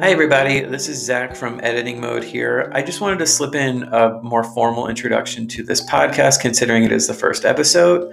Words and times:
Hi, 0.00 0.08
everybody. 0.12 0.60
This 0.60 0.88
is 0.88 0.96
Zach 1.04 1.36
from 1.36 1.60
Editing 1.62 2.00
Mode 2.00 2.24
here. 2.24 2.72
I 2.74 2.80
just 2.80 3.02
wanted 3.02 3.18
to 3.18 3.26
slip 3.26 3.54
in 3.54 3.82
a 3.82 4.18
more 4.22 4.42
formal 4.42 4.88
introduction 4.88 5.46
to 5.48 5.62
this 5.62 5.86
podcast, 5.86 6.40
considering 6.40 6.84
it 6.84 6.90
is 6.90 7.06
the 7.06 7.12
first 7.12 7.44
episode. 7.44 8.10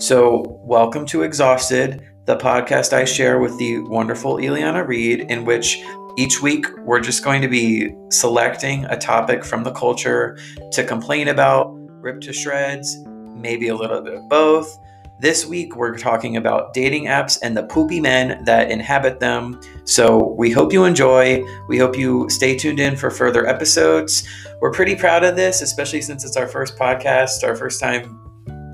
So, 0.00 0.58
welcome 0.62 1.04
to 1.04 1.24
Exhausted, 1.24 2.02
the 2.24 2.38
podcast 2.38 2.94
I 2.94 3.04
share 3.04 3.38
with 3.38 3.58
the 3.58 3.80
wonderful 3.80 4.36
Eliana 4.36 4.86
Reed, 4.86 5.30
in 5.30 5.44
which 5.44 5.78
each 6.16 6.40
week 6.40 6.64
we're 6.78 7.00
just 7.00 7.22
going 7.22 7.42
to 7.42 7.48
be 7.48 7.94
selecting 8.10 8.86
a 8.86 8.96
topic 8.96 9.44
from 9.44 9.62
the 9.62 9.72
culture 9.72 10.38
to 10.72 10.84
complain 10.84 11.28
about, 11.28 11.66
rip 12.00 12.22
to 12.22 12.32
shreds, 12.32 12.96
maybe 13.06 13.68
a 13.68 13.74
little 13.74 14.00
bit 14.00 14.14
of 14.14 14.26
both. 14.30 14.74
This 15.18 15.46
week, 15.46 15.76
we're 15.76 15.96
talking 15.96 16.36
about 16.36 16.74
dating 16.74 17.04
apps 17.04 17.38
and 17.42 17.56
the 17.56 17.62
poopy 17.62 18.00
men 18.00 18.44
that 18.44 18.70
inhabit 18.70 19.18
them. 19.18 19.58
So, 19.84 20.34
we 20.34 20.50
hope 20.50 20.74
you 20.74 20.84
enjoy. 20.84 21.42
We 21.68 21.78
hope 21.78 21.96
you 21.96 22.28
stay 22.28 22.54
tuned 22.54 22.80
in 22.80 22.96
for 22.96 23.10
further 23.10 23.46
episodes. 23.46 24.28
We're 24.60 24.72
pretty 24.72 24.94
proud 24.94 25.24
of 25.24 25.34
this, 25.34 25.62
especially 25.62 26.02
since 26.02 26.22
it's 26.22 26.36
our 26.36 26.46
first 26.46 26.76
podcast, 26.76 27.44
our 27.44 27.56
first 27.56 27.80
time 27.80 28.20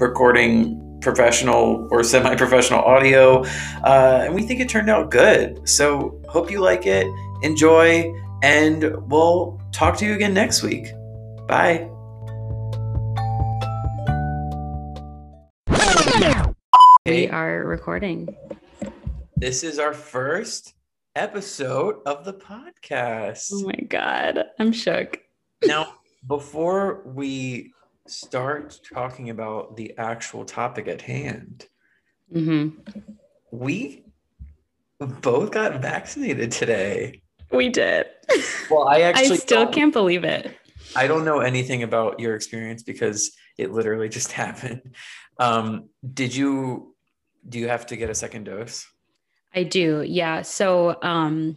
recording 0.01 0.99
professional 1.01 1.87
or 1.93 2.03
semi 2.03 2.35
professional 2.35 2.81
audio. 2.81 3.45
Uh, 3.85 4.23
and 4.25 4.35
we 4.35 4.43
think 4.43 4.59
it 4.59 4.69
turned 4.69 4.91
out 4.91 5.13
good. 5.13 5.69
So, 5.69 6.21
hope 6.29 6.51
you 6.51 6.61
like 6.61 6.87
it, 6.87 7.07
enjoy, 7.45 8.13
and 8.43 8.97
we'll 9.09 9.61
talk 9.71 9.97
to 9.99 10.05
you 10.05 10.15
again 10.15 10.35
next 10.35 10.65
week. 10.65 10.89
Bye. 11.47 11.92
We 17.13 17.29
are 17.29 17.63
recording. 17.67 18.35
This 19.37 19.63
is 19.65 19.79
our 19.79 19.93
first 19.93 20.73
episode 21.15 21.97
of 22.07 22.25
the 22.25 22.33
podcast. 22.33 23.51
Oh 23.53 23.67
my 23.67 23.79
God. 23.87 24.43
I'm 24.59 24.73
shook. 24.73 25.21
Now, 25.63 25.97
before 26.27 27.03
we 27.05 27.75
start 28.07 28.81
talking 28.95 29.29
about 29.29 29.77
the 29.77 29.93
actual 29.99 30.47
topic 30.47 30.89
at 30.89 31.03
hand, 31.03 31.67
Mm-hmm. 32.35 32.79
we 33.51 34.05
both 34.99 35.51
got 35.51 35.83
vaccinated 35.83 36.51
today. 36.51 37.21
We 37.51 37.69
did. 37.69 38.07
Well, 38.71 38.89
I 38.89 38.95
I 38.97 39.01
actually 39.03 39.37
still 39.37 39.67
can't 39.67 39.93
believe 39.93 40.25
it. 40.25 40.57
I 40.97 41.09
don't 41.09 41.27
know 41.27 41.41
anything 41.41 41.83
about 41.83 42.21
your 42.21 42.35
experience 42.35 42.83
because 42.83 43.33
it 43.59 43.71
literally 43.71 44.09
just 44.09 44.33
happened. 44.43 44.95
Um, 45.39 45.91
did 46.15 46.35
you 46.35 46.92
do 47.49 47.59
you 47.59 47.69
have 47.69 47.87
to 47.87 47.97
get 47.97 48.11
a 48.11 48.15
second 48.15 48.45
dose? 48.45 48.87
I 49.55 49.65
do. 49.65 50.03
Yeah. 50.07 50.43
So, 50.43 50.97
um, 51.03 51.57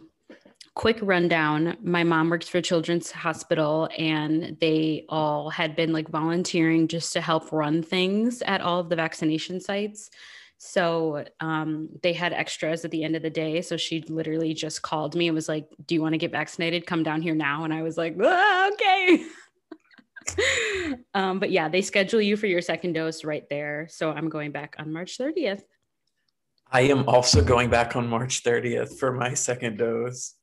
quick 0.76 0.98
rundown. 1.00 1.74
My 1.82 2.04
mom 2.04 2.28
works 2.28 2.48
for 2.48 2.60
children's 2.60 3.10
hospital 3.10 3.88
and 3.96 4.58
they 4.60 5.06
all 5.08 5.48
had 5.48 5.74
been 5.74 5.90
like 5.90 6.08
volunteering 6.10 6.86
just 6.86 7.14
to 7.14 7.20
help 7.22 7.50
run 7.50 7.82
things 7.82 8.42
at 8.42 8.60
all 8.60 8.80
of 8.80 8.90
the 8.90 8.96
vaccination 8.96 9.58
sites. 9.58 10.10
So 10.58 11.24
um, 11.40 11.88
they 12.02 12.12
had 12.12 12.34
extras 12.34 12.84
at 12.84 12.90
the 12.90 13.04
end 13.04 13.16
of 13.16 13.22
the 13.22 13.30
day. 13.30 13.62
So 13.62 13.78
she 13.78 14.02
literally 14.02 14.52
just 14.52 14.82
called 14.82 15.14
me 15.14 15.28
and 15.28 15.34
was 15.34 15.48
like 15.48 15.66
do 15.86 15.94
you 15.94 16.02
want 16.02 16.12
to 16.12 16.18
get 16.18 16.30
vaccinated? 16.30 16.86
Come 16.86 17.02
down 17.02 17.22
here 17.22 17.34
now. 17.34 17.64
And 17.64 17.72
i 17.72 17.82
was 17.82 17.96
like 17.96 18.16
"Ah, 18.22 18.70
okay. 18.72 19.24
Um, 21.14 21.38
but 21.38 21.52
yeah 21.52 21.68
they 21.68 21.82
schedule 21.82 22.20
you 22.20 22.36
for 22.36 22.48
your 22.48 22.60
second 22.60 22.94
dose 22.94 23.22
right 23.22 23.48
there. 23.48 23.86
So 23.88 24.10
i'm 24.10 24.28
going 24.28 24.50
back 24.50 24.74
on 24.76 24.92
march 24.92 25.18
30th 25.18 25.62
I 26.70 26.82
am 26.82 27.08
also 27.08 27.42
going 27.42 27.70
back 27.70 27.96
on 27.96 28.08
March 28.08 28.42
30th 28.42 28.98
for 28.98 29.12
my 29.12 29.34
second 29.34 29.78
dose. 29.78 30.34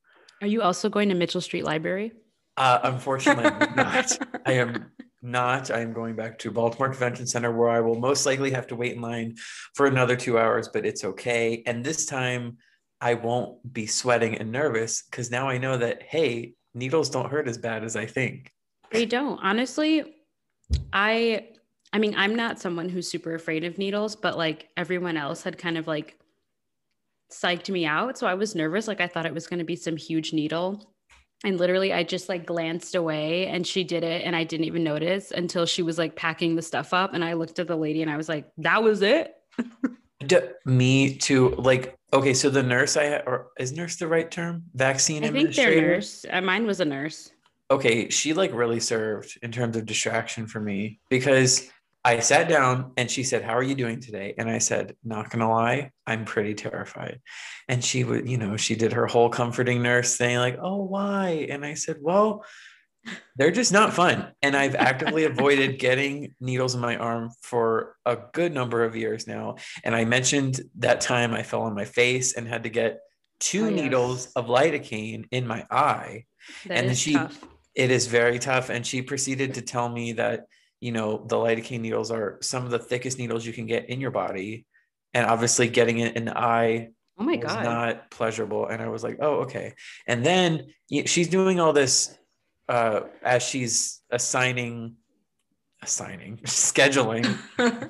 are 0.42 0.48
you 0.48 0.62
also 0.62 0.90
going 0.90 1.10
to 1.10 1.16
mitchell 1.16 1.42
street 1.42 1.64
library 1.66 2.12
Uh, 2.58 2.80
unfortunately, 2.84 3.50
not. 3.76 4.18
I 4.46 4.54
am 4.54 4.92
not. 5.22 5.72
I 5.72 5.80
am 5.80 5.92
going 5.94 6.16
back 6.16 6.38
to 6.40 6.52
Baltimore 6.52 6.90
Convention 6.90 7.26
Center 7.28 7.52
where 7.52 7.70
I 7.70 7.80
will 7.80 8.00
most 8.00 8.26
likely 8.26 8.52
have 8.52 8.68
to 8.68 8.76
wait 8.76 8.94
in 8.96 9.02
line 9.02 9.36
for 9.74 9.88
another 9.88 10.16
two 10.16 10.38
hours, 10.38 10.70
but 10.74 10.86
it's 10.86 11.04
okay. 11.04 11.64
And 11.66 11.84
this 11.84 12.06
time 12.06 12.58
I 13.02 13.16
won't 13.16 13.74
be 13.74 13.86
sweating 13.88 14.38
and 14.38 14.52
nervous 14.52 15.04
because 15.04 15.32
now 15.32 15.50
I 15.50 15.58
know 15.58 15.78
that, 15.78 16.04
hey, 16.04 16.54
needles 16.74 17.10
don't 17.10 17.32
hurt 17.32 17.48
as 17.48 17.58
bad 17.58 17.84
as 17.84 17.96
I 17.96 18.06
think. 18.06 18.52
They 18.92 19.06
don't. 19.06 19.40
Honestly, 19.42 20.04
I 20.92 21.48
I 21.94 22.00
mean, 22.00 22.16
I'm 22.18 22.36
not 22.36 22.60
someone 22.60 22.90
who's 22.90 23.08
super 23.08 23.36
afraid 23.36 23.64
of 23.64 23.78
needles, 23.78 24.16
but 24.16 24.36
like 24.36 24.70
everyone 24.76 25.16
else 25.16 25.44
had 25.44 25.58
kind 25.58 25.78
of 25.78 25.88
like 25.88 26.18
psyched 27.32 27.70
me 27.70 27.86
out. 27.86 28.18
So 28.18 28.28
I 28.28 28.34
was 28.34 28.56
nervous. 28.56 28.88
Like 28.88 29.00
I 29.00 29.08
thought 29.08 29.28
it 29.28 29.34
was 29.34 29.48
going 29.48 29.60
to 29.60 29.66
be 29.66 29.76
some 29.76 29.96
huge 29.96 30.34
needle. 30.34 30.90
And 31.46 31.58
literally, 31.58 31.94
I 31.94 32.04
just 32.04 32.30
like 32.30 32.46
glanced 32.46 32.96
away 32.96 33.48
and 33.48 33.68
she 33.68 33.84
did 33.84 34.04
it. 34.04 34.24
And 34.26 34.36
I 34.36 34.44
didn't 34.44 34.66
even 34.66 34.84
notice 34.84 35.32
until 35.32 35.66
she 35.66 35.84
was 35.84 35.98
like 35.98 36.16
packing 36.16 36.56
the 36.56 36.62
stuff 36.62 36.94
up. 36.94 37.14
And 37.14 37.24
I 37.24 37.34
looked 37.34 37.60
at 37.60 37.68
the 37.68 37.76
lady 37.76 38.02
and 38.02 38.10
I 38.10 38.18
was 38.18 38.28
like, 38.30 38.50
that 38.58 38.82
was 38.82 39.02
it. 39.02 39.36
D- 40.26 40.38
me 40.66 41.16
too. 41.16 41.50
Like, 41.58 41.96
okay, 42.14 42.34
so 42.34 42.50
the 42.50 42.64
nurse 42.64 42.96
I 42.98 43.10
ha- 43.10 43.24
or 43.28 43.48
is 43.60 43.74
nurse 43.74 43.98
the 43.98 44.08
right 44.08 44.32
term? 44.32 44.64
Vaccine 44.74 45.18
I 45.24 45.28
think 45.28 45.50
administrator? 45.50 45.82
nurse, 45.82 46.26
uh, 46.32 46.42
mine 46.42 46.66
was 46.66 46.80
a 46.80 46.86
nurse. 46.86 47.30
okay, 47.70 48.10
she 48.10 48.34
like 48.34 48.54
really 48.54 48.80
served 48.80 49.38
in 49.44 49.52
terms 49.52 49.76
of 49.76 49.86
distraction 49.86 50.48
for 50.48 50.60
me 50.62 51.00
because 51.10 51.70
I 52.06 52.20
sat 52.20 52.50
down 52.50 52.92
and 52.98 53.10
she 53.10 53.24
said, 53.24 53.44
How 53.44 53.56
are 53.56 53.64
you 53.64 53.76
doing 53.76 54.00
today? 54.02 54.34
And 54.38 54.50
I 54.50 54.58
said, 54.58 54.96
Not 55.04 55.30
gonna 55.30 55.50
lie, 55.50 55.92
I'm 56.06 56.26
pretty 56.26 56.54
terrified. 56.54 57.22
And 57.70 57.84
she 57.84 58.04
would, 58.04 58.28
you 58.30 58.38
know, 58.38 58.58
she 58.58 58.76
did 58.76 58.94
her 58.94 59.08
whole 59.08 59.30
comforting 59.30 59.82
nurse 59.82 60.18
thing, 60.18 60.38
like, 60.38 60.58
Oh, 60.62 60.84
why? 60.84 61.48
And 61.50 61.66
I 61.66 61.76
said, 61.76 61.98
Well, 62.02 62.44
they're 63.38 63.52
just 63.52 63.72
not 63.74 63.94
fun. 63.94 64.32
And 64.42 64.56
I've 64.56 64.76
actively 64.76 65.24
avoided 65.34 65.80
getting 65.80 66.36
needles 66.40 66.76
in 66.76 66.82
my 66.82 66.98
arm 66.98 67.32
for 67.42 67.96
a 68.06 68.18
good 68.34 68.54
number 68.54 68.84
of 68.84 68.96
years 68.96 69.28
now. 69.28 69.56
And 69.84 69.96
I 69.96 70.06
mentioned 70.06 70.62
that 70.80 71.02
time 71.02 71.34
I 71.34 71.44
fell 71.44 71.64
on 71.64 71.74
my 71.76 71.86
face 71.86 72.34
and 72.34 72.48
had 72.48 72.64
to 72.64 72.70
get 72.70 73.00
two 73.40 73.66
Oh, 73.66 73.70
yes. 73.70 73.82
needles 73.82 74.26
of 74.36 74.48
lidocaine 74.48 75.26
in 75.32 75.46
my 75.48 75.66
eye 75.70 76.26
That 76.68 76.78
And 76.78 76.88
then 76.90 76.96
she- 76.96 77.14
tough. 77.14 77.44
it 77.76 77.92
is 77.92 78.08
very 78.08 78.40
tough. 78.40 78.70
And 78.70 78.86
she 78.88 79.02
proceeded 79.02 79.54
to 79.56 79.62
tell 79.62 79.90
me 79.90 80.14
that, 80.14 80.46
you 80.84 80.92
know, 80.92 81.24
the 81.28 81.38
lidocaine 81.38 81.80
needles 81.80 82.12
are 82.12 82.38
some 82.42 82.66
of 82.66 82.72
the 82.72 82.78
thickest 82.78 83.18
needles 83.18 83.46
you 83.46 83.54
can 83.54 83.66
get 83.66 83.90
in 83.90 84.02
your 84.02 84.12
body. 84.12 84.66
And 85.14 85.26
obviously 85.26 85.70
getting 85.70 86.00
it 86.00 86.16
in 86.16 86.26
the 86.26 86.38
eye 86.38 86.90
Oh 87.18 87.24
my 87.24 87.36
God. 87.36 87.64
not 87.64 88.12
pleasurable. 88.12 88.68
And 88.68 88.82
I 88.82 88.88
was 88.88 89.04
like, 89.04 89.18
oh, 89.22 89.42
okay. 89.42 89.76
And 90.08 90.26
then 90.26 90.74
she's 91.06 91.28
doing 91.28 91.60
all 91.60 91.72
this 91.72 92.18
uh, 92.68 93.02
as 93.22 93.44
she's 93.44 94.02
assigning, 94.10 94.96
assigning, 95.82 96.38
scheduling 96.46 97.38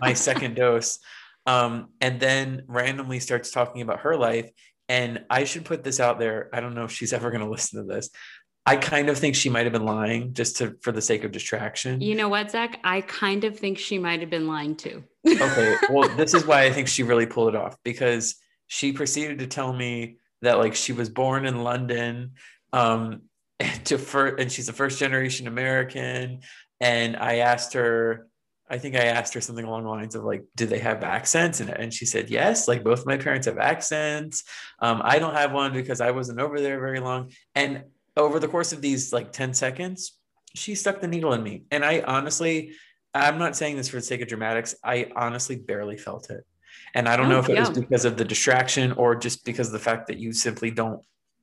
my 0.02 0.14
second 0.28 0.56
dose. 0.56 1.00
Um, 1.46 1.90
and 2.02 2.20
then 2.20 2.64
randomly 2.68 3.20
starts 3.20 3.52
talking 3.52 3.82
about 3.82 4.02
her 4.02 4.18
life. 4.18 4.50
And 4.90 5.24
I 5.30 5.46
should 5.46 5.64
put 5.64 5.84
this 5.84 6.02
out 6.02 6.20
there. 6.20 6.50
I 6.54 6.60
don't 6.60 6.76
know 6.76 6.84
if 6.84 6.92
she's 6.92 7.14
ever 7.14 7.32
going 7.32 7.44
to 7.44 7.50
listen 7.50 7.80
to 7.80 7.94
this. 7.94 8.10
I 8.66 8.78
kind 8.78 9.10
of 9.10 9.18
think 9.18 9.36
she 9.36 9.50
might 9.50 9.66
have 9.66 9.74
been 9.74 9.86
lying 9.86 10.34
just 10.34 10.58
to 10.58 10.78
for 10.82 10.92
the 10.92 11.02
sake 11.02 11.24
of 11.24 11.32
distraction. 11.32 12.00
You 12.00 12.16
know 12.16 12.30
what, 12.30 12.52
Zach? 12.52 12.80
I 12.84 13.02
kind 13.02 13.44
of 13.44 13.60
think 13.60 13.78
she 13.78 13.98
might 13.98 14.22
have 14.22 14.30
been 14.30 14.48
lying 14.48 14.76
too. 14.76 15.04
okay, 15.28 15.76
well, 15.90 16.08
this 16.16 16.34
is 16.34 16.46
why 16.46 16.64
I 16.64 16.72
think 16.72 16.88
she 16.88 17.04
really 17.04 17.26
pulled 17.26 17.50
it 17.50 17.56
off 17.56 17.76
because 17.84 18.36
she 18.68 18.94
proceeded 18.94 19.40
to 19.40 19.48
tell 19.48 19.74
me 19.74 20.18
that 20.42 20.60
like 20.60 20.76
she 20.76 20.94
was 20.94 21.10
born 21.10 21.46
in 21.46 21.64
London, 21.64 22.32
um, 22.72 23.24
to 23.86 23.98
fir- 23.98 24.36
and 24.36 24.52
she's 24.52 24.70
a 24.70 24.74
first 24.74 25.00
generation 25.00 25.48
American. 25.48 26.42
And 26.80 27.16
I 27.18 27.38
asked 27.38 27.74
her, 27.74 28.28
I 28.70 28.78
think 28.78 28.96
I 28.96 29.06
asked 29.06 29.34
her 29.34 29.42
something 29.42 29.66
along 29.66 29.84
the 29.84 29.90
lines 29.90 30.16
of 30.16 30.24
like, 30.24 30.46
do 30.56 30.66
they 30.66 30.80
have 30.80 31.04
accents? 31.04 31.60
And, 31.60 31.70
and 31.70 31.94
she 31.94 32.06
said, 32.06 32.30
yes, 32.30 32.68
like 32.68 32.84
both 32.84 33.06
my 33.06 33.18
parents 33.18 33.46
have 33.48 33.58
accents. 33.58 34.44
Um, 34.80 35.02
I 35.04 35.20
don't 35.20 35.36
have 35.36 35.52
one 35.52 35.74
because 35.74 36.02
I 36.02 36.12
wasn't 36.12 36.40
over 36.40 36.60
there 36.60 36.80
very 36.80 37.00
long. 37.00 37.32
And 37.56 37.84
over 38.16 38.40
the 38.40 38.48
course 38.48 38.74
of 38.74 38.82
these 38.82 39.12
like 39.14 39.32
10 39.32 39.54
seconds, 39.54 40.20
she 40.56 40.76
stuck 40.76 41.02
the 41.02 41.08
needle 41.08 41.34
in 41.34 41.42
me. 41.44 41.64
And 41.72 41.84
I 41.84 42.02
honestly, 42.02 42.74
I'm 43.14 43.38
not 43.38 43.56
saying 43.56 43.78
this 43.78 43.90
for 43.90 43.98
the 43.98 44.02
sake 44.02 44.22
of 44.22 44.28
dramatics. 44.28 44.76
I 44.84 45.12
honestly 45.16 45.56
barely 45.56 45.98
felt 45.98 46.30
it. 46.30 46.44
And 46.96 47.08
I 47.08 47.16
don't 47.18 47.30
know 47.30 47.38
Oh, 47.38 47.40
if 47.40 47.50
it 47.50 47.60
was 47.60 47.70
because 47.72 48.06
of 48.06 48.18
the 48.18 48.26
distraction 48.26 48.92
or 48.94 49.16
just 49.16 49.46
because 49.46 49.68
of 49.68 49.74
the 49.74 49.80
fact 49.80 50.08
that 50.08 50.18
you 50.18 50.32
simply 50.34 50.70
don't 50.72 51.02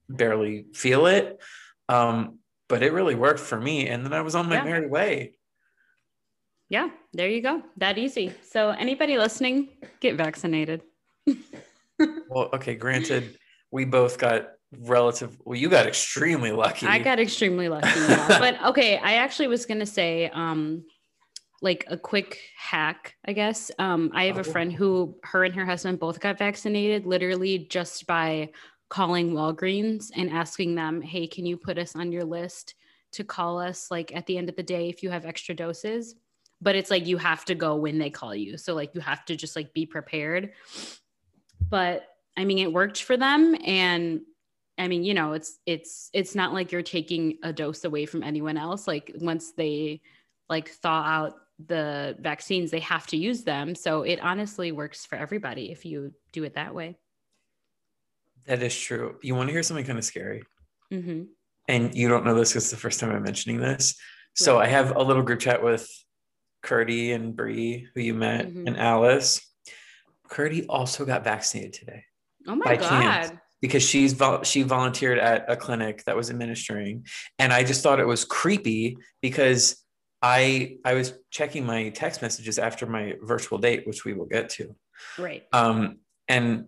barely 0.09 0.67
feel 0.75 1.07
it. 1.07 1.41
Um, 1.89 2.39
but 2.69 2.83
it 2.83 2.93
really 2.93 3.17
worked 3.17 3.41
for 3.41 3.61
me. 3.61 3.89
And 3.89 4.05
then 4.05 4.13
I 4.13 4.21
was 4.23 4.35
on 4.37 4.49
my 4.49 4.57
Yeah. 4.57 4.65
merry 4.65 4.87
way. 4.89 5.35
Yeah, 6.69 6.91
there 7.13 7.29
you 7.29 7.43
go. 7.43 7.65
That 7.79 7.99
easy. 7.99 8.33
So 8.45 8.71
anybody 8.71 9.19
listening, 9.19 9.71
get 10.01 10.17
vaccinated. 10.17 10.83
Well, 12.29 12.49
okay, 12.55 12.77
granted, 12.77 13.37
we 13.71 13.85
both 13.85 14.17
got 14.19 14.53
relative, 14.79 15.37
well, 15.45 15.59
you 15.59 15.69
got 15.69 15.87
extremely 15.87 16.53
lucky. 16.53 16.87
I 16.87 16.99
got 16.99 17.19
extremely 17.21 17.69
lucky. 17.69 17.89
yeah. 18.01 18.27
but 18.39 18.63
okay, 18.71 18.99
I 18.99 19.15
actually 19.15 19.49
was 19.49 19.67
gonna 19.67 19.87
say, 19.87 20.31
um, 20.31 20.85
like 21.63 21.85
a 21.89 21.97
quick 21.97 22.39
hack, 22.57 23.17
I 23.27 23.33
guess. 23.35 23.71
Um, 23.79 24.11
I 24.15 24.25
have 24.25 24.39
Oh. 24.39 24.41
a 24.41 24.45
friend 24.45 24.73
who 24.73 25.17
her 25.25 25.45
and 25.45 25.55
her 25.55 25.67
husband 25.67 25.99
both 26.01 26.19
got 26.21 26.39
vaccinated 26.39 27.05
literally 27.05 27.59
just 27.71 28.07
by 28.07 28.51
calling 28.89 29.33
Walgreens 29.33 30.11
and 30.17 30.31
asking 30.31 30.75
them, 30.75 31.03
"Hey, 31.03 31.27
can 31.27 31.45
you 31.47 31.57
put 31.57 31.79
us 31.79 31.95
on 31.95 32.13
your 32.13 32.25
list 32.25 32.75
to 33.13 33.25
call 33.25 33.59
us 33.61 33.91
like 33.91 34.15
at 34.15 34.25
the 34.27 34.39
end 34.39 34.49
of 34.49 34.57
the 34.57 34.63
day 34.63 34.89
if 34.89 35.03
you 35.03 35.11
have 35.11 35.27
extra 35.27 35.55
doses?" 35.55 36.15
But 36.63 36.77
it's 36.77 36.91
like 36.91 37.07
you 37.07 37.17
have 37.19 37.45
to 37.47 37.55
go 37.55 37.77
when 37.77 37.99
they 37.99 38.11
call 38.11 38.35
you. 38.35 38.57
So 38.59 38.75
like 38.75 38.95
you 38.95 39.01
have 39.01 39.25
to 39.27 39.37
just 39.37 39.57
like 39.57 39.73
be 39.75 39.87
prepared. 39.87 40.53
But 41.69 42.07
I 42.37 42.45
mean, 42.45 42.59
it 42.59 42.73
worked 42.73 43.03
for 43.03 43.17
them 43.17 43.57
and 43.65 44.21
I 44.81 44.89
mean, 44.89 45.05
you 45.05 45.13
know, 45.13 45.35
it's 45.35 45.59
it's 45.67 46.09
it's 46.15 46.35
not 46.35 46.55
like 46.55 46.73
you're 46.73 46.81
taking 46.81 47.37
a 47.43 47.53
dose 47.53 47.85
away 47.85 48.07
from 48.07 48.23
anyone 48.23 48.57
else. 48.57 48.89
Like 48.89 49.13
once 49.21 49.53
they 49.53 50.01
like 50.49 50.71
thaw 50.71 51.03
out 51.03 51.35
the 51.67 52.17
vaccines, 52.19 52.71
they 52.71 52.81
have 52.81 53.07
to 53.09 53.19
use 53.19 53.45
them. 53.45 53.75
So 53.75 54.03
it 54.03 54.21
honestly 54.23 54.73
works 54.73 55.05
for 55.05 55.17
everybody 55.17 55.71
if 55.71 55.85
you 55.85 56.15
do 56.33 56.45
it 56.45 56.55
that 56.55 56.75
way. 56.75 56.97
That 58.47 58.63
is 58.63 58.77
true. 58.77 59.17
You 59.23 59.35
want 59.35 59.51
to 59.51 59.53
hear 59.53 59.63
something 59.63 59.85
kind 59.85 59.99
of 59.99 60.05
scary? 60.05 60.45
Mm-hmm. 60.91 61.25
And 61.69 61.95
you 61.95 62.09
don't 62.09 62.25
know 62.25 62.35
this 62.35 62.49
because 62.51 62.65
it's 62.65 62.71
the 62.71 62.79
first 62.79 63.01
time 63.01 63.11
I'm 63.11 63.23
mentioning 63.23 63.61
this. 63.61 63.97
So 64.35 64.57
right. 64.57 64.67
I 64.67 64.71
have 64.71 64.97
a 64.97 65.03
little 65.03 65.23
group 65.23 65.41
chat 65.41 65.63
with 65.63 65.87
Curdy 66.63 67.13
and 67.13 67.37
Bree, 67.37 67.87
who 67.95 68.01
you 68.01 68.15
met, 68.15 68.47
mm-hmm. 68.47 68.67
and 68.67 68.79
Alice. 68.79 69.47
Curdy 70.31 70.67
also 70.69 71.05
got 71.05 71.23
vaccinated 71.23 71.75
today. 71.75 72.05
Oh 72.47 72.55
my 72.55 72.77
god! 72.77 72.89
Chance 72.89 73.33
because 73.61 73.83
she's 73.83 74.21
she 74.43 74.63
volunteered 74.63 75.19
at 75.19 75.45
a 75.49 75.57
clinic 75.57 76.05
that 76.05 76.17
was 76.17 76.31
administering. 76.31 77.07
And 77.39 77.53
i 77.53 77.63
just 77.63 77.83
thought 77.83 78.01
it 78.01 78.07
was 78.07 78.25
creepy 78.25 78.97
because 79.21 79.85
i 80.23 80.77
i 80.85 80.95
was 80.95 81.15
checking 81.31 81.65
my 81.65 81.91
text 81.91 82.23
messages 82.23 82.59
after 82.59 82.87
my 82.87 83.15
virtual 83.23 83.59
date 83.59 83.87
which 83.87 84.05
we 84.05 84.13
will 84.13 84.27
get 84.27 84.51
to. 84.51 84.75
Right. 85.19 85.45
Um 85.53 85.99
and 86.29 86.67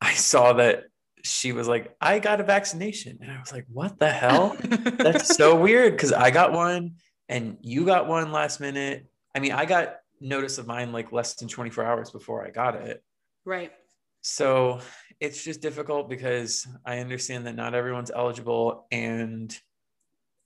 i 0.00 0.14
saw 0.14 0.54
that 0.54 0.84
she 1.22 1.52
was 1.52 1.68
like 1.68 1.94
i 2.00 2.18
got 2.18 2.40
a 2.40 2.44
vaccination. 2.44 3.18
And 3.20 3.30
i 3.30 3.38
was 3.38 3.52
like 3.52 3.66
what 3.72 3.98
the 3.98 4.10
hell? 4.10 4.56
That's 4.62 5.36
so 5.36 5.56
weird 5.56 5.92
because 5.92 6.12
i 6.12 6.30
got 6.30 6.52
one 6.52 6.96
and 7.28 7.58
you 7.60 7.84
got 7.84 8.08
one 8.08 8.32
last 8.32 8.60
minute. 8.60 9.06
I 9.34 9.40
mean 9.40 9.52
i 9.52 9.64
got 9.64 9.96
notice 10.22 10.58
of 10.58 10.66
mine 10.66 10.92
like 10.92 11.12
less 11.12 11.34
than 11.36 11.48
24 11.48 11.82
hours 11.82 12.10
before 12.10 12.46
i 12.46 12.50
got 12.50 12.74
it. 12.74 13.02
Right 13.46 13.72
so 14.22 14.80
it's 15.20 15.44
just 15.44 15.60
difficult 15.60 16.08
because 16.08 16.66
I 16.84 16.98
understand 16.98 17.46
that 17.46 17.56
not 17.56 17.74
everyone's 17.74 18.10
eligible, 18.10 18.86
and 18.90 19.56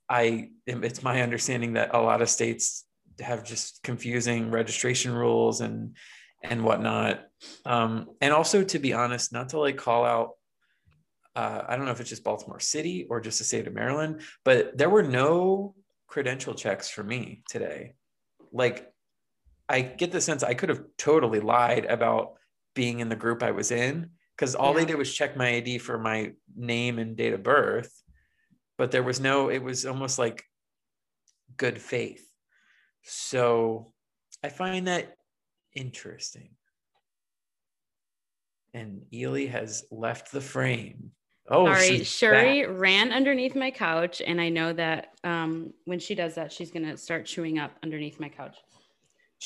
I 0.08 0.50
it's 0.66 1.02
my 1.02 1.22
understanding 1.22 1.74
that 1.74 1.94
a 1.94 2.00
lot 2.00 2.22
of 2.22 2.28
states 2.28 2.84
have 3.20 3.44
just 3.44 3.82
confusing 3.82 4.50
registration 4.50 5.12
rules 5.12 5.60
and 5.60 5.96
and 6.42 6.64
whatnot. 6.64 7.24
Um, 7.64 8.10
and 8.20 8.32
also, 8.32 8.64
to 8.64 8.78
be 8.78 8.92
honest, 8.92 9.32
not 9.32 9.50
to 9.50 9.58
like 9.58 9.76
call 9.76 10.04
out. 10.04 10.30
Uh, 11.36 11.64
I 11.66 11.76
don't 11.76 11.84
know 11.84 11.90
if 11.90 12.00
it's 12.00 12.10
just 12.10 12.22
Baltimore 12.22 12.60
City 12.60 13.06
or 13.10 13.20
just 13.20 13.38
the 13.38 13.44
state 13.44 13.66
of 13.66 13.74
Maryland, 13.74 14.20
but 14.44 14.78
there 14.78 14.90
were 14.90 15.02
no 15.02 15.74
credential 16.06 16.54
checks 16.54 16.88
for 16.88 17.02
me 17.02 17.42
today. 17.48 17.94
Like, 18.52 18.88
I 19.68 19.80
get 19.80 20.12
the 20.12 20.20
sense 20.20 20.44
I 20.44 20.54
could 20.54 20.68
have 20.68 20.84
totally 20.96 21.40
lied 21.40 21.86
about 21.86 22.34
being 22.74 23.00
in 23.00 23.08
the 23.08 23.16
group 23.16 23.42
I 23.42 23.52
was 23.52 23.70
in 23.70 24.10
because 24.36 24.54
all 24.54 24.72
yeah. 24.72 24.80
they 24.80 24.86
did 24.86 24.98
was 24.98 25.14
check 25.14 25.36
my 25.36 25.48
ID 25.48 25.78
for 25.78 25.98
my 25.98 26.32
name 26.56 26.98
and 26.98 27.16
date 27.16 27.32
of 27.32 27.42
birth, 27.42 28.02
but 28.76 28.90
there 28.90 29.02
was 29.02 29.20
no, 29.20 29.48
it 29.48 29.62
was 29.62 29.86
almost 29.86 30.18
like 30.18 30.44
good 31.56 31.80
faith. 31.80 32.26
So 33.02 33.92
I 34.42 34.48
find 34.48 34.88
that 34.88 35.14
interesting. 35.74 36.50
And 38.72 39.02
Ely 39.12 39.46
has 39.46 39.84
left 39.90 40.32
the 40.32 40.40
frame. 40.40 41.12
Oh, 41.48 41.66
sorry. 41.66 42.02
Shuri 42.04 42.66
back. 42.66 42.76
ran 42.76 43.12
underneath 43.12 43.54
my 43.54 43.70
couch, 43.70 44.22
and 44.26 44.40
I 44.40 44.48
know 44.48 44.72
that 44.72 45.08
um, 45.22 45.72
when 45.84 45.98
she 45.98 46.14
does 46.14 46.34
that, 46.36 46.50
she's 46.50 46.70
gonna 46.70 46.96
start 46.96 47.26
chewing 47.26 47.58
up 47.58 47.72
underneath 47.82 48.18
my 48.18 48.30
couch. 48.30 48.56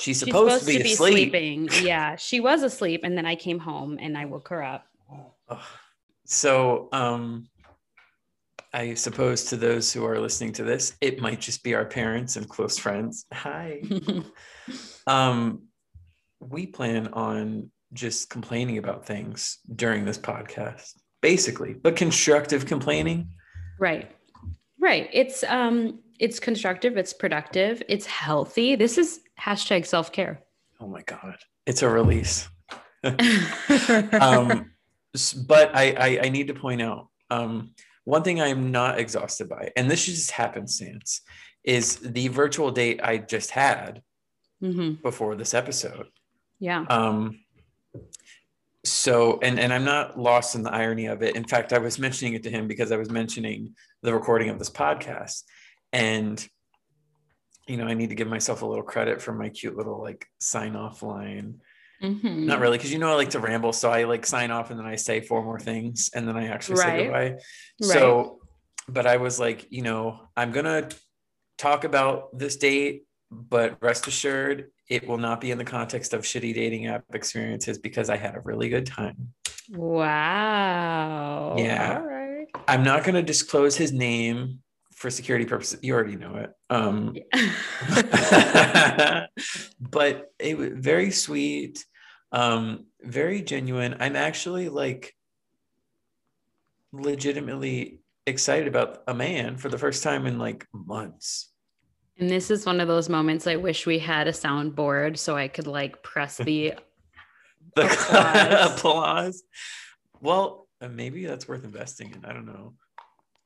She's 0.01 0.21
supposed, 0.21 0.63
supposed 0.63 0.67
to, 0.67 0.73
be, 0.73 0.79
to 0.79 0.85
be 0.85 0.95
sleeping. 0.95 1.69
Yeah, 1.83 2.15
she 2.17 2.39
was 2.41 2.63
asleep, 2.63 3.01
and 3.03 3.19
then 3.19 3.27
I 3.27 3.35
came 3.35 3.59
home 3.59 3.99
and 4.01 4.17
I 4.17 4.27
woke 4.27 4.49
her 4.49 4.63
up. 4.63 4.87
So, 6.25 6.89
um, 6.93 7.49
I 8.73 8.95
suppose 8.95 9.45
to 9.47 9.57
those 9.57 9.93
who 9.93 10.05
are 10.05 10.21
listening 10.21 10.53
to 10.55 10.63
this, 10.63 10.97
it 11.01 11.21
might 11.21 11.41
just 11.41 11.65
be 11.65 11.75
our 11.75 11.85
parents 11.85 12.37
and 12.37 12.49
close 12.49 12.79
friends. 12.79 13.25
Hi. 13.33 13.83
um, 15.07 15.63
we 16.39 16.67
plan 16.67 17.09
on 17.09 17.71
just 17.93 18.31
complaining 18.31 18.79
about 18.79 19.07
things 19.07 19.59
during 19.75 20.05
this 20.05 20.19
podcast, 20.19 20.93
basically, 21.23 21.73
but 21.73 21.97
constructive 21.97 22.67
complaining. 22.67 23.31
Right. 23.81 24.11
Right. 24.79 25.09
It's 25.13 25.43
um 25.45 26.01
it's 26.21 26.39
constructive, 26.39 26.97
it's 26.97 27.13
productive, 27.13 27.83
it's 27.89 28.07
healthy. 28.07 28.77
This 28.77 28.99
is 28.99 29.21
hashtag 29.41 29.87
self-care. 29.87 30.43
Oh 30.81 30.87
my 30.87 31.03
God. 31.03 31.37
It's 31.67 31.83
a 31.83 31.89
release. 31.89 32.49
um, 33.05 34.71
but 35.47 35.75
I, 35.75 35.95
I, 35.99 36.21
I 36.25 36.29
need 36.29 36.49
to 36.49 36.55
point 36.55 36.83
out 36.83 37.09
um, 37.31 37.71
one 38.05 38.23
thing 38.23 38.41
I'm 38.41 38.71
not 38.71 38.99
exhausted 38.99 39.49
by, 39.49 39.71
and 39.77 39.91
this 39.91 40.09
is 40.09 40.17
just 40.17 40.31
happenstance, 40.31 41.21
is 41.65 41.97
the 41.97 42.29
virtual 42.29 42.71
date 42.71 43.01
I 43.03 43.19
just 43.19 43.51
had 43.51 44.03
mm-hmm. 44.63 45.03
before 45.03 45.37
this 45.37 45.55
episode. 45.55 46.07
Yeah. 46.59 46.85
Um, 46.89 47.41
so 48.85 49.39
and 49.43 49.59
and 49.59 49.73
i'm 49.73 49.85
not 49.85 50.19
lost 50.19 50.55
in 50.55 50.63
the 50.63 50.73
irony 50.73 51.07
of 51.07 51.23
it 51.23 51.37
in 51.37 51.45
fact 51.45 51.73
i 51.73 51.79
was 51.79 51.99
mentioning 51.99 52.35
it 52.35 52.43
to 52.43 52.51
him 52.51 52.69
because 52.69 52.93
i 52.93 52.97
was 52.97 53.11
mentioning 53.11 53.75
the 54.03 54.15
recording 54.15 54.49
of 54.49 54.59
this 54.59 54.71
podcast 54.71 55.43
and 55.93 56.49
you 57.69 57.77
know 57.77 57.87
i 57.87 57.95
need 57.95 58.09
to 58.09 58.15
give 58.15 58.29
myself 58.29 58.63
a 58.63 58.67
little 58.67 58.83
credit 58.83 59.21
for 59.21 59.33
my 59.33 59.49
cute 59.49 59.77
little 59.77 60.01
like 60.01 60.27
sign 60.41 60.75
off 60.75 61.03
line 61.03 61.61
mm-hmm. 62.03 62.47
not 62.47 62.61
really 62.61 62.79
because 62.79 62.93
you 62.93 62.99
know 62.99 63.11
i 63.11 63.15
like 63.15 63.31
to 63.31 63.39
ramble 63.39 63.73
so 63.73 63.91
i 63.91 64.05
like 64.05 64.27
sign 64.27 64.51
off 64.51 64.71
and 64.71 64.79
then 64.79 64.87
i 64.87 64.97
say 64.97 65.21
four 65.21 65.45
more 65.45 65.61
things 65.61 66.11
and 66.15 66.27
then 66.27 66.37
i 66.37 66.47
actually 66.47 66.77
right. 66.77 66.87
say 66.87 67.03
goodbye 67.05 67.31
right. 67.31 67.41
so 67.81 68.41
but 68.89 69.07
i 69.07 69.19
was 69.19 69.39
like 69.39 69.67
you 69.71 69.83
know 69.83 70.19
i'm 70.37 70.51
gonna 70.51 70.89
talk 71.59 71.85
about 71.85 72.37
this 72.37 72.57
date 72.57 73.05
but 73.31 73.77
rest 73.83 74.07
assured 74.07 74.71
it 74.89 75.07
will 75.07 75.19
not 75.19 75.41
be 75.41 75.51
in 75.51 75.59
the 75.59 75.65
context 75.65 76.15
of 76.15 76.23
shitty 76.23 76.55
dating 76.55 76.87
app 76.87 77.05
experiences 77.13 77.79
because 77.79 78.09
i 78.09 78.17
had 78.17 78.35
a 78.35 78.41
really 78.41 78.69
good 78.69 78.87
time 78.87 79.35
wow 79.71 81.55
yeah 81.59 81.99
All 82.01 82.07
right. 82.07 82.47
i'm 82.67 82.83
not 82.83 83.05
going 83.05 83.17
to 83.17 83.23
disclose 83.23 83.77
his 83.77 83.93
name 83.93 84.61
for 84.99 85.11
security 85.11 85.45
purposes. 85.45 85.79
You 85.81 85.95
already 85.95 86.17
know 86.17 86.35
it. 86.35 86.51
Um, 86.69 87.17
yeah. 87.33 89.27
but 89.81 90.33
it 90.41 90.59
was 90.59 90.71
very 90.75 91.13
sweet, 91.13 91.87
um, 92.33 92.87
very 93.01 93.41
genuine. 93.43 93.97
I'm 94.01 94.17
actually 94.17 94.69
like 94.69 95.15
legitimately 96.93 98.01
excited 98.27 98.67
about 98.67 99.05
a 99.07 99.15
man 99.15 99.57
for 99.57 99.69
the 99.69 99.79
first 99.79 100.03
time 100.03 100.27
in 100.27 100.37
like 100.37 100.67
months. 100.73 101.53
And 102.19 102.29
this 102.29 102.51
is 102.51 102.67
one 102.67 102.81
of 102.81 102.89
those 102.89 103.09
moments 103.09 103.47
I 103.47 103.55
wish 103.55 103.87
we 103.87 104.01
had 104.01 104.27
a 104.27 104.33
soundboard 104.33 105.17
so 105.17 105.37
I 105.37 105.47
could 105.47 105.69
like 105.69 106.03
press 106.03 106.39
the, 106.39 106.75
the 107.77 107.85
applause. 107.85 108.73
applause. 108.73 109.43
Well, 110.21 110.67
maybe 110.91 111.25
that's 111.25 111.47
worth 111.47 111.63
investing 111.63 112.11
in. 112.11 112.25
I 112.25 112.33
don't 112.33 112.47
know. 112.47 112.75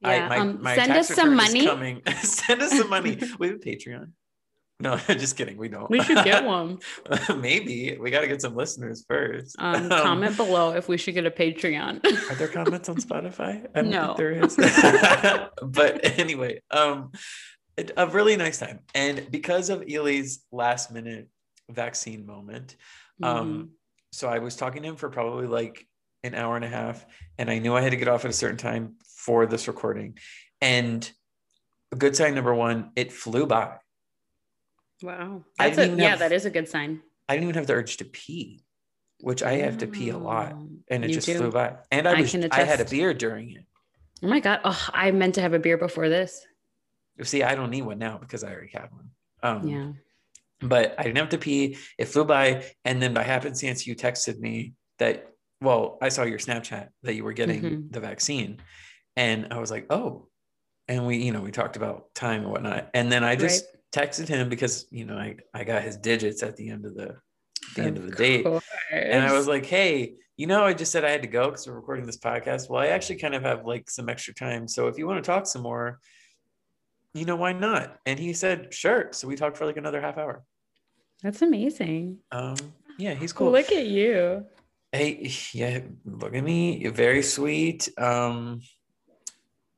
Yeah. 0.03 0.27
I, 0.27 0.29
my, 0.29 0.39
um, 0.39 0.63
my 0.63 0.75
send 0.75 0.93
us 0.93 1.09
some 1.09 1.37
money. 1.37 1.67
Coming. 1.67 2.03
send 2.23 2.63
us 2.63 2.77
some 2.77 2.91
money. 2.91 3.19
We 3.39 3.49
have 3.49 3.57
a 3.57 3.59
Patreon. 3.59 4.11
No, 4.81 4.97
just 5.09 5.37
kidding. 5.37 5.57
We 5.57 5.69
don't. 5.69 5.89
We 5.89 6.03
should 6.03 6.25
get 6.25 6.45
one. 6.45 6.81
Maybe 7.37 7.97
we 8.01 8.11
got 8.11 8.23
to 8.23 8.27
get 8.27 8.43
some 8.43 8.57
listeners 8.57 9.05
first. 9.07 9.55
Um, 9.59 9.89
comment 9.89 10.37
below 10.37 10.75
if 10.75 10.89
we 10.89 10.97
should 10.97 11.15
get 11.15 11.25
a 11.25 11.31
Patreon. 11.31 12.05
are 12.31 12.35
there 12.35 12.49
comments 12.49 12.89
on 12.89 12.97
Spotify? 12.97 13.65
I 13.75 13.83
don't 13.83 13.91
no. 13.91 14.07
think 14.07 14.17
there 14.17 14.33
is. 14.33 14.57
but 15.63 16.19
anyway, 16.19 16.61
um, 16.73 17.13
a 17.97 18.09
really 18.09 18.37
nice 18.37 18.59
time, 18.59 18.81
and 18.95 19.31
because 19.31 19.71
of 19.71 19.85
Ely's 19.89 20.45
last 20.51 20.93
minute 20.93 21.29
vaccine 21.71 22.27
moment, 22.27 22.77
um, 23.23 23.55
mm-hmm. 23.55 23.65
so 24.11 24.29
I 24.29 24.41
was 24.41 24.57
talking 24.57 24.83
to 24.83 24.89
him 24.89 24.97
for 24.97 25.11
probably 25.11 25.47
like 25.47 25.87
an 26.25 26.35
hour 26.35 26.57
and 26.57 26.65
a 26.65 26.69
half, 26.69 27.07
and 27.39 27.49
I 27.49 27.61
knew 27.61 27.75
I 27.75 27.83
had 27.83 27.93
to 27.93 27.97
get 27.97 28.09
off 28.09 28.25
at 28.25 28.31
a 28.31 28.35
certain 28.35 28.59
time 28.59 28.97
for 29.23 29.47
this 29.47 29.69
recording. 29.69 30.19
And 30.61 31.11
a 31.93 31.97
good 31.97 32.17
sign 32.17 32.35
number 32.35 32.55
one, 32.55 32.91
it 32.97 33.13
flew 33.13 33.47
by. 33.47 33.77
Wow. 35.01 35.45
That's 35.59 35.79
a, 35.79 35.89
yeah, 35.89 36.11
have, 36.11 36.19
that 36.21 36.33
is 36.33 36.45
a 36.45 36.51
good 36.51 36.69
sign. 36.69 37.03
I 37.29 37.35
didn't 37.35 37.45
even 37.45 37.55
have 37.55 37.67
the 37.67 37.75
urge 37.75 37.99
to 37.99 38.05
pee, 38.05 38.65
which 39.21 39.43
I 39.43 39.55
have 39.59 39.79
to 39.79 39.87
pee 39.87 40.11
a 40.11 40.19
lot. 40.19 40.57
And 40.89 41.05
it 41.05 41.09
just 41.09 41.31
flew 41.31 41.51
by. 41.51 41.77
And 41.91 42.09
I 42.09 42.21
was 42.21 42.35
I, 42.35 42.49
I 42.51 42.63
had 42.65 42.81
a 42.81 42.85
beer 42.85 43.15
during 43.15 43.53
it. 43.53 43.65
Oh 44.25 44.29
my 44.29 44.41
God. 44.41 44.61
Oh, 44.65 44.89
I 44.93 45.11
meant 45.13 45.37
to 45.37 45.41
have 45.41 45.55
a 45.55 45.59
beer 45.59 45.79
before 45.79 46.09
this. 46.09 46.45
See, 47.23 47.43
I 47.43 47.55
don't 47.55 47.71
need 47.71 47.83
one 47.83 47.99
now 47.99 48.19
because 48.19 48.43
I 48.43 48.53
already 48.53 48.73
have 48.75 48.91
one. 48.91 49.11
Um, 49.43 49.69
yeah. 49.69 49.93
But 50.61 50.95
I 50.99 51.05
didn't 51.05 51.19
have 51.19 51.29
to 51.31 51.39
pee. 51.39 51.77
It 51.99 52.07
flew 52.07 52.25
by. 52.25 52.65
And 52.85 53.01
then 53.01 53.15
by 53.15 53.23
happenstance, 53.23 53.87
you 53.87 53.95
texted 53.95 54.39
me 54.39 54.75
that 54.99 55.33
well, 55.63 55.99
I 56.03 56.09
saw 56.09 56.25
your 56.25 56.39
Snapchat 56.39 56.89
that 57.05 57.15
you 57.15 57.25
were 57.25 57.33
getting 57.33 57.63
Mhm. 57.63 57.93
the 57.93 58.01
vaccine, 58.01 58.61
and 59.17 59.49
I 59.53 59.59
was 59.59 59.71
like, 59.71 59.87
oh, 59.91 60.29
and 60.89 61.07
we, 61.07 61.19
you 61.19 61.33
know, 61.33 61.41
we 61.41 61.51
talked 61.51 61.77
about 61.77 62.15
time 62.15 62.43
and 62.43 62.51
whatnot, 62.51 62.91
and 62.95 63.11
then 63.11 63.25
I 63.25 63.37
just 63.37 63.65
texted 63.93 64.29
him 64.29 64.49
because 64.49 64.87
you 64.91 65.05
know 65.05 65.17
I 65.17 65.37
I 65.55 65.65
got 65.65 65.83
his 65.83 65.97
digits 65.97 66.43
at 66.43 66.57
the 66.57 66.71
end 66.71 66.87
of 66.87 66.95
the 66.95 67.17
the 67.77 67.83
end 67.83 67.97
of 67.97 68.07
the 68.07 68.17
date, 68.17 68.47
and 68.91 69.25
I 69.25 69.33
was 69.33 69.47
like, 69.47 69.67
hey, 69.67 70.15
you 70.37 70.47
know, 70.47 70.65
I 70.65 70.75
just 70.75 70.93
said 70.93 71.05
I 71.05 71.11
had 71.11 71.23
to 71.23 71.29
go 71.29 71.47
because 71.47 71.67
we're 71.67 71.75
recording 71.75 72.07
this 72.07 72.19
podcast. 72.19 72.69
Well, 72.69 72.83
I 72.83 72.89
actually 72.89 73.17
kind 73.17 73.35
of 73.35 73.43
have 73.43 73.65
like 73.65 73.89
some 73.91 74.09
extra 74.09 74.35
time, 74.35 74.67
so 74.67 74.89
if 74.89 74.99
you 74.99 75.07
want 75.07 75.23
to 75.23 75.27
talk 75.31 75.47
some 75.47 75.63
more, 75.63 76.01
you 77.15 77.25
know, 77.25 77.37
why 77.37 77.53
not? 77.53 77.99
And 78.07 78.19
he 78.19 78.33
said, 78.33 78.73
sure. 78.73 79.09
So 79.13 79.29
we 79.29 79.37
talked 79.37 79.57
for 79.57 79.67
like 79.67 79.77
another 79.77 80.01
half 80.01 80.19
hour. 80.19 80.43
That's 81.23 81.43
amazing. 81.43 82.19
Um, 82.33 82.57
yeah, 82.99 83.15
he's 83.15 83.33
cool. 83.33 83.53
Look 83.53 83.71
at 83.71 83.87
you. 83.87 84.45
Hey, 84.91 85.33
yeah, 85.53 85.81
look 86.05 86.35
at 86.35 86.43
me. 86.43 86.77
You're 86.79 86.93
very 86.93 87.23
sweet. 87.23 87.89
Um, 87.97 88.61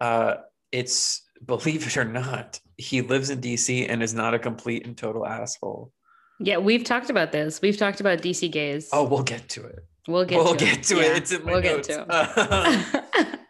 uh, 0.01 0.35
it's 0.73 1.23
believe 1.45 1.87
it 1.87 1.97
or 1.97 2.05
not, 2.05 2.61
he 2.77 3.01
lives 3.03 3.31
in 3.31 3.41
DC 3.41 3.87
and 3.89 4.03
is 4.03 4.15
not 4.15 4.35
a 4.35 4.39
complete 4.39 4.87
and 4.87 4.97
total 4.97 5.27
asshole. 5.27 5.93
Yeah, 6.41 6.59
we've 6.59 6.85
talked 6.85 7.11
about 7.11 7.33
this. 7.33 7.61
We've 7.63 7.77
talked 7.77 8.01
about 8.01 8.19
DC 8.21 8.51
gays. 8.51 8.89
Oh, 8.93 9.05
we'll 9.05 9.23
get 9.23 9.49
to 9.51 9.65
it. 9.67 9.81
we'll 10.09 10.25
get 10.25 10.37
we'll 10.37 10.55
to 10.55 10.65
get 10.65 10.79
it. 10.79 10.83
to 10.85 10.97
Yeah, 10.97 11.03
it. 11.03 11.17
It's 11.19 11.33
in 11.33 11.45
my 11.45 11.53
we'll 11.53 11.63
notes. 11.63 11.89
get 11.89 12.09
to 12.09 13.05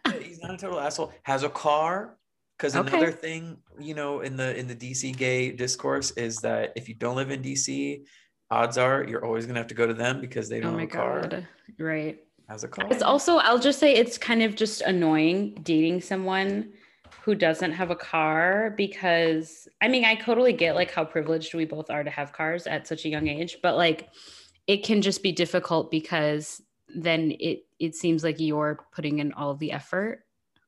it. 0.05 0.21
he's 0.23 0.39
not 0.41 0.53
a 0.53 0.57
total 0.57 0.79
asshole. 0.79 1.11
Has 1.23 1.43
a 1.43 1.49
car. 1.49 2.17
Because 2.57 2.75
Okay. 2.77 2.87
another 2.87 3.11
thing, 3.11 3.57
you 3.79 3.95
know, 3.95 4.21
in 4.21 4.37
the 4.37 4.55
in 4.57 4.67
the 4.67 4.75
DC 4.75 5.17
gay 5.17 5.51
discourse 5.51 6.11
is 6.11 6.37
that 6.37 6.71
if 6.77 6.87
you 6.87 6.95
don't 6.95 7.17
live 7.17 7.29
in 7.31 7.41
DC, 7.41 8.03
odds 8.49 8.77
are 8.77 9.03
you're 9.03 9.25
always 9.25 9.45
gonna 9.45 9.59
have 9.59 9.67
to 9.67 9.73
go 9.75 9.85
to 9.85 9.93
them 9.93 10.21
because 10.21 10.47
they 10.47 10.59
oh 10.59 10.61
don't 10.61 10.73
my 10.75 10.81
have 10.81 10.89
a 10.89 10.93
car. 10.93 11.29
Right. 11.77 12.19
Has 12.49 12.63
a 12.63 12.67
car. 12.67 12.87
It's 12.91 13.01
also, 13.01 13.37
I'll 13.37 13.59
just 13.59 13.79
say 13.79 13.95
it's 13.95 14.17
kind 14.17 14.43
of 14.43 14.55
just 14.55 14.81
annoying 14.81 15.57
dating 15.63 16.01
someone 16.01 16.73
who 17.23 17.33
doesn't 17.33 17.71
have 17.71 17.89
a 17.89 17.95
car 17.95 18.73
because 18.77 19.67
I 19.81 19.87
mean, 19.87 20.05
I 20.05 20.15
totally 20.15 20.53
get 20.53 20.75
like 20.75 20.91
how 20.91 21.05
privileged 21.05 21.53
we 21.55 21.65
both 21.65 21.89
are 21.89 22.03
to 22.03 22.09
have 22.11 22.33
cars 22.33 22.67
at 22.67 22.85
such 22.87 23.05
a 23.05 23.09
young 23.09 23.27
age, 23.27 23.57
but 23.63 23.75
like 23.77 24.09
it 24.67 24.83
can 24.83 25.01
just 25.01 25.23
be 25.23 25.31
difficult 25.31 25.89
because 25.89 26.61
then 26.95 27.31
it 27.39 27.65
it 27.79 27.95
seems 27.95 28.23
like 28.23 28.39
you're 28.39 28.85
putting 28.93 29.19
in 29.19 29.33
all 29.33 29.55
the 29.55 29.71
effort. 29.71 30.23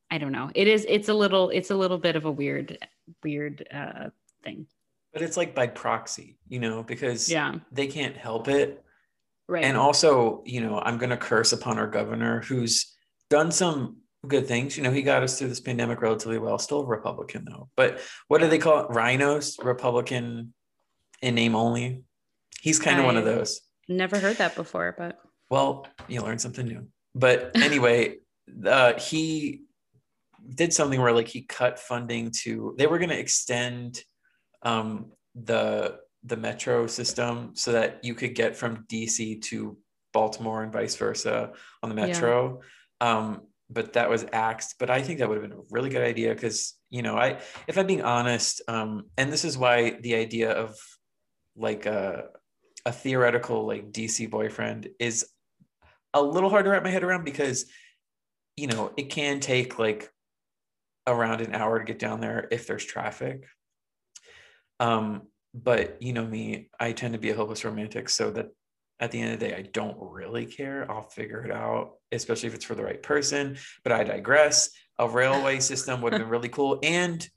I 0.09 0.17
don't 0.17 0.31
know. 0.31 0.49
It 0.55 0.67
is 0.67 0.83
it's 0.89 1.09
a 1.09 1.13
little 1.13 1.49
it's 1.49 1.69
a 1.69 1.75
little 1.75 1.99
bit 1.99 2.15
of 2.15 2.25
a 2.25 2.31
weird 2.31 2.77
weird 3.23 3.67
uh 3.71 4.09
thing. 4.43 4.65
but 5.13 5.21
it's 5.21 5.37
like 5.37 5.53
by 5.53 5.67
proxy, 5.67 6.37
you 6.47 6.59
know, 6.59 6.81
because 6.81 7.29
Yeah. 7.29 7.55
they 7.71 7.85
can't 7.87 8.17
help 8.17 8.47
it. 8.47 8.83
Right. 9.47 9.63
And 9.63 9.77
also, 9.77 10.43
you 10.45 10.61
know, 10.61 10.79
I'm 10.79 10.97
going 10.97 11.09
to 11.09 11.17
curse 11.17 11.53
upon 11.53 11.77
our 11.77 11.87
governor 11.87 12.41
who's 12.41 12.93
done 13.29 13.51
some 13.51 13.97
good 14.27 14.47
things. 14.47 14.75
You 14.75 14.83
know, 14.83 14.91
he 14.91 15.01
got 15.01 15.23
us 15.23 15.37
through 15.37 15.49
this 15.49 15.59
pandemic 15.59 16.01
relatively 16.01 16.37
well, 16.37 16.59
still 16.59 16.81
a 16.81 16.85
Republican 16.85 17.45
though. 17.49 17.69
But 17.75 17.99
what 18.27 18.41
do 18.41 18.47
they 18.47 18.57
call 18.57 18.79
it? 18.85 18.89
Rhinos, 18.89 19.57
Republican 19.59 20.53
in 21.21 21.35
name 21.35 21.55
only. 21.55 22.03
He's 22.61 22.79
kind 22.79 22.99
of 22.99 23.05
one 23.05 23.17
of 23.17 23.25
those. 23.25 23.61
Never 23.87 24.19
heard 24.19 24.37
that 24.37 24.55
before, 24.55 24.95
but 24.97 25.17
Well, 25.49 25.87
you 26.07 26.21
learn 26.21 26.39
something 26.39 26.67
new. 26.67 26.87
But 27.15 27.51
anyway, 27.55 28.17
uh, 28.65 28.99
he 28.99 29.61
did 30.53 30.73
something 30.73 31.01
where 31.01 31.13
like 31.13 31.27
he 31.27 31.41
cut 31.41 31.79
funding 31.79 32.31
to 32.31 32.73
they 32.77 32.87
were 32.87 32.99
going 32.99 33.09
to 33.09 33.19
extend 33.19 34.01
um, 34.61 35.11
the 35.35 35.97
the 36.27 36.37
metro 36.37 36.87
system 36.87 37.51
so 37.53 37.71
that 37.71 38.03
you 38.03 38.13
could 38.13 38.35
get 38.35 38.55
from 38.55 38.85
DC 38.87 39.41
to 39.43 39.77
Baltimore 40.13 40.63
and 40.63 40.71
vice 40.71 40.95
versa 40.95 41.53
on 41.81 41.89
the 41.89 41.95
Yeah. 41.95 42.07
metro. 42.07 42.61
Um, 43.01 43.47
but 43.69 43.93
that 43.93 44.09
was 44.09 44.25
axed. 44.31 44.75
But 44.79 44.89
I 44.89 45.01
think 45.01 45.19
that 45.19 45.27
would 45.29 45.41
have 45.41 45.49
been 45.49 45.59
a 45.59 45.63
really 45.69 45.89
good 45.89 46.01
idea 46.03 46.33
because 46.33 46.75
you 46.89 47.01
know 47.01 47.15
I 47.17 47.39
if 47.67 47.77
I'm 47.77 47.87
being 47.87 48.01
honest, 48.03 48.61
um, 48.67 49.09
and 49.17 49.31
this 49.31 49.45
is 49.45 49.57
why 49.57 49.91
the 50.01 50.15
idea 50.15 50.51
of 50.51 50.75
like 51.55 51.85
a 51.85 52.25
a 52.85 52.91
theoretical 52.91 53.65
like 53.67 53.91
DC 53.91 54.29
boyfriend 54.29 54.89
is 54.99 55.25
a 56.13 56.21
little 56.21 56.49
hard 56.49 56.65
to 56.65 56.71
wrap 56.71 56.83
my 56.83 56.89
head 56.89 57.03
around 57.03 57.25
because 57.25 57.65
you 58.55 58.67
know 58.67 58.91
it 58.97 59.09
can 59.09 59.39
take 59.39 59.77
like 59.77 60.09
around 61.05 61.41
an 61.41 61.53
hour 61.53 61.79
to 61.79 61.85
get 61.85 61.99
down 61.99 62.19
there 62.21 62.47
if 62.51 62.67
there's 62.67 62.85
traffic 62.85 63.45
um 64.79 65.23
but 65.63 66.01
you 66.01 66.13
know 66.13 66.25
me 66.25 66.69
i 66.79 66.91
tend 66.91 67.13
to 67.13 67.19
be 67.19 67.29
a 67.29 67.35
hopeless 67.35 67.65
romantic 67.65 68.09
so 68.09 68.29
that 68.31 68.47
at 68.99 69.11
the 69.11 69.19
end 69.19 69.33
of 69.33 69.39
the 69.39 69.47
day 69.47 69.55
i 69.55 69.61
don't 69.61 69.97
really 69.99 70.45
care. 70.45 70.89
I'll 70.91 71.09
figure 71.09 71.43
it 71.43 71.51
out 71.51 71.93
especially 72.11 72.47
if 72.47 72.55
it's 72.55 72.65
for 72.65 72.75
the 72.75 72.83
right 72.83 73.01
person 73.01 73.57
but 73.83 73.91
i 73.91 74.03
digress. 74.03 74.69
A 74.99 75.07
railway 75.07 75.59
system 75.71 76.01
would 76.01 76.13
have 76.13 76.21
been 76.21 76.29
really 76.29 76.49
cool 76.49 76.79
and 76.83 77.27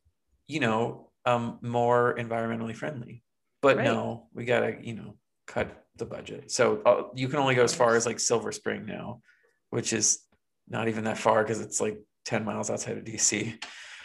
you 0.46 0.60
know 0.60 1.10
um 1.26 1.58
more 1.62 2.14
environmentally 2.18 2.74
friendly. 2.74 3.22
But 3.62 3.76
Right. 3.76 3.84
no 3.84 4.28
we 4.32 4.44
gotta 4.44 4.76
you 4.80 4.94
know 4.94 5.16
cut 5.46 5.84
the 5.96 6.06
budget. 6.06 6.50
So 6.50 6.80
uh, 6.86 7.02
you 7.14 7.28
can 7.28 7.38
only 7.40 7.54
go 7.54 7.62
as 7.64 7.74
far 7.74 7.94
as 7.96 8.06
like 8.06 8.20
silver 8.20 8.52
spring 8.52 8.86
now 8.86 9.20
which 9.70 9.92
is 9.92 10.20
not 10.68 10.88
even 10.88 11.04
that 11.04 11.18
far 11.18 11.42
because 11.42 11.60
it's 11.60 11.80
like 11.80 11.98
10 12.24 12.44
miles 12.44 12.70
outside 12.70 12.96
of 12.98 13.04
dc 13.04 13.62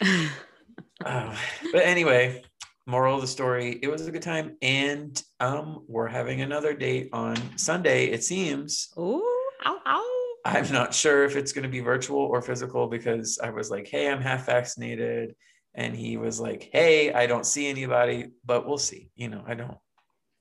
um, 1.04 1.32
but 1.72 1.82
anyway 1.84 2.42
moral 2.86 3.16
of 3.16 3.20
the 3.20 3.26
story 3.26 3.78
it 3.82 3.88
was 3.88 4.06
a 4.06 4.12
good 4.12 4.22
time 4.22 4.56
and 4.62 5.22
um 5.40 5.84
we're 5.88 6.06
having 6.06 6.40
another 6.40 6.72
date 6.72 7.08
on 7.12 7.36
sunday 7.56 8.06
it 8.06 8.22
seems 8.22 8.92
Ooh, 8.98 9.22
ow, 9.64 9.78
ow. 9.86 10.34
i'm 10.44 10.70
not 10.72 10.94
sure 10.94 11.24
if 11.24 11.36
it's 11.36 11.52
going 11.52 11.64
to 11.64 11.68
be 11.68 11.80
virtual 11.80 12.20
or 12.20 12.40
physical 12.40 12.86
because 12.86 13.38
i 13.42 13.50
was 13.50 13.70
like 13.70 13.88
hey 13.88 14.08
i'm 14.08 14.20
half 14.20 14.46
vaccinated 14.46 15.34
and 15.74 15.94
he 15.96 16.16
was 16.16 16.40
like 16.40 16.68
hey 16.72 17.12
i 17.12 17.26
don't 17.26 17.46
see 17.46 17.66
anybody 17.66 18.28
but 18.44 18.66
we'll 18.66 18.78
see 18.78 19.10
you 19.16 19.28
know 19.28 19.42
i 19.46 19.54
don't 19.54 19.78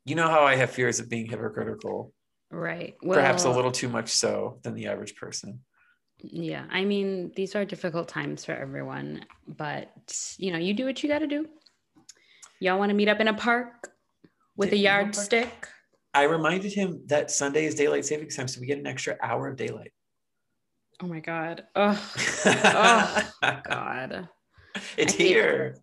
you 0.05 0.15
know 0.15 0.27
how 0.29 0.43
i 0.43 0.55
have 0.55 0.69
fears 0.69 0.99
of 0.99 1.09
being 1.09 1.25
hypocritical 1.25 2.13
Right. 2.51 2.93
Well, 3.01 3.19
perhaps 3.19 3.43
a 3.43 3.49
little 3.49 3.71
too 3.71 3.89
much 3.89 4.09
so 4.09 4.59
than 4.61 4.75
the 4.75 4.85
average 4.85 5.15
person 5.15 5.61
Yeah. 6.21 6.65
I 6.69 6.85
mean, 6.85 7.31
these 7.35 7.55
are 7.55 7.65
difficult 7.65 8.07
times 8.07 8.45
for 8.45 8.53
everyone, 8.53 9.25
but 9.47 9.89
you 10.37 10.51
know, 10.51 10.59
you 10.59 10.73
do 10.73 10.85
what 10.85 11.01
you 11.03 11.09
got 11.09 11.19
to 11.19 11.27
do. 11.27 11.47
Y'all 12.59 12.79
want 12.79 12.89
to 12.89 12.95
meet 12.95 13.07
up 13.09 13.19
in 13.19 13.27
a 13.27 13.33
park 13.33 13.89
with 14.55 14.71
a 14.71 14.75
want 14.75 14.85
park? 14.85 15.05
yardstick? 15.05 15.67
i 16.13 16.23
reminded 16.23 16.71
him 16.71 17.01
that 17.07 17.29
sunday 17.29 17.65
is 17.65 17.75
daylight 17.75 18.05
savings 18.05 18.35
time 18.37 18.47
so 18.47 18.61
we 18.61 18.65
get 18.67 18.77
an 18.79 18.87
extra 18.87 19.17
hour 19.21 19.47
of 19.49 19.57
daylight 19.57 19.91
Oh 21.01 21.07
my 21.07 21.19
God. 21.19 21.65
Oh, 21.75 22.13
Oh, 22.45 23.31
God. 23.65 24.29
it's 24.97 25.13
here 25.13 25.75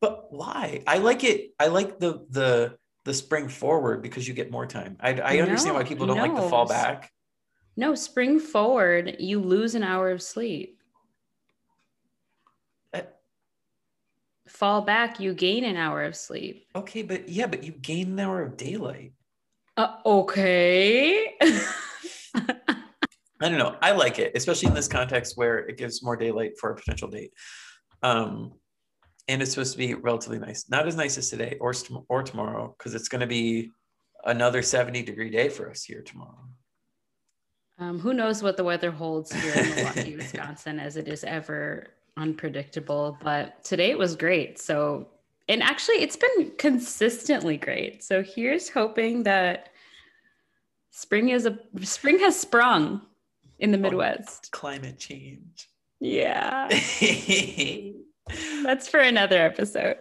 but 0.00 0.32
why 0.32 0.82
i 0.86 0.96
like 0.98 1.24
it 1.24 1.50
i 1.60 1.66
like 1.66 1.98
the 1.98 2.24
the 2.30 2.76
the 3.04 3.12
spring 3.12 3.48
forward 3.48 4.00
because 4.02 4.26
you 4.26 4.32
get 4.32 4.50
more 4.50 4.64
time 4.66 4.96
i, 5.00 5.10
I 5.12 5.40
understand 5.40 5.74
why 5.74 5.84
people 5.84 6.06
don't 6.06 6.16
like 6.16 6.34
the 6.34 6.40
no. 6.40 6.48
fall 6.48 6.66
back 6.66 7.10
No, 7.76 7.94
spring 7.94 8.38
forward, 8.40 9.16
you 9.18 9.40
lose 9.40 9.74
an 9.74 9.82
hour 9.82 10.10
of 10.10 10.20
sleep. 10.22 10.81
Fall 14.62 14.82
back, 14.82 15.18
you 15.18 15.34
gain 15.34 15.64
an 15.64 15.74
hour 15.76 16.04
of 16.04 16.14
sleep. 16.14 16.68
okay 16.76 17.02
but 17.02 17.28
yeah 17.28 17.48
but 17.48 17.64
you 17.64 17.72
gain 17.72 18.12
an 18.12 18.20
hour 18.20 18.40
of 18.42 18.56
daylight 18.56 19.12
Uh, 19.76 19.96
okay. 20.06 21.34
i 22.36 23.48
don't 23.48 23.58
know 23.58 23.76
i 23.82 23.90
like 23.90 24.20
it 24.20 24.30
especially 24.36 24.68
in 24.68 24.74
this 24.74 24.86
context 24.86 25.36
where 25.36 25.58
it 25.70 25.76
gives 25.76 26.00
more 26.04 26.14
daylight 26.16 26.52
for 26.60 26.70
a 26.70 26.76
potential 26.76 27.08
date 27.08 27.32
um 28.04 28.52
and 29.26 29.42
it's 29.42 29.50
supposed 29.50 29.72
to 29.72 29.78
be 29.78 29.94
relatively 29.94 30.38
nice 30.38 30.70
not 30.70 30.86
as 30.86 30.94
nice 30.94 31.18
as 31.18 31.28
today 31.28 31.56
or 31.60 31.72
or 32.08 32.22
tomorrow 32.22 32.72
because 32.78 32.94
it's 32.94 33.08
going 33.08 33.20
to 33.20 33.26
be 33.26 33.72
another 34.26 34.62
70 34.62 35.02
degree 35.02 35.30
day 35.30 35.48
for 35.48 35.68
us 35.70 35.82
here 35.82 36.02
tomorrow 36.02 36.46
Um, 37.80 37.98
who 37.98 38.14
knows 38.14 38.44
what 38.44 38.56
the 38.56 38.62
weather 38.70 38.92
holds 38.92 39.32
here 39.32 39.54
in 39.60 39.74
Milwaukee, 39.74 40.16
Wisconsin, 40.22 40.78
as 40.78 40.96
it 40.96 41.08
is 41.08 41.24
ever 41.24 41.88
unpredictable. 42.16 43.18
But 43.22 43.62
today 43.64 43.90
it 43.90 43.98
was 43.98 44.16
great. 44.16 44.58
So, 44.58 45.08
and 45.48 45.62
actually, 45.62 45.96
it's 45.96 46.16
been 46.16 46.52
consistently 46.58 47.56
great. 47.56 48.02
So 48.02 48.22
here's 48.22 48.68
hoping 48.68 49.22
that 49.24 49.70
spring 50.90 51.30
is 51.30 51.46
a 51.46 51.58
spring 51.82 52.18
has 52.20 52.38
sprung 52.38 53.02
in 53.58 53.70
the 53.70 53.78
oh, 53.78 53.82
Midwest. 53.82 54.50
climate 54.52 54.98
change 54.98 55.68
Yeah, 56.00 56.68
that's 58.62 58.88
for 58.88 59.00
another 59.00 59.40
episode. 59.42 59.96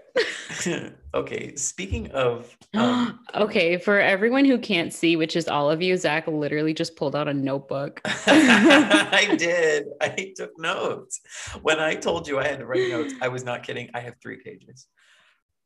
okay 1.13 1.55
speaking 1.55 2.11
of 2.11 2.55
um, 2.73 3.19
okay, 3.35 3.77
for 3.77 3.99
everyone 3.99 4.45
who 4.45 4.57
can't 4.57 4.93
see, 4.93 5.17
which 5.17 5.35
is 5.35 5.49
all 5.49 5.69
of 5.69 5.81
you, 5.81 5.97
Zach 5.97 6.25
literally 6.27 6.73
just 6.73 6.95
pulled 6.95 7.17
out 7.17 7.27
a 7.27 7.33
notebook. 7.33 7.99
I 8.05 9.35
did. 9.37 9.87
I 9.99 10.33
took 10.37 10.57
notes. 10.57 11.19
When 11.61 11.79
I 11.79 11.95
told 11.95 12.29
you 12.29 12.39
I 12.39 12.47
had 12.47 12.59
to 12.59 12.65
write 12.65 12.89
notes, 12.89 13.13
I 13.21 13.27
was 13.27 13.43
not 13.43 13.63
kidding. 13.63 13.89
I 13.93 13.99
have 13.99 14.15
three 14.21 14.37
pages. 14.37 14.87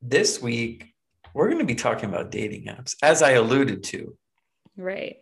This 0.02 0.42
week, 0.42 0.94
we're 1.36 1.48
going 1.48 1.60
to 1.60 1.66
be 1.66 1.76
talking 1.76 2.10
about 2.10 2.32
dating 2.32 2.66
apps, 2.66 2.96
as 3.04 3.22
I 3.22 3.32
alluded 3.32 3.84
to. 3.86 4.18
Right. 4.78 5.18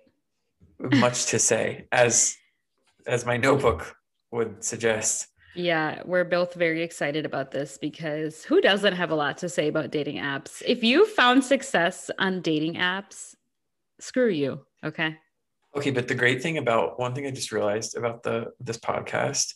much 0.80 1.28
to 1.28 1.40
say, 1.40 1.88
as 1.92 2.36
as 3.06 3.26
my 3.26 3.36
notebook 3.36 3.94
would 4.32 4.64
suggest. 4.64 5.28
Yeah, 5.56 6.02
we're 6.06 6.24
both 6.24 6.56
very 6.56 6.82
excited 6.82 7.26
about 7.26 7.52
this 7.52 7.78
because 7.78 8.44
who 8.44 8.60
doesn't 8.60 8.94
have 8.96 9.12
a 9.12 9.16
lot 9.16 9.38
to 9.40 9.50
say 9.50 9.68
about 9.68 9.92
dating 9.92 10.18
apps? 10.18 10.62
If 10.66 10.84
you 10.84 11.06
found 11.06 11.44
success 11.44 12.10
on 12.18 12.42
dating 12.42 12.76
apps, 12.76 13.36
screw 14.00 14.30
you. 14.30 14.66
Okay. 14.84 15.18
Okay, 15.76 15.92
but 15.92 16.08
the 16.08 16.16
great 16.16 16.42
thing 16.42 16.58
about 16.58 17.00
one 17.00 17.16
thing 17.16 17.26
I 17.26 17.32
just 17.32 17.52
realized 17.52 17.98
about 17.98 18.24
the 18.24 18.52
this 18.60 18.78
podcast, 18.78 19.54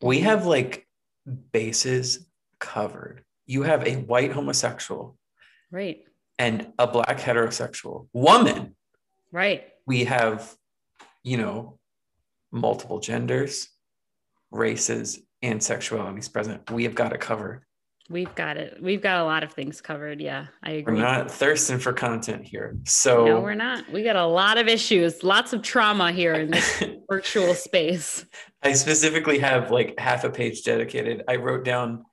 we 0.00 0.20
have 0.20 0.46
like 0.46 0.86
bases 1.52 2.26
covered. 2.58 3.24
You 3.46 3.62
have 3.62 3.86
a 3.86 3.96
white 3.96 4.32
homosexual, 4.32 5.18
right, 5.70 6.04
and 6.38 6.72
a 6.78 6.86
black 6.86 7.18
heterosexual 7.18 8.08
woman, 8.14 8.76
right. 9.30 9.64
We 9.86 10.04
have, 10.04 10.56
you 11.22 11.36
know, 11.36 11.78
multiple 12.50 13.00
genders, 13.00 13.68
races, 14.52 15.20
and 15.42 15.60
sexualities 15.60 16.32
present. 16.32 16.70
We 16.70 16.84
have 16.84 16.94
got 16.94 17.12
it 17.12 17.20
covered. 17.20 17.64
We've 18.08 18.34
got 18.34 18.56
it. 18.56 18.82
We've 18.82 19.00
got 19.00 19.20
a 19.20 19.24
lot 19.24 19.42
of 19.42 19.52
things 19.52 19.80
covered. 19.80 20.20
Yeah, 20.20 20.46
I 20.62 20.72
agree. 20.72 20.96
We're 20.96 21.00
not 21.00 21.30
thirsting 21.30 21.78
for 21.78 21.92
content 21.92 22.44
here. 22.44 22.76
So 22.84 23.24
no, 23.24 23.40
we're 23.40 23.54
not. 23.54 23.90
We 23.90 24.02
got 24.02 24.16
a 24.16 24.26
lot 24.26 24.58
of 24.58 24.68
issues, 24.68 25.22
lots 25.22 25.52
of 25.52 25.62
trauma 25.62 26.12
here 26.12 26.34
in 26.34 26.50
this 26.50 26.84
virtual 27.10 27.54
space. 27.54 28.26
I 28.62 28.74
specifically 28.74 29.38
have 29.38 29.70
like 29.70 29.98
half 29.98 30.24
a 30.24 30.30
page 30.30 30.62
dedicated. 30.62 31.22
I 31.28 31.36
wrote 31.36 31.64
down 31.64 32.04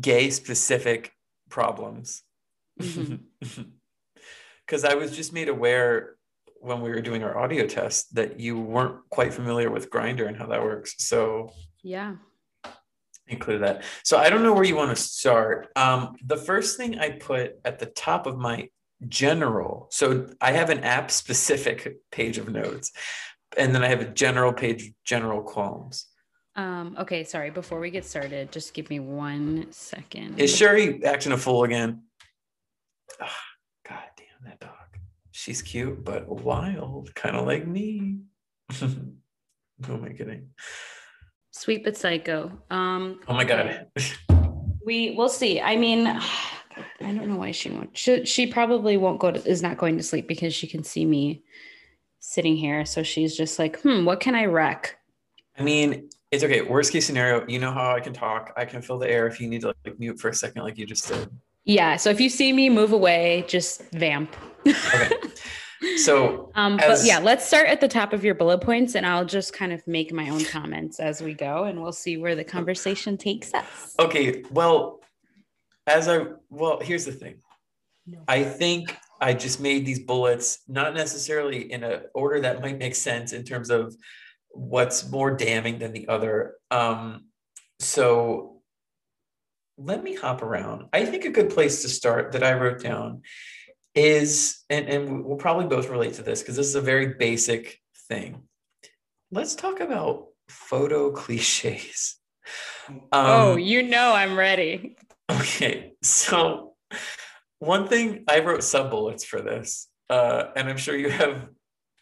gay 0.00 0.30
specific 0.30 1.12
problems. 1.48 2.22
Because 2.78 2.98
mm-hmm. 2.98 4.86
I 4.86 4.94
was 4.94 5.14
just 5.14 5.32
made 5.32 5.48
aware 5.48 6.13
when 6.64 6.80
we 6.80 6.88
were 6.88 7.02
doing 7.02 7.22
our 7.22 7.36
audio 7.36 7.66
test 7.66 8.14
that 8.14 8.40
you 8.40 8.58
weren't 8.58 8.96
quite 9.10 9.34
familiar 9.34 9.70
with 9.70 9.90
Grindr 9.90 10.26
and 10.26 10.36
how 10.36 10.46
that 10.46 10.62
works. 10.62 10.94
So 10.98 11.52
yeah, 11.82 12.16
include 13.26 13.62
that. 13.62 13.84
So 14.02 14.16
I 14.16 14.30
don't 14.30 14.42
know 14.42 14.54
where 14.54 14.64
you 14.64 14.76
want 14.76 14.96
to 14.96 15.02
start. 15.02 15.68
Um, 15.76 16.16
the 16.24 16.38
first 16.38 16.78
thing 16.78 16.98
I 16.98 17.10
put 17.10 17.60
at 17.64 17.78
the 17.78 17.86
top 17.86 18.26
of 18.26 18.38
my 18.38 18.68
general, 19.06 19.88
so 19.90 20.28
I 20.40 20.52
have 20.52 20.70
an 20.70 20.80
app 20.80 21.10
specific 21.10 21.98
page 22.10 22.38
of 22.38 22.48
notes, 22.48 22.92
and 23.58 23.74
then 23.74 23.84
I 23.84 23.88
have 23.88 24.00
a 24.00 24.08
general 24.08 24.52
page, 24.52 24.92
general 25.04 25.42
qualms. 25.42 26.06
Um, 26.56 26.96
okay, 26.98 27.24
sorry. 27.24 27.50
Before 27.50 27.78
we 27.80 27.90
get 27.90 28.06
started, 28.06 28.52
just 28.52 28.72
give 28.72 28.88
me 28.88 29.00
one 29.00 29.66
second. 29.70 30.38
Is 30.38 30.54
Sherry 30.54 31.04
acting 31.04 31.32
a 31.32 31.36
fool 31.36 31.64
again? 31.64 32.04
Oh, 33.20 33.26
God 33.86 34.04
damn 34.16 34.50
that 34.50 34.60
dog. 34.60 34.83
She's 35.36 35.62
cute, 35.62 36.04
but 36.04 36.28
wild, 36.28 37.12
kind 37.16 37.34
of 37.34 37.44
like 37.44 37.66
me. 37.66 38.18
Who 38.78 38.84
am 39.88 40.04
I 40.04 40.10
kidding? 40.10 40.50
Sweet 41.50 41.82
but 41.82 41.96
psycho. 41.96 42.52
Um, 42.70 43.18
oh 43.26 43.34
my 43.34 43.42
god. 43.42 43.88
we 44.86 45.10
we'll 45.16 45.28
see. 45.28 45.60
I 45.60 45.74
mean, 45.74 46.06
I 46.06 46.20
don't 47.00 47.26
know 47.26 47.34
why 47.34 47.50
she 47.50 47.68
won't. 47.68 47.98
She, 47.98 48.24
she 48.24 48.46
probably 48.46 48.96
won't 48.96 49.18
go 49.18 49.32
to 49.32 49.44
is 49.44 49.60
not 49.60 49.76
going 49.76 49.96
to 49.96 50.04
sleep 50.04 50.28
because 50.28 50.54
she 50.54 50.68
can 50.68 50.84
see 50.84 51.04
me 51.04 51.42
sitting 52.20 52.56
here. 52.56 52.84
So 52.84 53.02
she's 53.02 53.36
just 53.36 53.58
like, 53.58 53.80
hmm, 53.80 54.04
what 54.04 54.20
can 54.20 54.36
I 54.36 54.44
wreck? 54.44 54.96
I 55.58 55.64
mean, 55.64 56.10
it's 56.30 56.44
okay. 56.44 56.62
Worst 56.62 56.92
case 56.92 57.06
scenario, 57.06 57.44
you 57.48 57.58
know 57.58 57.72
how 57.72 57.90
I 57.90 57.98
can 57.98 58.12
talk. 58.12 58.52
I 58.56 58.64
can 58.64 58.82
fill 58.82 59.00
the 59.00 59.10
air 59.10 59.26
if 59.26 59.40
you 59.40 59.48
need 59.48 59.62
to 59.62 59.74
like 59.84 59.98
mute 59.98 60.20
for 60.20 60.28
a 60.28 60.34
second, 60.34 60.62
like 60.62 60.78
you 60.78 60.86
just 60.86 61.08
did. 61.08 61.28
Yeah. 61.64 61.96
So 61.96 62.10
if 62.10 62.20
you 62.20 62.28
see 62.28 62.52
me 62.52 62.70
move 62.70 62.92
away, 62.92 63.44
just 63.48 63.82
vamp. 63.90 64.36
okay. 64.66 65.10
So, 65.98 66.50
um, 66.54 66.78
as, 66.80 67.00
but 67.00 67.06
yeah, 67.06 67.18
let's 67.18 67.46
start 67.46 67.66
at 67.66 67.80
the 67.80 67.88
top 67.88 68.12
of 68.12 68.24
your 68.24 68.34
bullet 68.34 68.58
points, 68.58 68.94
and 68.94 69.06
I'll 69.06 69.24
just 69.24 69.52
kind 69.52 69.72
of 69.72 69.86
make 69.86 70.12
my 70.12 70.28
own 70.28 70.44
comments 70.44 71.00
as 71.00 71.20
we 71.20 71.34
go, 71.34 71.64
and 71.64 71.82
we'll 71.82 71.92
see 71.92 72.16
where 72.16 72.34
the 72.34 72.44
conversation 72.44 73.16
takes 73.16 73.52
us. 73.54 73.94
Okay. 73.98 74.44
Well, 74.50 75.00
as 75.86 76.08
I 76.08 76.26
well, 76.50 76.80
here's 76.80 77.04
the 77.04 77.12
thing. 77.12 77.36
No. 78.06 78.20
I 78.28 78.44
think 78.44 78.96
I 79.20 79.34
just 79.34 79.60
made 79.60 79.86
these 79.86 80.00
bullets 80.00 80.60
not 80.68 80.94
necessarily 80.94 81.72
in 81.72 81.82
an 81.82 82.02
order 82.14 82.40
that 82.40 82.60
might 82.60 82.78
make 82.78 82.94
sense 82.94 83.32
in 83.32 83.44
terms 83.44 83.70
of 83.70 83.94
what's 84.50 85.10
more 85.10 85.34
damning 85.34 85.78
than 85.78 85.92
the 85.92 86.08
other. 86.08 86.54
Um, 86.70 87.26
so 87.78 88.60
let 89.76 90.02
me 90.02 90.14
hop 90.14 90.42
around. 90.42 90.84
I 90.92 91.04
think 91.04 91.24
a 91.24 91.30
good 91.30 91.50
place 91.50 91.82
to 91.82 91.88
start 91.88 92.32
that 92.32 92.42
I 92.42 92.54
wrote 92.54 92.80
down 92.80 93.22
is, 93.94 94.62
and, 94.68 94.88
and 94.88 95.24
we'll 95.24 95.36
probably 95.36 95.66
both 95.66 95.88
relate 95.88 96.14
to 96.14 96.22
this 96.22 96.42
because 96.42 96.56
this 96.56 96.66
is 96.66 96.74
a 96.74 96.80
very 96.80 97.14
basic 97.14 97.80
thing. 98.08 98.42
Let's 99.30 99.54
talk 99.54 99.80
about 99.80 100.28
photo 100.48 101.10
cliches. 101.12 102.16
Um, 102.88 103.00
oh, 103.12 103.56
you 103.56 103.82
know 103.82 104.12
I'm 104.12 104.36
ready. 104.36 104.96
Okay, 105.30 105.94
so 106.02 106.74
one 107.58 107.88
thing 107.88 108.24
I 108.28 108.40
wrote 108.40 108.62
sub 108.62 108.90
bullets 108.90 109.24
for 109.24 109.40
this, 109.40 109.88
uh, 110.10 110.44
and 110.54 110.68
I'm 110.68 110.76
sure 110.76 110.96
you 110.96 111.08
have 111.08 111.48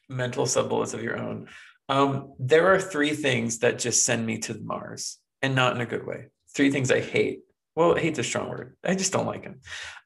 mental 0.09 0.47
sub 0.47 0.69
bullets 0.69 0.95
of 0.95 1.03
your 1.03 1.19
own. 1.19 1.49
Um, 1.89 2.35
there 2.39 2.73
are 2.73 2.81
three 2.81 3.15
things 3.15 3.59
that 3.59 3.79
just 3.79 4.05
send 4.05 4.27
me 4.27 4.39
to 4.39 4.55
Mars, 4.55 5.19
and 5.41 5.55
not 5.55 5.75
in 5.75 5.81
a 5.81 5.87
good 5.87 6.07
way. 6.07 6.29
Three 6.55 6.71
things 6.71 6.91
I 6.91 7.01
hate. 7.01 7.41
Well, 7.77 7.95
hate's 7.95 8.19
a 8.19 8.25
strong 8.25 8.49
word. 8.49 8.77
I 8.85 8.95
just 8.95 9.13
don't 9.13 9.27
like 9.27 9.45
them. 9.45 9.61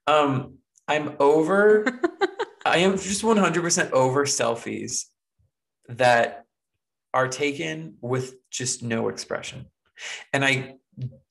Um, 0.06 0.58
I'm 0.88 1.16
over, 1.18 2.00
I 2.66 2.78
am 2.78 2.98
just 2.98 3.22
100% 3.22 3.90
over 3.92 4.24
selfies 4.24 5.04
that 5.88 6.44
are 7.14 7.28
taken 7.28 7.96
with 8.00 8.34
just 8.50 8.82
no 8.82 9.08
expression. 9.08 9.66
And 10.32 10.44
I, 10.44 10.76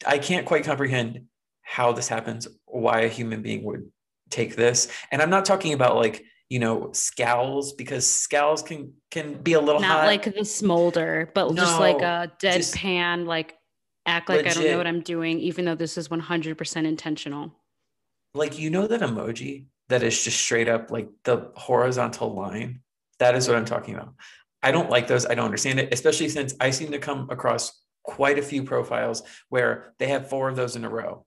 I 0.05 0.17
can't 0.17 0.45
quite 0.45 0.63
comprehend 0.63 1.25
how 1.61 1.93
this 1.93 2.07
happens, 2.07 2.47
why 2.65 3.01
a 3.01 3.07
human 3.07 3.41
being 3.41 3.63
would 3.63 3.89
take 4.29 4.55
this. 4.55 4.87
And 5.11 5.21
I'm 5.21 5.29
not 5.29 5.45
talking 5.45 5.73
about 5.73 5.95
like, 5.95 6.23
you 6.49 6.59
know, 6.59 6.91
scowls 6.91 7.73
because 7.73 8.07
scowls 8.07 8.61
can 8.61 8.93
can 9.09 9.41
be 9.41 9.53
a 9.53 9.59
little 9.59 9.81
not 9.81 10.01
hot. 10.01 10.05
like 10.05 10.35
the 10.35 10.45
smolder, 10.45 11.31
but 11.33 11.49
no, 11.49 11.55
just 11.55 11.79
like 11.79 12.01
a 12.01 12.31
deadpan, 12.39 13.25
like 13.25 13.55
act 14.05 14.29
like 14.29 14.45
legit. 14.45 14.57
I 14.57 14.61
don't 14.61 14.71
know 14.71 14.77
what 14.77 14.87
I'm 14.87 15.01
doing, 15.01 15.39
even 15.39 15.65
though 15.65 15.75
this 15.75 15.97
is 15.97 16.07
100% 16.07 16.85
intentional 16.85 17.51
like 18.35 18.59
you 18.59 18.69
know 18.69 18.87
that 18.87 19.01
emoji 19.01 19.65
that 19.89 20.03
is 20.03 20.23
just 20.23 20.37
straight 20.37 20.67
up 20.67 20.91
like 20.91 21.09
the 21.23 21.51
horizontal 21.55 22.33
line? 22.33 22.81
That 23.19 23.35
is 23.35 23.47
what 23.47 23.57
i'm 23.57 23.65
talking 23.65 23.95
about. 23.95 24.13
I 24.61 24.71
don't 24.71 24.89
like 24.89 25.07
those. 25.07 25.25
I 25.25 25.35
don't 25.35 25.45
understand 25.45 25.79
it 25.79 25.93
especially 25.93 26.29
since 26.29 26.53
i 26.59 26.69
seem 26.69 26.91
to 26.91 26.99
come 26.99 27.29
across 27.29 27.81
quite 28.03 28.37
a 28.37 28.43
few 28.43 28.63
profiles 28.63 29.23
where 29.49 29.93
they 29.97 30.07
have 30.07 30.29
four 30.29 30.49
of 30.49 30.55
those 30.55 30.75
in 30.75 30.85
a 30.85 30.89
row 30.89 31.25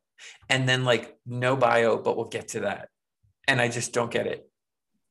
and 0.49 0.69
then 0.69 0.85
like 0.85 1.17
no 1.27 1.57
bio 1.57 1.97
but 1.97 2.17
we'll 2.17 2.27
get 2.27 2.49
to 2.49 2.61
that. 2.61 2.89
And 3.47 3.61
i 3.61 3.69
just 3.69 3.93
don't 3.93 4.11
get 4.11 4.27
it. 4.27 4.49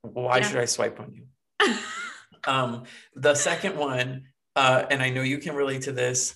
Why 0.02 0.38
yeah. 0.38 0.44
should 0.44 0.60
i 0.60 0.66
swipe 0.66 1.00
on 1.00 1.14
you? 1.14 1.26
Um 2.46 2.84
the 3.14 3.36
second 3.36 3.76
one 3.76 4.28
uh 4.56 4.86
and 4.90 5.02
i 5.02 5.10
know 5.10 5.22
you 5.22 5.38
can 5.38 5.54
relate 5.54 5.82
to 5.82 5.92
this 5.92 6.36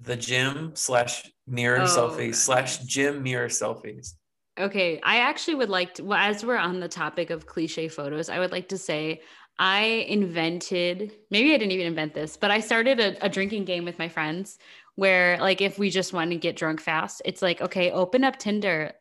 the 0.00 0.16
gym 0.16 0.72
slash 0.74 1.30
mirror 1.46 1.80
oh, 1.82 1.84
selfies 1.84 2.36
slash 2.36 2.78
gym 2.78 3.22
mirror 3.22 3.48
selfies 3.48 4.14
Okay, 4.58 5.00
I 5.02 5.18
actually 5.18 5.54
would 5.54 5.68
like 5.68 5.94
to, 5.94 6.04
well, 6.04 6.18
as 6.18 6.44
we're 6.44 6.56
on 6.56 6.80
the 6.80 6.88
topic 6.88 7.30
of 7.30 7.46
cliche 7.46 7.88
photos, 7.88 8.28
I 8.28 8.40
would 8.40 8.50
like 8.50 8.68
to 8.70 8.78
say 8.78 9.22
I 9.58 10.04
invented, 10.08 11.12
maybe 11.30 11.54
I 11.54 11.58
didn't 11.58 11.72
even 11.72 11.86
invent 11.86 12.14
this, 12.14 12.36
but 12.36 12.50
I 12.50 12.60
started 12.60 12.98
a, 12.98 13.24
a 13.24 13.28
drinking 13.28 13.64
game 13.64 13.84
with 13.84 13.98
my 13.98 14.08
friends 14.08 14.58
where, 14.96 15.38
like, 15.38 15.60
if 15.60 15.78
we 15.78 15.90
just 15.90 16.12
want 16.12 16.30
to 16.32 16.36
get 16.36 16.56
drunk 16.56 16.80
fast, 16.80 17.22
it's 17.24 17.40
like, 17.40 17.60
okay, 17.60 17.92
open 17.92 18.24
up 18.24 18.36
Tinder, 18.36 18.92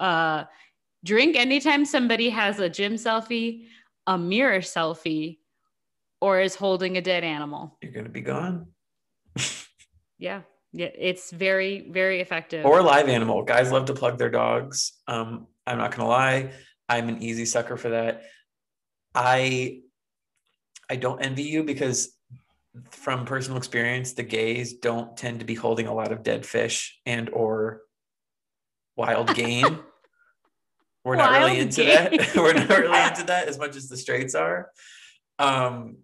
uh, 0.00 0.44
drink 1.04 1.36
anytime 1.36 1.84
somebody 1.84 2.28
has 2.30 2.58
a 2.58 2.68
gym 2.68 2.94
selfie, 2.94 3.66
a 4.08 4.18
mirror 4.18 4.58
selfie, 4.58 5.38
or 6.20 6.40
is 6.40 6.56
holding 6.56 6.96
a 6.96 7.00
dead 7.00 7.22
animal. 7.22 7.78
You're 7.80 7.92
going 7.92 8.06
to 8.06 8.10
be 8.10 8.22
gone. 8.22 8.66
yeah. 10.18 10.42
Yeah, 10.76 10.90
it's 10.94 11.30
very, 11.30 11.88
very 11.90 12.20
effective. 12.20 12.66
Or 12.66 12.82
live 12.82 13.08
animal. 13.08 13.42
Guys 13.42 13.72
love 13.72 13.86
to 13.86 13.94
plug 13.94 14.18
their 14.18 14.28
dogs. 14.28 14.92
Um, 15.08 15.46
I'm 15.66 15.78
not 15.78 15.96
gonna 15.96 16.06
lie, 16.06 16.50
I'm 16.86 17.08
an 17.08 17.22
easy 17.22 17.46
sucker 17.46 17.78
for 17.78 17.88
that. 17.88 18.24
I 19.14 19.80
I 20.90 20.96
don't 20.96 21.20
envy 21.22 21.44
you 21.44 21.64
because 21.64 22.14
from 22.90 23.24
personal 23.24 23.56
experience, 23.56 24.12
the 24.12 24.22
gays 24.22 24.74
don't 24.74 25.16
tend 25.16 25.40
to 25.40 25.46
be 25.46 25.54
holding 25.54 25.86
a 25.86 25.94
lot 25.94 26.12
of 26.12 26.22
dead 26.22 26.44
fish 26.44 27.00
and 27.06 27.30
or 27.30 27.80
wild 28.96 29.34
game. 29.34 29.80
We're 31.04 31.16
not 31.16 31.30
really 31.30 31.58
into 31.58 31.84
game. 31.84 32.18
that. 32.18 32.32
We're 32.36 32.52
not 32.52 32.68
really 32.68 33.08
into 33.08 33.24
that 33.24 33.48
as 33.48 33.58
much 33.58 33.76
as 33.76 33.88
the 33.88 33.96
straights 33.96 34.34
are. 34.34 34.70
Um, 35.38 35.98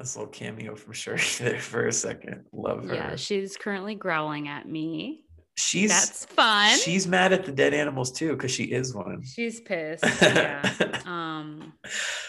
this 0.00 0.16
little 0.16 0.30
cameo 0.30 0.74
from 0.74 0.92
Sherry 0.92 1.20
there 1.38 1.60
for 1.60 1.86
a 1.86 1.92
second. 1.92 2.44
Love 2.52 2.88
her. 2.88 2.94
Yeah, 2.94 3.16
she's 3.16 3.56
currently 3.56 3.94
growling 3.94 4.48
at 4.48 4.68
me. 4.68 5.24
she's 5.56 5.90
That's 5.90 6.24
fun. 6.24 6.76
she's 6.78 7.06
mad 7.06 7.32
at 7.32 7.44
the 7.44 7.52
dead 7.52 7.74
animals 7.74 8.10
too 8.10 8.32
because 8.32 8.50
she 8.50 8.64
is 8.64 8.94
one. 8.94 9.22
She's 9.24 9.60
pissed. 9.60 10.04
Yeah. 10.22 11.00
um 11.06 11.74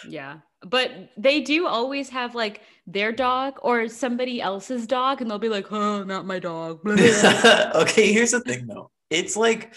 yeah. 0.06 0.38
But 0.64 0.90
they 1.16 1.40
do 1.40 1.66
always 1.66 2.08
have 2.10 2.34
like 2.34 2.60
their 2.86 3.10
dog 3.10 3.58
or 3.62 3.88
somebody 3.88 4.40
else's 4.40 4.86
dog 4.86 5.20
and 5.20 5.30
they'll 5.30 5.38
be 5.38 5.48
like, 5.48 5.72
"Oh, 5.72 6.04
not 6.04 6.26
my 6.26 6.38
dog." 6.38 6.80
Okay, 6.86 8.12
here's 8.12 8.30
the 8.32 8.40
thing 8.40 8.66
though. 8.66 8.90
It's 9.10 9.36
like 9.36 9.74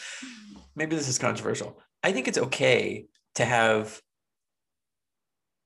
maybe 0.76 0.96
this 0.96 1.08
is 1.08 1.18
controversial. 1.18 1.80
I 2.04 2.12
think 2.12 2.28
it's 2.28 2.38
okay 2.38 3.06
to 3.36 3.46
have. 3.46 4.00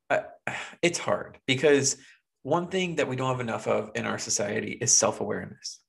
Uh, 0.10 0.22
it's 0.82 1.00
hard 1.00 1.39
because 1.48 1.98
one 2.43 2.67
thing 2.67 2.95
that 2.95 3.08
we 3.08 3.15
don't 3.15 3.30
have 3.30 3.39
enough 3.39 3.67
of 3.67 3.91
in 3.95 4.06
our 4.06 4.17
society 4.17 4.78
is 4.80 4.95
self 4.95 5.21
awareness. 5.21 5.80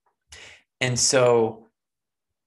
And 0.81 0.99
so 0.99 1.69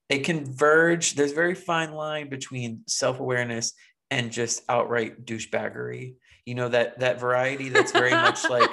it 0.08 0.20
can 0.20 0.44
verge, 0.44 1.14
there's 1.14 1.32
a 1.32 1.36
very 1.36 1.54
fine 1.54 1.92
line 1.92 2.28
between 2.28 2.82
self 2.86 3.20
awareness 3.20 3.72
and 4.10 4.30
just 4.30 4.62
outright 4.68 5.24
douchebaggery. 5.24 6.16
You 6.46 6.54
know, 6.54 6.68
that 6.68 7.00
that 7.00 7.20
variety 7.20 7.70
that's 7.70 7.92
very 7.92 8.10
much 8.10 8.44
like, 8.50 8.70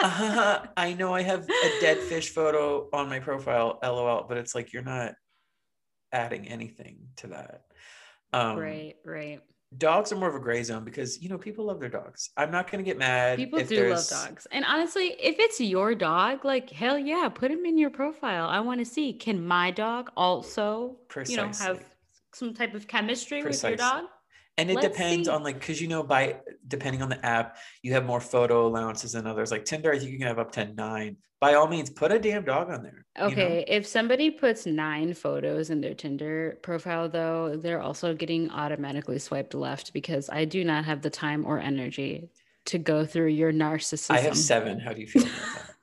uh, 0.00 0.66
I 0.76 0.94
know 0.94 1.14
I 1.14 1.22
have 1.22 1.44
a 1.48 1.80
dead 1.80 1.98
fish 1.98 2.30
photo 2.30 2.88
on 2.92 3.08
my 3.08 3.20
profile, 3.20 3.78
lol, 3.82 4.26
but 4.28 4.36
it's 4.36 4.54
like 4.54 4.72
you're 4.72 4.82
not 4.82 5.14
adding 6.12 6.48
anything 6.48 6.98
to 7.18 7.28
that. 7.28 7.62
Um, 8.32 8.58
right, 8.58 8.96
right. 9.04 9.40
Dogs 9.78 10.12
are 10.12 10.16
more 10.16 10.28
of 10.28 10.34
a 10.34 10.40
gray 10.40 10.62
zone 10.62 10.84
because 10.84 11.22
you 11.22 11.28
know 11.28 11.38
people 11.38 11.66
love 11.66 11.80
their 11.80 11.88
dogs. 11.88 12.30
I'm 12.36 12.50
not 12.50 12.70
going 12.70 12.84
to 12.84 12.88
get 12.88 12.98
mad. 12.98 13.38
People 13.38 13.58
if 13.58 13.68
do 13.68 13.90
love 13.90 14.06
dogs. 14.08 14.46
And 14.52 14.64
honestly, 14.64 15.16
if 15.20 15.36
it's 15.38 15.60
your 15.60 15.94
dog, 15.94 16.44
like 16.44 16.70
hell 16.70 16.98
yeah, 16.98 17.28
put 17.28 17.50
him 17.50 17.64
in 17.64 17.78
your 17.78 17.90
profile. 17.90 18.48
I 18.48 18.60
want 18.60 18.80
to 18.80 18.84
see 18.84 19.12
can 19.12 19.44
my 19.46 19.70
dog 19.70 20.10
also, 20.16 20.96
you 21.26 21.36
know, 21.36 21.50
have 21.58 21.84
some 22.32 22.54
type 22.54 22.74
of 22.74 22.86
chemistry 22.86 23.42
with 23.42 23.62
your 23.62 23.76
dog? 23.76 24.04
And 24.58 24.70
it 24.70 24.74
Let's 24.74 24.88
depends 24.88 25.28
see. 25.28 25.32
on 25.32 25.42
like 25.42 25.58
because 25.58 25.80
you 25.80 25.88
know 25.88 26.02
by 26.02 26.40
depending 26.66 27.02
on 27.02 27.08
the 27.08 27.24
app 27.24 27.56
you 27.82 27.92
have 27.92 28.04
more 28.04 28.20
photo 28.20 28.66
allowances 28.66 29.12
than 29.12 29.26
others 29.26 29.50
like 29.50 29.64
tinder 29.64 29.92
i 29.92 29.98
think 29.98 30.10
you 30.10 30.18
can 30.18 30.26
have 30.26 30.38
up 30.38 30.52
to 30.52 30.66
nine 30.74 31.16
by 31.40 31.54
all 31.54 31.66
means 31.66 31.90
put 31.90 32.12
a 32.12 32.18
damn 32.18 32.44
dog 32.44 32.70
on 32.70 32.82
there 32.82 33.04
you 33.16 33.22
know? 33.22 33.26
Okay, 33.26 33.64
if 33.68 33.86
somebody 33.86 34.30
puts 34.30 34.66
nine 34.66 35.14
photos 35.14 35.70
in 35.70 35.80
their 35.80 35.94
Tinder 35.94 36.58
profile, 36.62 37.08
though, 37.08 37.56
they're 37.56 37.80
also 37.80 38.12
getting 38.12 38.50
automatically 38.50 39.20
swiped 39.20 39.54
left 39.54 39.92
because 39.92 40.28
I 40.28 40.46
do 40.46 40.64
not 40.64 40.84
have 40.84 41.00
the 41.00 41.10
time 41.10 41.46
or 41.46 41.60
energy 41.60 42.30
to 42.66 42.78
go 42.78 43.04
through 43.04 43.28
your 43.28 43.52
narcissism. 43.52 44.10
i 44.10 44.20
have 44.20 44.36
seven 44.36 44.78
how 44.80 44.92
do 44.92 45.00
you 45.00 45.06
feel 45.06 45.22
about 45.22 45.54
that 45.54 45.73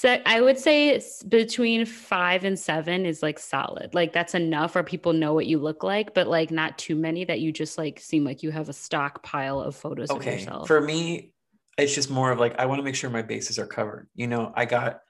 Se- 0.00 0.22
I 0.24 0.40
would 0.40 0.58
say 0.58 0.98
between 1.28 1.84
five 1.84 2.44
and 2.44 2.58
seven 2.58 3.04
is 3.04 3.22
like 3.22 3.38
solid. 3.38 3.92
Like 3.92 4.14
that's 4.14 4.34
enough 4.34 4.74
where 4.74 4.82
people 4.82 5.12
know 5.12 5.34
what 5.34 5.44
you 5.44 5.58
look 5.58 5.84
like, 5.84 6.14
but 6.14 6.26
like 6.26 6.50
not 6.50 6.78
too 6.78 6.96
many 6.96 7.26
that 7.26 7.40
you 7.40 7.52
just 7.52 7.76
like 7.76 8.00
seem 8.00 8.24
like 8.24 8.42
you 8.42 8.50
have 8.50 8.70
a 8.70 8.72
stockpile 8.72 9.60
of 9.60 9.76
photos 9.76 10.08
of 10.08 10.16
okay. 10.16 10.38
yourself. 10.38 10.66
for 10.66 10.80
me 10.80 11.34
it's 11.76 11.94
just 11.94 12.08
more 12.08 12.30
of 12.30 12.38
like 12.38 12.58
i 12.58 12.64
want 12.64 12.78
to 12.78 12.82
make 12.82 12.94
sure 12.94 13.10
my 13.10 13.20
bases 13.20 13.58
are 13.58 13.66
covered. 13.66 14.08
You 14.14 14.26
know 14.26 14.52
i 14.56 14.64
got 14.64 15.00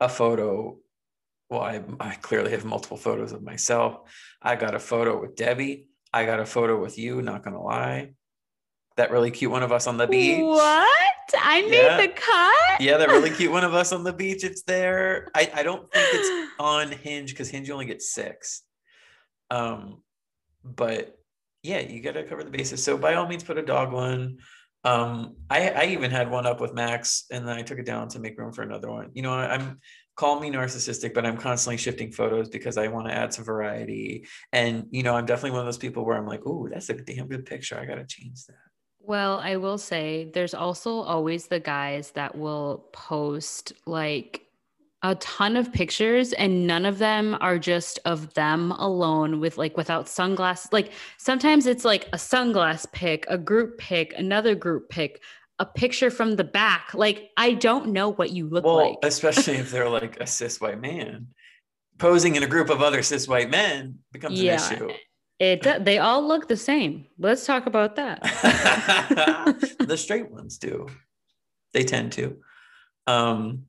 a 0.00 0.08
photo 0.08 0.76
well 1.48 1.60
I, 1.60 1.80
I 2.00 2.16
clearly 2.16 2.50
have 2.50 2.64
multiple 2.64 2.96
photos 2.96 3.30
of 3.30 3.44
myself. 3.44 4.00
I 4.42 4.56
got 4.56 4.74
a 4.74 4.80
photo 4.80 5.20
with 5.20 5.36
debbie. 5.36 5.86
I 6.12 6.24
got 6.24 6.40
a 6.40 6.46
photo 6.46 6.80
with 6.80 6.98
you 6.98 7.22
not 7.22 7.44
gonna 7.44 7.62
lie 7.62 8.14
that 8.96 9.10
really 9.10 9.30
cute 9.30 9.50
one 9.50 9.62
of 9.62 9.72
us 9.72 9.86
on 9.86 9.96
the 9.96 10.06
beach. 10.06 10.40
What? 10.42 10.88
I 11.38 11.62
made 11.62 11.72
Yeah. 11.74 11.96
the 11.96 12.08
cut. 12.08 12.80
yeah 12.80 12.98
that 12.98 13.08
really 13.08 13.30
cute 13.30 13.50
one 13.52 13.64
of 13.64 13.72
us 13.74 13.92
on 13.96 14.04
the 14.04 14.12
beach 14.12 14.44
it's 14.44 14.62
there. 14.62 15.28
I, 15.34 15.50
I 15.54 15.62
don't 15.62 15.90
think 15.92 16.06
it's 16.12 16.52
on 16.60 16.92
hinge 16.92 17.30
because 17.30 17.48
hinge 17.48 17.70
only 17.70 17.86
gets 17.86 18.12
six. 18.12 18.62
Um 19.50 20.02
but 20.64 21.18
yeah 21.62 21.80
you 21.80 22.00
gotta 22.00 22.24
cover 22.24 22.44
the 22.44 22.50
bases. 22.50 22.82
So 22.84 22.96
by 22.98 23.14
all 23.14 23.26
means 23.26 23.44
put 23.44 23.58
a 23.58 23.62
dog 23.64 23.92
one. 23.92 24.38
Um 24.84 25.36
i 25.48 25.70
i 25.70 25.84
even 25.86 26.10
had 26.10 26.30
one 26.30 26.44
up 26.46 26.60
with 26.60 26.74
max 26.74 27.24
and 27.30 27.46
then 27.46 27.56
i 27.56 27.62
took 27.62 27.78
it 27.78 27.86
down 27.86 28.08
to 28.08 28.18
make 28.18 28.38
room 28.38 28.52
for 28.52 28.62
another 28.62 28.90
one. 28.90 29.10
You 29.14 29.22
know 29.22 29.32
I- 29.32 29.54
i'm 29.54 29.78
call 30.14 30.38
me 30.38 30.50
narcissistic 30.50 31.14
but 31.14 31.24
i'm 31.24 31.38
constantly 31.38 31.78
shifting 31.78 32.12
photos 32.12 32.50
because 32.50 32.76
i 32.76 32.86
want 32.88 33.06
to 33.08 33.14
add 33.14 33.32
some 33.32 33.44
variety. 33.46 34.26
And 34.52 34.86
you 34.90 35.02
know 35.02 35.14
i'm 35.16 35.24
definitely 35.24 35.52
one 35.52 35.60
of 35.60 35.66
those 35.66 35.78
people 35.78 36.04
where 36.04 36.18
i'm 36.18 36.26
like 36.26 36.42
oh 36.44 36.68
that's 36.70 36.90
a 36.90 36.94
damn 36.94 37.28
good 37.28 37.46
picture. 37.46 37.78
I 37.78 37.86
gotta 37.86 38.04
change 38.04 38.44
that 38.46 38.56
Well, 39.04 39.38
I 39.40 39.56
will 39.56 39.78
say 39.78 40.30
there's 40.32 40.54
also 40.54 41.00
always 41.00 41.46
the 41.46 41.60
guys 41.60 42.12
that 42.12 42.36
will 42.36 42.88
post 42.92 43.72
like 43.86 44.42
a 45.02 45.16
ton 45.16 45.56
of 45.56 45.72
pictures 45.72 46.32
and 46.32 46.64
none 46.66 46.86
of 46.86 46.98
them 46.98 47.36
are 47.40 47.58
just 47.58 47.98
of 48.04 48.32
them 48.34 48.70
alone 48.72 49.40
with 49.40 49.58
like 49.58 49.76
without 49.76 50.08
sunglasses. 50.08 50.72
Like 50.72 50.92
sometimes 51.18 51.66
it's 51.66 51.84
like 51.84 52.06
a 52.12 52.16
sunglass 52.16 52.90
pic, 52.92 53.26
a 53.28 53.36
group 53.36 53.78
pic, 53.78 54.14
another 54.16 54.54
group 54.54 54.88
pic, 54.90 55.20
a 55.58 55.66
picture 55.66 56.08
from 56.10 56.36
the 56.36 56.44
back. 56.44 56.94
Like 56.94 57.30
I 57.36 57.54
don't 57.54 57.88
know 57.88 58.12
what 58.12 58.30
you 58.30 58.48
look 58.48 58.64
well 58.64 58.76
like. 58.90 58.98
especially 59.02 59.54
if 59.54 59.72
they're 59.72 59.88
like 59.88 60.20
a 60.20 60.26
cis 60.26 60.60
white 60.60 60.80
man 60.80 61.26
posing 61.98 62.36
in 62.36 62.44
a 62.44 62.48
group 62.48 62.70
of 62.70 62.80
other 62.80 63.02
cis 63.02 63.26
white 63.26 63.50
men 63.50 63.98
becomes 64.12 64.40
Yeah. 64.40 64.52
an 64.64 64.74
issue 64.74 64.90
It 65.42 65.62
do- 65.62 65.80
they 65.80 65.98
all 65.98 66.26
look 66.26 66.46
the 66.46 66.56
same. 66.56 67.06
Let's 67.18 67.44
talk 67.44 67.66
about 67.66 67.96
that. 67.96 68.22
the 69.80 69.96
straight 69.96 70.30
ones 70.30 70.58
do. 70.58 70.86
They 71.74 71.82
tend 71.82 72.12
to. 72.12 72.36
Um 73.08 73.64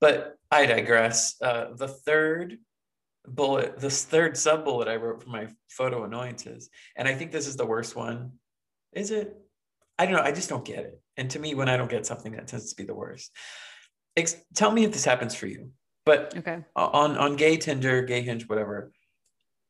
but 0.00 0.36
i 0.50 0.64
digress. 0.64 1.34
Uh 1.42 1.66
the 1.74 1.88
third 1.88 2.56
bullet 3.28 3.78
this 3.78 4.04
third 4.04 4.36
sub 4.38 4.64
bullet 4.64 4.86
i 4.88 4.94
wrote 4.96 5.20
for 5.22 5.28
my 5.30 5.48
photo 5.68 6.04
annoyances 6.04 6.70
and 6.94 7.08
i 7.08 7.14
think 7.14 7.30
this 7.32 7.46
is 7.46 7.56
the 7.56 7.66
worst 7.66 7.94
one. 7.94 8.32
Is 8.94 9.10
it? 9.10 9.36
I 9.98 10.06
don't 10.06 10.14
know. 10.14 10.22
I 10.22 10.32
just 10.32 10.48
don't 10.48 10.64
get 10.64 10.78
it. 10.78 11.02
And 11.18 11.30
to 11.32 11.38
me 11.38 11.54
when 11.54 11.68
i 11.68 11.76
don't 11.76 11.90
get 11.90 12.06
something 12.06 12.32
that 12.32 12.46
tends 12.46 12.70
to 12.70 12.76
be 12.76 12.84
the 12.84 12.94
worst. 12.94 13.30
Ex- 14.16 14.40
tell 14.54 14.70
me 14.72 14.84
if 14.84 14.92
this 14.92 15.04
happens 15.04 15.34
for 15.34 15.46
you 15.46 15.72
but 16.06 16.34
Okay. 16.38 16.64
on 16.74 17.18
on 17.18 17.36
gay 17.36 17.58
tinder 17.58 18.00
gay 18.00 18.22
hinge 18.22 18.48
whatever 18.48 18.92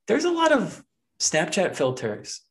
there's 0.07 0.25
a 0.25 0.31
lot 0.31 0.53
of 0.53 0.85
snapchat 1.21 1.75
filters 1.77 2.43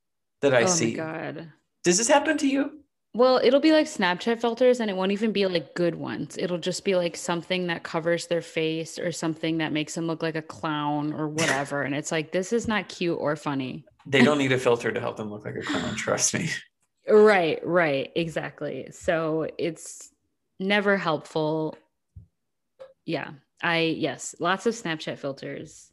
that 0.41 0.53
i 0.53 0.63
oh 0.63 0.65
see. 0.65 0.71
oh 0.85 0.89
see 0.93 0.97
my 0.97 1.03
god. 1.03 1.51
does 1.83 1.97
this 1.97 2.07
happen 2.07 2.37
to 2.37 2.47
you 2.47 2.79
Well, 3.15 3.39
it'll 3.41 3.61
be 3.61 3.71
like 3.71 3.87
Snapchat 3.87 4.41
filters 4.41 4.81
and 4.81 4.89
it 4.91 4.97
won't 4.97 5.13
even 5.13 5.31
be 5.31 5.45
like 5.45 5.73
good 5.73 5.95
ones. 5.95 6.37
It'll 6.37 6.57
just 6.57 6.83
be 6.83 6.95
like 6.97 7.15
something 7.15 7.67
that 7.67 7.81
covers 7.81 8.27
their 8.27 8.41
face 8.41 8.99
or 8.99 9.13
something 9.13 9.59
that 9.59 9.71
makes 9.71 9.95
them 9.95 10.05
look 10.05 10.21
like 10.21 10.35
a 10.35 10.41
clown 10.41 11.13
or 11.13 11.29
whatever. 11.29 11.83
and 11.83 11.95
it's 11.95 12.11
like, 12.11 12.33
this 12.33 12.51
is 12.51 12.67
not 12.67 12.89
cute 12.89 13.17
or 13.17 13.37
funny. 13.37 13.85
they 14.05 14.21
don't 14.21 14.37
need 14.37 14.51
a 14.51 14.57
filter 14.57 14.91
to 14.91 14.99
help 14.99 15.15
them 15.15 15.31
look 15.31 15.45
like 15.45 15.55
a 15.55 15.61
clown 15.61 15.95
trust 15.95 16.33
me 16.33 16.49
Right, 17.07 17.59
right. 17.65 18.11
Exactly. 18.15 18.89
So 18.91 19.47
it's 19.57 20.11
never 20.59 20.97
helpful. 20.97 21.77
Yeah. 23.05 23.29
I, 23.63 23.95
yes, 23.97 24.35
lots 24.41 24.65
of 24.65 24.73
Snapchat 24.75 25.19
filters. 25.19 25.89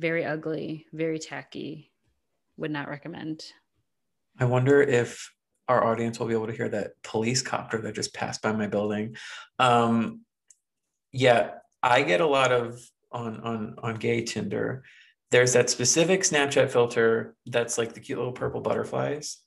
Very 0.00 0.24
ugly, 0.24 0.86
very 0.94 1.18
tacky. 1.18 1.92
Would 2.56 2.70
not 2.70 2.88
recommend. 2.88 3.44
i 4.38 4.44
wonder 4.44 4.80
if 4.80 5.30
our 5.68 5.84
audience 5.84 6.18
will 6.18 6.26
be 6.26 6.34
able 6.34 6.46
to 6.46 6.52
hear 6.60 6.68
that 6.70 6.92
police 7.02 7.42
copter 7.42 7.78
that 7.82 7.94
just 7.94 8.12
passed 8.14 8.40
by 8.42 8.52
my 8.52 8.66
building 8.66 9.14
um 9.58 10.20
yeah 11.12 11.50
i 11.82 12.02
get 12.02 12.20
a 12.20 12.26
lot 12.26 12.50
of 12.52 12.80
on 13.12 13.40
on 13.40 13.76
on 13.82 13.94
gay 13.96 14.22
tinder 14.24 14.82
there's 15.30 15.52
that 15.52 15.68
specific 15.70 16.20
snapchat 16.22 16.70
filter 16.70 17.34
that's 17.46 17.76
like 17.78 17.92
the 17.94 18.00
cute 18.00 18.18
little 18.18 18.32
purple 18.32 18.60
butterflies 18.60 19.38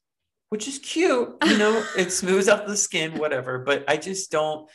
which 0.49 0.67
is 0.67 0.79
cute 0.79 1.29
you 1.45 1.57
know 1.57 1.83
it 1.97 2.11
smooths 2.11 2.47
out 2.47 2.67
the 2.67 2.77
skin 2.77 3.17
whatever 3.17 3.59
but 3.59 3.83
i 3.87 3.97
just 3.97 4.31
don't 4.31 4.69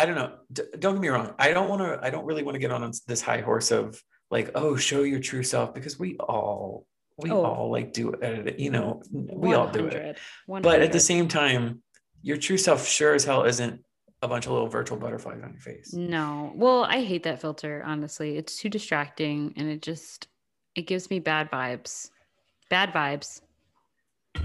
I 0.00 0.06
don't 0.06 0.14
know. 0.14 0.34
D- 0.52 0.62
don't 0.78 0.94
get 0.94 1.02
me 1.02 1.08
wrong. 1.08 1.34
I 1.40 1.52
don't 1.52 1.68
want 1.68 1.82
to. 1.82 1.98
I 2.00 2.10
don't 2.10 2.24
really 2.24 2.44
want 2.44 2.54
to 2.54 2.60
get 2.60 2.70
on 2.70 2.88
this 3.08 3.20
high 3.20 3.40
horse 3.40 3.72
of 3.72 4.00
like, 4.30 4.50
oh, 4.54 4.76
show 4.76 5.02
your 5.02 5.20
true 5.20 5.42
self 5.42 5.74
because 5.74 5.98
we 5.98 6.16
all, 6.18 6.86
we 7.16 7.30
Oh. 7.30 7.44
all 7.44 7.70
like 7.70 7.92
do 7.92 8.14
edit 8.22 8.46
it. 8.46 8.58
You 8.60 8.70
know, 8.70 9.02
we 9.12 9.54
all 9.54 9.68
do 9.68 9.86
it. 9.86 10.18
100, 10.46 10.62
But 10.62 10.82
at 10.82 10.92
the 10.92 11.00
same 11.00 11.28
time, 11.28 11.82
your 12.22 12.36
true 12.36 12.58
self 12.58 12.86
sure 12.86 13.14
as 13.14 13.24
hell 13.24 13.44
isn't 13.44 13.84
a 14.22 14.28
bunch 14.28 14.46
of 14.46 14.52
little 14.52 14.68
virtual 14.68 14.98
butterflies 14.98 15.40
on 15.42 15.52
your 15.52 15.60
face. 15.60 15.92
No. 15.94 16.52
Well, 16.54 16.84
I 16.84 17.02
hate 17.04 17.22
that 17.22 17.40
filter, 17.40 17.82
honestly. 17.86 18.36
It's 18.36 18.56
too 18.56 18.68
distracting 18.68 19.54
and 19.56 19.68
it 19.68 19.82
just 19.82 20.28
it 20.74 20.82
gives 20.82 21.10
me 21.10 21.18
bad 21.20 21.50
vibes. 21.50 22.10
Bad 22.70 22.92
vibes. 22.92 23.40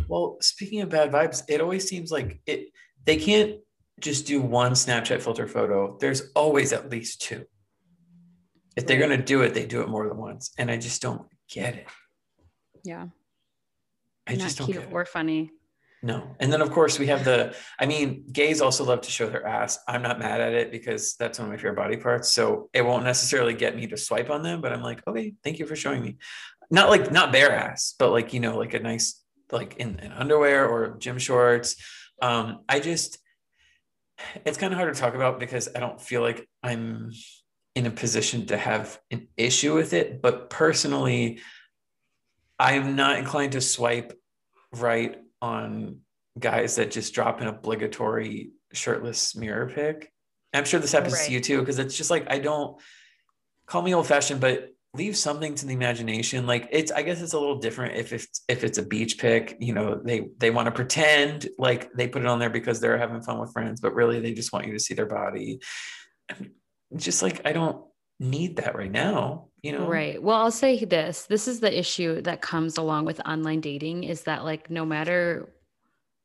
Well, 0.07 0.37
speaking 0.41 0.81
of 0.81 0.89
bad 0.89 1.11
vibes, 1.11 1.43
it 1.47 1.61
always 1.61 1.87
seems 1.87 2.11
like 2.11 2.39
it. 2.45 2.69
They 3.05 3.17
can't 3.17 3.57
just 3.99 4.25
do 4.25 4.41
one 4.41 4.71
Snapchat 4.73 5.21
filter 5.21 5.47
photo. 5.47 5.97
There's 5.99 6.31
always 6.35 6.73
at 6.73 6.89
least 6.89 7.21
two. 7.21 7.45
If 8.75 8.87
they're 8.87 8.99
gonna 8.99 9.21
do 9.21 9.41
it, 9.41 9.53
they 9.53 9.65
do 9.65 9.81
it 9.81 9.89
more 9.89 10.07
than 10.07 10.17
once, 10.17 10.51
and 10.57 10.71
I 10.71 10.77
just 10.77 11.01
don't 11.01 11.23
get 11.49 11.75
it. 11.75 11.87
Yeah. 12.83 13.07
I 14.27 14.33
Not 14.33 14.39
just 14.39 14.57
don't 14.57 14.67
cute 14.67 14.87
or 14.91 15.05
funny. 15.05 15.51
No. 16.01 16.35
And 16.39 16.51
then 16.51 16.61
of 16.61 16.69
course 16.71 16.99
we 16.99 17.07
have 17.07 17.23
the 17.23 17.55
I 17.79 17.85
mean, 17.85 18.25
gays 18.31 18.61
also 18.61 18.83
love 18.83 19.01
to 19.01 19.11
show 19.11 19.29
their 19.29 19.47
ass. 19.47 19.79
I'm 19.87 20.01
not 20.01 20.19
mad 20.19 20.41
at 20.41 20.53
it 20.53 20.71
because 20.71 21.15
that's 21.15 21.39
one 21.39 21.47
of 21.47 21.51
my 21.51 21.57
favorite 21.57 21.77
body 21.77 21.97
parts. 21.97 22.31
So 22.31 22.69
it 22.73 22.81
won't 22.81 23.05
necessarily 23.05 23.53
get 23.53 23.75
me 23.75 23.87
to 23.87 23.97
swipe 23.97 24.29
on 24.29 24.43
them, 24.43 24.59
but 24.59 24.73
I'm 24.73 24.81
like, 24.81 25.01
okay, 25.07 25.33
thank 25.43 25.59
you 25.59 25.65
for 25.65 25.77
showing 25.77 26.01
me. 26.01 26.17
Not 26.69 26.89
like 26.89 27.11
not 27.11 27.31
bare 27.31 27.53
ass, 27.53 27.95
but 27.97 28.11
like, 28.11 28.33
you 28.33 28.41
know, 28.41 28.57
like 28.57 28.73
a 28.73 28.79
nice 28.79 29.21
like 29.51 29.77
in, 29.77 29.99
in 29.99 30.11
underwear 30.11 30.67
or 30.67 30.97
gym 30.97 31.19
shorts. 31.19 31.75
Um, 32.21 32.61
I 32.67 32.81
just 32.81 33.17
it's 34.45 34.57
kind 34.57 34.73
of 34.73 34.79
hard 34.79 34.93
to 34.93 34.99
talk 34.99 35.15
about 35.15 35.39
because 35.39 35.69
I 35.73 35.79
don't 35.79 35.99
feel 35.99 36.21
like 36.21 36.47
I'm 36.61 37.11
in 37.75 37.85
a 37.85 37.91
position 37.91 38.45
to 38.47 38.57
have 38.57 38.99
an 39.11 39.27
issue 39.37 39.73
with 39.73 39.93
it. 39.93 40.21
But 40.21 40.49
personally, 40.49 41.39
I'm 42.59 42.95
not 42.95 43.17
inclined 43.17 43.53
to 43.53 43.61
swipe 43.61 44.19
right 44.73 45.19
on 45.41 45.99
guys 46.39 46.75
that 46.75 46.91
just 46.91 47.13
drop 47.13 47.41
an 47.41 47.47
obligatory 47.47 48.51
shirtless 48.71 49.35
mirror 49.35 49.69
pic. 49.69 50.11
I'm 50.53 50.65
sure 50.65 50.79
this 50.79 50.91
happens 50.91 51.13
right. 51.13 51.25
to 51.25 51.31
you 51.31 51.39
too, 51.39 51.59
because 51.59 51.79
it's 51.79 51.97
just 51.97 52.11
like 52.11 52.31
I 52.31 52.39
don't 52.39 52.79
call 53.65 53.81
me 53.81 53.93
old 53.93 54.07
fashioned, 54.07 54.39
but 54.39 54.69
leave 54.93 55.17
something 55.17 55.55
to 55.55 55.65
the 55.65 55.73
imagination. 55.73 56.45
Like 56.45 56.69
it's, 56.71 56.91
I 56.91 57.01
guess 57.01 57.21
it's 57.21 57.33
a 57.33 57.39
little 57.39 57.57
different 57.57 57.95
if 57.95 58.13
it's 58.13 58.43
if 58.47 58.63
it's 58.63 58.77
a 58.77 58.85
beach 58.85 59.17
pic. 59.17 59.57
You 59.59 59.73
know, 59.73 59.99
they 60.03 60.29
they 60.37 60.51
want 60.51 60.67
to 60.67 60.71
pretend 60.71 61.47
like 61.57 61.91
they 61.93 62.07
put 62.07 62.21
it 62.21 62.27
on 62.27 62.39
there 62.39 62.51
because 62.51 62.79
they're 62.79 62.99
having 62.99 63.21
fun 63.21 63.39
with 63.39 63.51
friends, 63.51 63.81
but 63.81 63.95
really 63.95 64.19
they 64.19 64.33
just 64.33 64.53
want 64.53 64.67
you 64.67 64.73
to 64.73 64.79
see 64.79 64.93
their 64.93 65.07
body. 65.07 65.59
Just 66.95 67.21
like 67.21 67.41
I 67.45 67.53
don't 67.53 67.83
need 68.19 68.57
that 68.57 68.75
right 68.75 68.91
now 68.91 69.47
you 69.63 69.71
know? 69.71 69.87
Right. 69.87 70.21
Well 70.21 70.37
i'll 70.37 70.51
say 70.51 70.83
this 70.83 71.25
this 71.25 71.47
is 71.47 71.61
the 71.61 71.77
issue 71.77 72.21
that 72.21 72.41
comes 72.41 72.77
along 72.77 73.05
with 73.05 73.25
online 73.25 73.61
dating 73.61 74.03
is 74.03 74.23
that 74.23 74.43
like 74.43 74.69
no 74.69 74.85
matter 74.85 75.49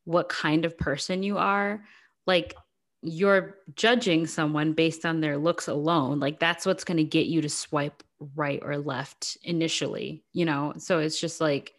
what 0.05 0.29
kind 0.29 0.65
of 0.65 0.77
person 0.77 1.23
you 1.23 1.39
are 1.39 1.85
like 2.27 2.55
you're 3.03 3.59
judging 3.77 4.27
someone 4.27 4.73
based 4.73 5.07
on 5.07 5.21
their 5.21 5.39
looks 5.39 5.69
alone. 5.69 6.19
Like 6.19 6.41
that's 6.41 6.67
what's 6.67 6.83
going 6.83 6.97
to 6.97 7.05
get 7.05 7.27
you 7.27 7.41
to 7.43 7.49
swipe 7.49 8.03
right 8.35 8.59
or 8.61 8.77
left 8.77 9.39
initially 9.45 10.25
you 10.33 10.45
know? 10.45 10.75
So 10.77 10.99
it's 10.99 11.21
just 11.21 11.41
like 11.41 11.73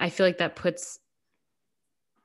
i 0.00 0.10
feel 0.10 0.26
like 0.26 0.38
that 0.38 0.56
puts 0.56 0.98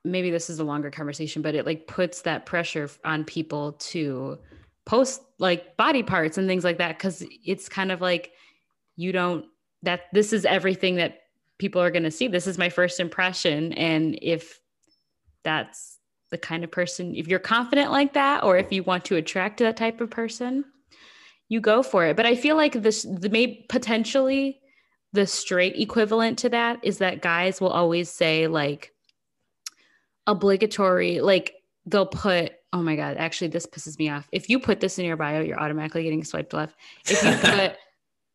maybe 0.03 0.31
this 0.31 0.49
is 0.49 0.57
a 0.57 0.63
longer 0.63 0.89
conversation 0.89 1.43
but 1.43 1.53
it 1.53 1.67
like 1.67 1.85
puts 1.85 2.23
that 2.23 2.47
pressure 2.47 2.89
on 3.05 3.23
people 3.23 3.73
to 3.73 4.39
post 4.89 5.21
like 5.37 5.77
body 5.77 6.01
parts 6.01 6.39
and 6.39 6.47
things 6.47 6.63
like 6.63 6.79
that 6.79 6.97
because 6.97 7.23
it's 7.45 7.69
kind 7.69 7.91
of 7.91 8.01
like 8.01 8.31
you 8.95 9.11
don't 9.11 9.45
that 9.83 10.01
this 10.13 10.33
is 10.33 10.45
everything 10.45 10.95
that 10.95 11.19
people 11.59 11.79
are 11.79 11.91
going 11.91 12.03
to 12.03 12.09
see. 12.09 12.27
This 12.27 12.47
is 12.47 12.57
my 12.57 12.69
first 12.69 12.99
impression 12.99 13.71
and 13.73 14.17
if 14.19 14.59
that's 15.43 15.99
the 16.31 16.39
kind 16.39 16.63
of 16.63 16.71
person 16.71 17.15
if 17.15 17.27
you're 17.27 17.37
confident 17.37 17.91
like 17.91 18.13
that 18.13 18.43
or 18.43 18.57
if 18.57 18.71
you 18.71 18.81
want 18.81 19.05
to 19.05 19.15
attract 19.15 19.59
that 19.59 19.77
type 19.77 20.01
of 20.01 20.09
person 20.09 20.65
you 21.49 21.61
go 21.61 21.83
for 21.83 22.07
it. 22.07 22.17
But 22.17 22.25
i 22.25 22.35
feel 22.35 22.55
like 22.55 22.73
this 22.73 23.03
the 23.03 23.29
may 23.29 23.63
potentially 23.69 24.59
the 25.13 25.27
straight 25.27 25.75
equivalent 25.75 26.39
to 26.39 26.49
that 26.49 26.79
is 26.83 26.97
that 26.97 27.21
guys 27.21 27.61
will 27.61 27.69
always 27.69 28.09
say 28.09 28.47
like 28.47 28.91
obligatory 30.25 31.21
like 31.21 31.53
they'll 31.85 32.07
put 32.07 32.53
oh 32.73 32.81
my 32.81 32.95
god 32.95 33.17
actually 33.17 33.47
this 33.47 33.65
pisses 33.65 33.97
me 33.99 34.09
off. 34.09 34.27
If 34.31 34.49
you 34.49 34.59
put 34.59 34.79
this 34.79 34.99
in 34.99 35.05
your 35.05 35.17
bio 35.17 35.41
you're 35.41 35.59
automatically 35.59 36.03
getting 36.03 36.23
swiped 36.23 36.53
left. 36.53 36.75
If 37.07 37.23
you 37.23 37.31
put 37.51 37.77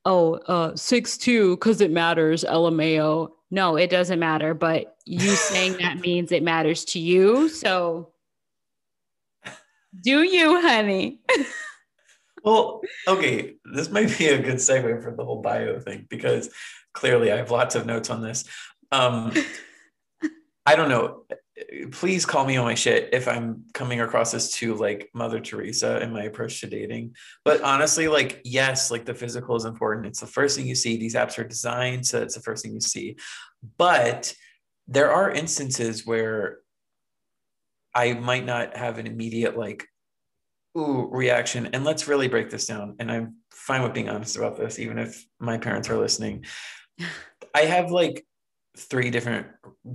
oh 0.05 0.35
uh 0.35 0.77
six 0.77 1.17
two 1.17 1.57
because 1.57 1.81
it 1.81 1.91
matters 1.91 2.45
lmao 2.45 3.31
no 3.51 3.77
it 3.77 3.91
doesn't 3.91 4.19
matter 4.19 4.53
but 4.55 4.97
you 5.07 5.21
saying 5.21 5.77
that 5.81 6.01
means 6.01 6.33
it 6.33 6.43
matters 6.43 6.85
to 6.85 6.99
you 6.99 7.49
so 7.49 8.11
do 10.01 10.23
you 10.23 10.61
honey? 10.61 11.21
Well 12.43 12.83
okay 13.09 13.55
this 13.73 13.89
might 13.89 14.19
be 14.19 14.27
a 14.27 14.37
good 14.39 14.57
segue 14.57 15.03
for 15.03 15.15
the 15.17 15.25
whole 15.25 15.41
bio 15.41 15.81
thing 15.81 16.07
because 16.11 16.51
clearly 16.93 17.33
i 17.33 17.37
have 17.39 17.51
lots 17.51 17.75
of 17.75 17.87
notes 17.87 18.11
on 18.11 18.21
this. 18.21 18.45
Um 18.93 19.33
i 20.67 20.77
don't 20.77 20.91
know 20.91 21.25
please 21.93 22.27
call 22.27 22.45
me 22.45 22.57
on 22.57 22.65
my 22.65 22.75
shit 22.75 23.11
if 23.13 23.29
I'm 23.29 23.65
coming 23.75 24.01
across 24.01 24.35
as 24.35 24.51
too 24.51 24.75
like 24.75 25.09
Mother 25.15 25.39
Teresa 25.39 26.03
in 26.03 26.13
my 26.13 26.25
approach 26.25 26.61
to 26.61 26.67
dating. 26.67 27.15
But 27.45 27.63
honestly, 27.63 28.09
like, 28.09 28.41
yes, 28.45 28.91
like 28.91 29.05
the 29.05 29.15
physical 29.15 29.55
is 29.55 29.65
important. 29.65 30.07
It's 30.07 30.21
the 30.21 30.27
first 30.27 30.57
thing 30.57 30.67
you 30.67 30.75
see. 30.75 30.97
These 30.97 31.15
apps 31.15 31.39
are 31.39 31.45
designed 31.45 32.07
so 32.07 32.21
it's 32.21 32.35
the 32.35 32.41
first 32.41 32.65
thing 32.65 32.75
you 32.75 32.81
see. 32.81 33.17
But 33.79 34.35
there 34.89 35.13
are 35.13 35.31
instances 35.31 36.05
where 36.05 36.59
I 37.95 38.15
might 38.15 38.45
not 38.45 38.77
have 38.77 38.99
an 38.99 39.07
immediate 39.07 39.57
like 39.57 39.87
ooh 40.77 41.09
reaction. 41.13 41.69
And 41.73 41.85
let's 41.85 42.09
really 42.09 42.27
break 42.27 42.51
this 42.51 42.67
down. 42.67 42.97
And 42.99 43.11
I'm 43.13 43.37
fine 43.53 43.83
with 43.83 43.95
being 43.95 44.09
honest 44.09 44.37
about 44.37 44.57
this, 44.57 44.81
even 44.81 44.99
if 44.99 45.25
my 45.39 45.59
parents 45.59 45.89
are 45.89 45.97
listening. 45.97 46.45
I 47.55 47.61
have 47.61 47.93
like 47.93 48.27
three 48.77 49.11
different 49.11 49.47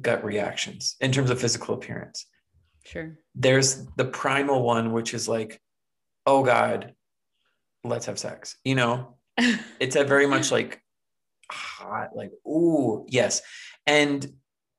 gut 0.01 0.23
reactions 0.23 0.95
in 1.01 1.11
terms 1.11 1.29
of 1.29 1.39
physical 1.39 1.75
appearance. 1.75 2.25
Sure. 2.85 3.17
There's 3.35 3.85
the 3.97 4.05
primal 4.05 4.63
one, 4.63 4.93
which 4.93 5.13
is 5.13 5.27
like, 5.27 5.61
oh 6.25 6.43
God, 6.43 6.93
let's 7.83 8.05
have 8.05 8.19
sex. 8.19 8.57
You 8.63 8.75
know, 8.75 9.17
it's 9.79 9.95
a 9.95 10.03
very 10.03 10.27
much 10.27 10.51
like 10.51 10.81
hot, 11.51 12.15
like, 12.15 12.31
ooh, 12.47 13.05
yes. 13.09 13.41
And 13.85 14.25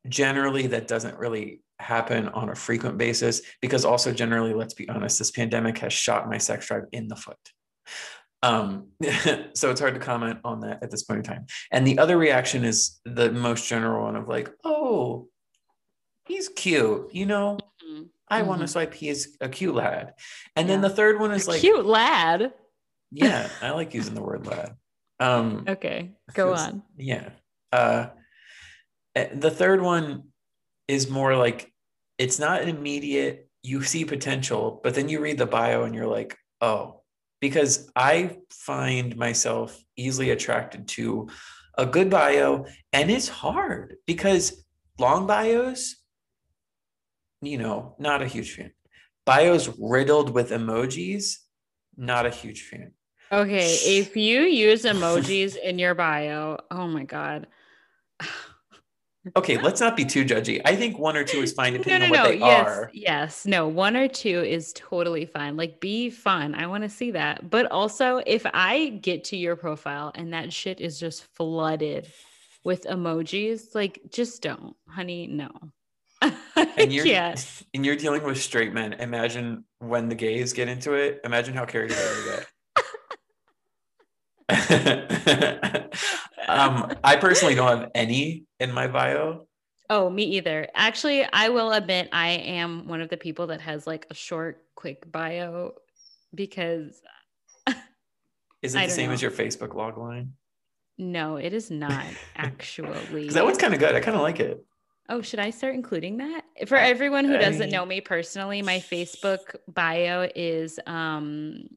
generally 0.09 0.69
that 0.69 0.89
doesn't 0.89 1.19
really 1.19 1.63
happen 1.79 2.29
on 2.29 2.49
a 2.49 2.55
frequent 2.55 2.99
basis 2.99 3.43
because 3.61 3.85
also 3.85 4.13
generally, 4.13 4.55
let's 4.55 4.75
be 4.75 4.89
honest, 4.89 5.19
this 5.19 5.31
pandemic 5.31 5.79
has 5.79 5.93
shot 5.93 6.29
my 6.29 6.39
sex 6.39 6.67
drive 6.67 6.85
in 6.93 7.09
the 7.09 7.17
foot. 7.17 7.37
Um, 8.43 8.89
so 9.55 9.71
it's 9.71 9.81
hard 9.81 9.95
to 9.95 10.01
comment 10.01 10.39
on 10.45 10.61
that 10.61 10.83
at 10.83 10.91
this 10.91 11.03
point 11.03 11.19
in 11.19 11.25
time. 11.25 11.47
And 11.71 11.87
the 11.87 11.99
other 11.99 12.17
reaction 12.17 12.65
is 12.65 13.01
the 13.05 13.31
most 13.31 13.69
general 13.69 14.05
one 14.05 14.17
of 14.17 14.29
like, 14.29 14.51
oh, 14.65 15.29
he's 16.27 16.49
cute, 16.49 17.09
you 17.13 17.27
know. 17.27 17.59
Mm-hmm. 17.85 18.03
I 18.29 18.41
mm-hmm. 18.41 18.49
want 18.49 18.61
to 18.63 18.69
swipe. 18.69 18.95
He 18.95 19.09
is 19.09 19.37
a 19.41 19.49
cute 19.49 19.75
lad. 19.75 20.15
And 20.57 20.69
yeah. 20.69 20.75
then 20.75 20.81
the 20.83 20.91
third 20.91 21.21
one 21.21 21.33
is 21.33 21.49
like 21.49 21.61
cute 21.61 21.87
lad. 21.87 22.53
yeah, 23.11 23.49
I 23.61 23.71
like 23.71 23.95
using 23.95 24.15
the 24.15 24.23
word 24.23 24.47
lad. 24.47 24.77
Um, 25.19 25.65
okay, 25.69 26.13
go 26.35 26.55
on. 26.55 26.83
Yeah. 26.97 27.31
Uh, 27.73 28.09
eh, 29.15 29.29
the 29.35 29.51
third 29.51 29.83
one 29.83 30.25
is 30.89 31.11
more 31.11 31.37
like 31.37 31.73
it's 32.19 32.39
not 32.39 32.63
an 32.63 32.69
immediate. 32.69 33.49
You 33.63 33.83
see 33.83 34.07
potential, 34.07 34.81
but 34.83 34.95
then 34.95 35.11
you 35.11 35.21
read 35.21 35.37
the 35.37 35.47
bio 35.47 35.85
and 35.85 35.95
you're 35.95 36.07
like, 36.07 36.37
oh, 36.63 37.00
because 37.41 37.91
I 37.97 38.39
find 38.51 39.17
myself 39.17 39.83
easily 39.97 40.31
attracted 40.31 40.89
to 40.89 41.29
a 41.77 41.87
good 41.87 42.11
bio, 42.11 42.67
and 42.93 43.11
it's 43.11 43.29
hard 43.29 43.97
because 44.07 44.65
long 44.99 45.27
bios, 45.27 45.97
you 47.41 47.59
know, 47.59 47.95
not 47.99 48.23
a 48.23 48.27
huge 48.27 48.55
fan. 48.55 48.73
Bios 49.25 49.71
riddled 49.79 50.31
with 50.31 50.51
emojis, 50.51 51.37
not 51.97 52.27
a 52.27 52.31
huge 52.31 52.63
fan. 52.63 52.93
Okay, 53.33 53.77
if 53.85 54.17
you 54.17 54.43
use 54.43 54.85
emojis 54.85 55.57
in 55.57 55.79
your 55.79 55.95
bio, 55.95 56.59
oh 56.71 56.87
my 56.87 57.05
god 57.05 57.47
okay, 59.37 59.59
let's 59.59 59.81
not 59.81 59.97
be 59.97 60.05
too 60.05 60.25
judgy. 60.25 60.61
I 60.65 60.77
think 60.77 60.99
one 60.99 61.17
or 61.17 61.25
two 61.25 61.39
is 61.39 61.53
fine 61.53 61.73
depending 61.79 62.11
no, 62.11 62.17
no, 62.17 62.21
on 62.21 62.27
what 62.27 62.39
no. 62.39 62.47
they 62.47 62.53
yes, 62.53 62.69
are. 62.69 62.91
Yes, 62.93 63.47
no, 63.47 63.69
one 63.69 63.97
or 63.97 64.09
two 64.09 64.43
is 64.43 64.73
totally 64.75 65.27
fine. 65.27 65.57
Like, 65.57 65.81
be 65.81 66.11
fun. 66.11 66.55
I 66.55 66.67
want 66.67 66.85
to 66.85 66.89
see 66.89 67.11
that. 67.13 67.51
But 67.51 67.71
also, 67.71 68.23
if 68.27 68.47
I 68.53 68.89
get 69.01 69.25
to 69.25 69.37
your 69.37 69.57
profile 69.57 70.13
and 70.15 70.33
that 70.33 70.53
shit 70.53 70.81
is 70.81 70.99
just 70.99 71.25
flooded 71.35 72.11
with 72.65 72.85
emojis, 72.85 73.75
like, 73.75 74.01
just 74.11 74.43
don't, 74.43 74.77
honey. 74.89 75.27
No. 75.27 75.51
and 76.77 76.93
you're 76.93 77.07
and 77.07 77.87
you're 77.87 77.97
dealing 77.97 78.23
with 78.23 78.41
straight 78.41 78.75
men. 78.75 78.93
Imagine 78.95 79.65
when 79.79 80.09
the 80.09 80.15
gays 80.15 80.53
get 80.53 80.69
into 80.69 80.93
it. 80.93 81.21
Imagine 81.25 81.55
how 81.55 81.65
carried 81.67 81.93
away 81.93 81.99
they 81.99 82.31
get. 82.31 82.47
um, 86.49 86.93
I 87.05 87.17
personally 87.17 87.55
don't 87.55 87.81
have 87.81 87.91
any 87.95 88.45
in 88.59 88.73
my 88.73 88.89
bio. 88.89 89.47
Oh, 89.89 90.09
me 90.09 90.23
either. 90.23 90.69
Actually, 90.75 91.25
I 91.33 91.49
will 91.49 91.73
admit 91.73 92.09
I 92.13 92.29
am 92.31 92.87
one 92.87 93.01
of 93.01 93.09
the 93.09 93.17
people 93.17 93.49
that 93.49 93.61
has 93.61 93.87
like 93.87 94.07
a 94.11 94.15
short, 94.15 94.65
quick 94.75 95.11
bio 95.11 95.73
because. 96.35 97.03
is 98.63 98.75
it 98.75 98.87
the 98.87 98.89
same 98.89 99.09
know. 99.09 99.15
as 99.15 99.23
your 99.23 99.33
Facebook 99.33 99.75
log 99.75 99.99
line? 99.99 100.35
No, 100.97 101.37
it 101.37 101.53
is 101.53 101.71
not 101.73 102.05
actually. 102.37 103.31
that 103.31 103.45
one's 103.45 103.59
kind 103.59 103.75
of 103.75 103.81
good. 103.81 103.95
I 103.95 104.01
kind 104.01 104.17
of 104.17 104.23
like 104.23 104.39
it. 104.39 104.65
Oh, 105.09 105.23
should 105.23 105.41
I 105.41 105.51
start 105.51 105.75
including 105.75 106.19
that? 106.19 106.43
For 106.69 106.77
everyone 106.77 107.25
who 107.25 107.37
doesn't 107.37 107.71
know 107.71 107.85
me 107.85 108.01
personally, 108.01 108.63
my 108.63 108.79
Facebook 108.79 109.57
bio 109.67 110.31
is 110.37 110.79
um 110.87 111.69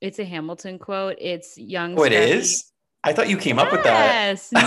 it's 0.00 0.18
a 0.18 0.24
Hamilton 0.24 0.78
quote. 0.78 1.16
It's 1.20 1.56
young. 1.58 1.98
Oh, 1.98 2.04
it 2.04 2.12
is. 2.12 2.72
I 3.04 3.12
thought 3.12 3.28
you 3.28 3.36
came 3.36 3.58
yes, 3.58 3.66
up 3.66 3.72
with 3.72 3.84
that. 3.84 4.28
Yes, 4.28 4.52
no, 4.52 4.60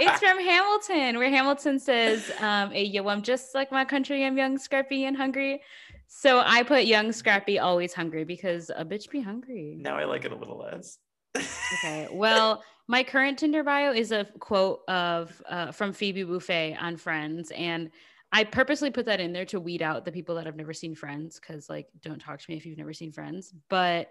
it's 0.00 0.18
from 0.18 0.40
Hamilton, 0.40 1.16
where 1.18 1.30
Hamilton 1.30 1.78
says, 1.78 2.32
um, 2.40 2.72
hey, 2.72 2.84
"Yo, 2.84 3.06
I'm 3.06 3.22
just 3.22 3.54
like 3.54 3.70
my 3.70 3.84
country. 3.84 4.24
I'm 4.24 4.36
young, 4.36 4.58
scrappy, 4.58 5.04
and 5.04 5.16
hungry." 5.16 5.62
So 6.08 6.42
I 6.44 6.64
put 6.64 6.86
young, 6.86 7.12
scrappy, 7.12 7.58
always 7.60 7.94
hungry 7.94 8.24
because 8.24 8.70
a 8.74 8.84
bitch 8.84 9.10
be 9.10 9.20
hungry. 9.20 9.78
Now 9.80 9.96
I 9.96 10.04
like 10.04 10.24
it 10.24 10.32
a 10.32 10.36
little 10.36 10.58
less. 10.58 10.98
okay, 11.36 12.08
well, 12.12 12.64
my 12.88 13.04
current 13.04 13.38
Tinder 13.38 13.62
bio 13.62 13.92
is 13.92 14.10
a 14.10 14.26
quote 14.40 14.80
of 14.88 15.40
uh, 15.48 15.70
from 15.70 15.92
Phoebe 15.92 16.24
Buffay 16.24 16.76
on 16.80 16.96
Friends, 16.96 17.52
and 17.52 17.90
I 18.34 18.42
purposely 18.42 18.90
put 18.90 19.06
that 19.06 19.20
in 19.20 19.32
there 19.32 19.44
to 19.46 19.60
weed 19.60 19.80
out 19.80 20.04
the 20.04 20.10
people 20.10 20.34
that 20.34 20.44
have 20.44 20.56
never 20.56 20.74
seen 20.74 20.96
Friends 20.96 21.38
because, 21.38 21.70
like, 21.70 21.86
don't 22.02 22.18
talk 22.18 22.40
to 22.40 22.50
me 22.50 22.56
if 22.56 22.66
you've 22.66 22.76
never 22.76 22.92
seen 22.92 23.12
Friends. 23.12 23.54
But 23.70 24.10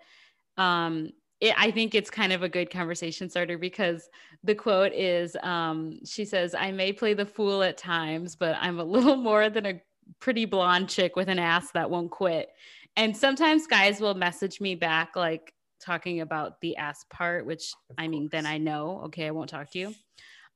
um, 0.55 1.09
it, 1.41 1.53
I 1.57 1.71
think 1.71 1.93
it's 1.93 2.09
kind 2.09 2.31
of 2.31 2.41
a 2.41 2.47
good 2.47 2.71
conversation 2.71 3.29
starter 3.29 3.57
because 3.57 4.09
the 4.41 4.55
quote 4.55 4.93
is 4.93 5.35
um, 5.43 5.99
she 6.05 6.23
says, 6.23 6.55
I 6.57 6.71
may 6.71 6.93
play 6.93 7.13
the 7.13 7.25
fool 7.25 7.63
at 7.63 7.77
times, 7.77 8.37
but 8.37 8.55
I'm 8.61 8.79
a 8.79 8.83
little 8.85 9.15
more 9.17 9.49
than 9.49 9.65
a 9.65 9.81
pretty 10.21 10.45
blonde 10.45 10.87
chick 10.87 11.17
with 11.17 11.27
an 11.27 11.37
ass 11.37 11.71
that 11.71 11.89
won't 11.89 12.09
quit. 12.09 12.47
And 12.95 13.17
sometimes 13.17 13.67
guys 13.67 13.99
will 13.99 14.13
message 14.13 14.61
me 14.61 14.75
back, 14.75 15.17
like 15.17 15.53
talking 15.81 16.21
about 16.21 16.61
the 16.61 16.77
ass 16.77 17.03
part, 17.09 17.45
which 17.45 17.73
I 17.97 18.07
mean, 18.07 18.29
then 18.31 18.45
I 18.45 18.57
know, 18.57 19.01
okay, 19.07 19.27
I 19.27 19.31
won't 19.31 19.49
talk 19.49 19.69
to 19.71 19.79
you. 19.79 19.95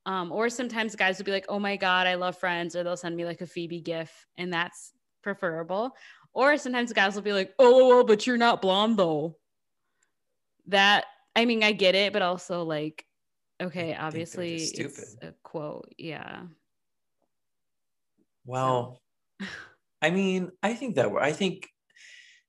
Um, 0.07 0.31
or 0.31 0.49
sometimes 0.49 0.95
guys 0.95 1.17
will 1.17 1.25
be 1.25 1.33
like, 1.33 1.47
oh 1.49 1.59
my 1.59 1.75
God, 1.75 2.07
I 2.07 2.15
love 2.15 2.37
friends, 2.37 2.77
or 2.77 2.83
they'll 2.83 2.95
send 2.95 3.15
me 3.15 3.25
like 3.25 3.41
a 3.41 3.45
Phoebe 3.45 3.81
gif, 3.81 4.25
and 4.37 4.53
that's 4.53 4.93
preferable. 5.21 5.91
Or 6.33 6.57
sometimes 6.57 6.93
guys 6.93 7.13
will 7.13 7.23
be 7.23 7.33
like, 7.33 7.53
oh, 7.59 7.89
well, 7.89 8.03
but 8.05 8.25
you're 8.25 8.37
not 8.37 8.61
blonde 8.61 8.97
though. 8.97 9.35
That, 10.67 11.05
I 11.35 11.43
mean, 11.43 11.61
I 11.61 11.73
get 11.73 11.93
it, 11.93 12.13
but 12.13 12.21
also 12.21 12.63
like, 12.63 13.05
okay, 13.61 13.95
obviously 13.95 14.55
it's 14.55 15.17
a 15.21 15.33
quote. 15.43 15.93
Yeah. 15.97 16.43
Well, 18.45 19.01
so. 19.41 19.47
I 20.01 20.11
mean, 20.11 20.51
I 20.63 20.73
think 20.73 20.95
that 20.95 21.11
I 21.19 21.33
think 21.33 21.67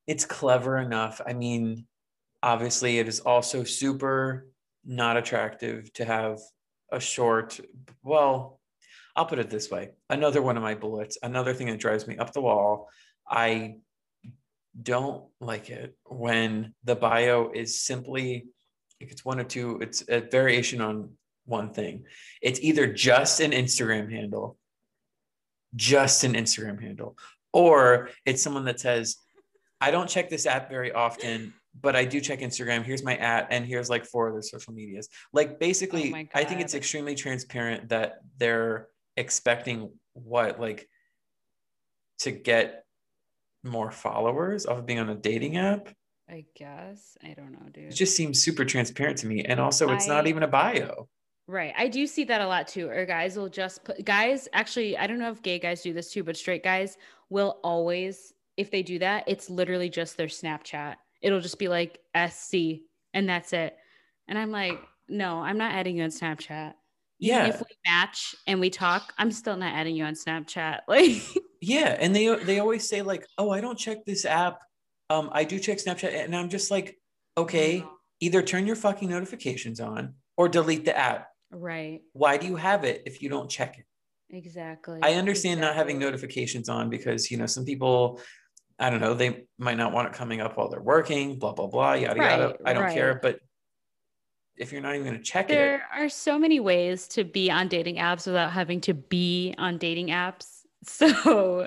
it's 0.07 0.25
clever 0.25 0.79
enough. 0.79 1.21
I 1.27 1.33
mean, 1.33 1.87
obviously, 2.41 2.99
it 2.99 3.09
is 3.09 3.19
also 3.19 3.65
super 3.65 4.47
not 4.85 5.17
attractive 5.17 5.93
to 5.95 6.05
have 6.05 6.39
a 6.91 7.01
short, 7.01 7.61
well, 8.03 8.61
I'll 9.17 9.27
put 9.27 9.39
it 9.39 9.51
this 9.51 9.71
way. 9.71 9.91
Another 10.09 10.41
one 10.41 10.57
of 10.57 10.63
my 10.63 10.75
bullets, 10.75 11.19
another 11.23 11.53
thing 11.53 11.67
that 11.69 11.81
drives 11.81 12.07
me 12.07 12.17
up 12.17 12.33
the 12.33 12.41
wall. 12.41 12.89
I 13.29 13.77
don't 14.81 15.25
like 15.41 15.71
it 15.71 15.97
when 16.05 16.75
the 16.85 16.95
bio 16.95 17.51
is 17.53 17.83
simply 17.83 18.47
if 19.01 19.13
it's 19.13 19.25
one 19.25 19.39
or 19.39 19.45
two, 19.45 19.79
it's 19.81 20.03
a 20.09 20.21
variation 20.21 20.81
on 20.81 21.11
one 21.45 21.73
thing. 21.73 22.05
It's 22.43 22.61
either 22.61 22.93
just 22.93 23.41
an 23.41 23.53
Instagram 23.53 24.11
handle, 24.11 24.57
just 25.77 26.25
an 26.25 26.35
Instagram 26.35 26.83
handle, 26.83 27.17
or 27.53 28.11
it's 28.27 28.43
someone 28.43 28.65
that 28.65 28.81
says, 28.81 29.17
I 29.81 29.91
don't 29.91 30.09
check 30.09 30.29
this 30.29 30.47
app 30.47 30.69
very 30.69 30.93
often 30.93 31.55
but 31.81 31.97
I 31.97 32.05
do 32.05 32.21
check 32.21 32.41
Instagram. 32.41 32.83
Here's 32.83 33.05
my 33.05 33.17
at, 33.17 33.49
and 33.51 33.65
here's 33.65 33.91
like 33.91 34.05
four 34.05 34.31
other 34.31 34.43
social 34.43 34.73
medias. 34.73 35.09
Like 35.33 35.59
basically, 35.59 36.13
oh 36.15 36.25
I 36.35 36.45
think 36.45 36.61
it's 36.61 36.75
extremely 36.75 37.15
transparent 37.15 37.91
that 37.91 38.19
they're 38.39 38.89
expecting 39.17 39.91
what 40.15 40.61
like 40.61 40.89
to 42.21 42.31
get 42.31 42.85
more 43.65 43.91
followers 43.91 44.67
off 44.67 44.79
of 44.79 44.87
being 44.87 44.99
on 44.99 45.09
a 45.09 45.15
dating 45.15 45.57
app. 45.57 45.89
I 46.29 46.45
guess 46.57 47.17
I 47.23 47.35
don't 47.35 47.53
know, 47.53 47.69
dude. 47.73 47.85
It 47.85 47.95
just 47.95 48.17
seems 48.17 48.43
super 48.43 48.65
transparent 48.65 49.19
to 49.19 49.27
me, 49.27 49.45
and 49.45 49.61
also 49.61 49.91
it's 49.91 50.09
I, 50.09 50.15
not 50.15 50.27
even 50.27 50.43
a 50.43 50.49
bio. 50.49 51.09
Right, 51.47 51.73
I 51.79 51.89
do 51.89 52.07
see 52.07 52.25
that 52.25 52.43
a 52.43 52.47
lot 52.47 52.69
too. 52.69 52.89
Or 52.91 53.07
guys 53.07 53.37
will 53.37 53.49
just 53.49 53.85
put 53.85 54.05
guys. 54.05 54.49
Actually, 54.53 54.99
I 54.99 55.07
don't 55.07 55.19
know 55.19 55.31
if 55.31 55.43
gay 55.43 55.59
guys 55.59 55.83
do 55.83 55.93
this 55.93 56.13
too, 56.13 56.23
but 56.23 56.37
straight 56.37 56.63
guys 56.63 56.99
will 57.31 57.59
always, 57.65 58.35
if 58.59 58.71
they 58.71 58.83
do 58.83 58.99
that, 58.99 59.25
it's 59.27 59.49
literally 59.49 59.89
just 59.89 60.19
their 60.19 60.27
Snapchat 60.27 60.97
it'll 61.21 61.41
just 61.41 61.59
be 61.59 61.69
like 61.69 62.01
SC 62.15 62.81
and 63.15 63.29
that's 63.29 63.53
it. 63.53 63.77
And 64.27 64.39
I'm 64.39 64.51
like, 64.51 64.79
no, 65.09 65.39
I'm 65.39 65.59
not 65.59 65.73
adding 65.73 65.97
you 65.97 66.05
on 66.05 66.11
Snapchat. 66.11 66.75
Yeah. 67.19 67.47
Even 67.47 67.51
if 67.55 67.61
we 67.61 67.77
match 67.87 68.35
and 68.47 68.61
we 68.61 68.71
talk, 68.71 69.13
I'm 69.19 69.33
still 69.33 69.57
not 69.57 69.73
adding 69.73 69.97
you 69.97 70.05
on 70.05 70.15
Snapchat. 70.15 70.81
Like 70.89 71.23
Yeah, 71.61 71.97
and 71.99 72.15
they 72.15 72.33
they 72.45 72.61
always 72.61 72.89
say 72.89 73.03
like, 73.03 73.27
"Oh, 73.37 73.51
I 73.51 73.61
don't 73.61 73.77
check 73.77 74.05
this 74.05 74.25
app. 74.25 74.61
Um 75.11 75.29
I 75.33 75.43
do 75.43 75.59
check 75.59 75.79
Snapchat." 75.79 76.13
And 76.13 76.37
I'm 76.37 76.49
just 76.49 76.71
like, 76.71 76.97
"Okay, 77.37 77.85
either 78.21 78.43
turn 78.43 78.65
your 78.65 78.77
fucking 78.77 79.09
notifications 79.09 79.81
on 79.81 80.15
or 80.37 80.49
delete 80.49 80.85
the 80.85 80.97
app." 80.97 81.29
Right. 81.51 82.03
Why 82.13 82.37
do 82.37 82.47
you 82.47 82.55
have 82.55 82.85
it 82.85 83.03
if 83.07 83.23
you 83.23 83.29
don't 83.29 83.51
check 83.51 83.79
it? 83.79 83.87
Exactly. 84.31 85.01
I 85.03 85.15
understand 85.15 85.59
exactly. 85.59 85.67
not 85.67 85.75
having 85.75 85.99
notifications 85.99 86.69
on 86.69 86.91
because, 86.91 87.31
you 87.31 87.39
know, 87.39 87.47
some 87.47 87.65
people 87.65 88.21
I 88.79 88.91
don't 88.91 89.01
know, 89.01 89.15
they 89.15 89.45
might 89.59 89.77
not 89.77 89.93
want 89.93 90.09
it 90.09 90.15
coming 90.15 90.41
up 90.41 90.57
while 90.57 90.69
they're 90.69 90.81
working, 90.81 91.39
blah, 91.39 91.53
blah, 91.53 91.67
blah, 91.67 91.95
yada, 91.95 92.21
right, 92.21 92.39
yada. 92.39 92.57
I 92.65 92.73
don't 92.73 92.85
right. 92.85 92.95
care. 92.95 93.19
But 93.21 93.41
if 94.57 94.73
you're 94.73 94.81
not 94.81 94.95
even 94.95 95.07
going 95.07 95.17
to 95.17 95.23
check 95.23 95.49
there 95.49 95.77
it. 95.77 95.79
There 95.79 96.05
are 96.05 96.09
so 96.09 96.39
many 96.39 96.61
ways 96.61 97.09
to 97.09 97.25
be 97.25 97.51
on 97.51 97.69
dating 97.69 97.97
apps 97.97 98.27
without 98.27 98.53
having 98.53 98.81
to 98.83 98.95
be 98.95 99.55
on 99.59 99.79
dating 99.79 100.09
apps. 100.09 100.55
So, 100.85 101.67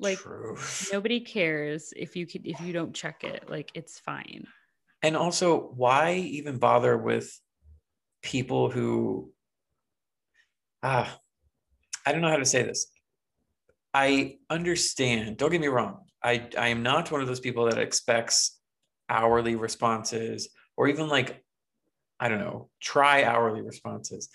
like, 0.00 0.18
True. 0.18 0.56
nobody 0.92 1.20
cares 1.20 1.92
if 1.94 2.16
you 2.16 2.26
could, 2.26 2.46
if 2.46 2.58
you 2.62 2.72
don't 2.72 2.94
check 2.94 3.24
it. 3.24 3.50
Like, 3.50 3.70
it's 3.74 4.00
fine. 4.00 4.46
And 5.02 5.18
also, 5.18 5.70
why 5.76 6.14
even 6.14 6.56
bother 6.56 6.96
with 6.96 7.38
people 8.22 8.70
who, 8.70 9.32
ah, 10.82 11.14
I 12.06 12.12
don't 12.12 12.22
know 12.22 12.30
how 12.30 12.38
to 12.38 12.46
say 12.46 12.62
this. 12.62 12.86
I 13.92 14.38
understand. 14.48 15.36
Don't 15.36 15.50
get 15.50 15.60
me 15.60 15.68
wrong. 15.68 15.98
I 16.22 16.48
I 16.58 16.68
am 16.68 16.82
not 16.82 17.10
one 17.10 17.20
of 17.20 17.26
those 17.26 17.40
people 17.40 17.66
that 17.66 17.78
expects 17.78 18.58
hourly 19.08 19.56
responses 19.56 20.48
or 20.76 20.88
even 20.88 21.08
like 21.08 21.42
I 22.20 22.28
don't 22.28 22.38
know, 22.38 22.70
try 22.80 23.24
hourly 23.24 23.62
responses. 23.62 24.28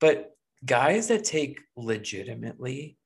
But 0.00 0.30
guys 0.64 1.08
that 1.08 1.24
take 1.24 1.60
legitimately 1.76 2.96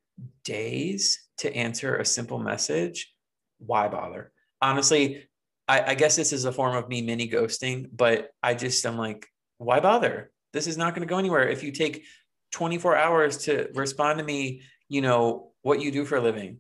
days 0.45 1.19
to 1.39 1.55
answer 1.55 1.97
a 1.97 2.05
simple 2.05 2.39
message, 2.39 3.13
why 3.59 3.89
bother? 3.89 4.33
Honestly, 4.63 5.27
I, 5.67 5.91
I 5.91 5.95
guess 5.95 6.17
this 6.17 6.33
is 6.33 6.45
a 6.45 6.53
form 6.53 6.77
of 6.77 6.89
me 6.89 7.03
mini 7.03 7.29
ghosting, 7.29 7.89
but 7.93 8.31
I 8.43 8.55
just 8.55 8.85
am 8.87 8.97
like, 8.97 9.27
why 9.59 9.81
bother? 9.81 10.31
This 10.53 10.67
is 10.67 10.79
not 10.79 10.95
going 10.95 11.07
to 11.07 11.11
go 11.11 11.19
anywhere. 11.19 11.49
If 11.49 11.63
you 11.63 11.73
take 11.73 12.05
24 12.53 12.97
hours 12.97 13.39
to 13.45 13.69
respond 13.75 14.19
to 14.19 14.25
me, 14.25 14.63
you 14.89 15.03
know, 15.03 15.51
what 15.63 15.81
you 15.81 15.91
do 15.91 16.05
for 16.05 16.17
a 16.17 16.21
living, 16.21 16.59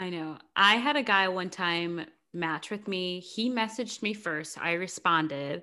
I 0.00 0.08
know. 0.08 0.38
I 0.56 0.76
had 0.76 0.96
a 0.96 1.02
guy 1.02 1.28
one 1.28 1.50
time 1.50 2.06
match 2.32 2.70
with 2.70 2.88
me. 2.88 3.20
He 3.20 3.50
messaged 3.50 4.02
me 4.02 4.14
first. 4.14 4.58
I 4.58 4.72
responded. 4.72 5.62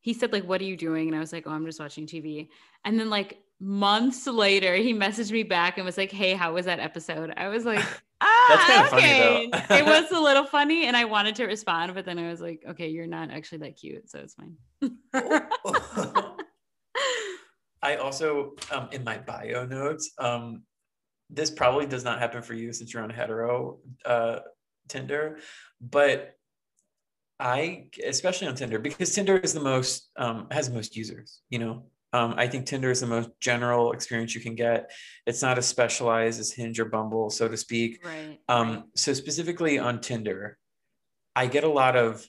He 0.00 0.12
said, 0.12 0.30
like, 0.30 0.44
what 0.44 0.60
are 0.60 0.64
you 0.64 0.76
doing? 0.76 1.08
And 1.08 1.16
I 1.16 1.20
was 1.20 1.32
like, 1.32 1.46
oh, 1.46 1.50
I'm 1.50 1.64
just 1.64 1.80
watching 1.80 2.06
TV. 2.06 2.50
And 2.84 3.00
then 3.00 3.08
like 3.08 3.38
months 3.58 4.26
later, 4.26 4.76
he 4.76 4.92
messaged 4.92 5.32
me 5.32 5.42
back 5.42 5.78
and 5.78 5.86
was 5.86 5.96
like, 5.96 6.12
hey, 6.12 6.34
how 6.34 6.52
was 6.52 6.66
that 6.66 6.80
episode? 6.80 7.32
I 7.38 7.48
was 7.48 7.64
like, 7.64 7.82
ah, 8.20 8.88
okay. 8.94 9.48
it 9.70 9.86
was 9.86 10.12
a 10.12 10.20
little 10.20 10.44
funny. 10.44 10.84
And 10.86 10.94
I 10.94 11.06
wanted 11.06 11.34
to 11.36 11.46
respond, 11.46 11.94
but 11.94 12.04
then 12.04 12.18
I 12.18 12.28
was 12.28 12.42
like, 12.42 12.62
okay, 12.68 12.88
you're 12.88 13.06
not 13.06 13.30
actually 13.30 13.58
that 13.58 13.78
cute. 13.78 14.10
So 14.10 14.18
it's 14.18 14.34
fine. 14.34 14.56
I 17.80 17.96
also, 17.96 18.54
um, 18.70 18.88
in 18.92 19.02
my 19.02 19.16
bio 19.16 19.64
notes, 19.64 20.10
um, 20.18 20.64
this 21.30 21.50
probably 21.50 21.86
does 21.86 22.04
not 22.04 22.18
happen 22.18 22.42
for 22.42 22.54
you 22.54 22.72
since 22.72 22.92
you're 22.92 23.02
on 23.02 23.10
hetero 23.10 23.78
uh, 24.04 24.40
Tinder, 24.88 25.38
but 25.80 26.34
I, 27.38 27.86
especially 28.04 28.48
on 28.48 28.54
Tinder, 28.54 28.78
because 28.78 29.14
Tinder 29.14 29.36
is 29.36 29.52
the 29.52 29.60
most 29.60 30.10
um, 30.16 30.48
has 30.50 30.68
the 30.68 30.74
most 30.74 30.96
users. 30.96 31.40
You 31.50 31.58
know, 31.60 31.84
um, 32.12 32.34
I 32.36 32.48
think 32.48 32.66
Tinder 32.66 32.90
is 32.90 33.00
the 33.00 33.06
most 33.06 33.30
general 33.40 33.92
experience 33.92 34.34
you 34.34 34.40
can 34.40 34.54
get. 34.54 34.90
It's 35.26 35.42
not 35.42 35.58
as 35.58 35.66
specialized 35.66 36.40
as 36.40 36.52
Hinge 36.52 36.80
or 36.80 36.86
Bumble, 36.86 37.30
so 37.30 37.46
to 37.46 37.56
speak. 37.56 38.04
Right. 38.04 38.38
Um, 38.48 38.68
right. 38.70 38.82
So 38.96 39.12
specifically 39.12 39.78
on 39.78 40.00
Tinder, 40.00 40.58
I 41.36 41.46
get 41.46 41.64
a 41.64 41.68
lot 41.68 41.96
of 41.96 42.26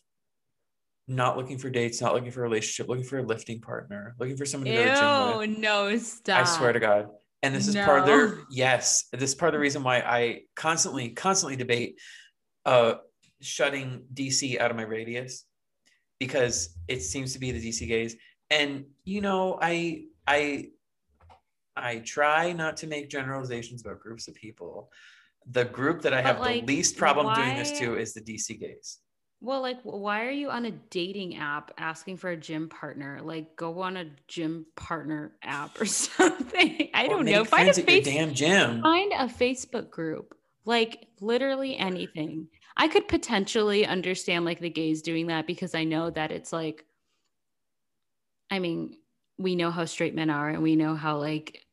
not 1.08 1.38
looking 1.38 1.58
for 1.58 1.72
dates, 1.72 2.02
not 2.02 2.14
looking 2.14 2.30
for 2.30 2.42
a 2.42 2.44
relationship, 2.44 2.88
looking 2.88 3.04
for 3.04 3.18
a 3.18 3.24
lifting 3.24 3.62
partner, 3.62 4.16
looking 4.20 4.38
for 4.38 4.46
someone 4.46 4.70
to 4.70 4.76
go 4.76 4.84
to 4.84 4.96
gym 4.96 5.54
with. 5.54 5.60
no, 5.60 5.98
stop. 5.98 6.42
I 6.42 6.44
swear 6.44 6.74
to 6.74 6.80
God. 6.80 7.10
And 7.42 7.56
this 7.56 7.68
is 7.68 7.76
no. 7.76 7.86
part 7.86 8.02
of 8.02 8.06
the 8.06 8.44
yes, 8.52 9.06
this 9.14 9.30
is 9.30 9.36
part 9.36 9.50
of 9.50 9.54
the 9.54 9.60
reason 9.60 9.84
why 9.84 10.00
I 10.00 10.42
constantly, 10.56 11.10
constantly 11.10 11.56
debate 11.56 12.00
uh 12.66 12.96
shutting 13.42 14.04
DC 14.14 14.60
out 14.60 14.70
of 14.70 14.78
my 14.78 14.84
radius 14.84 15.46
because 16.20 16.78
it 16.88 17.02
seems 17.02 17.34
to 17.34 17.40
be 17.40 17.52
the 17.52 17.70
DC 17.70 17.88
gays. 17.88 18.16
And 18.50 18.86
you 19.06 19.22
know, 19.22 19.58
I 19.62 20.06
I 20.28 20.70
I 21.76 22.00
try 22.00 22.52
not 22.52 22.78
to 22.78 22.88
make 22.88 23.10
generalizations 23.10 23.82
about 23.82 24.00
groups 24.00 24.28
of 24.28 24.36
people. 24.36 24.92
The 25.52 25.66
group 25.66 26.02
that 26.02 26.14
I 26.14 26.22
have 26.22 26.40
like, 26.40 26.66
the 26.66 26.76
least 26.76 26.98
problem 26.98 27.28
why? 27.28 27.36
doing 27.36 27.58
this 27.58 27.80
to 27.80 27.98
is 27.98 28.14
the 28.14 28.22
DC 28.22 28.60
gays. 28.60 29.00
Well, 29.42 29.62
like, 29.62 29.80
why 29.84 30.26
are 30.26 30.32
you 30.32 30.50
on 30.50 30.66
a 30.66 30.72
dating 30.72 31.38
app 31.38 31.72
asking 31.78 32.18
for 32.18 32.30
a 32.30 32.38
gym 32.38 32.68
partner? 32.68 33.22
Like, 33.24 33.56
go 33.56 33.80
on 33.82 33.96
a 33.96 34.06
gym 34.28 34.66
partner 34.76 35.32
app 35.42 35.80
or 35.80 35.86
something. 35.86 36.90
I 36.94 37.08
don't 37.08 37.26
know. 37.26 37.46
Find 37.46 37.70
a 37.70 37.74
face- 37.74 38.06
damn 38.06 38.34
gym. 38.34 38.82
Find 38.82 39.14
a 39.14 39.26
Facebook 39.28 39.90
group. 39.90 40.36
Like, 40.66 41.08
literally 41.22 41.78
anything. 41.78 42.48
I 42.76 42.90
could 42.90 43.08
potentially 43.08 43.86
understand 43.86 44.46
like 44.46 44.60
the 44.60 44.70
gays 44.70 45.02
doing 45.02 45.28
that 45.28 45.48
because 45.48 45.74
I 45.74 45.84
know 45.84 46.10
that 46.12 46.32
it's 46.32 46.54
like, 46.54 46.86
I 48.52 48.60
mean, 48.60 48.98
we 49.38 49.56
know 49.56 49.72
how 49.72 49.86
straight 49.86 50.16
men 50.16 50.30
are, 50.30 50.50
and 50.50 50.62
we 50.62 50.76
know 50.76 50.96
how 50.96 51.18
like 51.18 51.66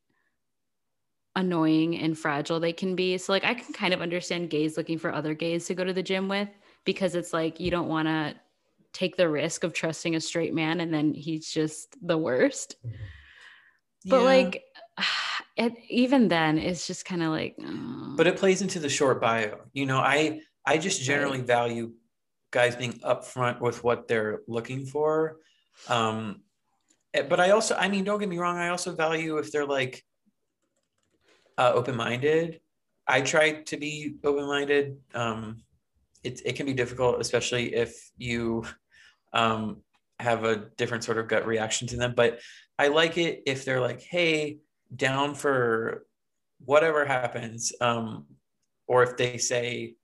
annoying 1.35 1.99
and 1.99 2.17
fragile 2.17 2.61
they 2.61 2.73
can 2.73 2.97
be. 2.97 3.19
So, 3.19 3.33
like, 3.33 3.45
I 3.45 3.55
can 3.55 3.73
kind 3.73 3.93
of 3.93 4.01
understand 4.03 4.51
gays 4.51 4.77
looking 4.77 4.99
for 4.99 5.13
other 5.13 5.35
gays 5.35 5.67
to 5.67 5.75
go 5.75 5.85
to 5.85 5.93
the 5.93 6.03
gym 6.03 6.29
with 6.29 6.49
because 6.87 7.15
it's 7.15 7.35
like 7.35 7.61
you 7.61 7.71
don't 7.71 7.89
want 7.89 8.09
to 8.09 8.35
take 8.95 9.17
the 9.17 9.29
risk 9.29 9.63
of 9.63 9.75
trusting 9.75 10.17
a 10.17 10.21
straight 10.21 10.55
man 10.55 10.81
and 10.81 10.95
then 10.95 11.13
he's 11.13 11.53
just 11.53 11.95
the 12.01 12.17
worst. 12.17 12.77
But 14.07 14.23
like 14.23 14.65
it, 15.57 15.75
even 15.91 16.29
then 16.29 16.57
it's 16.57 16.87
just 16.87 17.05
kind 17.05 17.23
of 17.23 17.31
like 17.31 17.57
oh. 17.63 18.15
but 18.17 18.27
it 18.27 18.39
plays 18.39 18.63
into 18.63 18.79
the 18.79 18.89
short 18.89 19.21
bio. 19.21 19.59
You 19.75 19.85
know, 19.85 19.99
I 19.99 20.41
I 20.65 20.79
just 20.79 21.03
generally 21.03 21.39
right. 21.39 21.47
value 21.47 21.93
guys 22.51 22.75
being 22.75 22.95
upfront 23.01 23.61
with 23.61 23.85
what 23.85 24.09
they're 24.09 24.41
looking 24.49 24.87
for. 24.87 25.39
Um 25.89 26.41
eh, 27.13 27.23
but 27.23 27.39
I 27.39 27.51
also 27.51 27.75
I 27.75 27.89
mean 27.89 28.05
don't 28.05 28.19
get 28.19 28.31
me 28.31 28.39
wrong, 28.39 28.57
I 28.57 28.69
also 28.69 28.95
value 28.95 29.37
if 29.37 29.53
they're 29.53 29.67
like 29.67 30.05
uh 31.59 31.73
open-minded. 31.75 32.61
I 33.09 33.21
try 33.21 33.63
to 33.63 33.77
be 33.77 34.17
open-minded. 34.25 34.97
Um 35.15 35.66
it, 36.27 36.43
it 36.45 36.57
can 36.57 36.67
be 36.67 36.75
difficult, 36.75 37.21
especially 37.21 37.75
if 37.75 38.11
you 38.19 38.65
um, 39.33 39.83
have 40.19 40.45
a 40.45 40.57
different 40.77 41.05
sort 41.05 41.19
of 41.19 41.29
gut 41.29 41.47
reaction 41.47 41.87
to 41.89 41.97
them. 41.97 42.15
But 42.17 42.41
I 42.79 42.89
like 42.89 43.17
it 43.17 43.43
if 43.47 43.65
they're 43.65 43.81
like, 43.81 44.03
hey, 44.03 44.59
down 44.95 45.35
for 45.35 46.07
whatever 46.65 47.05
happens. 47.05 47.73
Um, 47.81 48.27
or 48.89 49.03
if 49.03 49.17
they 49.17 49.39
say, 49.39 49.95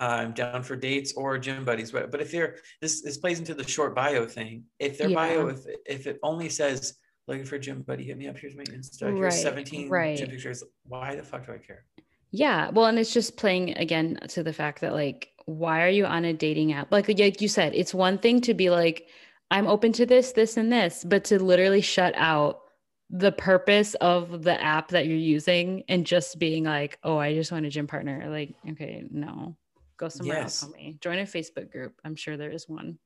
I'm 0.00 0.32
down 0.32 0.62
for 0.62 0.76
dates 0.76 1.14
or 1.16 1.38
gym 1.38 1.64
buddies. 1.64 1.90
But, 1.90 2.10
but 2.10 2.20
if 2.20 2.30
they're, 2.30 2.56
this, 2.80 3.02
this 3.02 3.18
plays 3.18 3.38
into 3.38 3.54
the 3.54 3.66
short 3.66 3.94
bio 3.94 4.26
thing. 4.26 4.64
If 4.78 4.98
their 4.98 5.08
yeah. 5.08 5.14
bio, 5.14 5.48
if, 5.48 5.60
if 5.86 6.06
it 6.06 6.18
only 6.22 6.48
says, 6.48 6.94
looking 7.28 7.44
for 7.44 7.58
gym 7.58 7.82
buddy, 7.82 8.04
hit 8.04 8.16
me 8.16 8.28
up. 8.28 8.38
Here's 8.38 8.56
my 8.56 8.64
Insta. 8.64 9.08
Here's 9.08 9.20
right, 9.20 9.32
17 9.32 9.88
right. 9.88 10.16
gym 10.16 10.30
pictures. 10.30 10.62
Why 10.86 11.16
the 11.16 11.22
fuck 11.22 11.46
do 11.46 11.52
I 11.52 11.58
care? 11.58 11.84
Yeah. 12.30 12.70
Well, 12.70 12.86
and 12.86 12.98
it's 12.98 13.12
just 13.12 13.36
playing 13.36 13.76
again 13.76 14.18
to 14.28 14.42
the 14.42 14.52
fact 14.52 14.80
that 14.80 14.92
like, 14.92 15.32
why 15.46 15.84
are 15.84 15.88
you 15.88 16.04
on 16.04 16.24
a 16.24 16.32
dating 16.32 16.72
app? 16.72 16.90
Like, 16.90 17.08
like 17.08 17.40
you 17.40 17.48
said, 17.48 17.74
it's 17.74 17.94
one 17.94 18.18
thing 18.18 18.40
to 18.42 18.54
be 18.54 18.68
like, 18.68 19.08
I'm 19.50 19.68
open 19.68 19.92
to 19.92 20.06
this, 20.06 20.32
this, 20.32 20.56
and 20.56 20.72
this, 20.72 21.04
but 21.04 21.24
to 21.26 21.42
literally 21.42 21.80
shut 21.80 22.14
out 22.16 22.62
the 23.10 23.30
purpose 23.30 23.94
of 23.94 24.42
the 24.42 24.60
app 24.60 24.88
that 24.88 25.06
you're 25.06 25.16
using 25.16 25.84
and 25.88 26.04
just 26.04 26.38
being 26.40 26.64
like, 26.64 26.98
oh, 27.04 27.18
I 27.18 27.34
just 27.34 27.52
want 27.52 27.64
a 27.64 27.70
gym 27.70 27.86
partner. 27.86 28.26
Like, 28.28 28.54
okay, 28.70 29.04
no, 29.10 29.56
go 29.96 30.08
somewhere 30.08 30.38
yes. 30.38 30.62
else, 30.62 30.72
homie. 30.72 31.00
Join 31.00 31.20
a 31.20 31.22
Facebook 31.22 31.70
group. 31.70 31.94
I'm 32.04 32.16
sure 32.16 32.36
there 32.36 32.50
is 32.50 32.68
one. 32.68 32.98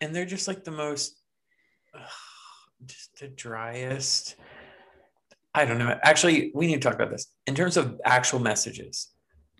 and 0.00 0.14
they're 0.14 0.24
just 0.24 0.48
like 0.48 0.64
the 0.64 0.70
most, 0.70 1.20
ugh, 1.94 2.08
just 2.86 3.18
the 3.20 3.28
driest 3.28 4.36
I 5.56 5.64
don't 5.64 5.78
know. 5.78 5.98
Actually, 6.02 6.52
we 6.54 6.66
need 6.66 6.74
to 6.74 6.80
talk 6.80 6.94
about 6.94 7.10
this 7.10 7.32
in 7.46 7.54
terms 7.54 7.78
of 7.78 7.98
actual 8.04 8.40
messages. 8.40 9.08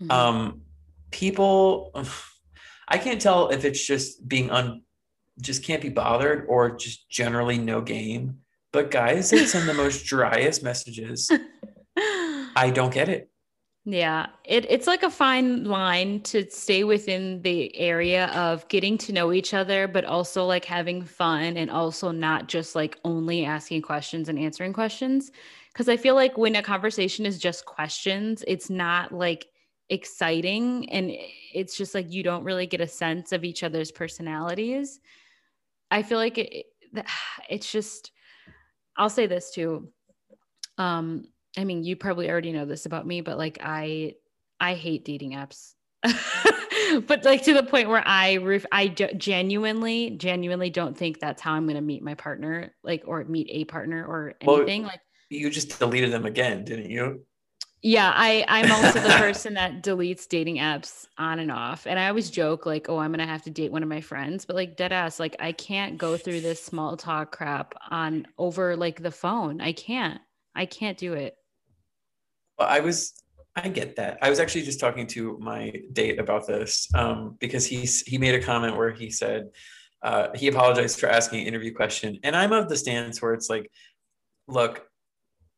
Mm-hmm. 0.01 0.11
Um, 0.11 0.61
people, 1.11 1.91
I 2.89 2.99
can't 2.99 3.21
tell 3.21 3.49
if 3.49 3.65
it's 3.65 3.85
just 3.85 4.29
being 4.29 4.51
un, 4.51 4.83
just 5.41 5.65
can't 5.65 5.81
be 5.81 5.89
bothered 5.89 6.45
or 6.49 6.77
just 6.77 7.09
generally 7.09 7.57
no 7.57 7.81
game. 7.81 8.39
But 8.73 8.91
guys 8.91 9.31
that 9.31 9.47
send 9.47 9.67
the 9.67 9.75
most 9.85 10.05
driest 10.05 10.63
messages, 10.63 11.31
I 11.97 12.71
don't 12.75 12.93
get 12.93 13.09
it. 13.09 13.31
Yeah, 13.89 14.27
it, 14.45 14.67
it's 14.69 14.89
like 14.89 15.05
a 15.05 15.11
fine 15.11 15.65
line 15.65 16.21
to 16.23 16.51
stay 16.51 16.83
within 16.83 17.41
the 17.43 17.75
area 17.77 18.27
of 18.35 18.67
getting 18.67 18.99
to 18.99 19.13
know 19.13 19.33
each 19.33 19.55
other, 19.55 19.87
but 19.87 20.05
also 20.05 20.45
like 20.45 20.65
having 20.65 21.05
fun 21.05 21.57
and 21.57 21.71
also 21.71 22.11
not 22.11 22.49
just 22.49 22.75
like 22.75 22.99
only 23.05 23.45
asking 23.45 23.83
questions 23.83 24.29
and 24.29 24.39
answering 24.39 24.73
questions 24.73 25.31
because 25.77 25.91
I 25.91 25.99
feel 25.99 26.15
like 26.15 26.39
when 26.39 26.57
a 26.57 26.63
conversation 26.63 27.27
is 27.27 27.39
just 27.39 27.67
questions, 27.67 28.43
it's 28.49 28.71
not 28.71 29.13
like 29.13 29.47
exciting 29.91 30.89
and 30.89 31.13
it's 31.53 31.77
just 31.77 31.95
like 31.95 32.11
you 32.11 32.23
don't 32.23 32.45
really 32.45 32.67
get 32.67 32.81
a 32.81 32.89
sense 32.89 33.31
of 33.31 33.45
each 33.45 33.63
other's 33.63 33.93
personalities. 33.93 35.01
I 35.91 36.03
feel 36.03 36.17
like 36.17 36.39
it, 36.39 36.65
it's 37.51 37.71
just 37.71 38.13
I'll 38.97 39.11
say 39.11 39.27
this 39.27 39.51
too. 39.51 39.91
Um 40.79 41.27
I 41.59 41.65
mean, 41.65 41.85
you 41.85 41.95
probably 41.95 42.31
already 42.31 42.53
know 42.53 42.65
this 42.65 42.87
about 42.87 43.07
me, 43.07 43.21
but 43.21 43.37
like 43.37 43.59
I 43.63 44.15
I 44.59 44.73
hate 44.73 45.05
dating 45.05 45.33
apps. 45.33 45.75
but 47.07 47.23
like 47.27 47.43
to 47.43 47.53
the 47.53 47.63
point 47.63 47.91
where 47.91 48.03
I 48.07 48.39
ref- 48.39 48.65
I 48.73 48.89
genuinely 48.89 50.11
genuinely 50.17 50.71
don't 50.71 50.97
think 50.97 51.21
that's 51.21 51.43
how 51.43 51.53
I'm 51.53 51.67
going 51.67 51.77
to 51.77 51.83
meet 51.83 52.03
my 52.03 52.15
partner 52.15 52.75
like 52.83 53.03
or 53.07 53.25
meet 53.25 53.49
a 53.51 53.65
partner 53.67 54.07
or 54.07 54.35
anything 54.41 54.83
well, 54.83 54.93
like 54.93 55.01
you 55.31 55.51
just 55.51 55.79
deleted 55.79 56.13
them 56.13 56.27
again, 56.27 56.65
didn't 56.65 56.91
you? 56.91 57.25
Yeah, 57.83 58.13
I 58.15 58.45
I'm 58.49 58.73
also 58.73 59.01
the 59.01 59.09
person 59.19 59.55
that 59.55 59.83
deletes 59.83 60.27
dating 60.27 60.57
apps 60.57 61.07
on 61.19 61.39
and 61.39 61.53
off. 61.53 61.87
And 61.87 61.99
I 61.99 62.09
always 62.09 62.31
joke 62.31 62.67
like, 62.67 62.89
"Oh, 62.89 62.99
I'm 62.99 63.11
going 63.11 63.21
to 63.21 63.33
have 63.33 63.43
to 63.43 63.51
date 63.51 63.71
one 63.71 63.83
of 63.83 63.89
my 63.89 64.01
friends." 64.01 64.45
But 64.45 64.57
like 64.57 64.77
dead 64.77 64.93
ass, 64.93 65.21
like 65.21 65.37
I 65.39 65.53
can't 65.53 65.99
go 65.99 66.17
through 66.17 66.41
this 66.41 66.63
small 66.63 66.97
talk 66.97 67.37
crap 67.37 67.75
on 67.91 68.27
over 68.39 68.77
like 68.77 69.03
the 69.03 69.11
phone. 69.11 69.61
I 69.61 69.73
can't. 69.73 70.21
I 70.55 70.67
can't 70.67 70.99
do 70.99 71.13
it. 71.13 71.37
Well, 72.59 72.69
I 72.69 72.81
was 72.81 73.13
I 73.55 73.69
get 73.69 73.97
that. 73.97 74.19
I 74.21 74.31
was 74.31 74.39
actually 74.39 74.63
just 74.63 74.81
talking 74.81 75.07
to 75.09 75.39
my 75.39 75.73
date 75.93 76.19
about 76.19 76.47
this 76.47 76.89
um, 76.95 77.37
because 77.41 77.67
he's 77.67 78.03
he 78.03 78.19
made 78.19 78.35
a 78.35 78.43
comment 78.43 78.77
where 78.77 78.93
he 78.93 79.11
said 79.11 79.49
uh, 80.03 80.29
he 80.35 80.49
apologized 80.49 80.99
for 80.99 81.09
asking 81.09 81.41
an 81.43 81.47
interview 81.47 81.75
question, 81.75 82.19
and 82.23 82.35
I'm 82.37 82.53
of 82.53 82.69
the 82.69 82.77
stance 82.77 83.23
where 83.23 83.33
it's 83.33 83.49
like, 83.49 83.71
look, 84.49 84.87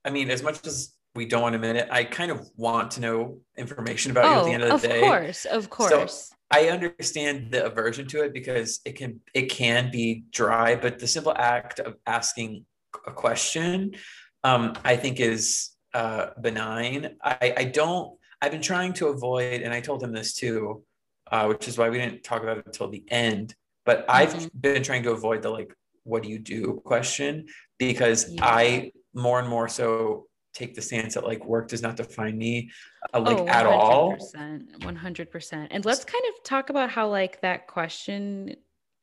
I 0.08 0.10
mean, 0.10 0.30
as 0.30 0.42
much 0.42 0.66
as 0.66 0.94
we 1.14 1.26
don't 1.26 1.42
want 1.42 1.52
to 1.52 1.56
admit 1.56 1.76
it, 1.76 1.88
I 1.90 2.02
kind 2.02 2.30
of 2.30 2.48
want 2.56 2.92
to 2.92 3.02
know 3.02 3.40
information 3.58 4.10
about 4.10 4.24
oh, 4.24 4.30
you 4.30 4.38
at 4.38 4.44
the 4.46 4.52
end 4.52 4.62
of 4.62 4.68
the 4.68 4.74
of 4.74 4.82
day. 4.82 5.00
Of 5.00 5.04
course, 5.04 5.44
of 5.44 5.70
course. 5.70 6.30
So 6.30 6.36
I 6.50 6.68
understand 6.70 7.50
the 7.50 7.66
aversion 7.66 8.08
to 8.08 8.24
it 8.24 8.32
because 8.32 8.80
it 8.86 8.96
can 8.96 9.20
it 9.34 9.50
can 9.50 9.90
be 9.90 10.24
dry, 10.30 10.76
but 10.76 10.98
the 10.98 11.06
simple 11.06 11.34
act 11.36 11.78
of 11.78 11.96
asking 12.06 12.64
a 13.06 13.12
question, 13.12 13.96
um, 14.44 14.78
I 14.82 14.96
think 14.96 15.20
is 15.20 15.72
uh, 15.92 16.28
benign. 16.40 17.16
I, 17.22 17.52
I 17.54 17.64
don't. 17.64 18.16
I've 18.40 18.52
been 18.52 18.62
trying 18.62 18.94
to 18.94 19.08
avoid, 19.08 19.60
and 19.60 19.74
I 19.74 19.82
told 19.82 20.02
him 20.02 20.12
this 20.12 20.32
too, 20.32 20.84
uh, 21.30 21.48
which 21.48 21.68
is 21.68 21.76
why 21.76 21.90
we 21.90 21.98
didn't 21.98 22.22
talk 22.22 22.42
about 22.42 22.56
it 22.56 22.66
until 22.66 22.88
the 22.88 23.04
end. 23.08 23.54
But 23.84 24.06
mm-hmm. 24.06 24.10
I've 24.10 24.50
been 24.58 24.82
trying 24.82 25.02
to 25.02 25.10
avoid 25.10 25.42
the 25.42 25.50
like, 25.50 25.74
"What 26.04 26.22
do 26.22 26.30
you 26.30 26.38
do?" 26.38 26.80
question 26.82 27.48
because 27.78 28.32
yeah. 28.32 28.44
I 28.44 28.92
more 29.14 29.38
and 29.40 29.48
more 29.48 29.68
so 29.68 30.26
take 30.54 30.74
the 30.74 30.82
stance 30.82 31.14
that 31.14 31.24
like 31.24 31.44
work 31.44 31.68
does 31.68 31.82
not 31.82 31.96
define 31.96 32.36
me 32.36 32.70
uh, 33.14 33.20
like 33.20 33.38
oh, 33.38 33.46
at 33.48 33.66
all. 33.66 34.16
100% 34.16 35.68
and 35.70 35.84
let's 35.84 36.04
kind 36.04 36.24
of 36.28 36.44
talk 36.44 36.70
about 36.70 36.90
how 36.90 37.08
like 37.08 37.40
that 37.42 37.66
question 37.66 38.56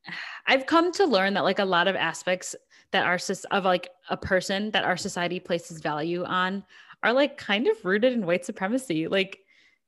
i've 0.47 0.65
come 0.65 0.91
to 0.91 1.05
learn 1.05 1.33
that 1.33 1.43
like 1.43 1.59
a 1.59 1.65
lot 1.65 1.87
of 1.87 1.95
aspects 1.95 2.55
that 2.91 3.05
are 3.05 3.19
of 3.51 3.65
like 3.65 3.89
a 4.09 4.17
person 4.17 4.71
that 4.71 4.85
our 4.85 4.97
society 4.97 5.39
places 5.39 5.81
value 5.81 6.23
on 6.23 6.63
are 7.03 7.13
like 7.13 7.37
kind 7.37 7.67
of 7.67 7.85
rooted 7.85 8.13
in 8.13 8.25
white 8.25 8.45
supremacy. 8.45 9.07
Like 9.07 9.39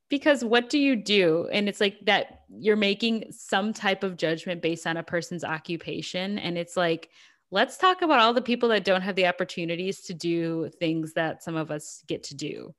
because 0.10 0.44
what 0.44 0.70
do 0.70 0.78
you 0.78 0.96
do? 0.96 1.50
And 1.52 1.68
it's 1.68 1.82
like 1.82 2.00
that 2.06 2.44
you're 2.50 2.78
making 2.78 3.32
some 3.32 3.74
type 3.74 4.04
of 4.04 4.16
judgment 4.16 4.62
based 4.62 4.88
on 4.88 4.98
a 4.98 5.04
person's 5.04 5.44
occupation. 5.44 6.38
And 6.40 6.58
it's 6.58 6.78
like 6.78 7.10
let's 7.52 7.78
talk 7.78 8.02
about 8.02 8.20
all 8.20 8.34
the 8.34 8.42
people 8.42 8.70
that 8.70 8.84
don't 8.84 9.02
have 9.02 9.16
the 9.16 9.28
opportunities 9.28 10.02
to 10.02 10.14
do 10.14 10.70
things 10.80 11.14
that 11.14 11.44
some 11.44 11.56
of 11.56 11.72
us 11.72 12.04
get 12.08 12.24
to 12.24 12.36
do. 12.36 12.74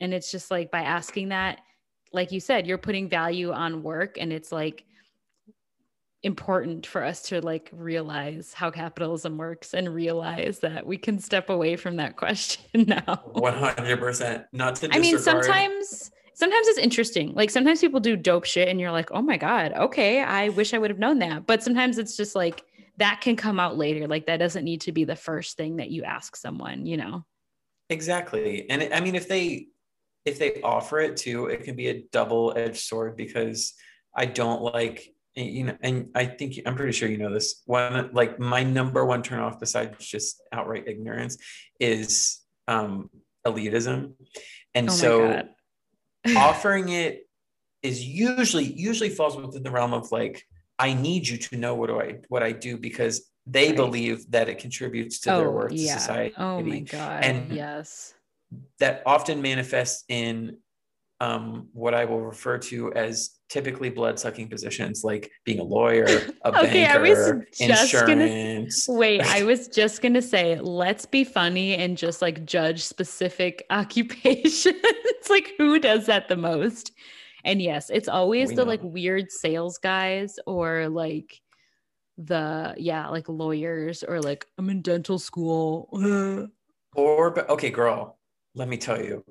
And 0.00 0.12
it's 0.12 0.30
just 0.30 0.50
like 0.50 0.70
by 0.70 0.82
asking 0.82 1.28
that, 1.28 1.60
like 2.12 2.32
you 2.32 2.40
said, 2.40 2.66
you're 2.66 2.78
putting 2.78 3.08
value 3.08 3.52
on 3.52 3.82
work 3.82 4.18
and 4.18 4.32
it's 4.32 4.50
like 4.52 4.84
important 6.24 6.86
for 6.86 7.02
us 7.02 7.22
to 7.22 7.40
like 7.40 7.68
realize 7.72 8.52
how 8.52 8.70
capitalism 8.70 9.36
works 9.36 9.74
and 9.74 9.92
realize 9.92 10.60
that 10.60 10.86
we 10.86 10.96
can 10.96 11.18
step 11.18 11.50
away 11.50 11.76
from 11.76 11.96
that 11.96 12.16
question 12.16 12.84
now. 12.86 13.22
100%. 13.34 14.44
Not 14.52 14.76
to. 14.76 14.88
I 14.92 14.98
mean, 14.98 15.18
sometimes 15.18 16.10
sometimes 16.34 16.66
it's 16.68 16.78
interesting. 16.78 17.32
Like 17.34 17.50
sometimes 17.50 17.80
people 17.80 18.00
do 18.00 18.16
dope 18.16 18.44
shit 18.44 18.68
and 18.68 18.80
you're 18.80 18.92
like, 18.92 19.10
"Oh 19.12 19.22
my 19.22 19.36
god, 19.36 19.72
okay, 19.72 20.22
I 20.22 20.48
wish 20.50 20.74
I 20.74 20.78
would 20.78 20.90
have 20.90 20.98
known 20.98 21.18
that." 21.20 21.46
But 21.46 21.62
sometimes 21.62 21.98
it's 21.98 22.16
just 22.16 22.34
like 22.34 22.64
that 22.98 23.20
can 23.20 23.36
come 23.36 23.58
out 23.58 23.76
later. 23.76 24.06
Like 24.06 24.26
that 24.26 24.38
doesn't 24.38 24.64
need 24.64 24.82
to 24.82 24.92
be 24.92 25.04
the 25.04 25.16
first 25.16 25.56
thing 25.56 25.76
that 25.76 25.90
you 25.90 26.04
ask 26.04 26.36
someone, 26.36 26.86
you 26.86 26.96
know? 26.96 27.24
Exactly. 27.88 28.68
And 28.70 28.82
it, 28.82 28.92
I 28.94 29.00
mean, 29.00 29.14
if 29.14 29.28
they, 29.28 29.68
if 30.24 30.38
they 30.38 30.60
offer 30.62 31.00
it 31.00 31.16
too, 31.16 31.46
it 31.46 31.64
can 31.64 31.74
be 31.74 31.88
a 31.88 32.02
double 32.12 32.52
edged 32.56 32.76
sword 32.76 33.16
because 33.16 33.74
I 34.14 34.26
don't 34.26 34.62
like 34.62 35.12
you 35.34 35.64
know, 35.64 35.76
and 35.80 36.10
I 36.14 36.26
think 36.26 36.60
I'm 36.66 36.76
pretty 36.76 36.92
sure 36.92 37.08
you 37.08 37.16
know 37.16 37.32
this. 37.32 37.62
One 37.64 38.10
like 38.12 38.38
my 38.38 38.62
number 38.62 39.04
one 39.04 39.22
turn 39.22 39.40
off 39.40 39.58
besides 39.58 40.06
just 40.06 40.42
outright 40.52 40.86
ignorance 40.86 41.38
is 41.80 42.40
um 42.68 43.08
elitism. 43.46 44.12
And 44.74 44.90
Oh 44.90 44.92
so 44.92 45.42
offering 46.36 46.90
it 46.90 47.26
is 47.82 48.04
usually 48.04 48.64
usually 48.64 49.08
falls 49.08 49.36
within 49.36 49.62
the 49.62 49.70
realm 49.70 49.94
of 49.94 50.12
like 50.12 50.44
I 50.78 50.94
need 50.94 51.28
you 51.28 51.38
to 51.38 51.56
know 51.56 51.74
what 51.74 51.88
do 51.88 52.00
I 52.00 52.18
what 52.28 52.42
I 52.42 52.52
do 52.52 52.76
because 52.76 53.28
they 53.46 53.68
Right. 53.68 53.76
believe 53.76 54.30
that 54.30 54.48
it 54.48 54.58
contributes 54.58 55.18
to 55.20 55.30
their 55.30 55.50
worth 55.50 55.70
to 55.72 55.78
society. 55.78 56.34
Oh 56.36 56.60
my 56.60 56.80
god. 56.80 57.24
And- 57.24 57.52
yes. 57.52 58.14
That 58.80 59.02
often 59.06 59.40
manifests 59.40 60.04
in 60.08 60.58
um, 61.20 61.68
what 61.72 61.94
I 61.94 62.04
will 62.04 62.20
refer 62.20 62.58
to 62.58 62.92
as 62.94 63.30
typically 63.48 63.90
blood 63.90 64.18
sucking 64.18 64.48
positions, 64.48 65.04
like 65.04 65.30
being 65.44 65.60
a 65.60 65.62
lawyer, 65.62 66.04
a 66.44 66.48
Okay, 66.64 66.84
I 66.84 66.98
was 66.98 67.16
banker, 67.16 67.46
just 67.52 67.92
gonna- 67.92 68.24
insurance. 68.24 68.86
Wait, 68.88 69.20
I 69.22 69.42
was 69.50 69.68
just 69.68 70.02
gonna 70.02 70.20
say, 70.20 70.58
let's 70.60 71.06
be 71.06 71.22
funny 71.22 71.76
and 71.76 71.96
just 71.96 72.20
like 72.22 72.44
judge 72.44 72.82
specific 72.82 73.64
occupations. 73.70 74.74
like 75.30 75.52
who 75.58 75.78
does 75.78 76.06
that 76.06 76.28
the 76.28 76.36
most? 76.36 76.90
And 77.44 77.60
yes, 77.60 77.90
it's 77.90 78.08
always 78.08 78.50
We 78.50 78.54
the 78.56 78.64
like 78.64 78.80
weird 78.82 79.30
sales 79.30 79.78
guys 79.78 80.38
or 80.46 80.88
like 80.88 81.40
the 82.18 82.74
yeah, 82.76 83.08
like 83.08 83.28
lawyers 83.28 84.02
or 84.02 84.20
like 84.20 84.46
I'm 84.58 84.70
in 84.70 84.82
dental 84.82 85.18
school. 85.18 85.88
Or 86.94 87.50
okay, 87.50 87.70
girl, 87.70 88.18
let 88.54 88.68
me 88.68 88.76
tell 88.76 89.02
you. 89.02 89.24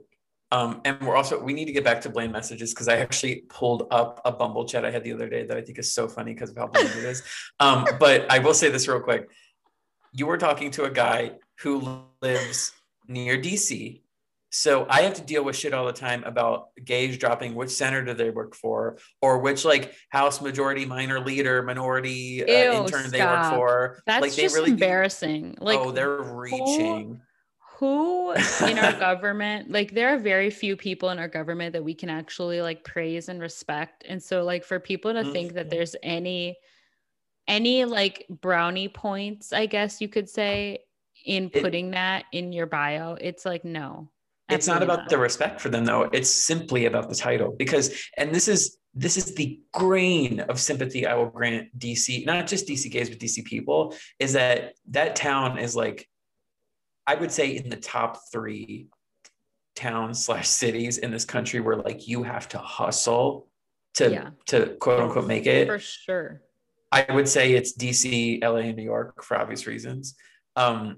Um, 0.53 0.81
and 0.83 0.99
we're 1.01 1.15
also 1.15 1.41
we 1.41 1.53
need 1.53 1.65
to 1.65 1.71
get 1.71 1.85
back 1.85 2.01
to 2.01 2.09
blame 2.09 2.31
messages 2.31 2.73
because 2.73 2.89
I 2.89 2.97
actually 2.97 3.43
pulled 3.47 3.87
up 3.91 4.21
a 4.25 4.31
Bumble 4.31 4.65
chat 4.65 4.83
I 4.83 4.91
had 4.91 5.03
the 5.03 5.13
other 5.13 5.29
day 5.29 5.45
that 5.45 5.55
I 5.55 5.61
think 5.61 5.79
is 5.79 5.93
so 5.93 6.09
funny 6.09 6.33
because 6.33 6.49
of 6.49 6.57
how 6.57 6.67
bland 6.67 6.89
it 6.89 7.05
is. 7.05 7.23
Um, 7.59 7.85
but 7.99 8.29
I 8.31 8.39
will 8.39 8.55
say 8.55 8.69
this 8.69 8.87
real 8.87 8.99
quick. 8.99 9.29
You 10.13 10.25
were 10.25 10.37
talking 10.37 10.71
to 10.71 10.85
a 10.85 10.89
guy 10.89 11.33
who 11.59 12.03
lives 12.21 12.73
near 13.07 13.37
DC. 13.37 14.01
So 14.53 14.85
I 14.89 15.01
have 15.03 15.13
to 15.13 15.21
deal 15.21 15.43
with 15.45 15.55
shit 15.55 15.73
all 15.73 15.85
the 15.85 15.93
time 15.93 16.23
about 16.25 16.67
gays 16.83 17.17
dropping 17.17 17.55
which 17.55 17.69
center 17.69 18.03
do 18.03 18.13
they 18.13 18.29
work 18.29 18.53
for 18.53 18.97
or 19.21 19.39
which 19.39 19.63
like 19.63 19.93
house 20.09 20.41
majority 20.41 20.85
minor 20.85 21.21
leader 21.21 21.63
minority 21.63 22.43
uh, 22.43 22.73
Ew, 22.73 22.83
intern 22.83 23.09
they 23.11 23.21
work 23.25 23.45
for. 23.45 24.03
That's 24.05 24.21
like 24.21 24.33
they 24.33 24.43
just 24.43 24.55
really 24.55 24.71
embarrassing. 24.71 25.55
Like 25.59 25.79
oh, 25.79 25.91
they're 25.91 26.21
reaching. 26.21 27.21
who 27.79 28.31
in 28.33 28.77
our 28.77 28.91
government 28.99 29.71
like 29.71 29.91
there 29.93 30.13
are 30.13 30.19
very 30.19 30.49
few 30.49 30.75
people 30.75 31.09
in 31.11 31.17
our 31.17 31.29
government 31.29 31.71
that 31.73 31.83
we 31.83 31.93
can 31.95 32.09
actually 32.09 32.61
like 32.61 32.83
praise 32.83 33.29
and 33.29 33.41
respect 33.41 34.03
and 34.07 34.21
so 34.21 34.43
like 34.43 34.63
for 34.65 34.79
people 34.79 35.13
to 35.13 35.23
think 35.31 35.53
that 35.53 35.65
Mhm. 35.67 35.69
there's 35.71 35.95
any 36.03 36.57
any 37.47 37.85
like 37.85 38.27
brownie 38.29 38.87
points 38.89 39.51
i 39.51 39.65
guess 39.65 39.99
you 39.99 40.07
could 40.07 40.29
say 40.29 40.79
in 41.25 41.49
It- 41.51 41.61
putting 41.63 41.91
that 41.91 42.25
in 42.31 42.53
your 42.53 42.67
bio 42.67 43.13
it's 43.13 43.45
like 43.45 43.65
no 43.65 44.11
it's 44.51 44.67
not 44.67 44.83
about 44.83 45.09
the 45.09 45.17
respect 45.17 45.61
for 45.61 45.69
them 45.69 45.85
though. 45.85 46.03
It's 46.11 46.29
simply 46.29 46.85
about 46.85 47.09
the 47.09 47.15
title. 47.15 47.55
Because 47.57 47.93
and 48.17 48.33
this 48.33 48.47
is 48.47 48.77
this 48.93 49.15
is 49.17 49.35
the 49.35 49.57
grain 49.71 50.41
of 50.41 50.59
sympathy 50.59 51.07
i 51.07 51.13
will 51.15 51.29
grant 51.29 51.69
dc 51.79 52.25
not 52.25 52.45
just 52.45 52.67
dc 52.67 52.91
gays 52.91 53.09
but 53.09 53.17
dc 53.19 53.45
people 53.45 53.95
is 54.19 54.33
that 54.33 54.73
that 54.89 55.15
town 55.15 55.57
is 55.57 55.77
like 55.77 56.09
i 57.07 57.15
would 57.15 57.31
say 57.31 57.55
in 57.55 57.69
the 57.69 57.77
top 57.77 58.19
three 58.33 58.89
towns 59.75 60.25
slash 60.25 60.47
cities 60.47 60.97
in 60.97 61.11
this 61.11 61.25
country 61.25 61.59
where 61.59 61.77
like 61.77 62.07
you 62.07 62.23
have 62.23 62.47
to 62.49 62.57
hustle 62.57 63.47
to 63.93 64.11
Yeah. 64.11 64.29
to 64.47 64.75
quote 64.79 64.99
unquote 64.99 65.27
make 65.27 65.45
it. 65.45 65.67
For 65.67 65.79
sure. 65.79 66.41
I 66.91 67.05
would 67.09 67.27
say 67.27 67.53
it's 67.53 67.75
DC, 67.77 68.43
LA, 68.43 68.57
and 68.57 68.75
New 68.75 68.83
York 68.83 69.23
for 69.23 69.37
obvious 69.37 69.65
reasons. 69.65 70.15
Um, 70.55 70.97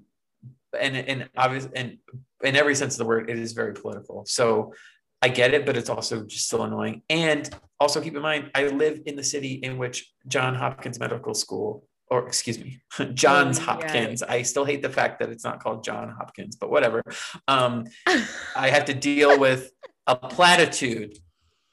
and 0.80 0.96
and 0.98 1.30
obvious 1.38 1.68
and 1.76 2.00
in 2.44 2.56
every 2.56 2.76
sense 2.76 2.94
of 2.96 3.00
the 3.00 3.06
word, 3.06 3.30
it 3.30 3.40
is 3.40 3.54
very 3.54 3.74
political. 3.74 4.26
So 4.26 4.74
I 5.22 5.30
get 5.30 5.54
it, 5.54 5.66
but 5.66 5.78
it's 5.78 5.90
also 5.90 6.24
just 6.26 6.48
still 6.48 6.64
annoying. 6.64 7.02
And 7.10 7.50
also 7.80 8.02
keep 8.02 8.16
in 8.16 8.22
mind, 8.22 8.52
I 8.54 8.68
live 8.68 9.02
in 9.06 9.16
the 9.16 9.24
city 9.24 9.54
in 9.54 9.78
which 9.78 10.12
John 10.28 10.54
Hopkins 10.56 11.00
Medical 11.00 11.34
School, 11.34 11.88
or 12.08 12.28
excuse 12.28 12.60
me, 12.60 12.82
Johns 13.14 13.58
Oh, 13.58 13.62
yeah. 13.62 13.66
Hopkins. 13.66 14.24
I 14.24 14.42
still 14.42 14.66
hate 14.66 14.82
the 14.82 14.90
fact 14.90 15.20
that 15.20 15.30
it's 15.30 15.44
not 15.44 15.64
called 15.64 15.84
John 15.84 16.10
Hopkins, 16.10 16.56
but 16.58 16.70
whatever. 16.70 17.04
Um, 17.48 17.86
I 18.56 18.70
have 18.70 18.86
to 18.86 18.94
deal 18.94 19.40
with 19.40 19.72
a 20.08 20.16
platitude, 20.16 21.18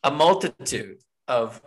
a 0.05 0.11
multitude 0.11 0.99
of 1.27 1.61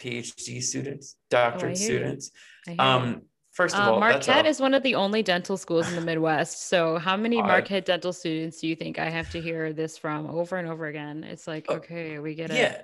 PhD 0.00 0.62
students, 0.62 1.16
doctorate 1.28 1.72
Oh, 1.72 1.74
students. 1.74 2.30
I 2.66 2.70
hear 2.70 2.74
you. 2.76 2.82
Um, 2.82 3.22
first 3.52 3.74
of 3.76 3.82
Uh, 3.86 3.92
all, 3.92 4.00
Marquette 4.00 4.46
is 4.46 4.60
one 4.60 4.74
of 4.74 4.82
the 4.82 4.94
only 4.94 5.22
dental 5.22 5.56
schools 5.56 5.88
in 5.88 5.94
the 5.94 6.00
Midwest. 6.00 6.68
So, 6.68 6.98
how 6.98 7.16
many. 7.16 7.36
Marquette 7.42 7.84
dental 7.86 8.12
students 8.12 8.60
do 8.60 8.68
you 8.68 8.76
think 8.76 8.98
I 8.98 9.08
have 9.10 9.30
to 9.30 9.40
hear 9.40 9.72
this 9.72 9.98
from 9.98 10.26
over 10.30 10.56
and 10.56 10.68
over 10.68 10.86
again? 10.86 11.24
It's 11.24 11.46
like, 11.46 11.66
Oh, 11.68 11.76
okay, 11.76 12.18
we 12.18 12.34
get 12.34 12.50
it. 12.50 12.56
yeah. 12.56 12.82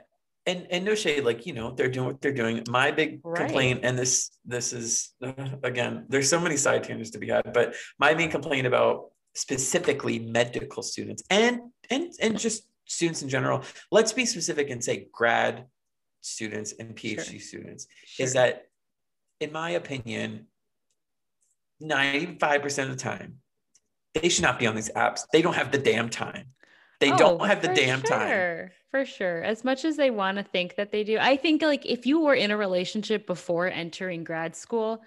And 0.49 0.67
and 0.71 0.85
no 0.85 0.95
shade, 0.95 1.25
like 1.25 1.45
you 1.45 1.53
know, 1.55 1.73
they're 1.73 1.89
doing 1.89 2.07
what 2.07 2.21
they're 2.23 2.33
doing. 2.33 2.63
My 2.71 2.91
big 2.93 3.21
Right. 3.25 3.41
complaint, 3.47 3.81
and 3.83 3.99
this 3.99 4.31
this 4.45 4.73
is 4.73 5.13
uh, 5.21 5.33
again, 5.65 6.07
there's 6.09 6.29
so 6.31 6.39
many 6.41 6.57
side 6.57 6.85
tangents 6.85 7.11
to 7.11 7.19
be 7.19 7.29
had, 7.29 7.53
but 7.53 7.75
my 7.99 8.15
main 8.15 8.31
complaint 8.31 8.65
about 8.67 9.11
specifically 9.35 10.19
medical 10.21 10.83
students 10.83 11.23
and 11.31 11.61
and 11.91 12.13
and 12.23 12.39
just 12.39 12.69
students 12.85 13.23
in 13.23 13.29
general. 13.29 13.63
Let's 13.91 14.13
be 14.13 14.25
specific 14.25 14.71
and 14.71 14.83
say 14.83 15.09
grad 15.13 15.67
students 16.21 16.73
and 16.79 16.95
PhD 16.95 17.41
students. 17.41 17.87
is 18.19 18.33
that, 18.35 18.67
in 19.41 19.51
my 19.53 19.71
opinion, 19.71 20.47
95% 21.83 22.83
of 22.85 22.91
the 22.91 22.97
time, 22.97 23.37
they 24.15 24.29
should 24.29 24.43
not 24.43 24.59
be 24.59 24.67
on 24.67 24.75
these 24.75 24.91
apps. 24.91 25.23
They 25.33 25.43
don't 25.43 25.55
have 25.55 25.73
the 25.73 25.79
damn 25.79 26.09
time. 26.09 26.49
They 27.01 27.13
oh, 27.13 27.19
don't 27.19 27.41
Oh, 27.41 27.45
have 27.45 27.61
the 27.61 27.69
damn 27.69 28.01
time. 28.03 28.71
For 28.91 29.05
sure. 29.05 29.43
As 29.43 29.65
much 29.65 29.85
as 29.85 29.97
they 29.97 30.11
want 30.11 30.39
to 30.39 30.45
think 30.45 30.77
that 30.77 30.91
they 30.91 31.05
do, 31.05 31.19
I 31.19 31.37
think 31.37 31.61
like 31.61 31.85
if 31.85 32.07
you 32.07 32.21
were 32.21 32.35
in 32.35 32.51
a 32.51 32.57
relationship 32.57 33.27
before 33.27 33.67
entering 33.67 34.25
grad 34.25 34.57
school, 34.57 35.03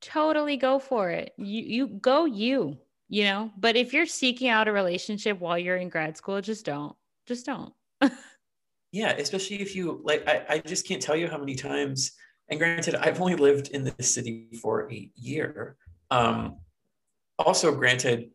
totally 0.00 0.56
go 0.56 0.78
for 0.78 1.10
it. 1.10 1.32
You 1.36 1.62
you 1.62 1.86
go 1.88 2.26
you, 2.26 2.78
you 3.08 3.24
know. 3.24 3.50
But 3.56 3.74
if 3.74 3.92
you're 3.92 4.06
seeking 4.06 4.48
out 4.48 4.68
a 4.68 4.72
relationship 4.72 5.40
while 5.40 5.58
you're 5.58 5.76
in 5.76 5.88
grad 5.88 6.16
school, 6.16 6.40
just 6.40 6.64
don't. 6.64 6.94
Just 7.26 7.46
don't. 7.46 7.72
Yeah, 8.94 9.10
especially 9.10 9.60
if 9.60 9.74
you 9.74 10.00
like, 10.04 10.22
I, 10.28 10.44
I 10.48 10.58
just 10.60 10.86
can't 10.86 11.02
tell 11.02 11.16
you 11.16 11.26
how 11.26 11.36
many 11.36 11.56
times. 11.56 12.12
And 12.48 12.60
granted, 12.60 12.94
I've 12.94 13.20
only 13.20 13.34
lived 13.34 13.70
in 13.70 13.82
this 13.82 14.14
city 14.14 14.50
for 14.62 14.88
a 14.88 15.10
year. 15.16 15.76
Um, 16.14 16.58
also, 17.38 17.74
granted, 17.74 18.30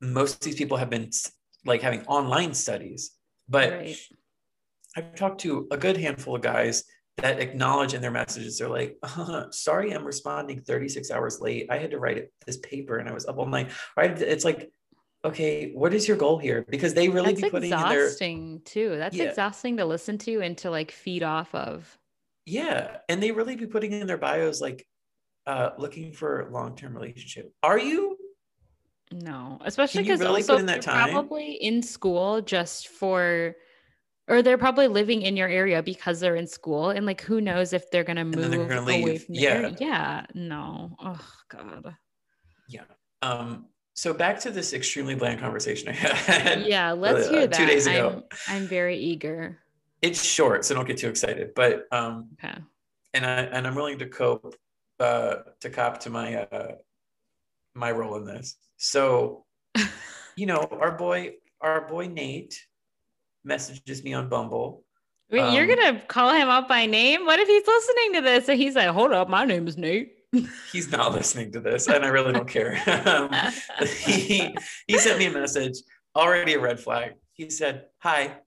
most 0.00 0.34
of 0.34 0.40
these 0.42 0.56
people 0.56 0.76
have 0.76 0.90
been 0.90 1.10
like 1.64 1.82
having 1.82 2.04
online 2.06 2.54
studies, 2.54 3.12
but 3.48 3.70
Right. 3.72 3.96
I've 4.96 5.14
talked 5.14 5.40
to 5.42 5.66
a 5.70 5.76
good 5.76 5.96
handful 5.96 6.36
of 6.36 6.42
guys 6.42 6.84
that 7.18 7.38
acknowledge 7.40 7.94
in 7.94 8.00
their 8.00 8.10
messages, 8.10 8.58
they're 8.58 8.68
like, 8.68 8.96
uh, 9.02 9.44
sorry, 9.50 9.92
I'm 9.92 10.04
responding 10.04 10.60
36 10.60 11.10
hours 11.10 11.40
late. 11.40 11.66
I 11.70 11.78
had 11.78 11.90
to 11.92 11.98
write 11.98 12.28
this 12.46 12.56
paper 12.58 12.98
and 12.98 13.08
I 13.08 13.12
was 13.12 13.26
up 13.26 13.38
all 13.38 13.46
night. 13.46 13.70
Right. 13.96 14.20
It's 14.20 14.44
like, 14.44 14.70
okay, 15.24 15.70
what 15.72 15.92
is 15.92 16.08
your 16.08 16.16
goal 16.16 16.38
here? 16.38 16.64
Because 16.68 16.94
they 16.94 17.08
really 17.10 17.32
That's 17.34 17.42
be 17.42 17.50
putting 17.50 17.72
in 17.72 17.78
their, 17.78 18.04
exhausting 18.04 18.62
too. 18.64 18.96
That's 18.96 19.16
Yeah. 19.16 19.24
exhausting 19.24 19.76
to 19.76 19.84
listen 19.84 20.16
to 20.18 20.40
and 20.40 20.56
to 20.58 20.70
like 20.70 20.90
feed 20.90 21.22
off 21.22 21.54
of. 21.54 21.98
yeah. 22.46 22.98
And 23.08 23.22
they 23.22 23.30
really 23.32 23.54
be 23.56 23.66
putting 23.66 23.92
in 23.92 24.06
their 24.06 24.16
bios, 24.18 24.60
like, 24.60 24.86
uh, 25.46 25.70
looking 25.78 26.12
for 26.12 26.42
a 26.48 26.50
long-term 26.52 26.94
relationship. 26.94 27.52
Are 27.62 27.78
you? 27.78 28.16
No, 29.12 29.58
especially 29.64 30.02
because 30.02 30.20
really 30.20 30.42
also 30.42 30.58
they're 30.62 30.78
time? 30.78 31.10
probably 31.10 31.52
in 31.54 31.82
school 31.82 32.40
just 32.40 32.88
for, 32.88 33.56
or 34.28 34.40
they're 34.42 34.58
probably 34.58 34.86
living 34.86 35.22
in 35.22 35.36
your 35.36 35.48
area 35.48 35.82
because 35.82 36.20
they're 36.20 36.36
in 36.36 36.46
school, 36.46 36.90
and 36.90 37.04
like 37.06 37.20
who 37.22 37.40
knows 37.40 37.72
if 37.72 37.90
they're 37.90 38.04
gonna 38.04 38.24
move 38.24 38.50
they're 38.50 38.66
gonna 38.66 38.82
away 38.82 39.02
leave. 39.02 39.24
from 39.24 39.34
area. 39.36 39.76
Yeah. 39.80 39.86
Yeah, 39.88 40.26
no, 40.34 40.96
oh 41.02 41.20
god, 41.48 41.96
Yeah. 42.68 42.82
Um, 43.22 43.66
so 43.94 44.14
back 44.14 44.38
to 44.40 44.50
this 44.50 44.72
extremely 44.72 45.16
bland 45.16 45.40
conversation 45.40 45.88
I 45.88 45.92
had. 45.92 46.66
yeah. 46.66 46.92
Let's 47.06 47.26
uh, 47.28 47.32
hear 47.32 47.46
that. 47.48 47.52
two 47.56 47.66
days 47.66 47.86
ago. 47.88 48.22
I'm, 48.48 48.62
I'm 48.62 48.66
very 48.68 48.96
eager. 48.96 49.58
It's 50.02 50.22
short, 50.24 50.64
so 50.64 50.74
don't 50.74 50.86
get 50.86 50.98
too 50.98 51.08
excited. 51.08 51.50
But 51.54 51.86
um, 51.90 52.28
Okay. 52.42 52.56
and 53.12 53.26
I 53.26 53.40
and 53.42 53.66
I'm 53.66 53.74
willing 53.74 53.98
to 53.98 54.06
cope 54.06 54.54
uh 55.00 55.36
to 55.60 55.70
cop 55.70 56.00
to 56.00 56.10
my 56.10 56.36
uh 56.36 56.74
my 57.74 57.90
role 57.90 58.16
in 58.16 58.24
this. 58.24 58.56
So, 58.76 59.44
you 60.36 60.46
know, 60.46 60.68
our 60.70 60.92
boy 60.92 61.34
our 61.60 61.86
boy 61.88 62.06
Nate 62.06 62.60
messages 63.44 64.04
me 64.04 64.12
on 64.12 64.28
Bumble. 64.28 64.84
Wait, 65.30 65.52
you're 65.52 65.70
Um, 65.70 65.76
gonna 65.76 66.00
call 66.00 66.30
him 66.32 66.48
out 66.48 66.68
by 66.68 66.86
name? 66.86 67.24
What 67.24 67.38
if 67.38 67.48
he's 67.48 67.66
listening 67.66 68.14
to 68.14 68.20
this 68.20 68.48
and 68.48 68.58
he's 68.58 68.74
like, 68.74 68.88
"Hold 68.88 69.12
up, 69.12 69.28
my 69.28 69.44
name 69.44 69.66
is 69.68 69.76
Nate." 69.76 70.16
He's 70.72 70.92
not 70.92 71.10
listening 71.12 71.50
to 71.52 71.60
this, 71.60 71.88
and 71.88 72.04
I 72.04 72.08
really 72.08 72.32
don't 72.32 72.46
care. 72.48 72.80
um, 73.04 73.30
he 74.06 74.54
he 74.86 74.96
sent 74.98 75.18
me 75.18 75.26
a 75.26 75.30
message, 75.32 75.78
already 76.14 76.54
a 76.54 76.60
red 76.60 76.78
flag. 76.78 77.14
He 77.32 77.50
said, 77.50 77.86
"Hi." 77.98 78.38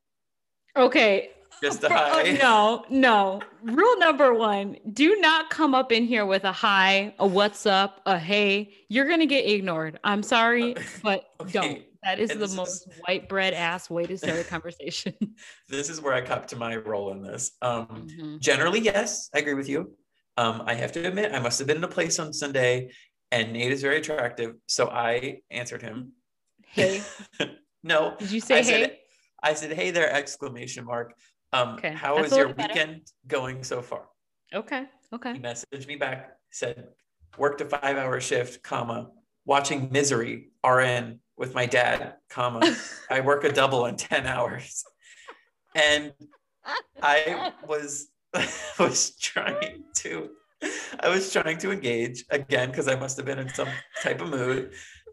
Okay. 0.78 1.32
Just 1.62 1.84
a 1.84 1.88
Oh, 1.92 1.96
hi. 1.96 2.32
no, 2.32 2.86
no. 2.90 3.42
Rule 3.64 3.98
number 4.00 4.34
one 4.34 4.78
do 4.92 5.16
not 5.18 5.50
come 5.50 5.74
up 5.74 5.92
in 5.92 6.06
here 6.06 6.26
with 6.26 6.44
a 6.44 6.52
hi, 6.52 7.14
a 7.20 7.26
what's 7.28 7.66
up, 7.66 8.02
a 8.06 8.18
hey. 8.20 8.74
You're 8.90 9.08
going 9.08 9.20
to 9.20 9.26
get 9.26 9.46
ignored. 9.50 10.00
I'm 10.04 10.24
sorry, 10.24 10.76
but 11.02 11.26
Okay, 11.42 11.52
don't. 11.52 11.82
That 12.04 12.20
is 12.20 12.32
and 12.32 12.42
the 12.42 12.50
most 12.50 12.90
white 13.08 13.30
bread 13.30 13.54
ass 13.54 13.90
way 13.90 14.06
to 14.06 14.18
start 14.18 14.40
a 14.40 14.44
conversation. 14.44 15.14
This 15.70 15.90
is 15.90 16.02
where 16.02 16.14
I 16.14 16.20
cop 16.22 16.48
to 16.48 16.58
my 16.58 16.76
role 16.76 17.12
in 17.12 17.22
this. 17.24 17.52
Um, 17.62 17.88
Mhm. 18.10 18.40
generally, 18.42 18.80
yes, 18.82 19.30
I 19.34 19.40
agree 19.40 19.54
with 19.54 19.70
you. 19.70 19.96
Um, 20.36 20.64
I 20.66 20.74
have 20.74 20.92
to 20.94 21.08
admit, 21.08 21.32
I 21.34 21.40
must 21.40 21.60
have 21.60 21.68
been 21.68 21.78
in 21.78 21.84
a 21.84 21.88
place 21.88 22.20
on 22.20 22.34
Sunday, 22.34 22.92
and 23.32 23.54
Nate 23.54 23.72
is 23.72 23.82
very 23.82 23.98
attractive, 23.98 24.56
so 24.68 24.90
I 24.90 25.42
answered 25.50 25.82
him. 25.82 26.14
Hey, 26.66 27.02
no, 27.84 28.16
did 28.20 28.32
you 28.32 28.42
say 28.42 28.56
I 28.56 28.62
hey? 28.64 28.82
said, 28.82 28.98
I 29.42 29.54
said, 29.54 29.72
"Hey 29.74 29.92
there!" 29.92 30.12
Exclamation 30.12 30.86
mark. 30.86 31.14
Um, 31.54 31.76
Okay, 31.76 31.94
how 31.94 32.16
that's 32.16 32.32
is 32.32 32.38
your 32.38 32.50
better. 32.54 32.74
weekend 32.74 33.02
going 33.28 33.64
so 33.64 33.82
far? 33.82 34.04
Okay, 34.54 34.86
okay. 35.14 35.34
He 35.34 35.40
messaged 35.40 35.88
me 35.88 35.96
back, 35.96 36.38
said, 36.52 36.90
"Worked 37.38 37.62
a 37.62 37.66
five-hour 37.66 38.20
shift, 38.22 38.64
comma, 38.64 39.10
watching 39.46 39.90
Misery 39.92 40.50
RN 40.66 41.20
with 41.38 41.54
my 41.56 41.66
dad, 41.66 42.16
comma, 42.30 42.76
I 43.10 43.22
work 43.22 43.44
a 43.44 43.52
double 43.52 43.86
in 43.86 43.96
ten 43.96 44.26
hours." 44.28 44.84
And 45.76 46.14
I 47.02 47.52
was 47.68 48.08
was 48.80 49.16
trying 49.18 49.84
to 49.96 50.30
I 51.00 51.10
was 51.10 51.32
trying 51.34 51.58
to 51.60 51.72
engage 51.72 52.24
again 52.30 52.70
because 52.70 52.88
I 52.88 52.96
must 52.96 53.18
have 53.18 53.26
been 53.26 53.40
in 53.40 53.50
some 53.50 53.68
type 54.02 54.22
of 54.22 54.30
mood. 54.30 54.72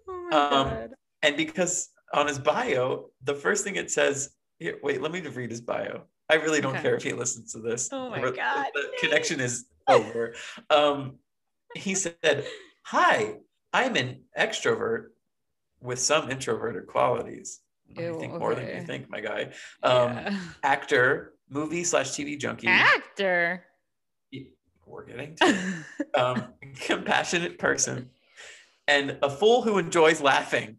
Oh 0.09 0.29
my 0.31 0.37
Um, 0.37 0.69
God. 0.69 0.91
And 1.23 1.37
because 1.37 1.89
on 2.15 2.27
his 2.29 2.39
bio, 2.39 3.11
the 3.25 3.35
first 3.35 3.65
thing 3.65 3.77
it 3.77 3.91
says, 3.91 4.31
here, 4.59 4.79
wait, 4.83 5.01
let 5.03 5.13
me 5.13 5.21
just 5.21 5.37
read 5.37 5.51
his 5.51 5.61
bio. 5.61 6.05
I 6.31 6.35
really 6.37 6.61
don't 6.61 6.75
Okay. 6.75 6.83
care 6.83 6.95
if 6.95 7.03
he 7.03 7.13
listens 7.13 7.53
to 7.53 7.59
this. 7.59 7.89
Oh 7.93 8.09
my 8.11 8.21
The- 8.21 8.33
God, 8.33 8.67
The 8.73 8.91
connection 9.01 9.41
is 9.41 9.67
over. 9.89 10.35
Um, 10.71 11.19
he 11.75 11.95
said, 11.95 12.47
Hi, 12.85 13.35
I'm 13.73 13.97
an 13.97 14.23
extrovert 14.39 15.09
with 15.81 15.99
some 15.99 16.31
introverted 16.31 16.87
qualities. 16.87 17.61
I 17.97 18.13
think 18.13 18.35
more 18.39 18.55
than 18.55 18.69
you 18.69 18.83
think, 18.83 19.11
my 19.11 19.21
guy. 19.21 19.53
Um, 19.83 20.13
Yeah. 20.13 20.41
Actor, 20.63 21.35
movie 21.49 21.83
slash 21.85 22.11
TV 22.11 22.39
junkie. 22.39 22.69
Actor. 22.69 23.65
We're 24.87 25.05
getting 25.05 25.37
to 25.37 25.85
um, 26.21 26.55
compassionate 26.81 27.59
person, 27.61 28.11
and 28.89 29.19
a 29.23 29.31
fool 29.31 29.63
who 29.63 29.79
enjoys 29.79 30.21
laughing. 30.21 30.79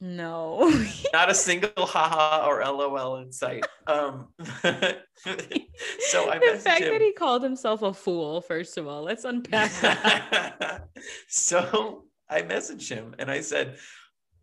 No. 0.00 0.70
Not 1.12 1.30
a 1.30 1.34
single 1.34 1.86
haha 1.86 2.46
or 2.48 2.64
lol 2.64 3.16
in 3.16 3.32
sight. 3.32 3.66
Um, 3.86 4.28
so 4.42 6.30
I 6.30 6.38
the 6.38 6.58
fact 6.58 6.82
that 6.82 7.00
he 7.00 7.12
called 7.12 7.42
himself 7.42 7.82
a 7.82 7.92
fool, 7.92 8.40
first 8.40 8.78
of 8.78 8.88
all, 8.88 9.02
let's 9.02 9.24
unpack 9.24 9.70
that. 9.80 10.88
so 11.28 12.04
I 12.28 12.42
messaged 12.42 12.88
him 12.88 13.14
and 13.18 13.30
I 13.30 13.40
said, 13.40 13.76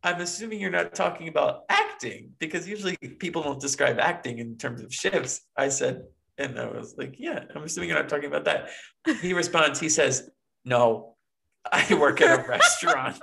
I'm 0.04 0.22
assuming 0.22 0.62
you're 0.62 0.70
not 0.70 0.94
talking 0.94 1.28
about 1.28 1.64
acting 1.70 2.32
because 2.38 2.68
usually 2.68 2.96
people 3.20 3.42
don't 3.42 3.60
describe 3.60 3.98
acting 4.00 4.38
in 4.38 4.58
terms 4.58 4.82
of 4.82 4.94
shifts. 4.94 5.42
I 5.58 5.70
said, 5.70 6.04
and 6.38 6.60
I 6.60 6.68
was 6.68 6.96
like, 6.98 7.16
yeah, 7.18 7.46
I'm 7.56 7.64
assuming 7.64 7.90
you're 7.90 7.98
not 7.98 8.10
talking 8.10 8.28
about 8.28 8.46
that. 8.46 8.70
He 9.22 9.34
responds, 9.34 9.80
he 9.80 9.90
says, 9.90 10.30
no, 10.66 11.16
I 11.72 11.94
work 11.96 12.22
at 12.22 12.40
a 12.40 12.48
restaurant. 12.48 13.20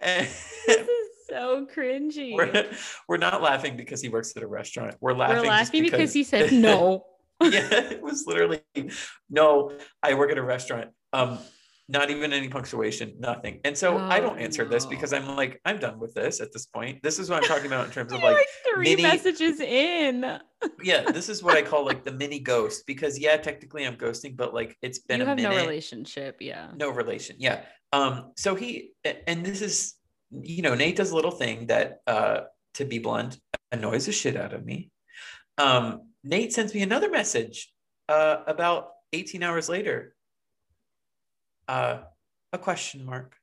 And 0.00 0.26
this 0.26 0.52
is 0.68 1.08
so 1.28 1.66
cringy. 1.66 2.34
we're, 2.34 2.70
we're 3.08 3.16
not 3.16 3.42
laughing 3.42 3.76
because 3.76 4.00
he 4.00 4.08
works 4.08 4.36
at 4.36 4.42
a 4.42 4.46
restaurant. 4.46 4.96
We're 5.00 5.14
laughing, 5.14 5.36
We're 5.38 5.48
laughing 5.48 5.82
because 5.82 6.12
he 6.12 6.24
said 6.24 6.52
no. 6.52 7.04
yeah, 7.40 7.68
it 7.72 8.02
was 8.02 8.26
literally 8.26 8.62
no. 9.30 9.72
I 10.02 10.14
work 10.14 10.30
at 10.32 10.38
a 10.38 10.42
restaurant. 10.42 10.90
Um, 11.12 11.38
not 11.90 12.10
even 12.10 12.32
any 12.34 12.48
punctuation, 12.48 13.14
nothing. 13.18 13.60
And 13.64 13.76
so 13.76 13.96
I 13.96 14.20
don't 14.20 14.36
Oh, 14.38 14.42
answer 14.42 14.64
this 14.66 14.84
because. 14.84 15.12
I'm 15.14 15.36
like, 15.36 15.58
I'm 15.64 15.78
done 15.78 15.98
with 15.98 16.12
this 16.14 16.40
at 16.40 16.52
this 16.52 16.66
point. 16.66 17.02
This 17.02 17.18
is 17.18 17.30
what 17.30 17.42
I'm 17.42 17.48
talking 17.48 17.66
about 17.66 17.86
in 17.86 17.92
terms 17.92 18.12
of 18.12 18.22
like, 18.22 18.34
like 18.36 18.46
three 18.74 18.84
mini- 18.96 19.02
messages 19.02 19.58
in. 19.60 20.38
yeah, 20.82 21.02
this 21.10 21.28
is 21.30 21.42
what 21.42 21.56
I 21.56 21.62
call 21.62 21.86
like 21.86 22.04
the 22.04 22.12
mini 22.12 22.40
ghost 22.40 22.84
because 22.86 23.18
yeah, 23.18 23.36
technically 23.38 23.86
I'm 23.86 23.96
ghosting, 23.96 24.36
but 24.36 24.52
like 24.52 24.76
it's 24.82 24.98
been 24.98 25.20
You 25.20 25.24
a 25.24 25.28
have 25.28 25.36
minute. 25.36 25.50
no 25.54 25.56
relationship. 25.60 26.36
Yeah. 26.40 26.68
no 26.76 26.90
relation 26.90 27.36
yeah 27.38 27.62
um 27.94 28.32
so 28.36 28.54
he 28.54 28.90
and 29.26 29.44
this 29.46 29.62
is 29.62 29.94
you 30.30 30.60
know 30.60 30.74
nate 30.74 30.96
does 30.96 31.10
a 31.10 31.14
little 31.16 31.30
thing 31.30 31.68
that 31.68 32.00
uh 32.06 32.40
to 32.74 32.84
be 32.84 32.98
blunt 32.98 33.38
annoys 33.72 34.04
the 34.04 34.12
shit 34.12 34.36
out 34.36 34.52
of 34.52 34.62
me 34.64 34.90
um 35.56 36.02
nate 36.22 36.52
sends 36.52 36.74
me 36.74 36.82
another 36.82 37.08
message 37.10 37.72
uh 38.10 38.36
about 38.46 38.90
18 39.14 39.42
hours 39.42 39.68
later 39.70 40.14
uh 41.68 41.98
a 42.52 42.58
question 42.58 43.04
mark 43.04 43.36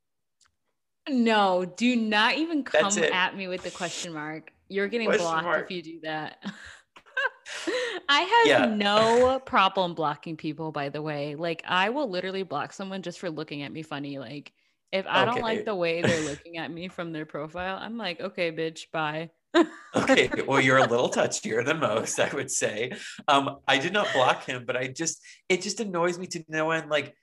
No, 1.08 1.66
do 1.66 1.96
not 1.96 2.36
even 2.38 2.64
come 2.64 2.98
at 2.98 3.36
me 3.38 3.48
with 3.48 3.64
the 3.64 3.70
question 3.72 4.14
mark. 4.14 4.52
You're 4.68 4.88
getting 4.88 5.08
Question 5.08 5.24
blocked 5.24 5.44
mark. 5.46 5.66
if 5.66 5.76
you 5.76 5.84
do 5.84 6.00
that. 6.04 6.44
I 8.10 8.22
have 8.22 8.60
Yeah. 8.60 8.76
no 8.76 9.40
problem 9.40 9.94
blocking 9.94 10.36
people, 10.38 10.72
by 10.72 10.90
the 10.90 11.02
way. 11.02 11.36
Like, 11.36 11.64
I 11.68 11.90
will 11.90 12.10
literally 12.10 12.44
block 12.44 12.74
someone 12.74 13.02
just 13.04 13.20
for 13.20 13.30
looking 13.30 13.62
at 13.62 13.72
me 13.72 13.84
funny. 13.84 14.18
Like, 14.18 14.52
if 14.92 15.06
I 15.08 15.26
don't 15.26 15.42
like 15.42 15.66
the 15.66 15.76
way 15.76 16.02
they're 16.02 16.22
looking 16.22 16.58
at 16.58 16.72
me 16.72 16.88
from 16.88 17.12
their 17.12 17.26
profile, 17.26 17.78
I'm 17.80 17.98
like, 17.98 18.20
okay, 18.20 18.52
bitch, 18.52 18.90
bye. 18.92 19.30
okay 19.96 20.30
well 20.48 20.60
you're 20.60 20.78
a 20.80 20.86
little 20.86 21.10
touchier 21.10 21.66
than 21.66 21.80
most 21.80 22.20
i 22.20 22.30
would 22.36 22.52
say 22.52 22.92
um 23.30 23.58
i 23.70 23.78
did 23.78 23.94
not 23.94 24.12
block 24.14 24.44
him 24.44 24.66
but 24.68 24.76
i 24.76 24.86
just 24.86 25.22
it 25.48 25.62
just 25.62 25.80
annoys 25.80 26.20
me 26.20 26.28
to 26.28 26.44
no 26.50 26.72
end 26.72 26.90
like 26.90 27.16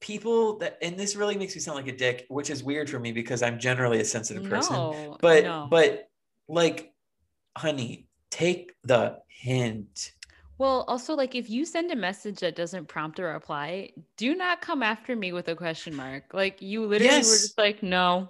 people 0.00 0.58
that 0.58 0.78
and 0.82 0.98
this 0.98 1.14
really 1.14 1.36
makes 1.36 1.54
me 1.54 1.60
sound 1.60 1.76
like 1.76 1.86
a 1.88 1.96
dick 1.96 2.24
which 2.28 2.48
is 2.50 2.64
weird 2.64 2.88
for 2.88 2.98
me 2.98 3.12
because 3.12 3.42
i'm 3.42 3.58
generally 3.58 4.00
a 4.00 4.04
sensitive 4.04 4.42
person 4.44 4.74
No, 4.74 5.16
but 5.20 5.44
no. 5.44 5.66
but 5.70 6.08
like 6.48 6.92
honey 7.56 8.08
take 8.30 8.72
the 8.84 9.18
hint 9.28 10.12
Well, 10.58 10.84
also, 10.88 11.14
like, 11.14 11.34
if 11.34 11.48
you 11.48 11.64
send 11.64 11.90
a 11.90 11.96
message 11.96 12.40
that 12.40 12.54
doesn't 12.54 12.86
prompt 12.86 13.18
a 13.18 13.22
reply, 13.22 13.92
do 14.18 14.36
not 14.36 14.60
come 14.60 14.82
after 14.82 15.16
me 15.16 15.32
with 15.32 15.48
a 15.48 15.56
question 15.56 15.94
mark. 15.96 16.34
Like, 16.34 16.60
you 16.60 16.84
literally 16.84 17.16
were 17.16 17.40
just 17.40 17.56
like, 17.56 17.82
no, 17.82 18.28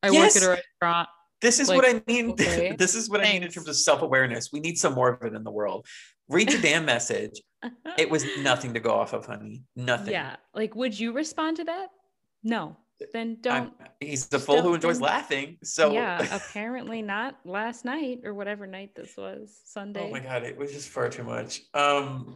I 0.00 0.10
Yes. 0.12 0.34
work 0.34 0.42
at 0.42 0.46
a 0.46 0.50
restaurant. 0.60 1.08
this 1.40 1.58
is 1.58 1.68
Like, 1.68 1.76
what 1.82 1.86
i 1.90 2.02
mean 2.06 2.30
okay, 2.38 2.76
this 2.78 2.94
is 2.94 3.10
what 3.10 3.20
i 3.20 3.24
mean 3.24 3.42
in 3.42 3.50
terms 3.50 3.66
of 3.68 3.74
self-awareness 3.76 4.50
we 4.52 4.60
need 4.60 4.76
some 4.78 4.94
more 4.94 5.08
of 5.14 5.22
it 5.26 5.34
in 5.34 5.42
the 5.42 5.50
world 5.50 5.86
read 6.30 6.48
the 6.48 6.58
damn 6.58 6.84
message 6.84 7.42
it 7.98 8.08
was 8.08 8.24
nothing 8.38 8.74
to 8.74 8.80
go 8.80 8.92
off 8.92 9.12
of 9.12 9.26
honey 9.26 9.62
nothing 9.76 10.12
yeah. 10.12 10.36
Like, 10.54 10.74
would 10.74 10.98
you 10.98 11.12
respond 11.12 11.58
to 11.58 11.64
that? 11.64 11.88
No. 12.42 12.76
Then 13.12 13.38
don't. 13.40 13.52
I'm- 13.52 13.72
he's 14.00 14.26
the 14.26 14.38
fool 14.38 14.62
who 14.62 14.74
enjoys 14.74 15.00
laughing 15.00 15.58
so 15.62 15.92
yeah. 15.92 16.22
Apparently 16.34 17.02
not 17.02 17.38
last 17.44 17.84
night 17.84 18.20
or 18.24 18.34
whatever 18.34 18.66
night 18.66 18.94
this 18.94 19.16
was. 19.16 19.58
Sunday. 19.64 20.06
oh 20.06 20.10
my 20.10 20.20
god 20.20 20.42
it 20.42 20.56
was 20.56 20.72
just 20.72 20.88
far 20.88 21.08
too 21.08 21.24
much 21.24 21.62
um 21.74 22.34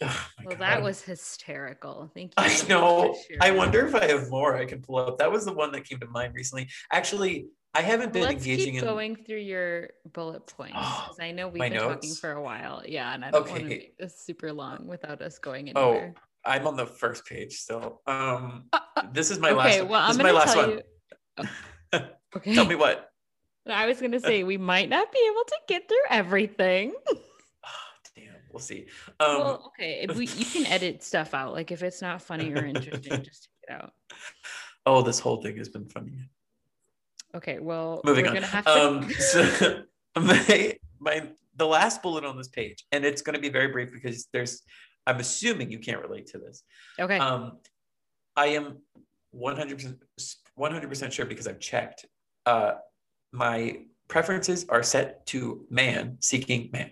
oh 0.02 0.26
well, 0.46 0.56
that 0.56 0.82
was 0.82 1.02
hysterical. 1.02 2.10
Thank 2.14 2.30
you. 2.30 2.34
I 2.38 2.58
know. 2.68 3.14
I 3.42 3.50
wonder 3.50 3.86
if 3.86 3.94
I 3.94 4.06
have 4.06 4.30
more 4.30 4.56
I 4.56 4.64
can 4.64 4.80
pull 4.80 4.96
up. 4.96 5.18
That 5.18 5.30
was 5.30 5.44
the 5.44 5.52
one 5.52 5.72
that 5.72 5.84
came 5.84 6.00
to 6.00 6.06
mind 6.06 6.34
recently. 6.34 6.68
Actually, 6.90 7.48
I 7.74 7.82
haven't 7.82 8.12
been 8.12 8.22
Let's 8.22 8.34
engaging 8.44 8.74
keep 8.74 8.82
in. 8.82 8.88
going 8.88 9.16
through 9.16 9.38
your 9.38 9.90
bullet 10.12 10.46
points 10.46 10.74
Oh, 10.78 11.04
because 11.08 11.20
I 11.20 11.30
know 11.32 11.48
we've 11.48 11.60
been 11.60 11.74
talking 11.80 12.14
for 12.14 12.32
a 12.32 12.42
while. 12.42 12.82
Yeah, 12.86 13.14
and 13.14 13.24
I 13.24 13.30
don't 13.30 13.42
want 13.48 13.60
to 13.60 13.66
Okay. 13.66 13.68
make 13.68 13.96
this 13.98 14.20
super 14.20 14.52
long 14.52 14.86
without 14.86 15.22
us 15.22 15.38
going 15.38 15.72
Oh. 15.76 16.12
I'm 16.44 16.66
on 16.66 16.74
the 16.74 16.86
first 16.86 17.26
page 17.26 17.52
still. 17.58 18.00
Um, 18.06 18.64
Uh, 18.72 18.78
uh, 18.96 19.02
this 19.12 19.30
is 19.30 19.38
my 19.38 19.50
okay, 19.50 19.82
last. 19.82 19.88
well, 19.90 20.08
this 20.08 20.08
I'm 20.08 20.10
is 20.12 20.16
my 20.18 20.22
gonna 20.24 20.38
last 20.38 20.54
tell 20.54 20.68
one. 20.68 20.70
you. 20.70 21.48
Oh, 21.92 22.00
okay. 22.36 22.54
Tell 22.54 22.64
me 22.64 22.74
what. 22.76 23.10
I 23.68 23.84
was 23.86 24.00
gonna 24.00 24.18
say 24.20 24.42
we 24.42 24.56
might 24.56 24.88
not 24.88 25.12
be 25.12 25.18
able 25.30 25.44
to 25.44 25.56
get 25.68 25.86
through 25.86 25.96
everything. 26.08 26.94
Oh, 27.62 27.68
damn, 28.16 28.32
we'll 28.50 28.60
see. 28.60 28.86
Um, 29.20 29.38
well, 29.38 29.72
okay, 29.78 30.00
if 30.08 30.16
we 30.16 30.26
you 30.26 30.44
can 30.46 30.64
edit 30.66 31.02
stuff 31.04 31.34
out. 31.34 31.52
Like 31.52 31.70
if 31.70 31.82
it's 31.82 32.00
not 32.00 32.22
funny 32.22 32.50
or 32.52 32.64
interesting, 32.64 33.22
just 33.22 33.48
take 33.68 33.76
it 33.76 33.82
out. 33.82 33.92
oh, 34.86 35.02
this 35.02 35.20
whole 35.20 35.42
thing 35.42 35.58
has 35.58 35.68
been 35.68 35.88
funny. 35.90 36.30
Okay, 37.34 37.58
well, 37.58 38.00
Moving 38.04 38.24
we're 38.26 38.36
on. 38.36 38.42
have 38.42 38.64
to. 38.64 38.70
Um, 38.70 39.10
so 39.18 39.82
my 40.16 40.78
my 40.98 41.28
the 41.56 41.66
last 41.66 42.02
bullet 42.02 42.24
on 42.24 42.36
this 42.36 42.48
page, 42.48 42.84
and 42.92 43.04
it's 43.04 43.22
going 43.22 43.34
to 43.34 43.40
be 43.40 43.48
very 43.48 43.68
brief 43.68 43.92
because 43.92 44.26
there's. 44.32 44.62
I'm 45.06 45.18
assuming 45.18 45.70
you 45.70 45.78
can't 45.78 46.00
relate 46.02 46.26
to 46.28 46.38
this. 46.38 46.62
okay, 46.98 47.18
Um, 47.18 47.58
I 48.36 48.48
am 48.48 48.78
100% 49.34 49.96
100% 50.58 51.12
sure 51.12 51.24
because 51.26 51.48
I've 51.48 51.58
checked. 51.58 52.04
Uh, 52.44 52.72
my 53.32 53.78
preferences 54.08 54.66
are 54.68 54.82
set 54.82 55.24
to 55.26 55.64
man 55.70 56.18
seeking 56.20 56.68
man. 56.72 56.90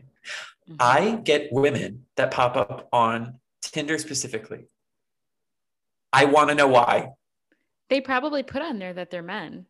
Mhm. 0.70 0.76
I 0.80 1.16
get 1.16 1.53
women 1.53 2.07
that 2.16 2.30
pop 2.30 2.57
up 2.57 2.89
on 2.93 3.41
Tinder 3.62 3.99
specifically. 3.99 4.68
I 6.12 6.24
want 6.24 6.49
to 6.49 6.55
know 6.55 6.68
why. 6.68 7.11
they 7.91 8.01
probably 8.01 8.43
put 8.43 8.62
on 8.62 8.78
there 8.78 8.93
that 8.95 9.11
they're 9.11 9.22
men. 9.22 9.66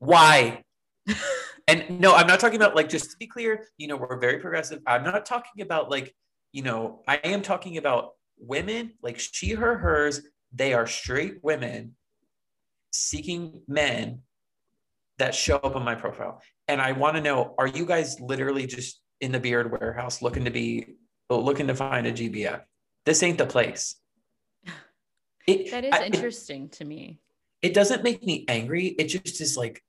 Why? 0.00 0.64
and 1.68 2.00
no, 2.00 2.14
I'm 2.14 2.26
not 2.26 2.40
talking 2.40 2.56
about 2.56 2.74
like 2.74 2.88
just 2.88 3.12
to 3.12 3.16
be 3.18 3.26
clear, 3.26 3.66
you 3.78 3.86
know, 3.86 3.96
we're 3.96 4.18
very 4.18 4.38
progressive. 4.38 4.80
I'm 4.86 5.04
not 5.04 5.24
talking 5.24 5.62
about 5.62 5.90
like, 5.90 6.14
you 6.52 6.62
know, 6.62 7.02
I 7.06 7.16
am 7.16 7.42
talking 7.42 7.76
about 7.76 8.10
women 8.38 8.94
like 9.02 9.18
she, 9.20 9.52
her, 9.52 9.78
hers. 9.78 10.20
They 10.52 10.74
are 10.74 10.86
straight 10.86 11.34
women 11.42 11.94
seeking 12.92 13.62
men 13.68 14.22
that 15.18 15.34
show 15.34 15.56
up 15.56 15.76
on 15.76 15.84
my 15.84 15.94
profile. 15.94 16.42
And 16.66 16.80
I 16.80 16.92
want 16.92 17.16
to 17.16 17.22
know, 17.22 17.54
are 17.58 17.66
you 17.66 17.84
guys 17.84 18.18
literally 18.20 18.66
just 18.66 19.00
in 19.20 19.32
the 19.32 19.38
beard 19.38 19.70
warehouse 19.70 20.22
looking 20.22 20.44
to 20.46 20.50
be 20.50 20.96
looking 21.28 21.68
to 21.68 21.74
find 21.74 22.06
a 22.06 22.12
GBF? 22.12 22.62
This 23.04 23.22
ain't 23.22 23.38
the 23.38 23.46
place. 23.46 23.96
It, 25.46 25.70
that 25.70 25.84
is 25.84 25.92
I, 25.92 26.06
interesting 26.06 26.64
it, 26.64 26.72
to 26.72 26.84
me. 26.84 27.20
It 27.62 27.74
doesn't 27.74 28.02
make 28.02 28.24
me 28.24 28.44
angry. 28.48 28.86
It 28.86 29.04
just 29.04 29.40
is 29.40 29.56
like 29.56 29.82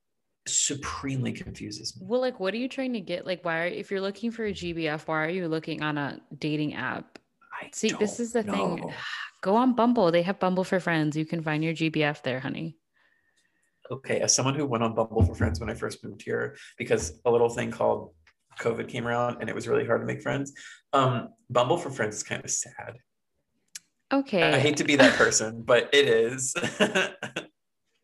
supremely 0.47 1.31
confuses 1.31 1.99
me. 1.99 2.05
Well, 2.07 2.21
like, 2.21 2.39
what 2.39 2.53
are 2.53 2.57
you 2.57 2.67
trying 2.67 2.93
to 2.93 2.99
get? 2.99 3.25
Like, 3.25 3.45
why, 3.45 3.59
are, 3.59 3.65
if 3.65 3.91
you're 3.91 4.01
looking 4.01 4.31
for 4.31 4.45
a 4.45 4.51
GBF, 4.51 5.07
why 5.07 5.25
are 5.25 5.29
you 5.29 5.47
looking 5.47 5.81
on 5.83 5.97
a 5.97 6.19
dating 6.37 6.75
app? 6.75 7.19
I 7.61 7.69
See, 7.73 7.91
this 7.91 8.19
is 8.19 8.33
the 8.33 8.43
know. 8.43 8.53
thing. 8.77 8.93
Go 9.41 9.55
on 9.55 9.73
Bumble. 9.73 10.11
They 10.11 10.21
have 10.21 10.39
Bumble 10.39 10.63
for 10.63 10.79
friends. 10.79 11.17
You 11.17 11.25
can 11.25 11.41
find 11.41 11.63
your 11.63 11.73
GBF 11.73 12.21
there, 12.21 12.39
honey. 12.39 12.77
Okay, 13.89 14.21
as 14.21 14.33
someone 14.33 14.55
who 14.55 14.65
went 14.65 14.83
on 14.83 14.93
Bumble 14.95 15.23
for 15.23 15.35
friends 15.35 15.59
when 15.59 15.69
I 15.69 15.73
first 15.73 16.03
moved 16.03 16.21
here, 16.21 16.55
because 16.77 17.19
a 17.25 17.31
little 17.31 17.49
thing 17.49 17.71
called 17.71 18.13
COVID 18.59 18.87
came 18.87 19.07
around 19.07 19.37
and 19.41 19.49
it 19.49 19.55
was 19.55 19.67
really 19.67 19.85
hard 19.85 20.01
to 20.01 20.05
make 20.05 20.21
friends. 20.21 20.53
Um, 20.93 21.29
Bumble 21.49 21.77
for 21.77 21.89
friends 21.89 22.15
is 22.15 22.23
kind 22.23 22.43
of 22.43 22.51
sad. 22.51 22.97
Okay. 24.13 24.43
I 24.43 24.59
hate 24.59 24.77
to 24.77 24.83
be 24.83 24.95
that 24.97 25.15
person, 25.15 25.61
but 25.63 25.89
it 25.93 26.07
is. 26.07 26.53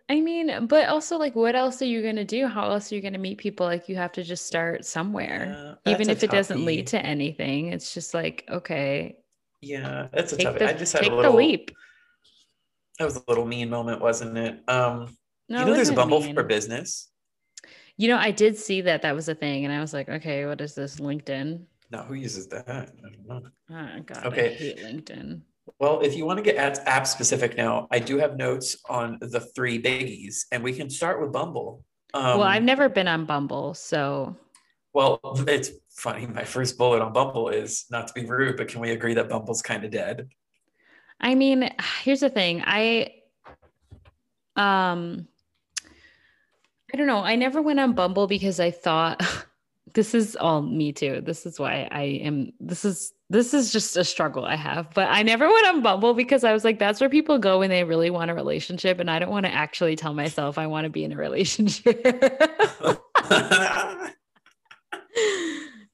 I 0.10 0.22
mean, 0.22 0.68
but 0.68 0.88
also 0.88 1.18
like 1.18 1.36
what 1.36 1.56
else 1.56 1.82
are 1.82 1.86
you 1.86 2.02
going 2.02 2.16
to 2.16 2.24
do? 2.24 2.48
How 2.48 2.70
else 2.72 2.92
are 2.92 2.96
you 2.96 3.02
going 3.02 3.14
to 3.14 3.20
meet 3.20 3.38
people? 3.38 3.66
Like 3.66 3.90
you 3.90 3.98
have 3.98 4.14
to 4.14 4.24
just 4.24 4.46
start 4.46 4.86
somewhere. 4.86 5.78
Yeah, 5.86 5.94
Even 5.94 6.10
if 6.10 6.24
it 6.24 6.32
doesn't 6.32 6.64
lead 6.64 6.88
to 6.88 7.06
anything. 7.06 7.74
It's 7.74 7.94
just 7.94 8.14
like, 8.14 8.46
okay. 8.50 9.18
Yeah, 9.62 10.08
that's 10.14 10.32
a 10.34 10.38
tough. 10.38 10.62
I 10.62 10.74
just 10.74 10.94
had 10.94 11.08
a 11.08 11.16
little 11.16 11.36
leap. 11.36 11.72
That 13.00 13.06
was 13.06 13.18
a 13.18 13.24
little 13.28 13.46
mean 13.46 13.70
moment, 13.70 14.02
wasn't 14.02 14.38
it? 14.38 14.64
Um 14.68 15.18
no, 15.50 15.60
you 15.60 15.66
know 15.66 15.74
there's 15.74 15.90
a 15.90 15.94
Bumble 15.94 16.22
mean. 16.22 16.36
for 16.36 16.44
business. 16.44 17.10
You 17.98 18.08
know, 18.10 18.18
I 18.18 18.32
did 18.32 18.58
see 18.58 18.82
that 18.82 19.02
that 19.02 19.16
was 19.16 19.28
a 19.28 19.36
thing 19.36 19.66
and 19.66 19.74
I 19.74 19.80
was 19.82 19.94
like, 19.94 20.08
okay, 20.08 20.46
what 20.46 20.62
is 20.62 20.76
this 20.76 20.98
LinkedIn? 20.98 21.64
No, 21.92 22.00
who 22.00 22.14
uses 22.14 22.48
that? 22.48 22.68
I 22.70 22.86
don't 23.02 23.28
know. 23.28 23.50
Oh 23.72 24.02
god, 24.06 24.26
okay. 24.28 24.52
I 24.52 24.54
hate 24.54 24.78
LinkedIn. 24.80 25.42
Well, 25.80 26.02
if 26.02 26.16
you 26.16 26.26
want 26.26 26.38
to 26.38 26.44
get 26.44 26.58
app 26.58 27.08
specific 27.08 27.58
now, 27.58 27.88
I 27.92 28.00
do 28.00 28.18
have 28.18 28.38
notes 28.38 28.78
on 28.90 29.18
the 29.22 29.40
three 29.40 29.82
biggies, 29.82 30.46
and 30.52 30.64
we 30.64 30.74
can 30.74 30.90
start 30.90 31.22
with 31.22 31.32
Bumble. 31.32 31.84
Um, 32.14 32.40
well, 32.40 32.44
I've 32.44 32.64
never 32.64 32.90
been 32.90 33.08
on 33.08 33.26
Bumble, 33.26 33.74
so. 33.74 34.36
Well, 34.94 35.20
it's 35.48 35.72
funny. 35.92 36.26
My 36.26 36.44
first 36.44 36.78
bullet 36.78 37.02
on 37.02 37.14
Bumble 37.14 37.50
is 37.50 37.86
not 37.92 38.08
to 38.08 38.14
be 38.14 38.26
rude, 38.26 38.58
but 38.58 38.68
can 38.68 38.82
we 38.82 38.92
agree 38.92 39.14
that 39.16 39.30
Bumble's 39.30 39.62
kind 39.62 39.84
of 39.84 39.92
dead? 39.92 40.30
I 41.20 41.36
mean, 41.36 41.70
here's 42.04 42.22
the 42.22 42.30
thing. 42.30 42.64
I, 42.66 43.14
um, 44.56 45.28
I 46.94 46.98
don't 46.98 47.08
know. 47.08 47.20
I 47.20 47.36
never 47.36 47.62
went 47.62 47.80
on 47.80 47.94
Bumble 47.94 48.28
because 48.28 48.60
I 48.60 48.72
thought 48.72 49.22
this 49.94 50.14
is 50.14 50.36
all 50.36 50.62
me 50.62 50.92
too. 50.92 51.22
This 51.22 51.46
is 51.46 51.60
why 51.60 51.88
I 51.92 52.04
am. 52.04 52.52
This 52.60 52.86
is 52.86 53.14
this 53.30 53.54
is 53.54 53.72
just 53.72 53.98
a 53.98 54.04
struggle 54.04 54.46
I 54.46 54.56
have. 54.56 54.94
But 54.94 55.10
I 55.10 55.24
never 55.24 55.48
went 55.48 55.68
on 55.68 55.82
Bumble 55.82 56.14
because 56.14 56.44
I 56.44 56.54
was 56.54 56.64
like, 56.64 56.80
that's 56.80 57.02
where 57.02 57.10
people 57.10 57.40
go 57.40 57.60
when 57.60 57.70
they 57.70 57.84
really 57.84 58.10
want 58.10 58.32
a 58.32 58.34
relationship. 58.34 59.00
And 59.00 59.12
I 59.12 59.20
don't 59.20 59.30
want 59.30 59.46
to 59.46 59.54
actually 59.54 59.96
tell 59.96 60.14
myself 60.14 60.58
I 60.58 60.68
want 60.68 60.86
to 60.86 60.90
be 60.90 61.04
in 61.04 61.12
a 61.12 61.18
relationship. 61.18 62.02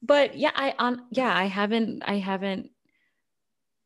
but 0.02 0.36
yeah, 0.36 0.52
I 0.54 0.74
on 0.78 1.02
yeah, 1.10 1.36
I 1.36 1.46
haven't 1.46 2.02
I 2.06 2.18
haven't 2.18 2.70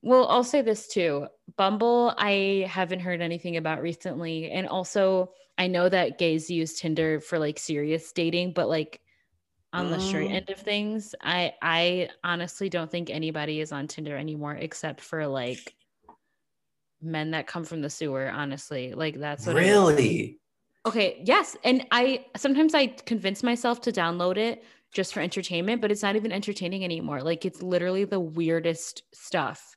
well, 0.03 0.29
I'll 0.29 0.45
say 0.45 0.63
this 0.63 0.87
too. 0.89 1.27
Bumble, 1.57 2.15
I 2.17 2.67
haven't 2.71 3.01
heard 3.01 3.21
anything 3.21 3.57
about 3.57 3.83
recently. 3.83 4.51
And 4.51 4.69
also 4.69 5.33
I 5.57 5.67
know 5.67 5.89
that 5.89 6.19
gays 6.19 6.49
use 6.49 6.75
Tinder 6.79 7.21
for 7.21 7.39
like 7.39 7.59
serious 7.59 8.13
dating, 8.13 8.53
but 8.53 8.69
like 8.69 9.01
on 9.73 9.91
the 9.91 10.01
straight 10.01 10.31
oh. 10.31 10.35
end 10.35 10.51
of 10.51 10.59
things. 10.59 11.15
I 11.23 11.53
I 11.61 12.09
honestly 12.25 12.69
don't 12.69 12.91
think 12.91 13.11
anybody 13.11 13.61
is 13.61 13.73
on 13.73 13.87
Tinder 13.87 14.17
anymore 14.17 14.55
except 14.55 15.01
for 15.01 15.27
like 15.27 15.75
men 17.03 17.31
that 17.33 17.47
come 17.47 17.65
from 17.65 17.83
the 17.83 17.91
sewer, 17.91 18.31
honestly. 18.31 18.95
Like 18.95 19.19
that's 19.19 19.47
what 19.47 19.57
Really? 19.57 20.41
Okay, 20.87 21.21
yes. 21.25 21.57
And 21.65 21.87
I 21.91 22.27
sometimes 22.37 22.75
I 22.75 22.87
convince 22.87 23.43
myself 23.43 23.81
to 23.83 23.93
download 23.93 24.37
it 24.37 24.65
just 24.93 25.13
for 25.13 25.21
entertainment, 25.21 25.83
but 25.83 25.93
it's 25.93 26.03
not 26.03 26.17
even 26.17 26.33
entertaining 26.33 26.83
anymore. 26.83 27.23
Like 27.23 27.45
it's 27.45 27.63
literally 27.63 28.05
the 28.05 28.21
weirdest 28.21 29.03
stuff. 29.13 29.77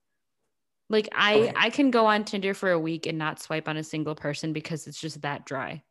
Like 0.90 1.10
I 1.14 1.36
okay. 1.36 1.54
I 1.56 1.70
can 1.70 1.92
go 1.92 2.06
on 2.06 2.24
Tinder 2.24 2.54
for 2.54 2.72
a 2.72 2.80
week 2.80 3.08
and 3.08 3.18
not 3.18 3.42
swipe 3.42 3.68
on 3.68 3.78
a 3.78 3.84
single 3.84 4.16
person 4.16 4.54
because 4.54 4.88
it's 4.88 5.00
just 5.00 5.22
that 5.22 5.46
dry. 5.46 5.84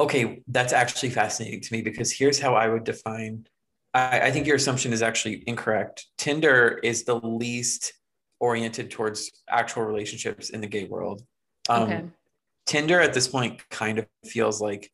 Okay, 0.00 0.42
that's 0.48 0.72
actually 0.72 1.10
fascinating 1.10 1.60
to 1.60 1.72
me 1.72 1.82
because 1.82 2.10
here's 2.10 2.38
how 2.38 2.54
I 2.54 2.68
would 2.68 2.84
define. 2.84 3.46
I, 3.94 4.20
I 4.20 4.30
think 4.30 4.46
your 4.46 4.56
assumption 4.56 4.92
is 4.92 5.02
actually 5.02 5.44
incorrect. 5.46 6.06
Tinder 6.18 6.80
is 6.82 7.04
the 7.04 7.20
least 7.20 7.92
oriented 8.40 8.90
towards 8.90 9.30
actual 9.48 9.84
relationships 9.84 10.50
in 10.50 10.60
the 10.60 10.66
gay 10.66 10.84
world. 10.84 11.22
Um, 11.68 11.82
okay. 11.82 12.04
Tinder 12.66 13.00
at 13.00 13.14
this 13.14 13.28
point 13.28 13.68
kind 13.70 13.98
of 13.98 14.06
feels 14.24 14.60
like 14.60 14.90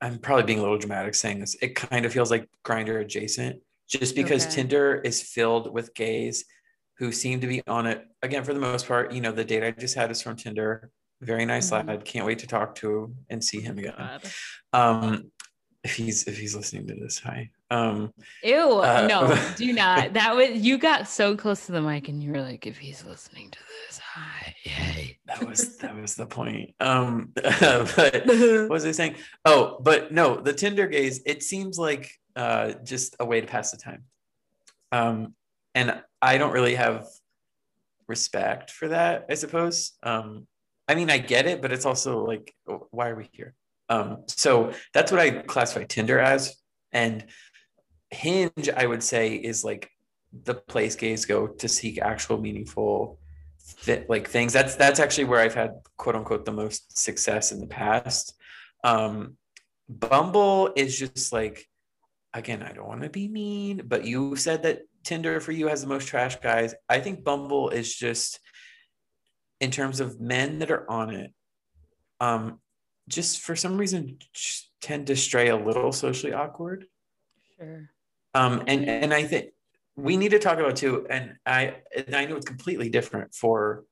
I'm 0.00 0.18
probably 0.18 0.44
being 0.44 0.58
a 0.58 0.62
little 0.62 0.78
dramatic 0.78 1.14
saying 1.14 1.40
this. 1.40 1.56
It 1.60 1.74
kind 1.74 2.06
of 2.06 2.12
feels 2.12 2.30
like 2.30 2.48
Grindr 2.64 3.00
adjacent, 3.00 3.60
just 3.88 4.14
because 4.14 4.46
okay. 4.46 4.54
Tinder 4.54 4.96
is 4.96 5.22
filled 5.22 5.72
with 5.72 5.94
gays 5.94 6.44
who 6.98 7.12
seem 7.12 7.40
to 7.40 7.46
be 7.46 7.62
on 7.66 7.86
it 7.86 8.06
again 8.22 8.44
for 8.44 8.54
the 8.54 8.60
most 8.60 8.86
part. 8.86 9.12
You 9.12 9.20
know, 9.20 9.32
the 9.32 9.44
date 9.44 9.64
I 9.64 9.70
just 9.72 9.94
had 9.94 10.10
is 10.10 10.22
from 10.22 10.36
Tinder. 10.36 10.90
Very 11.20 11.44
nice 11.44 11.70
mm-hmm. 11.70 11.88
lad. 11.88 12.04
Can't 12.04 12.26
wait 12.26 12.40
to 12.40 12.46
talk 12.46 12.74
to 12.76 13.14
and 13.28 13.42
see 13.42 13.60
him 13.60 13.78
again. 13.78 14.20
Um, 14.72 15.30
if 15.84 15.94
he's 15.94 16.26
if 16.26 16.38
he's 16.38 16.54
listening 16.54 16.86
to 16.88 16.94
this, 16.94 17.18
hi. 17.18 17.50
Um, 17.70 18.12
Ew, 18.42 18.80
uh, 18.80 19.06
no, 19.08 19.52
do 19.56 19.72
not. 19.72 20.14
That 20.14 20.34
was 20.34 20.50
you 20.50 20.78
got 20.78 21.08
so 21.08 21.36
close 21.36 21.66
to 21.66 21.72
the 21.72 21.80
mic, 21.80 22.08
and 22.08 22.22
you 22.22 22.32
were 22.32 22.42
like, 22.42 22.66
if 22.66 22.78
he's 22.78 23.04
listening 23.04 23.50
to 23.50 23.58
this, 23.86 23.98
hi, 23.98 24.54
yay. 24.64 25.18
That 25.26 25.46
was 25.46 25.76
that 25.78 25.94
was 25.94 26.14
the 26.14 26.26
point. 26.26 26.74
Um, 26.80 27.32
but 27.34 28.26
what 28.26 28.70
was 28.70 28.86
I 28.86 28.92
saying? 28.92 29.16
Oh, 29.44 29.78
but 29.80 30.12
no, 30.12 30.36
the 30.36 30.52
Tinder 30.52 30.86
gays. 30.86 31.20
It 31.26 31.42
seems 31.42 31.78
like 31.78 32.10
uh, 32.36 32.72
just 32.84 33.16
a 33.20 33.24
way 33.24 33.40
to 33.40 33.46
pass 33.46 33.70
the 33.70 33.76
time. 33.76 34.04
Um, 34.90 35.34
and 35.74 36.02
I 36.20 36.38
don't 36.38 36.52
really 36.52 36.74
have 36.74 37.06
respect 38.08 38.70
for 38.70 38.88
that. 38.88 39.26
I 39.30 39.34
suppose. 39.34 39.92
Um, 40.02 40.46
I 40.88 40.94
mean, 40.94 41.10
I 41.10 41.18
get 41.18 41.46
it, 41.46 41.60
but 41.60 41.72
it's 41.72 41.86
also 41.86 42.24
like, 42.24 42.54
why 42.90 43.10
are 43.10 43.14
we 43.14 43.28
here? 43.32 43.54
Um, 43.88 44.24
so 44.26 44.72
that's 44.92 45.12
what 45.12 45.20
I 45.20 45.30
classify 45.30 45.84
Tinder 45.84 46.18
as. 46.18 46.56
And 46.92 47.26
Hinge, 48.10 48.70
I 48.74 48.86
would 48.86 49.02
say, 49.02 49.34
is 49.34 49.64
like 49.64 49.90
the 50.32 50.54
place 50.54 50.96
gays 50.96 51.26
go 51.26 51.46
to 51.46 51.68
seek 51.68 52.00
actual 52.00 52.38
meaningful 52.40 53.18
like 54.08 54.28
things. 54.28 54.52
That's 54.52 54.76
that's 54.76 55.00
actually 55.00 55.24
where 55.24 55.40
I've 55.40 55.54
had 55.54 55.72
quote 55.96 56.16
unquote 56.16 56.44
the 56.44 56.52
most 56.52 56.98
success 56.98 57.52
in 57.52 57.60
the 57.60 57.66
past. 57.66 58.34
Um, 58.82 59.36
Bumble 59.88 60.72
is 60.76 60.98
just 60.98 61.32
like, 61.32 61.66
again, 62.34 62.62
I 62.62 62.72
don't 62.72 62.88
want 62.88 63.02
to 63.02 63.10
be 63.10 63.28
mean, 63.28 63.82
but 63.86 64.04
you 64.04 64.36
said 64.36 64.62
that 64.62 64.82
Tinder 65.04 65.40
for 65.40 65.52
you 65.52 65.68
has 65.68 65.80
the 65.80 65.86
most 65.86 66.08
trash 66.08 66.36
guys. 66.40 66.74
I 66.88 67.00
think 67.00 67.24
Bumble 67.24 67.70
is 67.70 67.94
just 67.94 68.40
in 69.60 69.70
terms 69.70 70.00
of 70.00 70.20
men 70.20 70.58
that 70.60 70.70
are 70.70 70.88
on 70.90 71.14
it, 71.14 71.32
um, 72.20 72.60
just 73.08 73.40
for 73.40 73.56
some 73.56 73.76
reason 73.78 74.18
tend 74.80 75.06
to 75.08 75.16
stray 75.16 75.48
a 75.48 75.56
little 75.56 75.92
socially 75.92 76.32
awkward. 76.32 76.86
Sure. 77.56 77.90
Um, 78.34 78.62
and 78.66 78.88
and 78.88 79.12
I 79.14 79.24
think 79.24 79.50
we 79.96 80.16
need 80.16 80.30
to 80.30 80.38
talk 80.38 80.58
about 80.58 80.76
too. 80.76 81.06
And 81.08 81.34
I 81.44 81.76
and 81.96 82.14
I 82.14 82.26
know 82.26 82.36
it's 82.36 82.46
completely 82.46 82.88
different 82.88 83.34
for 83.34 83.84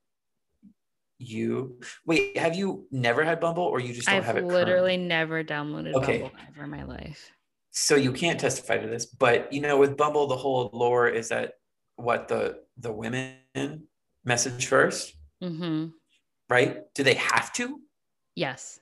you. 1.18 1.80
Wait, 2.04 2.36
have 2.36 2.54
you 2.54 2.86
never 2.90 3.24
had 3.24 3.40
Bumble, 3.40 3.64
or 3.64 3.80
you 3.80 3.92
just 3.92 4.06
don't 4.06 4.16
I've 4.16 4.24
have 4.24 4.36
it? 4.36 4.44
I've 4.44 4.50
literally 4.50 4.96
never 4.96 5.42
downloaded 5.42 5.94
okay. 5.94 6.22
Bumble 6.22 6.36
ever 6.48 6.64
in 6.64 6.70
my 6.70 6.84
life. 6.84 7.32
So 7.70 7.96
you 7.96 8.12
can't 8.12 8.40
testify 8.40 8.78
to 8.78 8.86
this, 8.86 9.06
but 9.06 9.52
you 9.52 9.60
know, 9.60 9.76
with 9.78 9.96
Bumble, 9.96 10.26
the 10.26 10.36
whole 10.36 10.70
lore 10.72 11.08
is 11.08 11.28
that 11.30 11.54
what 11.96 12.28
the 12.28 12.60
the 12.78 12.92
women 12.92 13.88
message 14.24 14.66
first 14.66 15.15
Mm-hmm. 15.42 15.88
Right? 16.48 16.82
Do 16.94 17.02
they 17.02 17.14
have 17.14 17.52
to? 17.54 17.80
Yes. 18.34 18.80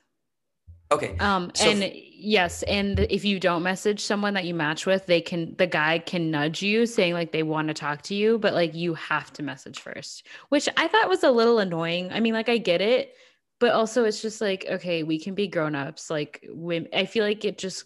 Okay. 0.91 1.17
Um, 1.17 1.51
so 1.55 1.69
and 1.69 1.83
f- 1.83 1.91
yes, 1.95 2.61
and 2.63 2.99
if 2.99 3.25
you 3.25 3.39
don't 3.39 3.63
message 3.63 4.01
someone 4.01 4.35
that 4.35 4.45
you 4.45 4.53
match 4.53 4.85
with, 4.85 5.07
they 5.07 5.19
can 5.19 5.55
the 5.57 5.65
guy 5.65 5.97
can 5.97 6.29
nudge 6.29 6.61
you 6.61 6.85
saying 6.85 7.13
like 7.13 7.31
they 7.31 7.41
want 7.41 7.69
to 7.69 7.73
talk 7.73 8.03
to 8.03 8.15
you, 8.15 8.37
but 8.37 8.53
like 8.53 8.75
you 8.75 8.93
have 8.93 9.33
to 9.33 9.43
message 9.43 9.79
first, 9.79 10.27
which 10.49 10.69
I 10.77 10.87
thought 10.87 11.09
was 11.09 11.23
a 11.23 11.31
little 11.31 11.57
annoying. 11.57 12.11
I 12.11 12.19
mean, 12.19 12.33
like 12.33 12.49
I 12.49 12.59
get 12.59 12.81
it, 12.81 13.15
but 13.59 13.71
also 13.71 14.03
it's 14.03 14.21
just 14.21 14.41
like 14.41 14.65
okay 14.69 15.03
we 15.03 15.19
can 15.19 15.33
be 15.33 15.47
grown-ups 15.47 16.09
like 16.09 16.45
women 16.49 16.89
i 16.93 17.05
feel 17.05 17.23
like 17.23 17.45
it 17.45 17.57
just 17.57 17.85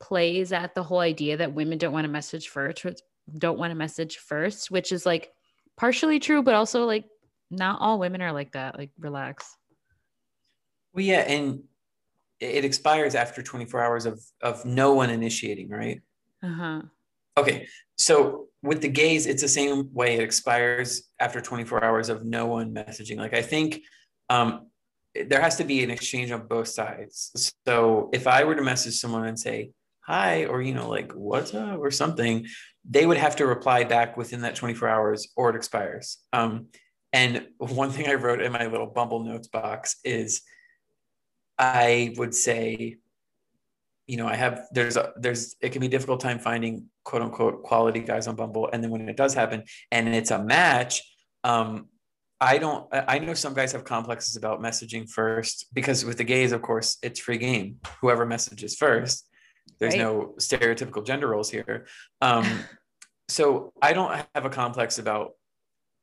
plays 0.00 0.52
at 0.52 0.74
the 0.74 0.82
whole 0.82 1.00
idea 1.00 1.36
that 1.36 1.52
women 1.52 1.78
don't 1.78 1.92
want 1.92 2.04
to 2.04 2.10
message 2.10 2.48
first 2.48 2.84
don't 3.36 3.58
want 3.58 3.70
to 3.70 3.76
message 3.76 4.16
first 4.16 4.70
which 4.70 4.92
is 4.92 5.04
like 5.04 5.30
partially 5.76 6.18
true 6.18 6.42
but 6.42 6.54
also 6.54 6.84
like 6.84 7.04
not 7.50 7.80
all 7.80 7.98
women 7.98 8.22
are 8.22 8.32
like 8.32 8.52
that 8.52 8.78
like 8.78 8.90
relax. 8.98 9.56
Well 10.92 11.04
yeah 11.04 11.20
and 11.20 11.62
it 12.40 12.64
expires 12.64 13.14
after 13.14 13.42
24 13.42 13.82
hours 13.82 14.06
of 14.06 14.20
of 14.42 14.64
no 14.64 14.94
one 14.94 15.10
initiating 15.10 15.68
right? 15.68 16.00
Uh-huh. 16.42 16.82
Okay 17.36 17.66
so 17.96 18.46
with 18.62 18.80
the 18.82 18.88
gays 18.88 19.26
it's 19.26 19.42
the 19.42 19.48
same 19.48 19.92
way 19.92 20.16
it 20.16 20.22
expires 20.22 21.10
after 21.18 21.40
24 21.40 21.84
hours 21.84 22.08
of 22.08 22.24
no 22.24 22.46
one 22.46 22.74
messaging. 22.74 23.16
Like 23.18 23.34
i 23.34 23.42
think 23.42 23.82
um 24.28 24.66
there 25.14 25.40
has 25.40 25.56
to 25.56 25.64
be 25.64 25.82
an 25.82 25.90
exchange 25.90 26.30
on 26.30 26.46
both 26.46 26.68
sides. 26.68 27.52
So 27.66 28.10
if 28.12 28.26
I 28.26 28.44
were 28.44 28.54
to 28.54 28.62
message 28.62 28.94
someone 28.94 29.26
and 29.26 29.38
say, 29.38 29.70
hi, 30.00 30.44
or, 30.44 30.62
you 30.62 30.74
know, 30.74 30.88
like, 30.88 31.12
what's 31.12 31.54
up, 31.54 31.78
or 31.80 31.90
something, 31.90 32.46
they 32.88 33.06
would 33.06 33.16
have 33.16 33.36
to 33.36 33.46
reply 33.46 33.84
back 33.84 34.16
within 34.16 34.42
that 34.42 34.54
24 34.54 34.88
hours 34.88 35.28
or 35.36 35.50
it 35.50 35.56
expires. 35.56 36.18
Um, 36.32 36.66
and 37.12 37.46
one 37.58 37.90
thing 37.90 38.08
I 38.08 38.14
wrote 38.14 38.40
in 38.40 38.52
my 38.52 38.66
little 38.66 38.86
Bumble 38.86 39.24
notes 39.24 39.48
box 39.48 39.96
is 40.04 40.42
I 41.58 42.14
would 42.16 42.34
say, 42.34 42.98
you 44.06 44.16
know, 44.16 44.26
I 44.26 44.36
have, 44.36 44.66
there's, 44.72 44.96
a, 44.96 45.12
there's, 45.16 45.56
it 45.60 45.70
can 45.72 45.80
be 45.80 45.88
difficult 45.88 46.20
time 46.20 46.38
finding 46.38 46.86
quote 47.04 47.22
unquote 47.22 47.62
quality 47.62 48.00
guys 48.00 48.26
on 48.26 48.36
Bumble. 48.36 48.70
And 48.72 48.82
then 48.82 48.90
when 48.90 49.08
it 49.08 49.16
does 49.16 49.34
happen 49.34 49.64
and 49.90 50.14
it's 50.14 50.30
a 50.30 50.42
match, 50.42 51.02
um, 51.44 51.88
I 52.40 52.56
don't. 52.56 52.88
I 52.92 53.18
know 53.18 53.34
some 53.34 53.52
guys 53.52 53.72
have 53.72 53.84
complexes 53.84 54.34
about 54.34 54.62
messaging 54.62 55.08
first 55.08 55.66
because 55.74 56.06
with 56.06 56.16
the 56.16 56.24
gays, 56.24 56.52
of 56.52 56.62
course, 56.62 56.96
it's 57.02 57.20
free 57.20 57.36
game. 57.36 57.76
Whoever 58.00 58.24
messages 58.24 58.76
first. 58.76 59.28
There's 59.78 59.92
right. 59.92 60.00
no 60.00 60.34
stereotypical 60.38 61.04
gender 61.04 61.28
roles 61.28 61.50
here. 61.50 61.86
Um, 62.22 62.46
so 63.28 63.72
I 63.82 63.92
don't 63.92 64.26
have 64.34 64.46
a 64.46 64.50
complex 64.50 64.98
about 64.98 65.32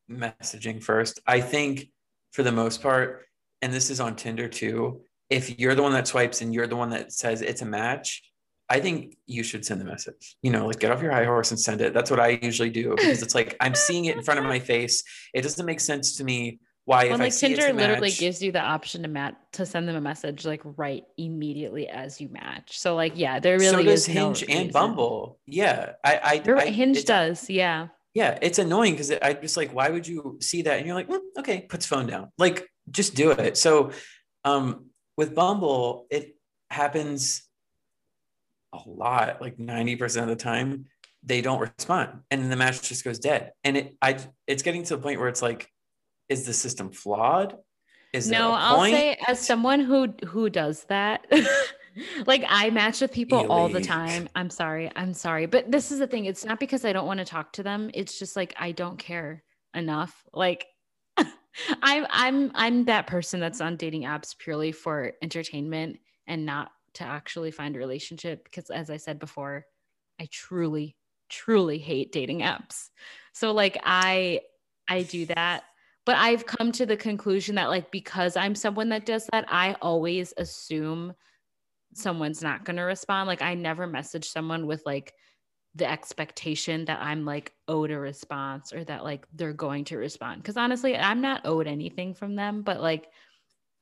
messaging 0.09 0.83
first. 0.83 1.19
I 1.27 1.41
think 1.41 1.89
for 2.31 2.43
the 2.43 2.51
most 2.51 2.81
part, 2.81 3.25
and 3.61 3.73
this 3.73 3.89
is 3.89 3.99
on 3.99 4.15
Tinder 4.15 4.47
too. 4.47 5.01
If 5.29 5.59
you're 5.59 5.75
the 5.75 5.83
one 5.83 5.93
that 5.93 6.07
swipes 6.07 6.41
and 6.41 6.53
you're 6.53 6.67
the 6.67 6.75
one 6.75 6.91
that 6.91 7.11
says 7.11 7.41
it's 7.41 7.61
a 7.61 7.65
match, 7.65 8.23
I 8.69 8.79
think 8.79 9.17
you 9.25 9.43
should 9.43 9.65
send 9.65 9.81
the 9.81 9.85
message. 9.85 10.35
You 10.41 10.51
know, 10.51 10.67
like 10.67 10.79
get 10.79 10.91
off 10.91 11.01
your 11.01 11.11
high 11.11 11.25
horse 11.25 11.51
and 11.51 11.59
send 11.59 11.81
it. 11.81 11.93
That's 11.93 12.11
what 12.11 12.19
I 12.19 12.39
usually 12.41 12.69
do 12.69 12.95
because 12.95 13.21
it's 13.21 13.35
like 13.35 13.55
I'm 13.59 13.75
seeing 13.75 14.05
it 14.05 14.15
in 14.15 14.23
front 14.23 14.39
of 14.39 14.45
my 14.45 14.59
face. 14.59 15.03
It 15.33 15.41
doesn't 15.41 15.65
make 15.65 15.79
sense 15.79 16.17
to 16.17 16.23
me 16.23 16.59
why 16.85 17.05
well, 17.05 17.15
if 17.15 17.19
like 17.19 17.33
I 17.33 17.35
Tinder 17.35 17.73
literally 17.73 18.11
gives 18.11 18.41
you 18.41 18.53
the 18.53 18.61
option 18.61 19.01
to 19.03 19.09
match 19.09 19.35
to 19.53 19.65
send 19.65 19.89
them 19.89 19.97
a 19.97 20.01
message 20.01 20.45
like 20.45 20.61
right 20.63 21.03
immediately 21.17 21.89
as 21.89 22.21
you 22.21 22.29
match. 22.29 22.79
So 22.79 22.95
like 22.95 23.13
yeah, 23.15 23.39
there 23.39 23.59
really 23.59 23.71
so 23.71 23.83
does 23.83 24.05
Hinge 24.05 24.47
no 24.47 24.55
and 24.55 24.71
Bumble. 24.71 25.39
Yeah, 25.45 25.93
I 26.03 26.41
I, 26.47 26.53
I 26.55 26.67
Hinge 26.67 27.03
does. 27.03 27.49
Yeah. 27.49 27.87
Yeah, 28.17 28.39
it's 28.41 28.57
annoying 28.57 28.93
because 28.93 29.11
I 29.11 29.33
just 29.33 29.57
like 29.57 29.71
why 29.75 29.91
would 29.91 30.07
you 30.07 30.39
see 30.41 30.63
that 30.63 30.77
and 30.79 30.87
you're 30.87 30.95
like 30.95 31.07
mm, 31.07 31.19
okay, 31.37 31.67
puts 31.69 31.85
phone 31.85 32.07
down. 32.07 32.31
Like 32.39 32.67
just 32.89 33.13
do 33.13 33.29
it. 33.29 33.57
So 33.57 33.91
um 34.43 34.87
with 35.17 35.35
Bumble 35.35 36.07
it 36.09 36.35
happens 36.71 37.43
a 38.73 38.79
lot, 38.87 39.39
like 39.39 39.57
90% 39.57 40.23
of 40.23 40.29
the 40.29 40.35
time, 40.35 40.85
they 41.21 41.41
don't 41.41 41.59
respond. 41.59 42.21
And 42.31 42.41
then 42.41 42.49
the 42.49 42.55
match 42.55 42.81
just 42.81 43.03
goes 43.03 43.19
dead. 43.19 43.51
And 43.63 43.77
it 43.77 43.95
I 44.01 44.17
it's 44.47 44.63
getting 44.63 44.81
to 44.85 44.95
the 44.95 45.01
point 45.03 45.19
where 45.19 45.29
it's 45.29 45.43
like, 45.43 45.69
is 46.27 46.47
the 46.47 46.53
system 46.53 46.91
flawed? 46.91 47.55
Is 48.13 48.31
no, 48.31 48.53
I'll 48.53 48.83
say 48.85 49.15
as 49.27 49.39
someone 49.45 49.79
who 49.79 50.15
who 50.25 50.49
does 50.49 50.85
that, 50.85 51.27
like 52.25 52.43
I 52.47 52.69
match 52.69 53.01
with 53.01 53.11
people 53.11 53.51
all 53.51 53.69
the 53.69 53.81
time. 53.81 54.29
I'm 54.35 54.49
sorry. 54.49 54.91
I'm 54.95 55.13
sorry. 55.13 55.45
But 55.45 55.71
this 55.71 55.91
is 55.91 55.99
the 55.99 56.07
thing. 56.07 56.25
It's 56.25 56.45
not 56.45 56.59
because 56.59 56.85
I 56.85 56.93
don't 56.93 57.07
want 57.07 57.19
to 57.19 57.25
talk 57.25 57.53
to 57.53 57.63
them. 57.63 57.89
It's 57.93 58.19
just 58.19 58.35
like 58.35 58.53
I 58.57 58.71
don't 58.71 58.97
care 58.97 59.43
enough. 59.73 60.25
Like 60.33 60.65
I'm 61.81 62.05
I'm 62.09 62.51
I'm 62.55 62.85
that 62.85 63.07
person 63.07 63.39
that's 63.39 63.61
on 63.61 63.77
dating 63.77 64.03
apps 64.03 64.37
purely 64.37 64.71
for 64.71 65.13
entertainment 65.21 65.99
and 66.27 66.45
not 66.45 66.71
to 66.95 67.03
actually 67.03 67.51
find 67.51 67.75
a 67.75 67.79
relationship 67.79 68.43
because 68.43 68.69
as 68.69 68.89
I 68.89 68.97
said 68.97 69.19
before, 69.19 69.65
I 70.19 70.27
truly 70.31 70.95
truly 71.29 71.77
hate 71.77 72.11
dating 72.11 72.39
apps. 72.39 72.89
So 73.33 73.51
like 73.53 73.77
I 73.83 74.41
I 74.87 75.03
do 75.03 75.25
that, 75.27 75.63
but 76.05 76.15
I've 76.15 76.45
come 76.45 76.71
to 76.73 76.85
the 76.85 76.97
conclusion 76.97 77.55
that 77.55 77.69
like 77.69 77.91
because 77.91 78.37
I'm 78.37 78.55
someone 78.55 78.89
that 78.89 79.05
does 79.05 79.27
that, 79.31 79.45
I 79.49 79.75
always 79.81 80.33
assume 80.37 81.13
someone's 81.97 82.41
not 82.41 82.63
going 82.63 82.77
to 82.77 82.83
respond. 82.83 83.27
Like 83.27 83.41
I 83.41 83.53
never 83.53 83.87
message 83.87 84.29
someone 84.29 84.67
with 84.67 84.83
like 84.85 85.13
the 85.75 85.89
expectation 85.89 86.85
that 86.85 86.99
I'm 87.01 87.25
like 87.25 87.51
owed 87.67 87.91
a 87.91 87.99
response 87.99 88.73
or 88.73 88.83
that 88.85 89.03
like 89.03 89.27
they're 89.33 89.53
going 89.53 89.85
to 89.85 89.97
respond. 89.97 90.43
Cause 90.43 90.57
honestly, 90.57 90.95
I'm 90.95 91.21
not 91.21 91.45
owed 91.45 91.67
anything 91.67 92.13
from 92.13 92.35
them. 92.35 92.61
But 92.61 92.81
like, 92.81 93.07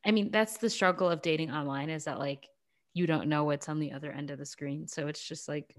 I 0.06 0.12
mean, 0.12 0.32
that's 0.32 0.58
the 0.58 0.70
struggle 0.70 1.10
of 1.10 1.22
dating 1.22 1.52
online 1.52 1.90
is 1.90 2.06
that 2.06 2.20
like 2.20 2.50
you 2.94 3.06
don't 3.06 3.28
know 3.28 3.44
what's 3.44 3.70
on 3.70 3.80
the 3.80 3.92
other 3.92 4.12
end 4.12 4.32
of 4.32 4.40
the 4.40 4.46
screen. 4.46 4.88
So 4.88 5.08
it's 5.08 5.24
just 5.24 5.48
like, 5.48 5.76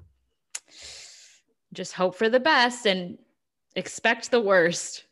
just 1.72 1.95
hope 1.95 2.14
for 2.14 2.28
the 2.28 2.41
best 2.41 2.87
and 2.87 3.18
expect 3.74 4.30
the 4.30 4.41
worst. 4.41 5.05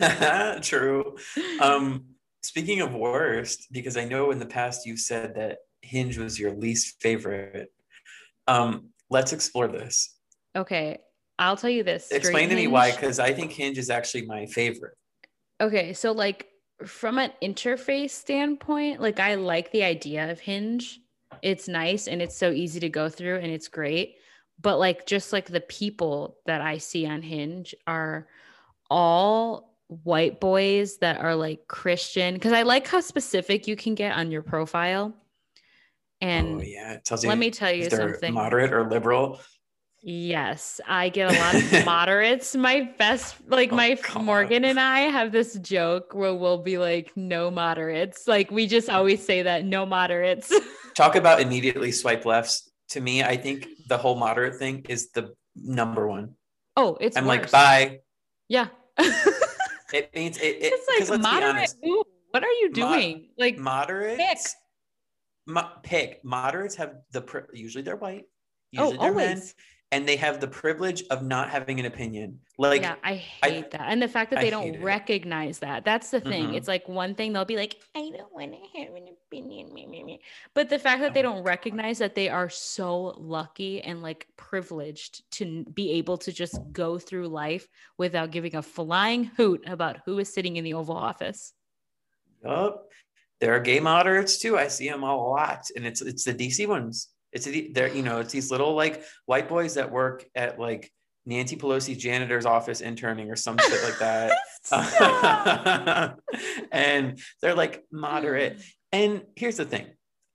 True. 0.62 1.16
Um, 1.60 2.04
speaking 2.42 2.82
of 2.82 2.92
worst, 2.92 3.68
because 3.72 3.96
I 3.96 4.04
know 4.04 4.30
in 4.30 4.38
the 4.38 4.46
past 4.46 4.86
you 4.86 4.96
said 4.96 5.34
that 5.36 5.58
Hinge 5.82 6.18
was 6.18 6.38
your 6.38 6.52
least 6.52 7.00
favorite. 7.00 7.72
Um, 8.46 8.90
let's 9.10 9.32
explore 9.32 9.68
this. 9.68 10.14
Okay. 10.56 10.98
I'll 11.38 11.56
tell 11.56 11.70
you 11.70 11.84
this. 11.84 12.10
Explain 12.10 12.48
to 12.48 12.56
Hinge, 12.56 12.66
me 12.66 12.72
why, 12.72 12.90
because 12.90 13.18
I 13.18 13.32
think 13.32 13.52
Hinge 13.52 13.78
is 13.78 13.90
actually 13.90 14.26
my 14.26 14.46
favorite. 14.46 14.96
Okay. 15.60 15.92
So, 15.92 16.12
like, 16.12 16.48
from 16.84 17.18
an 17.18 17.32
interface 17.42 18.10
standpoint, 18.10 19.00
like, 19.00 19.20
I 19.20 19.36
like 19.36 19.70
the 19.72 19.84
idea 19.84 20.30
of 20.30 20.40
Hinge 20.40 21.00
it's 21.42 21.68
nice 21.68 22.08
and 22.08 22.22
it's 22.22 22.36
so 22.36 22.50
easy 22.50 22.80
to 22.80 22.88
go 22.88 23.08
through 23.08 23.36
and 23.36 23.50
it's 23.52 23.68
great 23.68 24.16
but 24.60 24.78
like 24.78 25.06
just 25.06 25.32
like 25.32 25.46
the 25.46 25.60
people 25.60 26.38
that 26.46 26.60
i 26.60 26.78
see 26.78 27.06
on 27.06 27.22
hinge 27.22 27.74
are 27.86 28.26
all 28.90 29.76
white 30.04 30.40
boys 30.40 30.98
that 30.98 31.18
are 31.18 31.34
like 31.34 31.66
christian 31.68 32.34
because 32.34 32.52
i 32.52 32.62
like 32.62 32.86
how 32.86 33.00
specific 33.00 33.66
you 33.66 33.76
can 33.76 33.94
get 33.94 34.16
on 34.16 34.30
your 34.30 34.42
profile 34.42 35.14
Oh, 36.20 36.26
and 36.26 36.60
oh, 36.60 36.64
yeah 36.64 36.94
it 36.94 37.04
tells 37.04 37.22
you 37.22 37.28
let 37.28 37.38
me 37.38 37.50
tell 37.50 37.72
you 37.72 37.88
something 37.88 38.34
moderate 38.34 38.72
or 38.72 38.88
liberal 38.88 39.40
Yes, 40.00 40.80
I 40.86 41.08
get 41.08 41.34
a 41.34 41.38
lot 41.38 41.54
of 41.56 41.84
moderates. 41.84 42.54
My 42.54 42.92
best, 42.98 43.36
like 43.48 43.72
oh, 43.72 43.76
my 43.76 43.98
Morgan 44.20 44.64
and 44.64 44.78
I 44.78 45.00
have 45.00 45.32
this 45.32 45.54
joke 45.54 46.14
where 46.14 46.34
we'll 46.34 46.62
be 46.62 46.78
like, 46.78 47.16
no 47.16 47.50
moderates. 47.50 48.28
Like 48.28 48.50
we 48.50 48.66
just 48.68 48.88
always 48.88 49.24
say 49.24 49.42
that, 49.42 49.64
no 49.64 49.84
moderates. 49.86 50.54
Talk 50.94 51.16
about 51.16 51.40
immediately 51.40 51.90
swipe 51.90 52.24
lefts. 52.24 52.70
To 52.90 53.00
me, 53.00 53.22
I 53.22 53.36
think 53.36 53.68
the 53.88 53.98
whole 53.98 54.16
moderate 54.16 54.54
thing 54.54 54.86
is 54.88 55.10
the 55.10 55.34
number 55.56 56.06
one. 56.06 56.36
Oh, 56.76 56.96
it's. 57.00 57.16
I'm 57.16 57.26
worse. 57.26 57.40
like, 57.40 57.50
bye. 57.50 57.98
Yeah. 58.48 58.68
it 59.92 60.14
means 60.14 60.38
it. 60.38 60.42
it 60.42 60.72
it's 60.88 61.10
like 61.10 61.20
moderate. 61.20 61.74
Ooh, 61.84 62.04
what 62.30 62.44
are 62.44 62.52
you 62.52 62.70
doing? 62.72 63.18
Mo- 63.18 63.28
like 63.36 63.58
moderate. 63.58 64.18
Pick. 64.18 64.38
Mo- 65.48 65.70
pick 65.82 66.24
moderates 66.24 66.76
have 66.76 66.96
the 67.10 67.24
usually 67.52 67.82
they're 67.82 67.96
white. 67.96 68.26
Usually 68.70 68.98
oh, 68.98 69.00
they're 69.00 69.10
always. 69.10 69.26
men 69.26 69.42
and 69.90 70.06
they 70.06 70.16
have 70.16 70.40
the 70.40 70.48
privilege 70.48 71.02
of 71.10 71.22
not 71.22 71.48
having 71.48 71.80
an 71.80 71.86
opinion. 71.86 72.40
Like, 72.58 72.82
yeah, 72.82 72.96
I 73.02 73.14
hate 73.14 73.64
I, 73.64 73.68
that. 73.70 73.86
And 73.88 74.02
the 74.02 74.08
fact 74.08 74.30
that 74.30 74.40
they 74.40 74.48
I 74.48 74.50
don't 74.50 74.82
recognize 74.82 75.58
it. 75.58 75.60
that. 75.62 75.84
That's 75.84 76.10
the 76.10 76.20
thing. 76.20 76.48
Mm-hmm. 76.48 76.56
It's 76.56 76.68
like 76.68 76.86
one 76.88 77.14
thing 77.14 77.32
they'll 77.32 77.46
be 77.46 77.56
like, 77.56 77.76
I 77.94 78.10
don't 78.14 78.32
want 78.32 78.52
to 78.52 78.78
have 78.80 78.94
an 78.94 79.08
opinion. 79.08 80.18
But 80.54 80.68
the 80.68 80.78
fact 80.78 81.00
that 81.00 81.14
they 81.14 81.22
don't 81.22 81.42
recognize 81.42 81.98
that 81.98 82.14
they 82.14 82.28
are 82.28 82.50
so 82.50 83.14
lucky 83.16 83.80
and 83.80 84.02
like 84.02 84.26
privileged 84.36 85.30
to 85.32 85.64
be 85.72 85.92
able 85.92 86.18
to 86.18 86.32
just 86.32 86.60
go 86.72 86.98
through 86.98 87.28
life 87.28 87.66
without 87.96 88.30
giving 88.30 88.56
a 88.56 88.62
flying 88.62 89.24
hoot 89.24 89.64
about 89.66 90.00
who 90.04 90.18
is 90.18 90.32
sitting 90.32 90.56
in 90.56 90.64
the 90.64 90.74
Oval 90.74 90.96
Office. 90.96 91.54
Yup. 92.44 92.88
There 93.40 93.54
are 93.54 93.60
gay 93.60 93.80
moderates 93.80 94.38
too. 94.38 94.58
I 94.58 94.68
see 94.68 94.88
them 94.88 95.04
all 95.04 95.28
a 95.28 95.30
lot. 95.30 95.66
And 95.76 95.86
it's 95.86 96.02
it's 96.02 96.24
the 96.24 96.34
DC 96.34 96.66
ones 96.66 97.08
it's 97.32 97.46
a, 97.46 97.68
they're 97.72 97.94
you 97.94 98.02
know 98.02 98.20
it's 98.20 98.32
these 98.32 98.50
little 98.50 98.74
like 98.74 99.02
white 99.26 99.48
boys 99.48 99.74
that 99.74 99.90
work 99.90 100.24
at 100.34 100.58
like 100.58 100.90
Nancy 101.26 101.56
Pelosi's 101.56 101.98
janitor's 101.98 102.46
office 102.46 102.80
interning 102.80 103.30
or 103.30 103.36
some 103.36 103.58
shit 103.58 103.82
like 103.84 103.98
that. 103.98 104.38
and 106.72 107.18
they're 107.42 107.54
like 107.54 107.84
moderate. 107.92 108.58
Mm. 108.58 108.64
And 108.92 109.22
here's 109.36 109.58
the 109.58 109.66
thing 109.66 109.86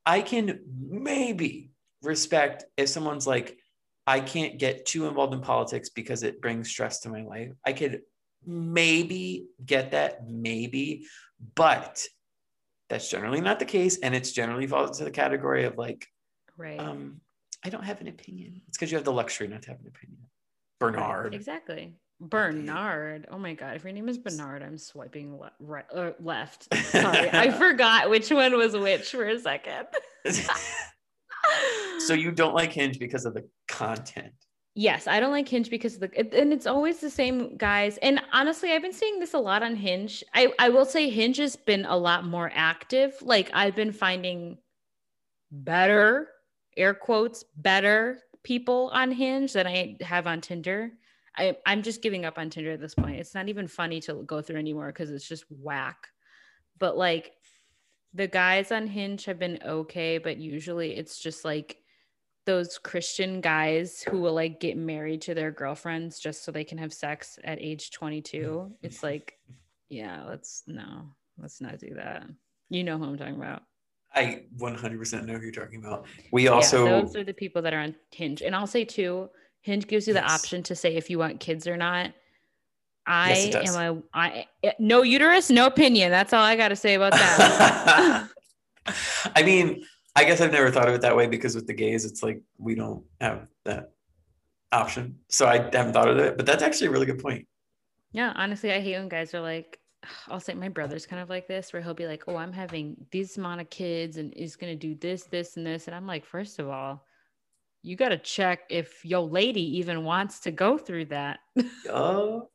I 0.06 0.22
can 0.22 0.60
maybe 0.80 1.72
respect 2.04 2.66
if 2.78 2.90
someone's 2.90 3.26
like, 3.26 3.58
I 4.06 4.20
can't 4.20 4.60
get 4.60 4.86
too 4.86 5.08
involved 5.08 5.34
in 5.34 5.42
politics 5.42 5.90
because 5.90 6.22
it 6.22 6.42
brings 6.42 6.70
stress 6.70 7.00
to 7.02 7.10
my 7.10 7.24
life. 7.24 7.54
I 7.66 7.74
could 7.74 8.02
maybe 8.46 9.48
get 9.66 9.92
that, 9.92 10.28
maybe. 10.28 11.08
But 11.56 12.04
that's 12.90 13.10
generally 13.10 13.42
not 13.42 13.60
the 13.60 13.66
case, 13.66 13.98
and 14.00 14.14
it's 14.14 14.32
generally 14.32 14.68
falls 14.68 15.00
into 15.00 15.06
the 15.06 15.12
category 15.12 15.66
of 15.66 15.78
like, 15.78 16.08
right. 16.58 16.80
um, 16.80 17.22
I 17.64 17.70
don't 17.70 17.84
have 17.84 18.02
an 18.02 18.08
opinion. 18.08 18.62
It's 18.68 18.78
because 18.78 18.92
you 18.92 18.98
have 18.98 19.06
the 19.06 19.14
luxury 19.14 19.48
not 19.48 19.62
to 19.64 19.70
have 19.70 19.80
an 19.80 19.88
opinion. 19.88 20.20
Bernard. 20.80 21.34
Exactly. 21.34 21.94
Bernard. 22.20 23.28
Oh 23.32 23.38
my 23.38 23.54
god! 23.54 23.76
If 23.76 23.84
your 23.84 23.94
name 23.94 24.08
is 24.08 24.18
Bernard, 24.18 24.64
I'm 24.64 24.78
swiping 24.78 25.38
le- 25.38 25.52
right 25.60 25.86
uh, 25.94 26.12
left. 26.20 26.74
Sorry, 26.86 27.30
I 27.32 27.52
forgot 27.52 28.10
which 28.10 28.30
one 28.32 28.56
was 28.56 28.76
which 28.76 29.12
for 29.12 29.26
a 29.26 29.40
second. 29.40 29.88
so 32.00 32.14
you 32.14 32.32
don't 32.32 32.54
like 32.54 32.72
Hinge 32.72 33.00
because 33.00 33.26
of 33.26 33.34
the 33.34 33.48
content. 33.68 34.34
Yes, 34.76 35.06
I 35.06 35.20
don't 35.20 35.32
like 35.32 35.48
Hinge 35.48 35.70
because 35.70 36.00
the 36.00 36.10
and 36.18 36.52
it's 36.52 36.66
always 36.66 37.00
the 37.00 37.10
same 37.10 37.58
guys. 37.58 37.98
And 37.98 38.20
honestly, 38.32 38.72
I've 38.72 38.82
been 38.82 38.92
seeing 38.92 39.20
this 39.20 39.36
a 39.36 39.40
lot 39.40 39.62
on 39.62 39.76
Hinge. 39.76 40.24
I 40.34 40.52
I 40.58 40.70
will 40.70 40.86
say 40.86 41.10
Hinge 41.10 41.38
has 41.38 41.56
been 41.56 41.86
a 41.86 41.96
lot 41.96 42.26
more 42.26 42.52
active. 42.54 43.14
Like 43.22 43.52
I've 43.54 43.76
been 43.76 43.92
finding 43.92 44.58
better 45.52 46.30
air 46.76 46.96
quotes 46.96 47.44
better 47.56 48.20
people 48.42 48.90
on 48.94 49.12
Hinge 49.12 49.54
than 49.54 49.68
I 49.68 49.98
have 50.02 50.26
on 50.26 50.42
Tinder. 50.42 50.92
I 51.38 51.56
I'm 51.68 51.84
just 51.84 52.02
giving 52.02 52.26
up 52.26 52.40
on 52.40 52.50
Tinder 52.50 52.72
at 52.72 52.82
this 52.82 52.96
point. 52.96 53.20
It's 53.20 53.36
not 53.36 53.50
even 53.50 53.68
funny 53.68 54.02
to 54.02 54.24
go 54.26 54.42
through 54.42 54.58
anymore 54.58 54.88
because 54.88 55.12
it's 55.12 55.28
just 55.28 55.46
whack. 55.50 56.08
But 56.80 56.98
like 56.98 57.34
the 58.16 58.28
guys 58.28 58.72
on 58.72 58.88
Hinge 58.88 59.26
have 59.26 59.38
been 59.38 59.60
okay, 59.64 60.18
but 60.18 60.38
usually 60.38 60.96
it's 60.96 61.20
just 61.20 61.46
like 61.46 61.78
those 62.46 62.78
Christian 62.78 63.42
guys 63.42 64.02
who 64.02 64.20
will 64.20 64.34
like 64.34 64.60
get 64.60 64.78
married 64.78 65.22
to 65.24 65.34
their 65.34 65.52
girlfriends 65.52 66.20
just 66.20 66.44
so 66.44 66.52
they 66.52 66.64
can 66.64 66.78
have 66.78 66.94
sex 66.94 67.40
at 67.44 67.62
age 67.62 67.92
22. 67.92 68.72
It's 68.82 69.04
like, 69.04 69.38
yeah, 69.90 70.24
let's 70.28 70.64
no, 70.68 71.08
let's 71.38 71.62
not 71.62 71.80
do 71.80 71.94
that. 71.96 72.26
You 72.70 72.84
know 72.84 72.98
who 72.98 73.06
I'm 73.06 73.18
talking 73.18 73.36
about. 73.36 73.64
I 74.16 74.44
100% 74.58 75.26
know 75.26 75.34
who 75.36 75.42
you're 75.42 75.52
talking 75.52 75.80
about. 75.84 76.06
We 76.32 76.48
also 76.48 76.86
yeah, 76.86 77.02
those 77.02 77.16
are 77.16 77.24
the 77.24 77.34
people 77.34 77.62
that 77.64 77.74
are 77.74 77.80
on 77.80 77.96
Hinge. 78.12 78.42
And 78.42 78.56
I'll 78.56 78.68
say 78.68 78.86
too, 78.86 79.30
Hinge 79.62 79.88
gives 79.88 80.08
you 80.08 80.14
the 80.14 80.24
option 80.24 80.62
to 80.64 80.76
say 80.76 80.96
if 80.96 81.10
you 81.10 81.18
want 81.18 81.40
kids 81.40 81.68
or 81.68 81.78
not. 81.78 82.14
I 83.06 83.34
Yes, 83.34 83.76
am 83.76 83.98
a 83.98 84.18
I 84.18 84.48
eh, 84.64 84.72
no 84.80 85.02
uterus, 85.02 85.50
no 85.50 85.66
opinion. 85.66 86.10
That's 86.12 86.32
all 86.32 86.44
I 86.44 86.56
got 86.56 86.70
to 86.70 86.76
say 86.76 86.94
about 86.94 87.12
that. 87.12 88.30
I 89.36 89.44
mean, 89.44 89.84
I 90.16 90.26
guess 90.26 90.42
I've 90.42 90.52
never 90.52 90.70
thought 90.70 90.88
of 90.88 90.96
it 90.96 91.02
that 91.02 91.16
way 91.16 91.28
because 91.28 91.56
with 91.56 91.68
the 91.68 91.74
gays, 91.74 92.06
it's 92.06 92.22
like 92.22 92.42
we 92.58 92.76
don't 92.76 93.04
have 93.20 93.48
that 93.66 93.92
option. 94.72 95.20
So 95.30 95.48
I 95.48 95.58
haven't 95.58 95.94
thought 95.94 96.10
of 96.10 96.18
it, 96.18 96.38
but 96.38 96.46
that's 96.46 96.64
actually 96.64 96.88
a 96.88 96.92
really 96.92 97.06
good 97.06 97.20
point. 97.20 97.48
Yeah, 98.12 98.32
honestly, 98.36 98.72
I 98.72 98.80
hate 98.80 98.98
when 98.98 99.10
guys 99.10 99.34
are 99.34 99.42
like, 99.42 99.80
I'll 100.28 100.40
say 100.40 100.54
my 100.54 100.70
brother's 100.70 101.06
kind 101.06 101.22
of 101.22 101.30
like 101.30 101.48
this, 101.48 101.74
where 101.74 101.82
he'll 101.82 101.94
be 101.94 102.08
like, 102.08 102.24
"Oh, 102.28 102.36
I'm 102.36 102.54
having 102.54 102.96
this 103.12 103.38
amount 103.38 103.62
of 103.62 103.70
kids, 103.70 104.18
and 104.18 104.34
is 104.34 104.56
gonna 104.56 104.76
do 104.76 104.96
this, 104.96 105.24
this, 105.24 105.58
and 105.58 105.66
this," 105.66 105.88
and 105.88 105.96
I'm 105.96 106.08
like, 106.08 106.26
first 106.26 106.60
of 106.60 106.70
all, 106.70 107.06
you 107.84 107.96
got 107.98 108.10
to 108.10 108.18
check 108.18 108.62
if 108.70 109.04
your 109.04 109.22
lady 109.22 109.78
even 109.80 110.04
wants 110.06 110.40
to 110.42 110.52
go 110.52 110.78
through 110.78 111.06
that. 111.06 111.40
Oh, 111.90 112.50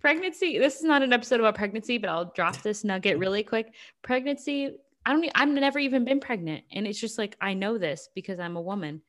pregnancy. 0.00 0.58
This 0.58 0.76
is 0.76 0.82
not 0.82 1.02
an 1.02 1.12
episode 1.12 1.40
about 1.40 1.54
pregnancy, 1.54 1.96
but 1.96 2.10
I'll 2.10 2.32
drop 2.34 2.60
this 2.60 2.84
nugget 2.84 3.18
really 3.18 3.42
quick. 3.42 3.72
Pregnancy. 4.02 4.76
I 5.06 5.12
don't. 5.12 5.30
I've 5.34 5.48
never 5.48 5.78
even 5.78 6.04
been 6.04 6.20
pregnant, 6.20 6.64
and 6.72 6.86
it's 6.86 7.00
just 7.00 7.18
like 7.18 7.36
I 7.40 7.54
know 7.54 7.78
this 7.78 8.08
because 8.14 8.38
I'm 8.38 8.56
a 8.56 8.62
woman. 8.62 9.02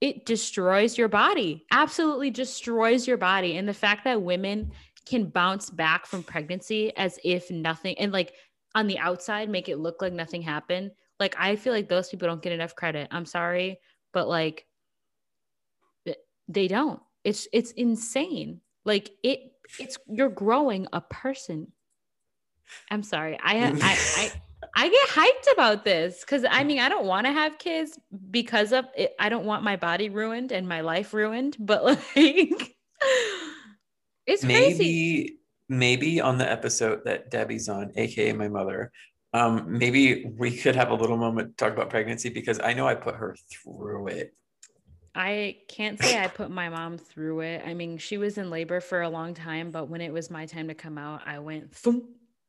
It 0.00 0.26
destroys 0.26 0.98
your 0.98 1.08
body. 1.08 1.64
Absolutely 1.70 2.30
destroys 2.30 3.06
your 3.06 3.16
body, 3.16 3.56
and 3.56 3.68
the 3.68 3.74
fact 3.74 4.04
that 4.04 4.22
women 4.22 4.72
can 5.06 5.26
bounce 5.26 5.70
back 5.70 6.06
from 6.06 6.22
pregnancy 6.22 6.96
as 6.96 7.18
if 7.24 7.50
nothing, 7.50 7.98
and 7.98 8.12
like 8.12 8.34
on 8.74 8.86
the 8.86 8.98
outside 8.98 9.48
make 9.48 9.68
it 9.68 9.78
look 9.78 10.02
like 10.02 10.12
nothing 10.12 10.42
happened. 10.42 10.90
Like 11.20 11.36
I 11.38 11.56
feel 11.56 11.72
like 11.72 11.88
those 11.88 12.08
people 12.08 12.28
don't 12.28 12.42
get 12.42 12.52
enough 12.52 12.74
credit. 12.74 13.08
I'm 13.10 13.26
sorry, 13.26 13.78
but 14.12 14.28
like 14.28 14.66
they 16.48 16.68
don't. 16.68 17.00
It's 17.22 17.48
it's 17.52 17.70
insane. 17.72 18.60
Like 18.84 19.10
it 19.22 19.52
it's 19.78 19.96
you're 20.06 20.28
growing 20.28 20.86
a 20.92 21.00
person. 21.00 21.72
I'm 22.90 23.02
sorry. 23.02 23.38
I 23.42 23.66
I 23.66 23.72
I, 23.82 24.32
I 24.74 24.88
get 24.88 25.08
hyped 25.08 25.52
about 25.52 25.84
this 25.84 26.20
because 26.20 26.44
I 26.48 26.64
mean 26.64 26.78
I 26.78 26.88
don't 26.88 27.06
want 27.06 27.26
to 27.26 27.32
have 27.32 27.58
kids 27.58 27.98
because 28.30 28.72
of 28.72 28.86
it. 28.96 29.14
I 29.18 29.28
don't 29.28 29.44
want 29.44 29.62
my 29.62 29.76
body 29.76 30.08
ruined 30.08 30.52
and 30.52 30.68
my 30.68 30.80
life 30.80 31.14
ruined, 31.14 31.56
but 31.58 31.84
like 31.84 32.76
it's 34.26 34.44
crazy. 34.44 34.46
maybe 34.46 35.38
maybe 35.68 36.20
on 36.20 36.38
the 36.38 36.50
episode 36.50 37.02
that 37.04 37.30
Debbie's 37.30 37.68
on, 37.68 37.92
aka 37.96 38.32
my 38.32 38.48
mother, 38.48 38.92
um, 39.32 39.78
maybe 39.78 40.24
we 40.36 40.56
could 40.56 40.76
have 40.76 40.90
a 40.90 40.94
little 40.94 41.16
moment 41.16 41.56
to 41.56 41.64
talk 41.64 41.72
about 41.72 41.90
pregnancy 41.90 42.28
because 42.28 42.60
I 42.62 42.72
know 42.72 42.86
I 42.86 42.94
put 42.94 43.16
her 43.16 43.36
through 43.50 44.08
it. 44.08 44.34
I 45.14 45.58
can't 45.68 46.00
say 46.00 46.20
I 46.20 46.26
put 46.26 46.50
my 46.50 46.68
mom 46.68 46.98
through 46.98 47.40
it. 47.40 47.62
I 47.64 47.74
mean, 47.74 47.98
she 47.98 48.18
was 48.18 48.36
in 48.36 48.50
labor 48.50 48.80
for 48.80 49.02
a 49.02 49.08
long 49.08 49.34
time, 49.34 49.70
but 49.70 49.88
when 49.88 50.00
it 50.00 50.12
was 50.12 50.28
my 50.28 50.46
time 50.46 50.68
to 50.68 50.74
come 50.74 50.98
out, 50.98 51.22
I 51.24 51.38
went 51.38 51.76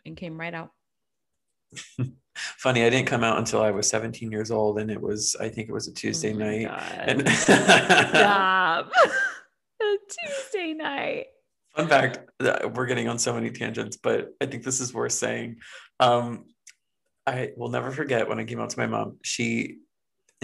and 0.05 0.17
came 0.17 0.39
right 0.39 0.53
out. 0.53 0.71
Funny, 2.35 2.83
I 2.83 2.89
didn't 2.89 3.07
come 3.07 3.23
out 3.23 3.37
until 3.37 3.61
I 3.61 3.71
was 3.71 3.89
17 3.89 4.31
years 4.31 4.51
old, 4.51 4.79
and 4.79 4.91
it 4.91 5.01
was 5.01 5.35
I 5.39 5.49
think 5.49 5.69
it 5.69 5.73
was 5.73 5.87
a 5.87 5.93
Tuesday 5.93 6.33
Oh 6.33 6.37
night. 6.37 6.67
God. 6.67 7.09
And 7.09 7.29
Stop. 7.29 8.91
a 9.81 9.95
Tuesday 10.09 10.73
night. 10.73 11.27
Fun 11.75 11.87
fact, 11.87 12.19
uh, 12.39 12.69
we're 12.73 12.85
getting 12.85 13.07
on 13.09 13.19
so 13.19 13.33
many 13.33 13.49
tangents, 13.49 13.97
but 13.97 14.33
I 14.41 14.45
think 14.45 14.63
this 14.63 14.79
is 14.79 14.93
worth 14.93 15.11
saying. 15.11 15.57
Um, 15.99 16.45
I 17.27 17.51
will 17.57 17.69
never 17.69 17.91
forget 17.91 18.29
when 18.29 18.39
I 18.39 18.45
came 18.45 18.59
out 18.59 18.69
to 18.69 18.79
my 18.79 18.87
mom. 18.87 19.17
She 19.23 19.79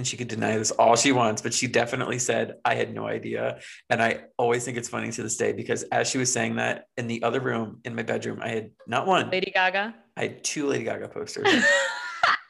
and 0.02 0.08
she 0.08 0.18
could 0.18 0.30
deny 0.30 0.58
this 0.58 0.72
all 0.72 0.96
she 0.96 1.12
wants, 1.12 1.44
but 1.44 1.54
she 1.54 1.68
definitely 1.68 2.18
said, 2.18 2.56
I 2.66 2.74
had 2.74 2.92
no 2.92 3.06
idea. 3.06 3.60
And 3.88 4.02
I 4.02 4.22
always 4.36 4.66
think 4.66 4.76
it's 4.76 4.90
funny 4.90 5.12
to 5.12 5.22
this 5.22 5.38
day 5.38 5.54
because 5.54 5.84
as 5.92 6.10
she 6.10 6.18
was 6.18 6.34
saying 6.34 6.56
that 6.56 6.86
in 6.98 7.06
the 7.06 7.22
other 7.22 7.40
room 7.40 7.82
in 7.86 7.94
my 7.94 8.02
bedroom, 8.02 8.40
I 8.42 8.50
had 8.50 8.72
not 8.88 9.06
one, 9.06 9.30
Lady 9.30 9.52
Gaga. 9.52 9.94
I 10.18 10.22
had 10.24 10.44
two 10.44 10.66
Lady 10.66 10.86
Gaga 10.86 11.10
posters. 11.10 11.48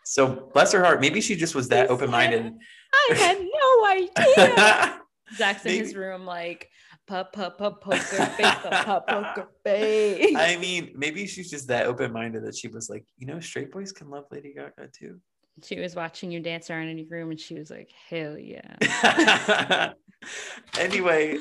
so 0.06 0.50
bless 0.54 0.72
her 0.72 0.82
heart, 0.82 1.02
maybe 1.02 1.20
she 1.20 1.36
just 1.36 1.54
was 1.54 1.68
that 1.68 1.90
open 1.90 2.10
minded. 2.10 2.54
I 2.94 3.16
had 3.16 3.38
no 3.60 3.86
idea. 3.86 5.02
Zach's 5.36 5.66
in 5.66 5.84
his 5.84 5.94
room 5.94 6.26
like 6.26 6.70
pop 7.08 7.34
pop 7.34 7.58
pop 7.58 7.84
poker 7.84 7.98
face 7.98 8.56
pop 8.64 9.10
poker 9.10 9.50
face. 9.66 10.34
I 10.38 10.56
mean, 10.56 10.94
maybe 10.96 11.28
she's 11.28 11.50
just 11.50 11.68
that 11.68 11.88
open 11.88 12.14
minded 12.14 12.46
that 12.46 12.56
she 12.56 12.70
was 12.70 12.90
like, 12.90 13.04
you 13.18 13.28
know, 13.28 13.42
straight 13.42 13.74
boys 13.74 13.92
can 13.92 14.10
love 14.10 14.24
Lady 14.32 14.54
Gaga 14.54 14.88
too. 14.94 15.20
She 15.64 15.80
was 15.80 15.96
watching 15.96 16.32
you 16.32 16.40
dance 16.40 16.70
around 16.70 16.88
in 16.88 16.98
your 16.98 17.08
room 17.10 17.32
and 17.32 17.40
she 17.40 17.56
was 17.56 17.70
like, 17.70 17.92
hell 18.10 18.38
yeah. 18.38 19.94
anyway, 20.80 21.38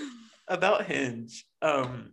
about 0.48 0.84
Hinge, 0.84 1.44
um, 1.62 2.12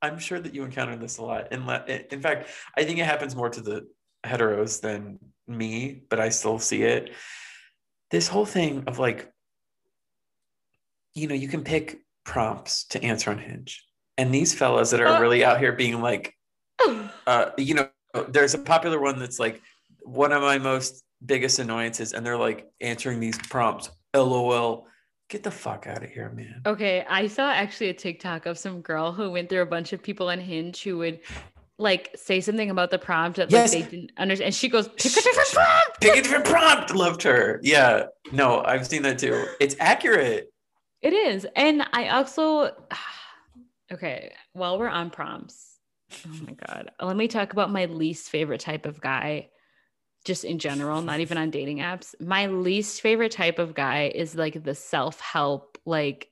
I'm 0.00 0.18
sure 0.18 0.40
that 0.40 0.54
you 0.54 0.64
encounter 0.64 0.96
this 0.96 1.18
a 1.18 1.22
lot. 1.22 1.52
In, 1.52 1.66
le- 1.66 1.84
in 1.86 2.20
fact, 2.20 2.48
I 2.76 2.84
think 2.84 2.98
it 2.98 3.04
happens 3.04 3.36
more 3.36 3.50
to 3.50 3.60
the 3.60 3.86
heteros 4.24 4.80
than 4.80 5.18
me, 5.46 6.02
but 6.08 6.18
I 6.18 6.30
still 6.30 6.58
see 6.58 6.82
it. 6.82 7.12
This 8.10 8.28
whole 8.28 8.46
thing 8.46 8.84
of 8.86 8.98
like, 8.98 9.30
you 11.14 11.28
know, 11.28 11.34
you 11.34 11.48
can 11.48 11.62
pick 11.62 12.00
prompts 12.24 12.84
to 12.88 13.02
answer 13.02 13.30
on 13.30 13.38
Hinge. 13.38 13.84
And 14.18 14.34
these 14.34 14.54
fellas 14.54 14.90
that 14.90 15.00
are 15.00 15.20
really 15.20 15.44
out 15.44 15.58
here 15.58 15.72
being 15.72 16.00
like, 16.00 16.34
uh, 17.26 17.50
you 17.56 17.74
know, 17.74 17.88
there's 18.28 18.54
a 18.54 18.58
popular 18.58 19.00
one 19.00 19.18
that's 19.18 19.38
like 19.38 19.62
one 20.04 20.32
of 20.32 20.42
my 20.42 20.58
most 20.58 21.04
biggest 21.24 21.58
annoyances, 21.58 22.12
and 22.12 22.24
they're 22.24 22.36
like 22.36 22.70
answering 22.80 23.20
these 23.20 23.38
prompts. 23.38 23.90
LOL. 24.14 24.86
Get 25.28 25.42
the 25.42 25.50
fuck 25.50 25.86
out 25.86 26.02
of 26.04 26.10
here, 26.10 26.30
man. 26.30 26.60
Okay, 26.66 27.06
I 27.08 27.26
saw 27.26 27.50
actually 27.50 27.88
a 27.88 27.94
TikTok 27.94 28.44
of 28.44 28.58
some 28.58 28.82
girl 28.82 29.12
who 29.12 29.30
went 29.30 29.48
through 29.48 29.62
a 29.62 29.66
bunch 29.66 29.94
of 29.94 30.02
people 30.02 30.28
on 30.28 30.38
Hinge 30.38 30.82
who 30.82 30.98
would 30.98 31.20
like 31.78 32.10
say 32.14 32.40
something 32.40 32.68
about 32.68 32.90
the 32.90 32.98
prompt 32.98 33.38
that 33.38 33.50
Yes. 33.50 33.74
like 33.74 33.84
they 33.84 33.90
didn't 33.96 34.12
understand. 34.18 34.46
And 34.48 34.54
she 34.54 34.68
goes, 34.68 34.88
pick 34.88 35.12
a 35.12 35.22
different 35.22 35.48
prompt. 35.52 36.00
Pick 36.02 36.16
a 36.18 36.22
different 36.22 36.44
prompt. 36.44 36.94
Loved 36.94 37.22
her. 37.22 37.60
Yeah. 37.62 38.04
No, 38.30 38.62
I've 38.62 38.86
seen 38.86 39.02
that 39.02 39.18
too. 39.18 39.46
It's 39.58 39.74
accurate. 39.80 40.52
It 41.00 41.14
is. 41.14 41.46
And 41.56 41.82
I 41.94 42.08
also 42.08 42.70
okay, 43.92 44.34
while 44.52 44.78
we're 44.78 44.88
on 44.88 45.08
prompts, 45.10 45.78
oh 46.26 46.40
my 46.46 46.52
god. 46.66 46.90
Let 47.00 47.16
me 47.16 47.26
talk 47.26 47.54
about 47.54 47.70
my 47.70 47.86
least 47.86 48.28
favorite 48.28 48.60
type 48.60 48.84
of 48.84 49.00
guy 49.00 49.48
just 50.24 50.44
in 50.44 50.58
general, 50.58 51.02
not 51.02 51.20
even 51.20 51.38
on 51.38 51.50
dating 51.50 51.78
apps. 51.78 52.14
My 52.20 52.46
least 52.46 53.00
favorite 53.00 53.32
type 53.32 53.58
of 53.58 53.74
guy 53.74 54.12
is 54.14 54.34
like 54.34 54.62
the 54.62 54.74
self-help, 54.74 55.78
like 55.84 56.28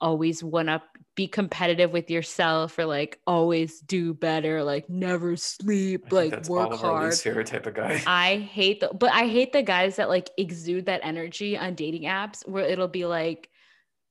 always 0.00 0.44
one 0.44 0.68
up, 0.68 0.84
be 1.16 1.26
competitive 1.28 1.92
with 1.92 2.10
yourself 2.10 2.78
or 2.78 2.84
like 2.84 3.20
always 3.26 3.80
do 3.80 4.14
better, 4.14 4.62
like 4.62 4.88
never 4.88 5.36
sleep, 5.36 6.06
I 6.12 6.14
like 6.14 6.48
work 6.48 6.72
all 6.72 6.76
hard. 6.76 7.04
least 7.06 7.22
favorite 7.22 7.46
type 7.46 7.66
of 7.66 7.74
guy. 7.74 8.02
I 8.06 8.36
hate 8.36 8.80
the, 8.80 8.88
but 8.88 9.10
I 9.12 9.26
hate 9.26 9.52
the 9.52 9.62
guys 9.62 9.96
that 9.96 10.08
like 10.08 10.30
exude 10.36 10.86
that 10.86 11.00
energy 11.04 11.56
on 11.56 11.74
dating 11.74 12.02
apps 12.02 12.46
where 12.46 12.64
it'll 12.64 12.88
be 12.88 13.06
like, 13.06 13.48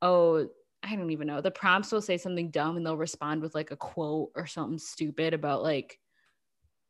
oh, 0.01 0.47
I 0.81 0.95
don't 0.95 1.11
even 1.11 1.27
know. 1.27 1.39
The 1.39 1.51
prompts 1.51 1.91
will 1.91 2.01
say 2.01 2.17
something 2.17 2.51
dumb 2.51 2.75
and 2.75 2.85
they'll 2.85 2.97
respond 2.97 3.41
with 3.41 3.55
like 3.55 3.71
a 3.71 3.77
quote 3.77 4.31
or 4.35 4.47
something 4.47 4.79
stupid 4.79 5.33
about 5.33 5.63
like, 5.63 5.99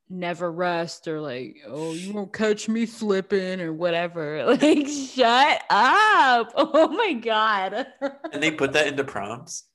never 0.10 0.52
rest 0.52 1.08
or 1.08 1.20
like, 1.22 1.58
oh, 1.68 1.94
you 1.94 2.14
won't 2.14 2.34
catch 2.34 2.68
me 2.70 2.86
slipping 2.86 3.62
or 3.62 3.74
whatever. 3.74 4.44
Like, 4.62 4.88
shut 4.88 5.64
up. 5.70 6.52
Oh 6.56 6.88
my 6.90 7.14
God. 7.14 7.88
and 8.32 8.44
they 8.44 8.52
put 8.52 8.74
that 8.74 8.88
into 8.88 9.04
prompts. 9.04 9.66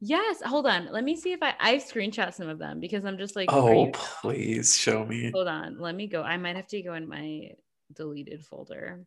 Yes. 0.00 0.42
Hold 0.44 0.66
on. 0.66 0.88
Let 0.92 1.04
me 1.04 1.16
see 1.16 1.32
if 1.32 1.40
I 1.42 1.54
I've 1.60 1.82
screenshot 1.84 2.34
some 2.34 2.48
of 2.48 2.58
them 2.58 2.80
because 2.80 3.04
I'm 3.04 3.18
just 3.18 3.36
like, 3.36 3.48
oh, 3.52 3.86
you- 3.86 3.92
please 3.92 4.76
show 4.76 5.04
me. 5.06 5.30
Hold 5.32 5.48
on. 5.48 5.78
Let 5.78 5.94
me 5.94 6.06
go. 6.08 6.22
I 6.22 6.36
might 6.38 6.56
have 6.56 6.66
to 6.68 6.82
go 6.82 6.94
in 6.94 7.08
my 7.08 7.50
deleted 7.94 8.44
folder. 8.44 9.04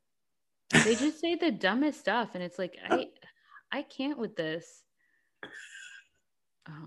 They 0.72 0.96
just 1.00 1.20
say 1.20 1.36
the 1.36 1.52
dumbest 1.52 2.00
stuff, 2.00 2.30
and 2.34 2.42
it's 2.44 2.58
like 2.58 2.76
I 2.90 3.08
I 3.72 3.82
can't 3.84 4.18
with 4.18 4.36
this. 4.36 4.84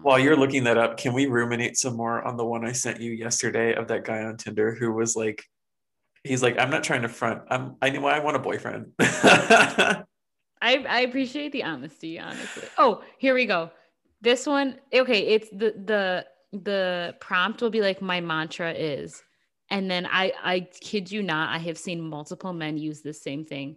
While 0.03 0.19
you're 0.19 0.35
um, 0.35 0.41
looking 0.41 0.65
that 0.65 0.79
up, 0.79 0.97
can 0.97 1.13
we 1.13 1.27
ruminate 1.27 1.77
some 1.77 1.97
more 1.97 2.23
on 2.23 2.37
the 2.37 2.45
one 2.45 2.65
I 2.65 2.73
sent 2.73 3.01
you 3.01 3.13
yesterday 3.13 3.75
of 3.75 3.89
that 3.89 4.05
guy 4.05 4.23
on 4.23 4.37
Tinder 4.37 4.75
who 4.75 4.93
was 4.93 5.15
like, 5.15 5.45
he's 6.25 6.43
like, 6.43 6.59
I'm 6.59 6.71
not 6.71 6.83
trying 6.83 7.03
to 7.03 7.09
front. 7.09 7.43
I'm 7.49 7.77
I 7.81 7.91
know 7.91 8.07
I 8.07 8.19
want 8.19 8.37
a 8.37 8.41
boyfriend. 8.41 8.93
I 9.01 10.05
I 10.61 11.01
appreciate 11.01 11.53
the 11.53 11.63
honesty, 11.63 12.19
honestly. 12.19 12.69
Oh, 12.77 13.03
here 13.19 13.35
we 13.35 13.47
go. 13.47 13.71
This 14.21 14.47
one, 14.47 14.79
okay, 14.93 15.21
it's 15.21 15.49
the 15.51 15.75
the 15.85 16.27
the 16.53 17.15
prompt 17.21 17.63
will 17.63 17.71
be 17.71 17.83
like 17.83 18.01
my 18.01 18.21
mantra 18.21 18.73
is 18.73 19.23
and 19.71 19.91
then 19.91 20.07
I 20.07 20.33
I 20.43 20.61
kid 20.61 21.11
you 21.11 21.23
not, 21.23 21.55
I 21.55 21.59
have 21.59 21.79
seen 21.79 22.01
multiple 22.01 22.53
men 22.53 22.79
use 22.79 23.03
the 23.03 23.13
same 23.13 23.45
thing. 23.45 23.77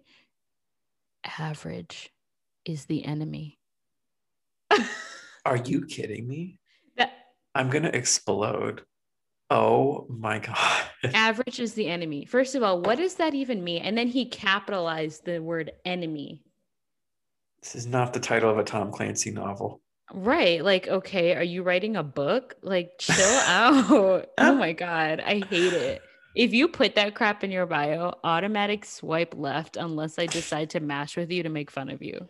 Average 1.38 2.12
is 2.66 2.86
the 2.86 3.06
enemy. 3.06 3.60
Are 5.46 5.58
you 5.58 5.86
kidding 5.86 6.28
me? 6.28 6.60
That, 6.98 7.12
I'm 7.56 7.70
gonna 7.70 7.90
explode. 7.94 8.84
Oh 9.50 10.06
my 10.10 10.40
god. 10.40 10.84
Average 11.14 11.60
is 11.60 11.74
the 11.74 11.88
enemy. 11.88 12.26
First 12.26 12.56
of 12.56 12.64
all, 12.64 12.82
what 12.82 12.98
does 12.98 13.16
that 13.16 13.34
even 13.34 13.64
mean? 13.64 13.82
And 13.82 13.98
then 13.98 14.08
he 14.08 14.26
capitalized 14.26 15.26
the 15.26 15.40
word 15.40 15.72
enemy. 15.84 16.42
This 17.62 17.76
is 17.76 17.86
not 17.86 18.14
the 18.14 18.20
title 18.20 18.50
of 18.50 18.58
a 18.58 18.64
Tom 18.64 18.92
Clancy 18.92 19.30
novel. 19.32 19.82
Right. 20.14 20.64
Like, 20.64 20.88
okay, 20.88 21.36
are 21.36 21.44
you 21.44 21.64
writing 21.64 21.96
a 21.96 22.04
book? 22.04 22.56
Like, 22.62 22.92
chill 23.00 23.16
out. 23.46 24.30
oh 24.38 24.56
my 24.56 24.74
God. 24.74 25.20
I 25.20 25.44
hate 25.50 25.74
it. 25.74 26.02
If 26.36 26.54
you 26.54 26.70
put 26.70 26.96
that 26.96 27.14
crap 27.14 27.44
in 27.44 27.52
your 27.52 27.66
bio, 27.66 28.14
automatic 28.24 28.86
swipe 28.86 29.36
left 29.36 29.76
unless 29.76 30.18
I 30.18 30.28
decide 30.28 30.70
to 30.72 30.80
mash 30.80 31.18
with 31.18 31.30
you 31.30 31.44
to 31.44 31.50
make 31.50 31.70
fun 31.70 31.90
of 31.90 32.02
you. 32.02 32.30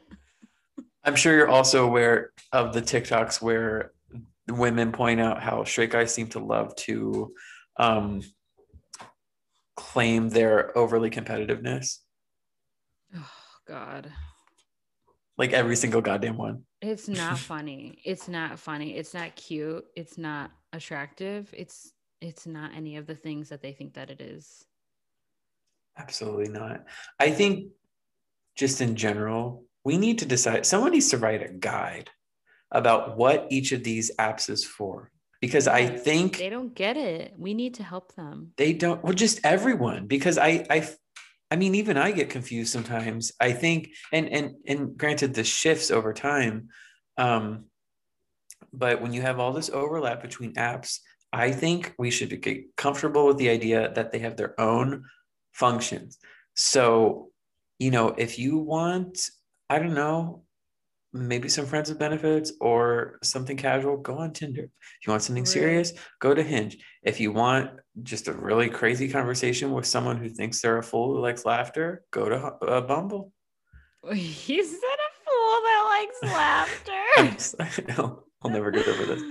I'm 1.03 1.15
sure 1.15 1.35
you're 1.35 1.49
also 1.49 1.85
aware 1.85 2.31
of 2.51 2.73
the 2.73 2.81
TikToks 2.81 3.41
where 3.41 3.91
women 4.47 4.91
point 4.91 5.19
out 5.19 5.41
how 5.41 5.63
straight 5.63 5.91
guys 5.91 6.13
seem 6.13 6.27
to 6.29 6.39
love 6.39 6.75
to 6.75 7.33
um, 7.77 8.21
claim 9.75 10.29
their 10.29 10.77
overly 10.77 11.09
competitiveness. 11.09 11.97
Oh, 13.15 13.31
God. 13.67 14.11
Like 15.37 15.53
every 15.53 15.75
single 15.75 16.01
goddamn 16.01 16.37
one. 16.37 16.63
It's 16.81 17.07
not 17.07 17.39
funny. 17.39 17.99
It's 18.05 18.27
not 18.27 18.59
funny. 18.59 18.95
It's 18.95 19.13
not 19.13 19.35
cute. 19.35 19.85
It's 19.95 20.17
not 20.17 20.51
attractive. 20.73 21.53
It's 21.57 21.93
it's 22.21 22.45
not 22.45 22.71
any 22.75 22.97
of 22.97 23.07
the 23.07 23.15
things 23.15 23.49
that 23.49 23.63
they 23.63 23.73
think 23.73 23.95
that 23.95 24.11
it 24.11 24.21
is. 24.21 24.63
Absolutely 25.97 26.49
not. 26.49 26.85
I 27.19 27.31
think 27.31 27.71
just 28.55 28.79
in 28.79 28.95
general, 28.95 29.65
we 29.83 29.97
need 29.97 30.19
to 30.19 30.25
decide 30.25 30.65
someone 30.65 30.91
needs 30.91 31.09
to 31.09 31.17
write 31.17 31.43
a 31.43 31.51
guide 31.51 32.09
about 32.71 33.17
what 33.17 33.47
each 33.49 33.71
of 33.71 33.83
these 33.83 34.11
apps 34.17 34.49
is 34.49 34.63
for 34.63 35.11
because 35.41 35.67
I 35.67 35.87
think 35.87 36.37
they 36.37 36.49
don't 36.49 36.73
get 36.73 36.97
it. 36.97 37.33
We 37.37 37.53
need 37.53 37.75
to 37.75 37.83
help 37.83 38.15
them. 38.15 38.53
They 38.57 38.73
don't 38.73 39.03
well 39.03 39.13
just 39.13 39.39
everyone 39.43 40.07
because 40.07 40.37
I 40.37 40.65
I 40.69 40.87
I 41.51 41.57
mean, 41.57 41.75
even 41.75 41.97
I 41.97 42.11
get 42.11 42.29
confused 42.29 42.71
sometimes. 42.71 43.33
I 43.41 43.51
think, 43.51 43.89
and 44.13 44.29
and 44.29 44.55
and 44.65 44.97
granted, 44.97 45.33
the 45.33 45.43
shifts 45.43 45.91
over 45.91 46.13
time, 46.13 46.69
um, 47.17 47.65
but 48.71 49.01
when 49.01 49.11
you 49.11 49.21
have 49.21 49.37
all 49.37 49.51
this 49.51 49.69
overlap 49.69 50.21
between 50.21 50.53
apps, 50.53 50.99
I 51.33 51.51
think 51.51 51.93
we 51.97 52.09
should 52.09 52.41
get 52.41 52.75
comfortable 52.77 53.27
with 53.27 53.37
the 53.37 53.49
idea 53.49 53.91
that 53.95 54.13
they 54.13 54.19
have 54.19 54.37
their 54.37 54.59
own 54.59 55.03
functions. 55.51 56.17
So, 56.55 57.31
you 57.79 57.91
know, 57.91 58.09
if 58.17 58.39
you 58.39 58.57
want, 58.57 59.29
I 59.71 59.79
don't 59.79 59.93
know, 59.93 60.43
maybe 61.13 61.47
some 61.47 61.65
friends 61.65 61.87
with 61.87 61.97
benefits 61.97 62.51
or 62.59 63.19
something 63.23 63.55
casual, 63.55 63.95
go 63.95 64.17
on 64.17 64.33
Tinder. 64.33 64.63
If 64.63 65.07
you 65.07 65.11
want 65.11 65.23
something 65.23 65.45
serious, 65.45 65.93
go 66.19 66.33
to 66.33 66.43
Hinge. 66.43 66.77
If 67.03 67.21
you 67.21 67.31
want 67.31 67.71
just 68.03 68.27
a 68.27 68.33
really 68.33 68.67
crazy 68.67 69.07
conversation 69.07 69.71
with 69.71 69.85
someone 69.85 70.17
who 70.17 70.27
thinks 70.27 70.61
they're 70.61 70.79
a 70.79 70.83
fool 70.83 71.13
who 71.13 71.21
likes 71.21 71.45
laughter, 71.45 72.03
go 72.11 72.27
to 72.27 72.35
uh, 72.35 72.81
Bumble. 72.81 73.31
He 74.13 74.61
said 74.61 74.75
a 74.75 75.11
fool 75.23 75.55
that 75.63 76.05
likes 76.21 76.33
laughter. 76.33 76.91
I 77.59 77.93
know. 77.93 78.23
I'll 78.43 78.51
never 78.51 78.71
get 78.71 78.87
over 78.89 79.05
this. 79.05 79.21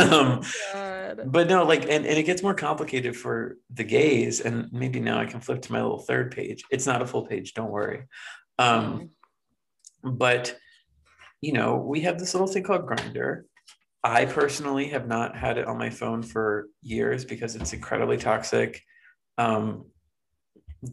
Um, 0.00 0.42
oh 0.74 1.14
but 1.28 1.48
no, 1.48 1.64
like, 1.64 1.84
and, 1.84 2.04
and 2.04 2.18
it 2.18 2.24
gets 2.24 2.42
more 2.42 2.54
complicated 2.54 3.16
for 3.16 3.56
the 3.72 3.84
gays. 3.84 4.40
And 4.40 4.70
maybe 4.70 5.00
now 5.00 5.18
I 5.18 5.24
can 5.24 5.40
flip 5.40 5.62
to 5.62 5.72
my 5.72 5.80
little 5.80 6.00
third 6.00 6.30
page. 6.32 6.62
It's 6.70 6.86
not 6.86 7.00
a 7.00 7.06
full 7.06 7.24
page, 7.24 7.54
don't 7.54 7.70
worry. 7.70 8.02
Um, 8.58 9.00
mm. 9.00 9.08
But 10.02 10.56
you 11.42 11.52
know, 11.52 11.76
we 11.76 12.02
have 12.02 12.18
this 12.18 12.34
little 12.34 12.46
thing 12.46 12.62
called 12.62 12.86
Grindr. 12.86 13.42
I 14.04 14.24
personally 14.24 14.88
have 14.88 15.06
not 15.06 15.36
had 15.36 15.58
it 15.58 15.66
on 15.66 15.76
my 15.76 15.90
phone 15.90 16.22
for 16.22 16.68
years 16.82 17.24
because 17.24 17.54
it's 17.56 17.72
incredibly 17.72 18.16
toxic, 18.16 18.82
um, 19.38 19.86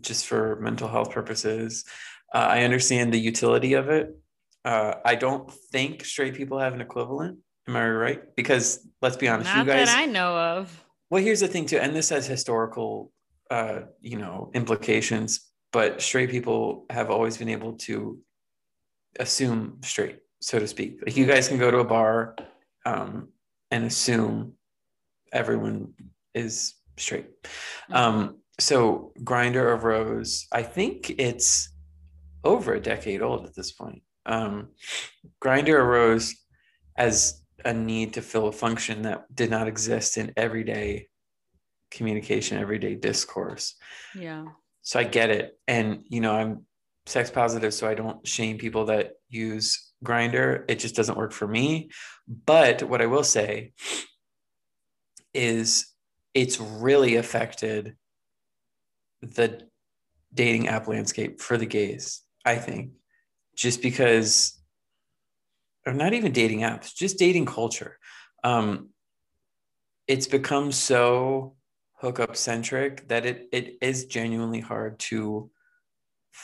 just 0.02 0.26
for 0.28 0.60
mental 0.60 0.88
health 0.88 1.12
purposes. 1.12 1.86
Uh, 2.34 2.48
I 2.50 2.64
understand 2.64 3.14
the 3.14 3.20
utility 3.20 3.74
of 3.74 3.90
it. 3.90 4.16
Uh, 4.66 4.96
I 5.06 5.16
don't 5.16 5.52
think 5.72 6.04
straight 6.04 6.36
people 6.36 6.60
have 6.60 6.74
an 6.74 6.82
equivalent. 6.82 7.40
Am 7.68 7.76
I 7.76 7.90
right? 7.90 8.36
Because 8.36 8.88
let's 9.02 9.18
be 9.18 9.28
honest, 9.28 9.50
not 9.50 9.66
you 9.66 9.72
guys. 9.72 9.88
That 9.88 10.00
I 10.00 10.06
know 10.06 10.36
of. 10.36 10.86
Well, 11.10 11.24
here's 11.24 11.40
the 11.40 11.48
thing 11.48 11.66
too, 11.66 11.78
and 11.78 11.96
this 11.96 12.10
has 12.10 12.28
historical, 12.28 13.12
uh, 13.50 13.82
you 14.02 14.18
know, 14.18 14.52
implications. 14.54 15.42
But 15.72 16.02
straight 16.02 16.32
people 16.32 16.86
have 16.90 17.12
always 17.12 17.38
been 17.38 17.50
able 17.50 17.74
to 17.74 18.20
assume 19.20 19.80
straight 19.84 20.20
so 20.40 20.60
to 20.60 20.68
speak. 20.68 21.00
Like 21.06 21.18
you 21.18 21.26
guys 21.26 21.48
can 21.48 21.58
go 21.58 21.72
to 21.72 21.80
a 21.80 21.86
bar 21.86 22.36
um, 22.86 23.30
and 23.72 23.86
assume 23.86 24.54
everyone 25.32 25.94
is 26.34 26.76
straight. 26.98 27.44
Mm-hmm. 27.44 27.94
Um, 27.94 28.38
so 28.60 29.14
Grindr 29.22 29.78
arose, 29.78 30.48
I 30.52 30.64
think 30.64 31.16
it's 31.18 31.70
over 32.44 32.74
a 32.74 32.82
decade 32.82 33.22
old 33.22 33.46
at 33.46 33.56
this 33.56 33.72
point. 33.72 34.02
Um, 34.26 34.70
Grindr 35.44 35.76
arose 35.76 36.36
as 36.98 37.42
a 37.66 37.74
need 37.74 38.14
to 38.14 38.22
fill 38.22 38.48
a 38.48 38.52
function 38.52 39.02
that 39.04 39.34
did 39.34 39.50
not 39.50 39.68
exist 39.68 40.18
in 40.18 40.34
everyday 40.38 41.08
communication, 41.92 42.58
everyday 42.58 42.96
discourse. 42.96 43.76
Yeah. 44.16 44.46
So 44.82 45.00
I 45.00 45.04
get 45.04 45.30
it. 45.30 45.58
And, 45.68 46.04
you 46.08 46.22
know, 46.22 46.34
I'm 46.34 46.66
sex 47.10 47.32
positive, 47.32 47.74
so 47.74 47.88
I 47.88 47.96
don't 47.96 48.26
shame 48.28 48.58
people 48.58 48.86
that 48.86 49.14
use 49.30 49.92
Grindr. 50.06 50.64
It 50.68 50.80
just 50.80 50.96
doesn't 50.96 51.18
work 51.18 51.32
for 51.32 51.48
me. 51.48 51.90
But 52.28 52.84
what 52.84 53.02
I 53.02 53.08
will 53.08 53.24
say 53.24 53.74
is 55.34 55.88
it's 56.34 56.60
really 56.60 57.16
affected 57.16 57.96
the 59.22 59.62
dating 60.34 60.68
app 60.68 60.88
landscape 60.88 61.42
for 61.42 61.58
the 61.58 61.66
gays, 61.66 62.22
I 62.46 62.56
think, 62.56 62.92
just 63.56 63.82
because, 63.82 64.60
or 65.86 65.94
not 65.94 66.14
even 66.14 66.32
dating 66.32 66.60
apps, 66.60 66.94
just 66.96 67.18
dating 67.18 67.48
culture. 67.48 67.98
Um, 68.44 68.90
it's 70.08 70.28
become 70.28 70.72
so 70.72 71.56
hookup 71.96 72.36
centric 72.36 73.08
that 73.10 73.26
it, 73.26 73.50
it 73.52 73.78
is 73.82 74.06
genuinely 74.06 74.60
hard 74.60 75.00
to 75.00 75.50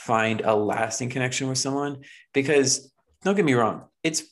find 0.04 0.42
a 0.42 0.56
lasting 0.56 1.10
connection 1.10 1.48
with 1.48 1.58
someone 1.58 2.04
because 2.34 2.92
don't 3.24 3.36
get 3.36 3.46
me 3.46 3.54
wrong 3.54 3.86
it's 4.04 4.24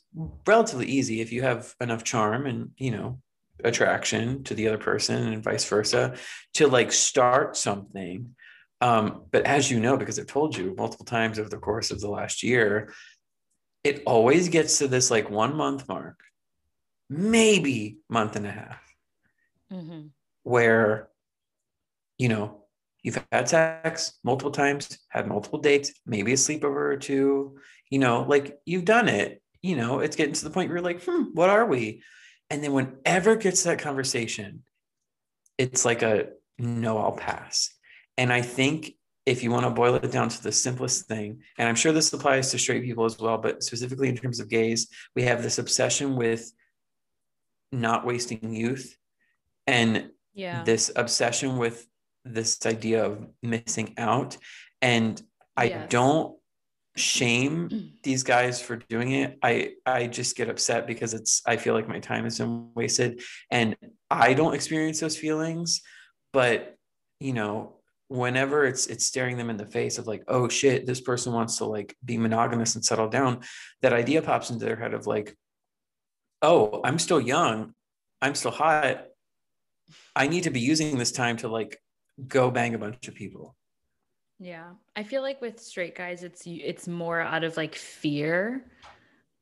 relatively 0.46 0.86
easy 0.86 1.22
if 1.22 1.32
you 1.32 1.42
have 1.42 1.74
enough 1.82 2.04
charm 2.04 2.46
and 2.46 2.70
you 2.78 2.92
know 2.92 3.20
attraction 3.64 4.44
to 4.44 4.54
the 4.54 4.68
other 4.68 4.78
person 4.78 5.34
and 5.34 5.44
vice 5.44 5.66
versa 5.66 6.16
to 6.54 6.68
like 6.68 6.92
start 6.92 7.56
something 7.56 8.36
um, 8.82 9.24
but 9.32 9.46
as 9.46 9.72
you 9.72 9.80
know 9.80 9.98
because 9.98 10.20
i've 10.20 10.28
told 10.28 10.56
you 10.56 10.76
multiple 10.78 11.06
times 11.06 11.40
over 11.40 11.50
the 11.50 11.58
course 11.58 11.90
of 11.90 12.02
the 12.02 12.10
last 12.10 12.44
year 12.44 12.94
it 13.84 14.04
always 14.06 14.50
gets 14.50 14.78
to 14.78 14.88
this 14.88 15.10
like 15.10 15.30
one 15.30 15.56
month 15.56 15.88
mark 15.88 16.20
maybe 17.10 17.98
month 18.10 18.36
and 18.36 18.46
a 18.46 18.52
half 18.52 18.96
mm-hmm. 19.72 20.08
where 20.44 21.10
you 22.18 22.28
know 22.28 22.63
you've 23.04 23.24
had 23.32 23.48
sex 23.48 24.18
multiple 24.24 24.52
times 24.52 24.98
had 25.10 25.28
multiple 25.28 25.60
dates 25.60 25.92
maybe 26.06 26.34
a 26.34 26.36
sleepover 26.36 26.94
or 26.94 26.98
two 26.98 27.58
you 27.94 28.00
know, 28.00 28.26
like 28.28 28.58
you've 28.66 28.86
done 28.86 29.08
it, 29.08 29.40
you 29.62 29.76
know, 29.76 30.00
it's 30.00 30.16
getting 30.16 30.34
to 30.34 30.44
the 30.44 30.50
point 30.50 30.68
where 30.68 30.78
you're 30.78 30.84
like, 30.84 31.04
hmm, 31.04 31.26
what 31.34 31.52
are 31.52 31.68
we? 31.68 32.02
And 32.50 32.64
then 32.64 32.74
whenever 32.74 33.34
it 33.34 33.42
gets 33.42 33.62
that 33.64 33.78
conversation, 33.78 34.64
it's 35.60 35.86
like 35.86 36.02
a 36.02 36.30
no, 36.58 36.98
I'll 36.98 37.12
pass. 37.12 37.70
And 38.18 38.34
I 38.34 38.42
think 38.42 38.94
if 39.28 39.44
you 39.44 39.52
want 39.52 39.66
to 39.66 39.70
boil 39.70 39.94
it 39.94 40.12
down 40.12 40.30
to 40.30 40.42
the 40.42 40.52
simplest 40.52 41.06
thing, 41.08 41.44
and 41.60 41.70
I'm 41.70 41.76
sure 41.76 41.92
this 41.92 42.12
applies 42.12 42.50
to 42.50 42.58
straight 42.58 42.84
people 42.84 43.06
as 43.06 43.20
well, 43.20 43.38
but 43.38 43.62
specifically 43.62 44.10
in 44.10 44.18
terms 44.18 44.40
of 44.40 44.50
gays, 44.50 44.88
we 45.16 45.22
have 45.24 45.44
this 45.44 45.60
obsession 45.60 46.16
with 46.16 46.52
not 47.72 48.08
wasting 48.08 48.56
youth 48.56 48.98
and 49.68 50.10
Yeah. 50.34 50.64
this 50.64 50.92
obsession 50.96 51.58
with 51.58 51.86
this 52.26 52.66
idea 52.66 53.06
of 53.06 53.28
missing 53.42 53.94
out. 53.98 54.38
And 54.82 55.22
I 55.58 55.66
Yes. 55.66 55.90
don't 55.90 56.38
shame 56.96 57.92
these 58.04 58.24
guys 58.24 58.62
for 58.62 58.76
doing 58.76 59.12
it. 59.12 59.38
I 59.42 59.74
I 59.86 60.08
just 60.08 60.36
get 60.36 60.50
upset 60.50 60.88
because 60.88 61.14
it's 61.14 61.42
I 61.46 61.58
feel 61.58 61.74
like 61.74 61.88
my 61.88 62.00
time 62.00 62.24
has 62.26 62.38
been 62.38 62.70
wasted 62.76 63.22
and 63.50 63.76
I 64.10 64.34
don't 64.34 64.54
experience 64.54 65.00
those 65.00 65.18
feelings, 65.18 65.82
but 66.32 66.76
you 67.20 67.34
know, 67.34 67.78
whenever 68.10 68.66
it's 68.66 68.88
it's 68.88 69.06
staring 69.06 69.38
them 69.38 69.50
in 69.50 69.58
the 69.58 69.66
face 69.66 69.98
of 69.98 70.08
like, 70.08 70.24
oh 70.28 70.48
shit, 70.50 70.86
this 70.86 71.02
person 71.02 71.34
wants 71.34 71.58
to 71.58 71.66
like 71.66 71.96
be 72.04 72.18
monogamous 72.18 72.76
and 72.76 72.84
settle 72.86 73.10
down, 73.10 73.42
that 73.82 73.94
idea 73.94 74.22
pops 74.22 74.50
into 74.50 74.66
their 74.66 74.76
head 74.76 74.94
of 74.94 75.08
like, 75.08 75.36
oh, 76.42 76.82
I'm 76.84 77.00
still 77.00 77.22
young, 77.22 77.74
I'm 78.22 78.36
still 78.36 78.52
hot. 78.52 79.06
I 80.16 80.28
need 80.28 80.44
to 80.44 80.50
be 80.52 80.60
using 80.60 80.98
this 80.98 81.12
time 81.12 81.38
to 81.38 81.48
like 81.48 81.80
go 82.28 82.52
bang 82.52 82.76
a 82.76 82.78
bunch 82.78 83.08
of 83.08 83.16
people. 83.16 83.56
Yeah. 84.40 84.72
I 84.96 85.04
feel 85.04 85.22
like 85.22 85.42
with 85.42 85.60
straight 85.60 85.96
guys 85.96 86.24
it's 86.24 86.44
it's 86.46 86.88
more 86.88 87.22
out 87.22 87.44
of 87.44 87.58
like 87.58 87.76
fear. 87.76 88.66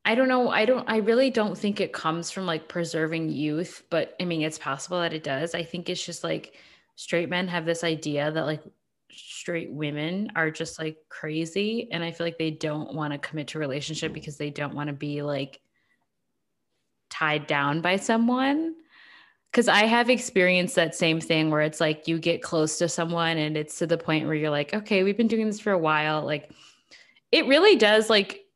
I 0.04 0.14
don't 0.14 0.28
know. 0.28 0.50
I 0.50 0.64
don't 0.64 0.88
I 0.88 0.98
really 0.98 1.30
don't 1.30 1.56
think 1.56 1.80
it 1.80 1.92
comes 1.92 2.30
from 2.30 2.46
like 2.46 2.68
preserving 2.68 3.30
youth, 3.30 3.84
but 3.90 4.14
I 4.20 4.24
mean 4.24 4.42
it's 4.42 4.58
possible 4.58 5.00
that 5.00 5.12
it 5.12 5.24
does. 5.24 5.54
I 5.54 5.64
think 5.64 5.88
it's 5.88 6.04
just 6.04 6.24
like 6.24 6.56
straight 6.96 7.28
men 7.28 7.48
have 7.48 7.64
this 7.64 7.84
idea 7.84 8.30
that 8.30 8.46
like 8.46 8.62
straight 9.10 9.72
women 9.72 10.30
are 10.36 10.50
just 10.50 10.78
like 10.78 10.96
crazy 11.08 11.88
and 11.90 12.02
I 12.02 12.12
feel 12.12 12.26
like 12.26 12.38
they 12.38 12.50
don't 12.50 12.94
want 12.94 13.12
to 13.12 13.18
commit 13.18 13.48
to 13.48 13.58
relationship 13.58 14.12
because 14.12 14.36
they 14.36 14.50
don't 14.50 14.74
want 14.74 14.88
to 14.88 14.94
be 14.94 15.22
like 15.22 15.60
tied 17.10 17.46
down 17.46 17.80
by 17.82 17.96
someone 17.96 18.74
because 19.52 19.68
I 19.68 19.84
have 19.84 20.08
experienced 20.08 20.76
that 20.76 20.94
same 20.94 21.20
thing 21.20 21.50
where 21.50 21.60
it's 21.60 21.80
like 21.80 22.08
you 22.08 22.18
get 22.18 22.42
close 22.42 22.78
to 22.78 22.88
someone 22.88 23.36
and 23.36 23.54
it's 23.54 23.78
to 23.78 23.86
the 23.86 23.98
point 23.98 24.24
where 24.24 24.34
you're 24.34 24.50
like, 24.50 24.72
okay, 24.72 25.02
we've 25.02 25.16
been 25.16 25.28
doing 25.28 25.46
this 25.46 25.60
for 25.60 25.72
a 25.72 25.78
while. 25.78 26.24
Like 26.24 26.50
it 27.30 27.46
really 27.46 27.76
does 27.76 28.08
like 28.08 28.46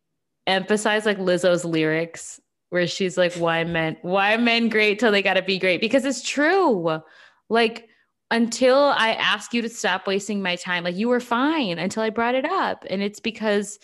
emphasize 0.46 1.04
like 1.04 1.18
Lizzo's 1.18 1.66
lyrics 1.66 2.40
where 2.70 2.86
she's 2.86 3.18
like, 3.18 3.34
why 3.34 3.62
men, 3.64 3.98
why 4.00 4.38
men 4.38 4.70
great 4.70 4.98
till 4.98 5.12
they 5.12 5.22
gotta 5.22 5.42
be 5.42 5.58
great? 5.58 5.82
Because 5.82 6.06
it's 6.06 6.22
true. 6.22 7.02
Like 7.50 7.88
until 8.30 8.78
I 8.78 9.12
ask 9.12 9.52
you 9.52 9.60
to 9.62 9.68
stop 9.68 10.06
wasting 10.06 10.40
my 10.42 10.56
time, 10.56 10.82
like 10.82 10.96
you 10.96 11.08
were 11.08 11.20
fine 11.20 11.78
until 11.78 12.04
I 12.04 12.10
brought 12.10 12.34
it 12.34 12.46
up. 12.46 12.86
And 12.88 13.02
it's 13.02 13.20
because 13.20 13.78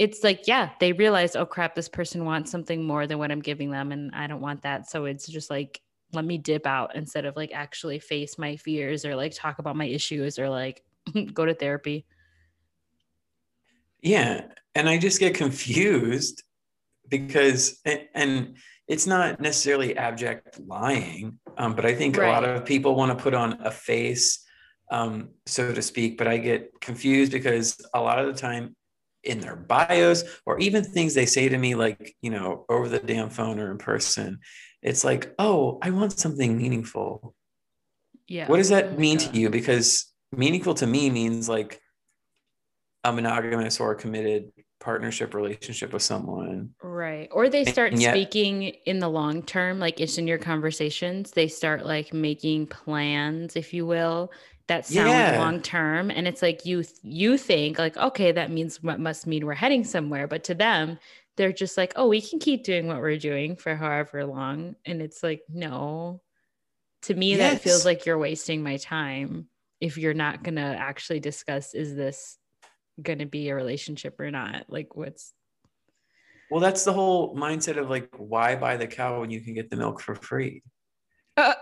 it's 0.00 0.24
like, 0.24 0.48
yeah, 0.48 0.70
they 0.80 0.92
realize, 0.92 1.36
oh 1.36 1.46
crap, 1.46 1.76
this 1.76 1.88
person 1.88 2.24
wants 2.24 2.50
something 2.50 2.82
more 2.82 3.06
than 3.06 3.18
what 3.18 3.30
I'm 3.30 3.40
giving 3.40 3.70
them. 3.70 3.92
And 3.92 4.12
I 4.16 4.26
don't 4.26 4.42
want 4.42 4.62
that. 4.62 4.90
So 4.90 5.04
it's 5.04 5.28
just 5.28 5.48
like, 5.48 5.80
let 6.12 6.24
me 6.24 6.38
dip 6.38 6.66
out 6.66 6.94
instead 6.94 7.24
of 7.24 7.36
like 7.36 7.52
actually 7.52 7.98
face 7.98 8.38
my 8.38 8.56
fears 8.56 9.04
or 9.04 9.16
like 9.16 9.32
talk 9.34 9.58
about 9.58 9.76
my 9.76 9.86
issues 9.86 10.38
or 10.38 10.48
like 10.48 10.82
go 11.34 11.44
to 11.44 11.54
therapy. 11.54 12.06
Yeah. 14.00 14.46
And 14.74 14.88
I 14.88 14.98
just 14.98 15.20
get 15.20 15.34
confused 15.34 16.42
because, 17.08 17.80
and, 17.84 18.02
and 18.14 18.56
it's 18.88 19.06
not 19.06 19.40
necessarily 19.40 19.96
abject 19.96 20.60
lying, 20.66 21.38
um, 21.56 21.74
but 21.74 21.84
I 21.84 21.94
think 21.94 22.16
a 22.18 22.22
lot 22.22 22.44
of 22.44 22.64
people 22.64 22.94
want 22.94 23.16
to 23.16 23.22
put 23.22 23.34
on 23.34 23.58
a 23.64 23.70
face, 23.70 24.44
um, 24.90 25.30
so 25.46 25.72
to 25.72 25.82
speak. 25.82 26.18
But 26.18 26.28
I 26.28 26.38
get 26.38 26.80
confused 26.80 27.32
because 27.32 27.80
a 27.94 28.00
lot 28.00 28.18
of 28.18 28.26
the 28.26 28.40
time 28.40 28.76
in 29.24 29.40
their 29.40 29.56
bios 29.56 30.22
or 30.46 30.58
even 30.60 30.84
things 30.84 31.14
they 31.14 31.26
say 31.26 31.48
to 31.48 31.58
me, 31.58 31.74
like, 31.74 32.14
you 32.22 32.30
know, 32.30 32.64
over 32.68 32.88
the 32.88 33.00
damn 33.00 33.28
phone 33.28 33.58
or 33.58 33.72
in 33.72 33.78
person, 33.78 34.38
it's 34.82 35.04
like, 35.04 35.34
oh, 35.38 35.78
I 35.82 35.90
want 35.90 36.12
something 36.18 36.56
meaningful. 36.56 37.34
Yeah. 38.28 38.48
What 38.48 38.56
does 38.58 38.72
Oh 38.72 38.76
that 38.76 38.98
mean 38.98 39.18
God. 39.18 39.32
to 39.32 39.38
you? 39.38 39.50
Because 39.50 40.12
meaningful 40.32 40.74
to 40.74 40.86
me 40.86 41.10
means 41.10 41.48
like 41.48 41.80
a 43.04 43.12
monogamous 43.12 43.78
or 43.80 43.92
a 43.92 43.96
committed 43.96 44.50
partnership 44.80 45.32
relationship 45.34 45.92
with 45.92 46.02
someone. 46.02 46.70
Right. 46.82 47.28
Or 47.32 47.48
they 47.48 47.64
start 47.64 47.92
yet- 47.94 48.12
speaking 48.12 48.62
in 48.62 48.98
the 48.98 49.08
long 49.08 49.42
term, 49.42 49.78
like 49.78 50.00
it's 50.00 50.18
in 50.18 50.26
your 50.26 50.38
conversations. 50.38 51.30
They 51.30 51.48
start 51.48 51.86
like 51.86 52.12
making 52.12 52.66
plans, 52.66 53.56
if 53.56 53.72
you 53.72 53.86
will, 53.86 54.32
that 54.68 54.86
sound 54.86 55.08
Yeah. 55.08 55.38
long 55.38 55.62
term. 55.62 56.10
And 56.10 56.26
it's 56.28 56.42
like 56.42 56.66
you 56.66 56.82
you 57.02 57.38
think 57.38 57.78
like, 57.78 57.96
okay, 57.96 58.32
that 58.32 58.50
means 58.50 58.82
what 58.82 58.98
must 59.00 59.26
mean 59.26 59.46
we're 59.46 59.54
heading 59.54 59.84
somewhere. 59.84 60.26
But 60.26 60.44
to 60.44 60.54
them, 60.54 60.98
they're 61.36 61.52
just 61.52 61.76
like, 61.76 61.92
oh, 61.96 62.08
we 62.08 62.20
can 62.20 62.38
keep 62.38 62.64
doing 62.64 62.86
what 62.86 63.00
we're 63.00 63.18
doing 63.18 63.56
for 63.56 63.74
however 63.74 64.24
long. 64.24 64.76
And 64.84 65.02
it's 65.02 65.22
like, 65.22 65.42
no. 65.48 66.22
To 67.02 67.14
me, 67.14 67.36
that 67.36 67.60
feels 67.60 67.84
like 67.84 68.06
you're 68.06 68.18
wasting 68.18 68.62
my 68.62 68.78
time 68.78 69.48
if 69.80 69.98
you're 69.98 70.14
not 70.14 70.42
gonna 70.42 70.76
actually 70.78 71.20
discuss 71.20 71.74
is 71.74 71.94
this 71.94 72.38
gonna 73.00 73.26
be 73.26 73.48
a 73.50 73.54
relationship 73.54 74.18
or 74.18 74.30
not? 74.30 74.64
Like 74.68 74.96
what's 74.96 75.32
Well, 76.50 76.60
that's 76.60 76.84
the 76.84 76.92
whole 76.92 77.36
mindset 77.36 77.76
of 77.76 77.90
like, 77.90 78.08
why 78.16 78.56
buy 78.56 78.76
the 78.76 78.86
cow 78.86 79.20
when 79.20 79.30
you 79.30 79.40
can 79.40 79.54
get 79.54 79.70
the 79.70 79.76
milk 79.76 80.00
for 80.00 80.14
free? 80.14 80.62
Uh, 81.36 81.54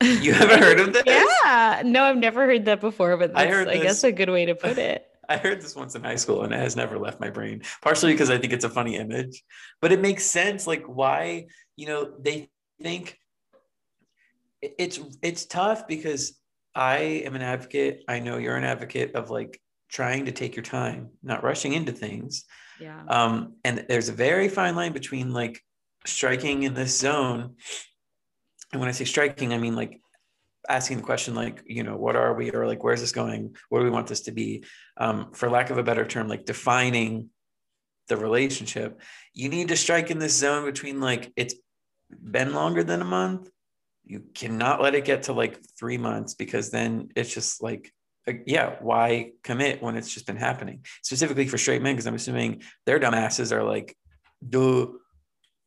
You 0.00 0.32
haven't 0.32 0.58
heard 0.58 0.80
of 0.80 0.92
this? 0.92 1.04
Yeah. 1.06 1.82
No, 1.84 2.04
I've 2.04 2.16
never 2.18 2.44
heard 2.44 2.66
that 2.66 2.80
before, 2.80 3.16
but 3.16 3.30
I 3.30 3.44
that's, 3.44 3.68
I, 3.68 3.74
heard 3.74 3.82
guess 3.82 4.04
a 4.04 4.12
good 4.12 4.28
way 4.28 4.46
to 4.46 4.54
put 4.54 4.78
it. 4.78 5.06
I 5.28 5.36
heard 5.36 5.60
this 5.60 5.76
once 5.76 5.94
in 5.94 6.04
high 6.04 6.16
school 6.16 6.42
and 6.42 6.52
it 6.52 6.58
has 6.58 6.76
never 6.76 6.98
left 6.98 7.20
my 7.20 7.30
brain, 7.30 7.62
partially 7.82 8.12
because 8.12 8.30
I 8.30 8.38
think 8.38 8.52
it's 8.52 8.64
a 8.64 8.70
funny 8.70 8.96
image, 8.96 9.42
but 9.80 9.92
it 9.92 10.00
makes 10.00 10.24
sense. 10.24 10.66
Like, 10.66 10.84
why, 10.86 11.46
you 11.76 11.86
know, 11.86 12.12
they 12.20 12.48
think 12.82 13.18
it's 14.60 14.98
it's 15.22 15.46
tough 15.46 15.86
because 15.86 16.38
I 16.74 17.22
am 17.24 17.34
an 17.34 17.42
advocate. 17.42 18.04
I 18.08 18.20
know 18.20 18.36
you're 18.38 18.56
an 18.56 18.64
advocate 18.64 19.14
of 19.14 19.30
like 19.30 19.60
trying 19.88 20.26
to 20.26 20.32
take 20.32 20.56
your 20.56 20.62
time, 20.62 21.10
not 21.22 21.42
rushing 21.42 21.72
into 21.72 21.92
things. 21.92 22.44
Yeah. 22.80 23.02
Um, 23.08 23.54
and 23.64 23.86
there's 23.88 24.08
a 24.08 24.12
very 24.12 24.48
fine 24.48 24.76
line 24.76 24.92
between 24.92 25.32
like 25.32 25.62
striking 26.04 26.64
in 26.64 26.74
this 26.74 26.98
zone. 26.98 27.56
And 28.72 28.80
when 28.80 28.88
I 28.88 28.92
say 28.92 29.04
striking, 29.04 29.52
I 29.52 29.58
mean 29.58 29.74
like 29.74 30.00
asking 30.68 30.98
the 30.98 31.02
question, 31.02 31.34
like, 31.34 31.62
you 31.66 31.82
know, 31.82 31.96
what 31.96 32.16
are 32.16 32.34
we, 32.34 32.50
or 32.50 32.66
like, 32.66 32.82
where's 32.82 33.00
this 33.00 33.12
going? 33.12 33.56
What 33.68 33.80
do 33.80 33.84
we 33.84 33.90
want 33.90 34.06
this 34.06 34.22
to 34.22 34.32
be? 34.32 34.64
Um, 34.96 35.32
for 35.32 35.48
lack 35.50 35.70
of 35.70 35.78
a 35.78 35.82
better 35.82 36.06
term, 36.06 36.28
like 36.28 36.44
defining 36.44 37.30
the 38.08 38.16
relationship. 38.16 39.00
You 39.34 39.48
need 39.48 39.68
to 39.68 39.76
strike 39.76 40.10
in 40.10 40.18
this 40.18 40.36
zone 40.36 40.64
between 40.64 41.00
like 41.00 41.32
it's 41.36 41.54
been 42.10 42.54
longer 42.54 42.84
than 42.84 43.02
a 43.02 43.04
month. 43.04 43.48
You 44.04 44.22
cannot 44.34 44.80
let 44.80 44.94
it 44.94 45.04
get 45.04 45.24
to 45.24 45.32
like 45.32 45.58
three 45.78 45.98
months 45.98 46.34
because 46.34 46.70
then 46.70 47.08
it's 47.16 47.32
just 47.34 47.62
like, 47.62 47.92
like, 48.26 48.44
yeah, 48.46 48.76
why 48.80 49.32
commit 49.42 49.82
when 49.82 49.96
it's 49.96 50.12
just 50.12 50.26
been 50.26 50.36
happening? 50.36 50.84
Specifically 51.02 51.46
for 51.46 51.58
straight 51.58 51.82
men, 51.82 51.94
because 51.94 52.06
I'm 52.06 52.14
assuming 52.14 52.62
their 52.84 53.00
dumbasses 53.00 53.52
are 53.52 53.64
like, 53.64 53.96
duh, 54.48 54.86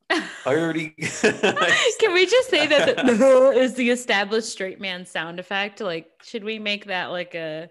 I 0.09 0.29
already. 0.45 0.89
Can 1.21 2.13
we 2.13 2.25
just 2.25 2.49
say 2.49 2.67
that 2.67 2.95
the 2.97 3.51
is 3.55 3.75
the 3.75 3.89
established 3.89 4.49
straight 4.49 4.79
man 4.79 5.05
sound 5.05 5.39
effect? 5.39 5.81
Like, 5.81 6.07
should 6.23 6.43
we 6.43 6.59
make 6.59 6.85
that 6.85 7.07
like 7.07 7.35
a 7.35 7.69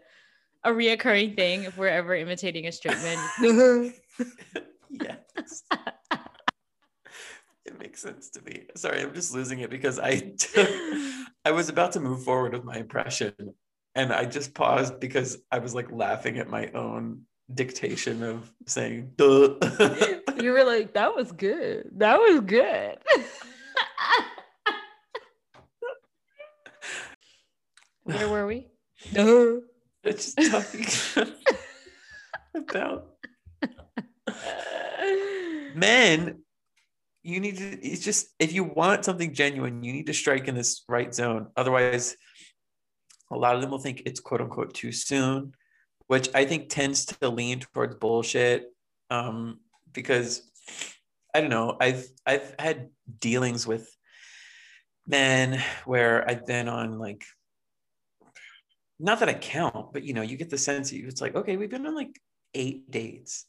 a 0.64 0.70
reoccurring 0.70 1.36
thing 1.36 1.64
if 1.64 1.76
we're 1.76 1.88
ever 1.88 2.14
imitating 2.14 2.66
a 2.66 2.72
straight 2.72 2.98
man? 2.98 3.18
Uh-huh. 4.20 4.24
yes. 4.90 5.62
it 7.64 7.78
makes 7.78 8.00
sense 8.00 8.30
to 8.30 8.42
me. 8.42 8.64
Sorry, 8.74 9.02
I'm 9.02 9.14
just 9.14 9.34
losing 9.34 9.60
it 9.60 9.70
because 9.70 9.98
I 9.98 10.18
took, 10.18 10.68
I 11.44 11.52
was 11.52 11.68
about 11.68 11.92
to 11.92 12.00
move 12.00 12.24
forward 12.24 12.52
with 12.52 12.64
my 12.64 12.78
impression 12.78 13.34
and 13.94 14.12
I 14.12 14.24
just 14.24 14.54
paused 14.54 14.98
because 15.00 15.38
I 15.50 15.58
was 15.58 15.74
like 15.74 15.90
laughing 15.90 16.38
at 16.38 16.48
my 16.48 16.68
own 16.68 17.22
dictation 17.52 18.22
of 18.22 18.52
saying 18.66 19.12
duh. 19.16 19.54
you 20.40 20.52
were 20.52 20.64
like, 20.64 20.92
that 20.94 21.14
was 21.14 21.32
good. 21.32 21.88
That 21.96 22.18
was 22.18 22.40
good. 22.40 22.98
Where 28.04 28.28
were 28.28 28.46
we? 28.46 28.68
No. 29.12 29.62
it's 30.02 30.34
just 30.34 30.50
talking 30.50 30.86
about 32.54 33.06
men 35.74 36.38
you 37.22 37.40
need 37.40 37.56
to 37.56 37.86
it's 37.86 38.04
just 38.04 38.28
if 38.38 38.52
you 38.52 38.64
want 38.64 39.04
something 39.04 39.34
genuine 39.34 39.82
you 39.82 39.92
need 39.92 40.06
to 40.06 40.14
strike 40.14 40.48
in 40.48 40.54
this 40.54 40.84
right 40.88 41.14
zone 41.14 41.48
otherwise 41.56 42.16
a 43.30 43.36
lot 43.36 43.54
of 43.54 43.60
them 43.60 43.70
will 43.70 43.78
think 43.78 44.02
it's 44.06 44.20
quote 44.20 44.40
unquote 44.40 44.72
too 44.74 44.92
soon 44.92 45.52
which 46.08 46.28
i 46.34 46.44
think 46.44 46.68
tends 46.68 47.06
to 47.06 47.28
lean 47.28 47.60
towards 47.60 47.94
bullshit 47.96 48.72
um, 49.10 49.60
because 49.92 50.42
i 51.34 51.40
don't 51.40 51.50
know 51.50 51.76
i've 51.80 52.06
i've 52.26 52.54
had 52.58 52.90
dealings 53.20 53.66
with 53.66 53.88
men 55.06 55.62
where 55.86 56.28
i've 56.28 56.44
been 56.44 56.68
on 56.68 56.98
like 56.98 57.24
not 58.98 59.20
that 59.20 59.28
I 59.28 59.34
count, 59.34 59.92
but 59.92 60.02
you 60.02 60.12
know, 60.12 60.22
you 60.22 60.36
get 60.36 60.50
the 60.50 60.58
sense 60.58 60.90
that 60.90 60.98
it's 60.98 61.20
like, 61.20 61.36
okay, 61.36 61.56
we've 61.56 61.70
been 61.70 61.86
on 61.86 61.94
like 61.94 62.20
eight 62.54 62.90
dates, 62.90 63.46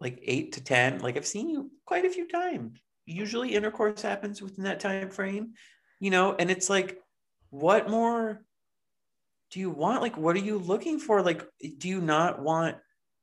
like 0.00 0.18
eight 0.22 0.52
to 0.52 0.64
10. 0.64 1.00
Like 1.00 1.16
I've 1.16 1.26
seen 1.26 1.48
you 1.48 1.70
quite 1.84 2.04
a 2.04 2.10
few 2.10 2.26
times. 2.26 2.78
Usually 3.06 3.54
intercourse 3.54 4.02
happens 4.02 4.42
within 4.42 4.64
that 4.64 4.80
time 4.80 5.10
frame, 5.10 5.54
you 6.00 6.10
know, 6.10 6.34
and 6.38 6.50
it's 6.50 6.68
like, 6.68 6.98
what 7.50 7.90
more 7.90 8.42
do 9.52 9.60
you 9.60 9.70
want? 9.70 10.02
Like, 10.02 10.16
what 10.16 10.34
are 10.34 10.40
you 10.40 10.58
looking 10.58 10.98
for? 10.98 11.22
Like, 11.22 11.46
do 11.78 11.88
you 11.88 12.00
not 12.00 12.40
want, 12.40 12.76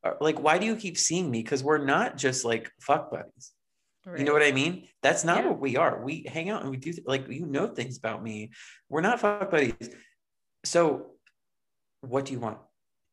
uh, 0.03 0.13
like, 0.21 0.39
why 0.39 0.59
do 0.59 0.65
you 0.65 0.75
keep 0.75 0.97
seeing 0.97 1.29
me? 1.29 1.41
Because 1.41 1.63
we're 1.63 1.83
not 1.83 2.17
just 2.17 2.45
like 2.45 2.71
fuck 2.79 3.11
buddies. 3.11 3.51
Right. 4.05 4.19
You 4.19 4.25
know 4.25 4.33
what 4.33 4.43
I 4.43 4.51
mean? 4.51 4.87
That's 5.03 5.23
not 5.23 5.43
yeah. 5.43 5.49
what 5.49 5.59
we 5.59 5.75
are. 5.75 6.01
We 6.03 6.25
hang 6.31 6.49
out 6.49 6.61
and 6.61 6.71
we 6.71 6.77
do 6.77 6.93
like 7.05 7.27
you 7.27 7.45
know 7.45 7.67
things 7.67 7.97
about 7.97 8.23
me. 8.23 8.51
We're 8.89 9.01
not 9.01 9.19
fuck 9.19 9.51
buddies. 9.51 9.73
So 10.63 11.11
what 12.01 12.25
do 12.25 12.33
you 12.33 12.39
want? 12.39 12.59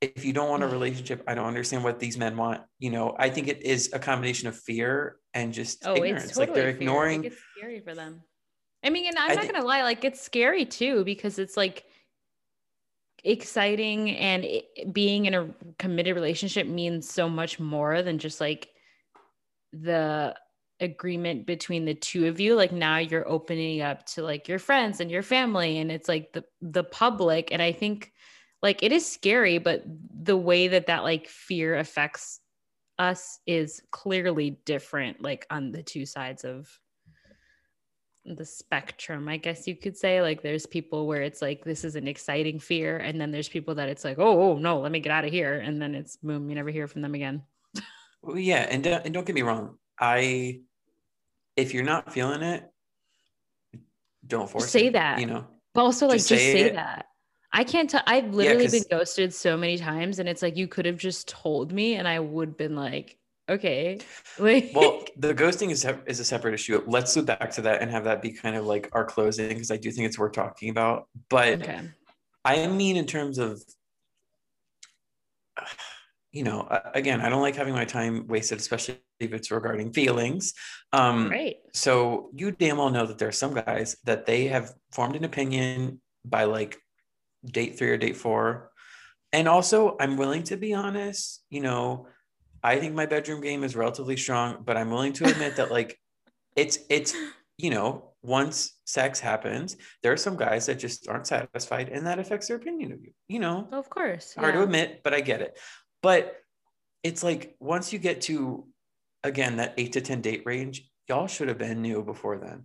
If 0.01 0.25
you 0.25 0.33
don't 0.33 0.51
want 0.51 0.63
a 0.63 0.69
relationship, 0.69 1.25
I 1.27 1.35
don't 1.35 1.47
understand 1.47 1.83
what 1.83 1.99
these 1.99 2.19
men 2.19 2.37
want. 2.37 2.61
You 2.79 2.91
know, 2.91 3.17
I 3.19 3.31
think 3.31 3.49
it 3.49 3.63
is 3.63 3.91
a 3.93 3.99
combination 3.99 4.47
of 4.47 4.57
fear 4.57 5.17
and 5.35 5.53
just 5.53 5.87
oh, 5.87 5.97
ignorance. 5.97 6.29
Totally 6.29 6.47
like 6.47 6.55
they're 6.55 6.73
fear. 6.73 6.81
ignoring. 6.81 7.25
it's 7.25 7.37
scary 7.57 7.81
for 7.81 7.95
them. 7.95 8.23
I 8.85 8.91
mean, 8.91 9.07
and 9.07 9.19
I'm 9.19 9.33
I 9.33 9.35
not 9.35 9.47
gonna 9.47 9.65
lie, 9.65 9.83
like 9.83 10.05
it's 10.05 10.21
scary 10.21 10.67
too 10.67 11.03
because 11.05 11.39
it's 11.39 11.57
like 11.57 11.85
exciting 13.27 14.17
and 14.17 14.45
it, 14.45 14.93
being 14.93 15.27
in 15.27 15.35
a 15.35 15.49
committed 15.79 16.15
relationship 16.15 16.67
means 16.67 17.09
so 17.09 17.29
much 17.29 17.59
more 17.61 18.03
than 18.03 18.19
just 18.19 18.41
like 18.41 18.69
the 19.73 20.35
agreement 20.81 21.47
between 21.47 21.85
the 21.85 21.95
two 21.95 22.27
of 22.27 22.39
you. 22.39 22.55
Like 22.55 22.73
now 22.73 22.99
you're 22.99 23.29
opening 23.29 23.83
up 23.83 24.07
to 24.07 24.23
like 24.23 24.49
your 24.49 24.59
friends 24.59 25.01
and 25.01 25.11
your 25.11 25.23
family 25.23 25.79
and 25.79 25.91
it's 25.91 26.09
like 26.09 26.33
the 26.33 26.45
the 26.61 26.85
public. 26.85 27.53
And 27.53 27.61
i 27.61 27.73
think 27.73 28.13
like 28.63 28.83
it 28.83 28.93
is 28.93 29.07
scary 29.11 29.59
but 29.59 29.85
the 30.23 30.37
way 30.37 30.69
that 30.69 30.87
that 30.87 31.05
like 31.05 31.29
fear 31.29 31.77
affects 31.77 32.41
us 32.99 33.39
is 33.47 33.83
clearly 33.91 34.59
different 34.65 35.23
like 35.23 35.47
on 35.51 35.71
the 35.71 35.83
two 35.83 36.07
sides 36.07 36.45
of 36.45 36.69
the 38.35 38.45
spectrum 38.45 39.29
i 39.29 39.37
guess 39.37 39.67
you 39.67 39.77
could 39.77 39.97
say 39.97 40.21
like 40.21 40.43
there's 40.43 40.67
people 40.67 41.07
where 41.07 41.23
it's 41.23 41.41
like 41.41 41.65
this 41.65 41.85
is 41.85 41.95
an 41.95 42.09
exciting 42.09 42.59
fear 42.59 42.99
and 42.99 43.21
then 43.21 43.31
there's 43.31 43.49
people 43.49 43.75
that 43.75 43.89
it's 43.89 44.05
like 44.05 44.19
oh, 44.19 44.53
oh 44.53 44.59
no 44.59 44.81
let 44.81 44.91
me 44.91 45.01
get 45.01 45.13
out 45.13 45.25
of 45.25 45.31
here 45.31 45.55
and 45.55 45.81
then 45.81 45.95
it's 45.95 46.17
boom 46.17 46.49
you 46.49 46.55
never 46.55 46.71
hear 46.71 46.89
from 46.89 47.03
them 47.03 47.15
again. 47.15 47.43
Well, 48.23 48.39
yeah 48.39 48.67
and, 48.69 48.85
and 48.87 49.15
don't 49.15 49.27
get 49.27 49.35
me 49.37 49.43
wrong 49.43 49.77
i 50.01 50.61
if 51.57 51.73
you're 51.73 51.85
not 51.85 52.13
feeling 52.13 52.43
it 52.43 52.69
don't 54.27 54.51
force 54.51 54.69
say 54.69 54.87
it, 54.87 54.95
that 54.95 55.21
you 55.21 55.27
know? 55.27 55.47
but 55.75 55.83
also 55.83 56.07
like 56.09 56.17
just, 56.17 56.31
just 56.31 56.43
say, 56.43 56.53
say 56.53 56.69
that. 56.71 57.07
I 57.53 57.65
can't 57.65 57.89
tell. 57.89 58.03
I've 58.07 58.35
literally 58.35 58.65
yeah, 58.65 58.71
been 58.71 58.85
ghosted 58.91 59.33
so 59.33 59.57
many 59.57 59.79
times, 59.79 60.19
and 60.19 60.29
it's 60.29 60.43
like 60.43 60.59
you 60.59 60.69
could 60.69 60.85
have 60.85 60.99
just 60.99 61.27
told 61.27 61.73
me, 61.73 61.95
and 61.95 62.07
I 62.07 62.21
would 62.21 62.49
have 62.49 62.59
been 62.59 62.77
like, 62.77 63.17
okay. 63.49 63.99
Like, 64.39 64.73
well, 64.75 65.03
the 65.17 65.35
ghosting 65.35 65.71
is 65.71 65.87
is 66.05 66.21
a 66.21 66.25
separate 66.25 66.53
issue. 66.53 66.83
Let's 66.87 67.15
go 67.15 67.23
back 67.23 67.51
to 67.53 67.63
that 67.63 67.81
and 67.81 67.91
have 67.91 68.05
that 68.05 68.21
be 68.21 68.33
kind 68.33 68.55
of 68.55 68.67
like 68.67 68.91
our 68.93 69.07
closing 69.07 69.49
because 69.49 69.71
I 69.71 69.79
do 69.79 69.91
think 69.91 70.07
it's 70.07 70.19
worth 70.19 70.33
talking 70.33 70.69
about. 70.69 71.09
But 71.31 71.63
okay. 71.63 71.81
I 72.45 72.67
mean, 72.67 72.97
in 72.97 73.07
terms 73.07 73.39
of, 73.39 73.63
you 76.33 76.45
know, 76.45 76.69
again, 76.93 77.23
I 77.23 77.31
don't 77.31 77.41
like 77.41 77.57
having 77.57 77.73
my 77.73 77.87
time 77.87 78.27
wasted, 78.27 78.59
especially 78.59 78.99
if 79.19 79.33
it's 79.33 79.51
regarding 79.51 79.95
feelings. 79.95 80.53
Um, 80.93 81.31
right. 81.31 81.57
So 81.73 82.29
you 82.35 82.53
damn 82.53 82.77
well 82.77 82.91
know 82.91 83.07
that 83.07 83.17
there 83.17 83.29
are 83.29 83.33
some 83.33 83.55
guys 83.55 83.97
that 84.05 84.27
they 84.27 84.49
have 84.49 84.75
formed 84.93 85.17
an 85.17 85.25
opinion 85.25 86.03
by 86.27 86.45
like 86.45 86.77
date 87.45 87.79
three 87.79 87.91
or 87.91 87.97
date 87.97 88.17
four. 88.17 88.71
And 89.33 89.49
also, 89.49 89.97
I'm 89.99 90.17
willing 90.17 90.45
to 90.45 90.57
be 90.57 90.75
honest, 90.75 91.43
you 91.51 91.61
know, 91.61 92.07
I 92.67 92.81
think 92.81 92.95
my 92.95 93.07
bedroom 93.07 93.41
game 93.41 93.63
is 93.63 93.77
relatively 93.77 94.17
strong, 94.17 94.63
but 94.65 94.77
I'm 94.77 94.91
willing 94.91 95.13
to 95.15 95.25
admit 95.25 95.57
that, 95.57 95.71
like, 95.71 95.99
it's, 96.57 96.79
it's, 96.91 97.15
you 97.59 97.71
know, 97.71 98.11
once 98.23 98.77
sex 98.87 99.21
happens, 99.21 99.77
there 100.03 100.13
are 100.13 100.17
some 100.17 100.37
guys 100.37 100.67
that 100.67 100.81
just 100.81 101.07
aren't 101.07 101.29
satisfied 101.29 101.89
and 101.91 102.07
that 102.07 102.19
affects 102.19 102.49
their 102.49 102.57
opinion 102.57 102.91
of 102.91 103.01
you, 103.01 103.13
you 103.29 103.39
know? 103.39 103.69
Of 103.71 103.89
course. 103.89 104.35
Hard 104.35 104.55
yeah. 104.55 104.61
to 104.61 104.65
admit, 104.65 105.03
but 105.05 105.15
I 105.15 105.21
get 105.21 105.43
it. 105.43 105.57
But 106.03 106.35
it's 107.05 107.23
like 107.23 107.55
once 107.61 107.93
you 107.93 108.01
get 108.01 108.23
to, 108.23 108.67
again, 109.23 109.59
that 109.59 109.75
eight 109.77 109.93
to 109.93 110.01
10 110.01 110.21
date 110.21 110.43
range, 110.45 110.91
y'all 111.09 111.29
should 111.29 111.47
have 111.47 111.59
been 111.59 111.83
new 111.83 112.03
before 112.03 112.39
then. 112.39 112.65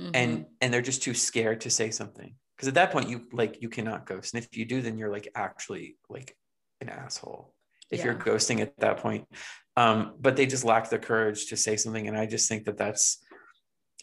Mm-hmm. 0.00 0.10
And, 0.14 0.46
and 0.62 0.72
they're 0.72 0.80
just 0.80 1.02
too 1.02 1.14
scared 1.14 1.60
to 1.62 1.70
say 1.70 1.90
something 1.90 2.34
because 2.56 2.68
at 2.68 2.74
that 2.74 2.92
point 2.92 3.08
you 3.08 3.26
like 3.32 3.60
you 3.60 3.68
cannot 3.68 4.06
ghost 4.06 4.34
and 4.34 4.42
if 4.42 4.56
you 4.56 4.64
do 4.64 4.80
then 4.82 4.98
you're 4.98 5.10
like 5.10 5.28
actually 5.34 5.96
like 6.08 6.36
an 6.80 6.88
asshole 6.88 7.53
if 7.90 8.00
yeah. 8.00 8.06
you're 8.06 8.14
ghosting 8.14 8.60
at 8.60 8.76
that 8.78 8.98
point. 8.98 9.26
Um 9.76 10.14
but 10.20 10.36
they 10.36 10.46
just 10.46 10.64
lack 10.64 10.90
the 10.90 10.98
courage 10.98 11.46
to 11.46 11.56
say 11.56 11.76
something 11.76 12.06
and 12.08 12.16
i 12.16 12.26
just 12.26 12.48
think 12.48 12.64
that 12.64 12.78
that's 12.78 13.24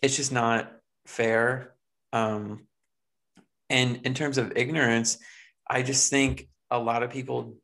it's 0.01 0.15
just 0.15 0.31
not 0.31 0.71
fair. 1.05 1.75
Um 2.13 2.67
and 3.69 4.01
in 4.05 4.13
terms 4.13 4.37
of 4.37 4.53
ignorance 4.55 5.17
i 5.69 5.81
just 5.81 6.09
think 6.09 6.49
a 6.69 6.79
lot 6.79 7.03
of 7.03 7.11
people 7.11 7.55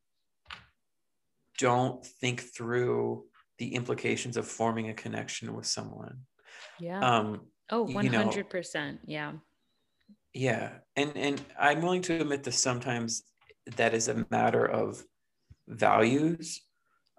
don't 1.58 2.06
think 2.06 2.42
through 2.42 3.26
the 3.58 3.74
implications 3.74 4.38
of 4.38 4.48
forming 4.48 4.90
a 4.90 4.94
connection 4.94 5.54
with 5.56 5.66
someone. 5.66 6.20
Yeah. 6.80 7.00
Um 7.00 7.42
oh 7.72 7.86
100% 7.86 8.04
you 8.04 8.10
know, 8.12 8.98
yeah. 9.06 9.32
Yeah. 10.34 10.70
And 10.96 11.12
and 11.16 11.42
i'm 11.60 11.82
willing 11.82 12.02
to 12.04 12.22
admit 12.22 12.44
that 12.44 12.54
sometimes 12.54 13.24
that 13.76 13.94
is 13.94 14.08
a 14.08 14.26
matter 14.30 14.66
of 14.66 15.04
values 15.68 16.62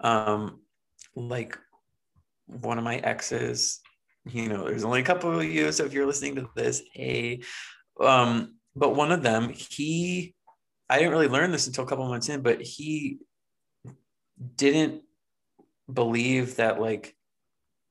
um 0.01 0.61
like 1.15 1.59
one 2.47 2.79
of 2.79 2.85
my 2.85 2.97
exes 2.97 3.81
you 4.27 4.49
know 4.49 4.65
there's 4.65 4.85
only 4.85 5.01
a 5.01 5.05
couple 5.05 5.39
of 5.39 5.45
you 5.45 5.71
so 5.73 5.85
if 5.85 5.93
you're 5.93 6.07
listening 6.07 6.35
to 6.35 6.49
this 6.55 6.83
hey 6.93 7.43
um 8.01 8.55
but 8.77 8.95
one 8.95 9.13
of 9.13 9.23
them 9.23 9.49
he 9.51 10.35
i 10.89 10.99
didn't 10.99 11.13
really 11.13 11.29
learn 11.29 11.51
this 11.51 11.67
until 11.67 11.85
a 11.85 11.87
couple 11.87 12.09
months 12.09 12.29
in 12.29 12.41
but 12.41 12.61
he 12.61 13.19
didn't 14.57 15.03
believe 15.93 16.57
that 16.57 16.81
like 16.81 17.15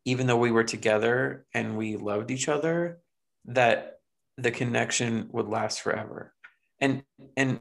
even 0.06 0.26
though 0.28 0.38
we 0.38 0.52
were 0.52 0.64
together 0.64 1.46
and 1.54 1.78
we 1.78 1.98
loved 1.98 2.32
each 2.32 2.48
other 2.48 3.00
that 3.46 3.98
the 4.38 4.52
connection 4.52 5.28
would 5.32 5.48
last 5.48 5.82
forever. 5.82 6.34
And 6.80 7.04
and 7.36 7.60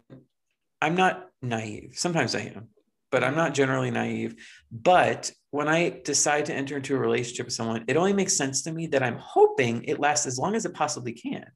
I'm 0.80 0.94
not 0.94 1.28
naive. 1.40 1.94
Sometimes 1.94 2.34
I 2.34 2.40
am, 2.40 2.68
but 3.16 3.24
I'm 3.24 3.34
not 3.34 3.54
generally 3.54 3.90
naive. 3.90 4.36
But 4.70 5.32
when 5.50 5.68
I 5.68 6.02
decide 6.04 6.44
to 6.46 6.54
enter 6.54 6.76
into 6.76 6.94
a 6.94 6.98
relationship 6.98 7.46
with 7.46 7.54
someone, 7.54 7.82
it 7.88 7.96
only 7.96 8.12
makes 8.12 8.36
sense 8.36 8.60
to 8.64 8.72
me 8.72 8.88
that 8.88 9.02
I'm 9.02 9.16
hoping 9.16 9.84
it 9.84 9.98
lasts 9.98 10.26
as 10.26 10.38
long 10.38 10.54
as 10.54 10.66
it 10.66 10.74
possibly 10.74 11.14
can. 11.14 11.46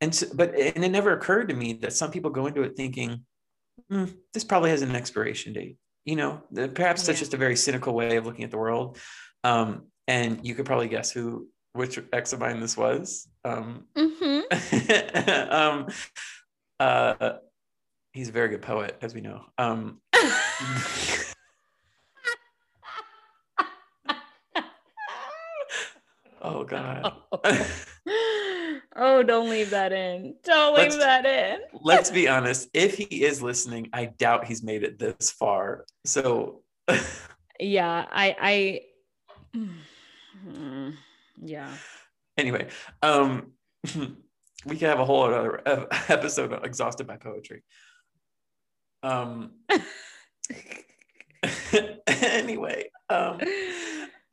And 0.00 0.14
so, 0.14 0.28
but 0.32 0.54
and 0.54 0.84
it 0.84 0.92
never 0.92 1.12
occurred 1.12 1.48
to 1.48 1.56
me 1.56 1.72
that 1.82 1.92
some 1.92 2.12
people 2.12 2.30
go 2.30 2.46
into 2.46 2.62
it 2.62 2.76
thinking, 2.76 3.24
mm, 3.90 4.14
this 4.32 4.44
probably 4.44 4.70
has 4.70 4.82
an 4.82 4.94
expiration 4.94 5.54
date. 5.54 5.76
You 6.04 6.14
know, 6.14 6.40
perhaps 6.54 7.02
yeah. 7.02 7.06
that's 7.08 7.18
just 7.18 7.34
a 7.34 7.36
very 7.36 7.56
cynical 7.56 7.92
way 7.92 8.16
of 8.16 8.24
looking 8.24 8.44
at 8.44 8.52
the 8.52 8.58
world. 8.58 8.96
Um, 9.42 9.88
and 10.06 10.46
you 10.46 10.54
could 10.54 10.66
probably 10.66 10.86
guess 10.86 11.10
who 11.10 11.48
which 11.72 11.98
ex 12.12 12.32
of 12.32 12.38
mine 12.38 12.60
this 12.60 12.76
was. 12.76 13.26
Um, 13.44 13.86
mm-hmm. 13.96 15.52
um, 15.52 15.88
uh, 16.78 17.38
he's 18.18 18.28
a 18.28 18.32
very 18.32 18.48
good 18.48 18.62
poet, 18.62 18.96
as 19.00 19.14
we 19.14 19.20
know. 19.20 19.42
Um, 19.58 20.00
oh 26.42 26.64
God. 26.64 27.12
oh, 28.96 29.22
don't 29.22 29.48
leave 29.48 29.70
that 29.70 29.92
in. 29.92 30.34
Don't 30.42 30.74
leave 30.74 30.94
let's, 30.94 30.96
that 30.96 31.24
in. 31.26 31.60
let's 31.82 32.10
be 32.10 32.26
honest. 32.28 32.68
If 32.74 32.96
he 32.96 33.24
is 33.24 33.40
listening, 33.40 33.88
I 33.92 34.06
doubt 34.06 34.46
he's 34.46 34.64
made 34.64 34.82
it 34.82 34.98
this 34.98 35.30
far. 35.30 35.84
So. 36.04 36.62
yeah, 37.60 38.06
I. 38.10 38.82
I. 39.54 39.58
Yeah. 41.40 41.70
Anyway, 42.36 42.66
um, 43.00 43.52
we 44.66 44.76
can 44.76 44.88
have 44.88 44.98
a 44.98 45.04
whole 45.04 45.22
other 45.22 45.62
episode 46.08 46.52
exhausted 46.64 47.06
by 47.06 47.16
poetry. 47.16 47.62
Um. 49.04 49.52
anyway, 52.06 52.90
um, 53.08 53.40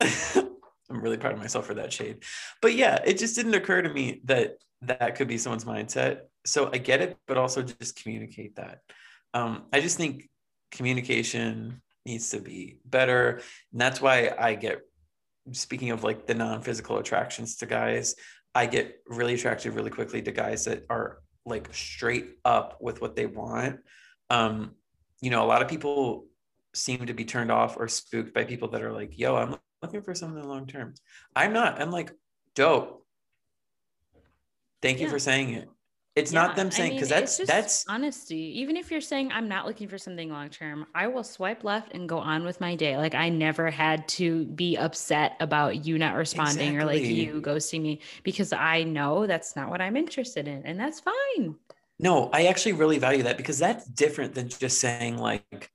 I'm 0.00 1.00
really 1.02 1.16
proud 1.16 1.34
of 1.34 1.38
myself 1.38 1.66
for 1.66 1.74
that 1.74 1.92
shade. 1.92 2.22
But 2.62 2.74
yeah, 2.74 3.00
it 3.04 3.18
just 3.18 3.36
didn't 3.36 3.54
occur 3.54 3.82
to 3.82 3.92
me 3.92 4.20
that 4.24 4.58
that 4.82 5.16
could 5.16 5.28
be 5.28 5.38
someone's 5.38 5.64
mindset. 5.64 6.20
So 6.44 6.70
I 6.72 6.78
get 6.78 7.00
it, 7.00 7.16
but 7.26 7.36
also 7.36 7.62
just 7.62 8.02
communicate 8.02 8.56
that. 8.56 8.80
Um, 9.34 9.64
I 9.72 9.80
just 9.80 9.96
think 9.96 10.28
communication 10.70 11.82
needs 12.04 12.30
to 12.30 12.40
be 12.40 12.78
better. 12.84 13.40
And 13.72 13.80
that's 13.80 14.00
why 14.00 14.32
I 14.38 14.54
get 14.54 14.80
speaking 15.52 15.90
of 15.90 16.04
like 16.04 16.26
the 16.26 16.34
non-physical 16.34 16.98
attractions 16.98 17.56
to 17.56 17.66
guys, 17.66 18.14
I 18.54 18.66
get 18.66 18.96
really 19.06 19.34
attracted 19.34 19.74
really 19.74 19.90
quickly 19.90 20.22
to 20.22 20.32
guys 20.32 20.64
that 20.64 20.84
are 20.90 21.18
like 21.44 21.72
straight 21.72 22.36
up 22.44 22.78
with 22.80 23.00
what 23.00 23.16
they 23.16 23.26
want. 23.26 23.80
Um, 24.30 24.72
you 25.20 25.30
know, 25.30 25.44
a 25.44 25.46
lot 25.46 25.62
of 25.62 25.68
people 25.68 26.26
seem 26.74 27.06
to 27.06 27.14
be 27.14 27.24
turned 27.24 27.50
off 27.50 27.76
or 27.78 27.88
spooked 27.88 28.34
by 28.34 28.44
people 28.44 28.68
that 28.68 28.82
are 28.82 28.92
like, 28.92 29.18
yo, 29.18 29.36
I'm 29.36 29.56
looking 29.82 30.02
for 30.02 30.14
something 30.14 30.42
long 30.42 30.66
term. 30.66 30.94
I'm 31.34 31.52
not. 31.52 31.80
I'm 31.80 31.90
like, 31.90 32.12
dope. 32.54 33.04
Thank 34.82 35.00
you 35.00 35.08
for 35.08 35.18
saying 35.18 35.54
it. 35.54 35.68
It's 36.16 36.32
yeah, 36.32 36.46
not 36.46 36.56
them 36.56 36.70
saying 36.70 36.94
because 36.94 37.12
I 37.12 37.16
mean, 37.16 37.20
that's 37.20 37.36
that's 37.38 37.84
honesty. 37.88 38.58
Even 38.60 38.78
if 38.78 38.90
you're 38.90 39.02
saying 39.02 39.30
I'm 39.32 39.48
not 39.48 39.66
looking 39.66 39.86
for 39.86 39.98
something 39.98 40.30
long 40.30 40.48
term, 40.48 40.86
I 40.94 41.08
will 41.08 41.22
swipe 41.22 41.62
left 41.62 41.92
and 41.92 42.08
go 42.08 42.16
on 42.16 42.42
with 42.44 42.58
my 42.58 42.74
day. 42.74 42.96
Like 42.96 43.14
I 43.14 43.28
never 43.28 43.70
had 43.70 44.08
to 44.08 44.46
be 44.46 44.78
upset 44.78 45.36
about 45.40 45.84
you 45.84 45.98
not 45.98 46.14
responding 46.14 46.74
exactly. 46.74 46.78
or 46.78 46.86
like 46.86 47.02
you 47.02 47.42
ghosting 47.42 47.82
me 47.82 48.00
because 48.22 48.54
I 48.54 48.82
know 48.84 49.26
that's 49.26 49.56
not 49.56 49.68
what 49.68 49.82
I'm 49.82 49.94
interested 49.94 50.48
in, 50.48 50.64
and 50.64 50.80
that's 50.80 51.00
fine. 51.00 51.56
No, 51.98 52.28
I 52.32 52.46
actually 52.46 52.72
really 52.74 52.98
value 52.98 53.22
that 53.22 53.36
because 53.36 53.58
that's 53.58 53.86
different 53.86 54.34
than 54.34 54.48
just 54.48 54.80
saying 54.80 55.16
like 55.16 55.70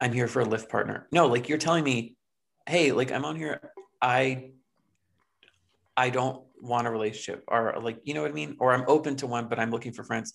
I'm 0.00 0.12
here 0.12 0.26
for 0.26 0.40
a 0.40 0.44
lift 0.44 0.68
partner. 0.68 1.06
No, 1.12 1.26
like 1.26 1.48
you're 1.48 1.58
telling 1.58 1.84
me, 1.84 2.16
hey, 2.66 2.92
like 2.92 3.12
I'm 3.12 3.24
on 3.24 3.36
here. 3.36 3.70
I 4.02 4.50
I 5.96 6.10
don't 6.10 6.42
want 6.60 6.86
a 6.86 6.90
relationship 6.90 7.44
or 7.48 7.74
like 7.80 8.00
you 8.04 8.14
know 8.14 8.22
what 8.22 8.30
I 8.30 8.34
mean? 8.34 8.56
Or 8.58 8.72
I'm 8.72 8.84
open 8.88 9.16
to 9.16 9.26
one, 9.26 9.48
but 9.48 9.58
I'm 9.58 9.70
looking 9.70 9.92
for 9.92 10.02
friends. 10.02 10.32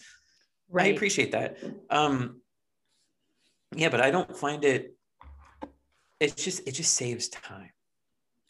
Right. 0.70 0.88
I 0.88 0.90
appreciate 0.90 1.32
that. 1.34 1.58
Um 1.90 2.42
yeah, 3.76 3.90
but 3.90 4.02
I 4.02 4.12
don't 4.12 4.36
find 4.36 4.64
it 4.64 4.96
it's 6.20 6.44
just 6.44 6.68
it 6.68 6.74
just 6.74 6.94
saves 6.94 7.30
time. 7.30 7.72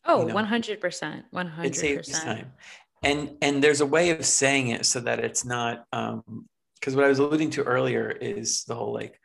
Oh, 0.06 0.22
you 0.22 0.34
know? 0.34 0.36
100%. 0.36 1.24
100%. 1.34 1.66
It 1.66 1.76
saves 1.76 2.10
time. 2.10 2.54
And 3.04 3.38
and 3.42 3.64
there's 3.64 3.82
a 3.82 3.86
way 3.86 4.10
of 4.12 4.26
saying 4.26 4.68
it 4.68 4.86
so 4.86 5.00
that 5.00 5.20
it's 5.20 5.46
not 5.46 5.86
um 5.94 6.48
because 6.80 6.96
what 6.96 7.06
I 7.06 7.10
was 7.10 7.20
alluding 7.20 7.52
to 7.52 7.64
earlier 7.64 8.10
is 8.10 8.64
the 8.66 8.76
whole 8.76 8.94
like 8.94 9.20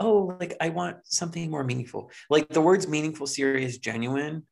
oh, 0.00 0.36
like 0.40 0.56
I 0.60 0.70
want 0.70 0.96
something 1.04 1.50
more 1.50 1.64
meaningful. 1.64 2.10
Like 2.28 2.48
the 2.48 2.60
words 2.60 2.88
meaningful, 2.88 3.26
serious, 3.26 3.78
genuine 3.78 4.44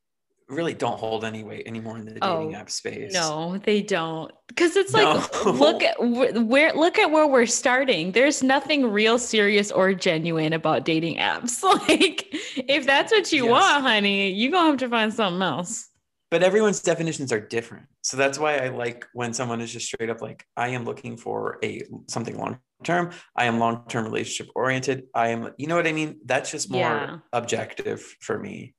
really 0.49 0.75
don't 0.75 0.99
hold 0.99 1.25
any 1.25 1.45
weight 1.45 1.67
anymore 1.67 1.97
in 1.97 2.05
the 2.05 2.13
dating 2.13 2.55
oh, 2.55 2.59
app 2.59 2.69
space. 2.71 3.13
No, 3.13 3.59
they 3.59 3.83
don't. 3.83 4.33
Because 4.49 4.77
it's 4.77 4.93
no. 4.93 5.15
like 5.15 5.45
look 5.45 5.83
at 5.83 5.97
where 6.01 6.73
look 6.73 6.99
at 6.99 7.11
where 7.11 7.27
we're 7.27 7.47
starting. 7.47 8.13
There's 8.13 8.43
nothing 8.43 8.91
real 8.91 9.19
serious 9.19 9.71
or 9.71 9.95
genuine 9.95 10.53
about 10.53 10.85
dating 10.85 11.19
apps. 11.19 11.63
Like 11.89 12.27
if 12.57 12.85
that's 12.85 13.13
what 13.13 13.33
you 13.33 13.45
yes. 13.45 13.51
want, 13.51 13.83
honey, 13.83 14.33
you're 14.33 14.51
gonna 14.51 14.71
have 14.71 14.79
to 14.79 14.89
find 14.89 15.13
something 15.15 15.41
else. 15.41 15.89
But 16.31 16.45
everyone's 16.45 16.81
definitions 16.81 17.33
are 17.33 17.41
different. 17.41 17.87
So 18.03 18.17
that's 18.17 18.39
why 18.39 18.59
I 18.59 18.69
like 18.69 19.05
when 19.13 19.33
someone 19.33 19.61
is 19.61 19.73
just 19.73 19.87
straight 19.87 20.11
up 20.11 20.23
like, 20.23 20.47
I 20.57 20.69
am 20.69 20.85
looking 20.85 21.17
for 21.17 21.59
a 21.65 21.83
something 22.09 22.39
long 22.39 22.61
term. 22.85 23.11
I 23.35 23.47
am 23.47 23.59
long 23.59 23.85
term 23.89 24.05
relationship 24.05 24.53
oriented. 24.55 25.05
I 25.13 25.29
am, 25.29 25.53
you 25.59 25.67
know 25.67 25.75
what 25.75 25.89
I 25.89 25.93
mean? 25.93 26.21
That's 26.25 26.51
just 26.51 26.71
more 26.71 26.81
yeah. 26.81 27.19
objective 27.33 28.01
for 28.21 28.39
me. 28.39 28.75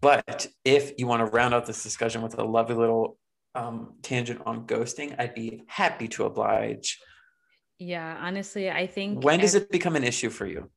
But 0.00 0.46
if 0.64 0.92
you 0.98 1.06
want 1.08 1.20
to 1.20 1.26
round 1.26 1.54
out 1.54 1.66
this 1.66 1.82
discussion 1.82 2.22
with 2.22 2.38
a 2.38 2.44
lovely 2.44 2.76
little 2.76 3.18
um, 3.56 3.94
tangent 4.02 4.42
on 4.46 4.66
ghosting, 4.66 5.16
I'd 5.18 5.34
be 5.34 5.64
happy 5.66 6.06
to 6.08 6.24
oblige. 6.24 7.00
Yeah, 7.78 8.16
honestly, 8.20 8.70
I 8.70 8.86
think. 8.86 9.24
When 9.24 9.40
does 9.40 9.54
it 9.54 9.70
become 9.70 9.96
an 9.96 10.04
issue 10.04 10.30
for 10.30 10.46
you? 10.46 10.70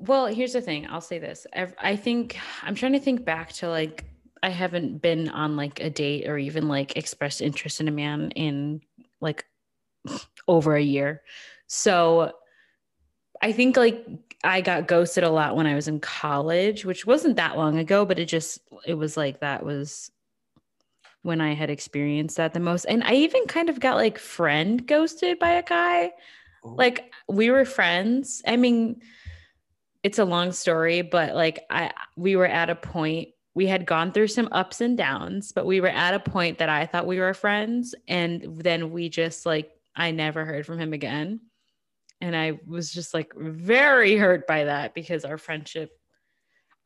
Well, 0.00 0.26
here's 0.26 0.54
the 0.54 0.60
thing. 0.62 0.86
I'll 0.86 1.00
say 1.00 1.18
this. 1.18 1.46
I 1.54 1.96
think 1.96 2.38
I'm 2.62 2.74
trying 2.74 2.92
to 2.94 3.00
think 3.00 3.24
back 3.24 3.52
to 3.54 3.68
like 3.68 4.09
I 4.42 4.50
haven't 4.50 5.02
been 5.02 5.28
on 5.28 5.56
like 5.56 5.80
a 5.80 5.90
date 5.90 6.28
or 6.28 6.38
even 6.38 6.68
like 6.68 6.96
expressed 6.96 7.40
interest 7.40 7.80
in 7.80 7.88
a 7.88 7.92
man 7.92 8.30
in 8.32 8.80
like 9.20 9.44
over 10.48 10.74
a 10.74 10.82
year. 10.82 11.22
So 11.66 12.32
I 13.42 13.52
think 13.52 13.76
like 13.76 14.06
I 14.42 14.60
got 14.60 14.88
ghosted 14.88 15.24
a 15.24 15.30
lot 15.30 15.56
when 15.56 15.66
I 15.66 15.74
was 15.74 15.88
in 15.88 16.00
college, 16.00 16.84
which 16.84 17.06
wasn't 17.06 17.36
that 17.36 17.56
long 17.56 17.78
ago, 17.78 18.04
but 18.04 18.18
it 18.18 18.26
just 18.26 18.60
it 18.86 18.94
was 18.94 19.16
like 19.16 19.40
that 19.40 19.64
was 19.64 20.10
when 21.22 21.40
I 21.40 21.54
had 21.54 21.68
experienced 21.68 22.38
that 22.38 22.54
the 22.54 22.60
most. 22.60 22.86
And 22.86 23.04
I 23.04 23.14
even 23.14 23.44
kind 23.46 23.68
of 23.68 23.80
got 23.80 23.96
like 23.96 24.18
friend 24.18 24.86
ghosted 24.86 25.38
by 25.38 25.50
a 25.50 25.62
guy. 25.62 26.12
Oh. 26.64 26.70
Like 26.70 27.12
we 27.28 27.50
were 27.50 27.64
friends. 27.64 28.42
I 28.46 28.56
mean, 28.56 29.02
it's 30.02 30.18
a 30.18 30.24
long 30.24 30.52
story, 30.52 31.02
but 31.02 31.34
like 31.34 31.60
I 31.70 31.92
we 32.16 32.36
were 32.36 32.46
at 32.46 32.70
a 32.70 32.74
point 32.74 33.28
we 33.54 33.66
had 33.66 33.86
gone 33.86 34.12
through 34.12 34.28
some 34.28 34.48
ups 34.52 34.80
and 34.80 34.96
downs, 34.96 35.52
but 35.52 35.66
we 35.66 35.80
were 35.80 35.88
at 35.88 36.14
a 36.14 36.20
point 36.20 36.58
that 36.58 36.68
I 36.68 36.86
thought 36.86 37.06
we 37.06 37.18
were 37.18 37.34
friends 37.34 37.94
and 38.06 38.42
then 38.56 38.90
we 38.90 39.08
just 39.08 39.44
like 39.44 39.70
I 39.94 40.12
never 40.12 40.44
heard 40.44 40.66
from 40.66 40.78
him 40.78 40.92
again. 40.92 41.40
And 42.20 42.36
I 42.36 42.60
was 42.66 42.92
just 42.92 43.12
like 43.12 43.32
very 43.36 44.16
hurt 44.16 44.46
by 44.46 44.64
that 44.64 44.94
because 44.94 45.24
our 45.24 45.38
friendship, 45.38 45.90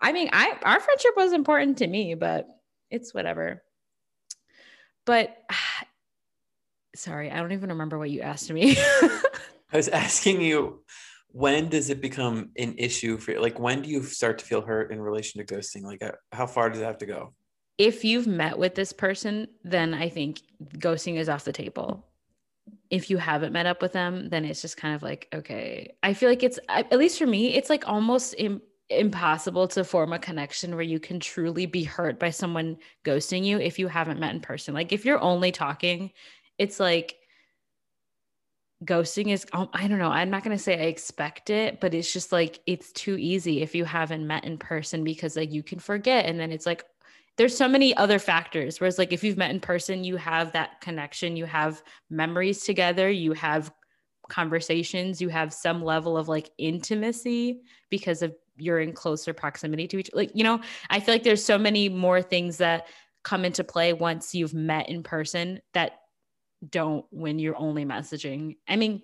I 0.00 0.12
mean, 0.12 0.30
I 0.32 0.56
our 0.62 0.80
friendship 0.80 1.12
was 1.16 1.32
important 1.32 1.78
to 1.78 1.86
me, 1.86 2.14
but 2.14 2.48
it's 2.90 3.12
whatever. 3.12 3.62
But 5.04 5.36
sorry, 6.96 7.30
I 7.30 7.36
don't 7.36 7.52
even 7.52 7.70
remember 7.70 7.98
what 7.98 8.10
you 8.10 8.22
asked 8.22 8.50
me. 8.50 8.76
I 9.72 9.76
was 9.76 9.88
asking 9.88 10.40
you 10.40 10.80
when 11.34 11.68
does 11.68 11.90
it 11.90 12.00
become 12.00 12.50
an 12.56 12.76
issue 12.78 13.18
for 13.18 13.32
you? 13.32 13.42
Like, 13.42 13.58
when 13.58 13.82
do 13.82 13.90
you 13.90 14.04
start 14.04 14.38
to 14.38 14.44
feel 14.44 14.62
hurt 14.62 14.92
in 14.92 15.00
relation 15.00 15.44
to 15.44 15.54
ghosting? 15.54 15.82
Like, 15.82 16.00
uh, 16.00 16.12
how 16.30 16.46
far 16.46 16.70
does 16.70 16.80
it 16.80 16.84
have 16.84 16.98
to 16.98 17.06
go? 17.06 17.34
If 17.76 18.04
you've 18.04 18.28
met 18.28 18.56
with 18.56 18.76
this 18.76 18.92
person, 18.92 19.48
then 19.64 19.94
I 19.94 20.08
think 20.08 20.42
ghosting 20.78 21.16
is 21.16 21.28
off 21.28 21.44
the 21.44 21.52
table 21.52 22.06
if 22.88 23.10
you 23.10 23.18
haven't 23.18 23.52
met 23.52 23.66
up 23.66 23.82
with 23.82 23.92
them, 23.92 24.28
then 24.28 24.44
it's 24.44 24.62
just 24.62 24.76
kind 24.76 24.94
of 24.94 25.02
like, 25.02 25.26
okay. 25.34 25.96
I 26.04 26.14
feel 26.14 26.28
like 26.28 26.44
it's, 26.44 26.60
at 26.68 26.96
least 26.96 27.18
for 27.18 27.26
me, 27.26 27.54
it's 27.54 27.68
like 27.68 27.88
almost 27.88 28.36
Im- 28.38 28.62
impossible 28.88 29.66
to 29.68 29.82
form 29.82 30.12
a 30.12 30.18
connection 30.18 30.74
where 30.74 30.84
you 30.84 31.00
can 31.00 31.18
truly 31.18 31.66
be 31.66 31.82
hurt 31.82 32.20
by 32.20 32.30
someone 32.30 32.76
ghosting 33.04 33.44
you 33.44 33.58
if 33.58 33.80
you 33.80 33.88
haven't 33.88 34.20
met 34.20 34.34
in 34.34 34.40
person. 34.40 34.74
Like 34.74 34.92
if 34.92 35.04
you're 35.04 35.20
only 35.20 35.50
talking, 35.50 36.12
it's 36.58 36.78
like, 36.78 37.16
ghosting 38.84 39.32
is 39.32 39.46
um, 39.52 39.68
i 39.72 39.86
don't 39.86 39.98
know 39.98 40.10
i'm 40.10 40.30
not 40.30 40.42
going 40.42 40.56
to 40.56 40.62
say 40.62 40.74
i 40.74 40.86
expect 40.86 41.50
it 41.50 41.80
but 41.80 41.94
it's 41.94 42.12
just 42.12 42.32
like 42.32 42.60
it's 42.66 42.92
too 42.92 43.16
easy 43.18 43.62
if 43.62 43.74
you 43.74 43.84
haven't 43.84 44.26
met 44.26 44.44
in 44.44 44.58
person 44.58 45.04
because 45.04 45.36
like 45.36 45.52
you 45.52 45.62
can 45.62 45.78
forget 45.78 46.26
and 46.26 46.38
then 46.38 46.52
it's 46.52 46.66
like 46.66 46.84
there's 47.36 47.56
so 47.56 47.68
many 47.68 47.96
other 47.96 48.18
factors 48.18 48.80
whereas 48.80 48.98
like 48.98 49.12
if 49.12 49.24
you've 49.24 49.36
met 49.36 49.50
in 49.50 49.60
person 49.60 50.04
you 50.04 50.16
have 50.16 50.52
that 50.52 50.80
connection 50.80 51.36
you 51.36 51.44
have 51.44 51.82
memories 52.10 52.64
together 52.64 53.08
you 53.10 53.32
have 53.32 53.72
conversations 54.28 55.20
you 55.20 55.28
have 55.28 55.52
some 55.52 55.82
level 55.82 56.16
of 56.16 56.28
like 56.28 56.50
intimacy 56.58 57.60
because 57.90 58.22
of 58.22 58.34
you're 58.56 58.80
in 58.80 58.92
closer 58.92 59.32
proximity 59.34 59.86
to 59.86 59.98
each 59.98 60.10
like 60.14 60.30
you 60.34 60.44
know 60.44 60.60
i 60.90 61.00
feel 61.00 61.14
like 61.14 61.22
there's 61.24 61.44
so 61.44 61.58
many 61.58 61.88
more 61.88 62.22
things 62.22 62.58
that 62.58 62.86
come 63.22 63.44
into 63.44 63.64
play 63.64 63.92
once 63.92 64.34
you've 64.34 64.54
met 64.54 64.88
in 64.88 65.02
person 65.02 65.60
that 65.72 66.00
don't 66.70 67.04
when 67.10 67.38
you're 67.38 67.56
only 67.56 67.84
messaging 67.84 68.56
i 68.68 68.76
mean 68.76 69.02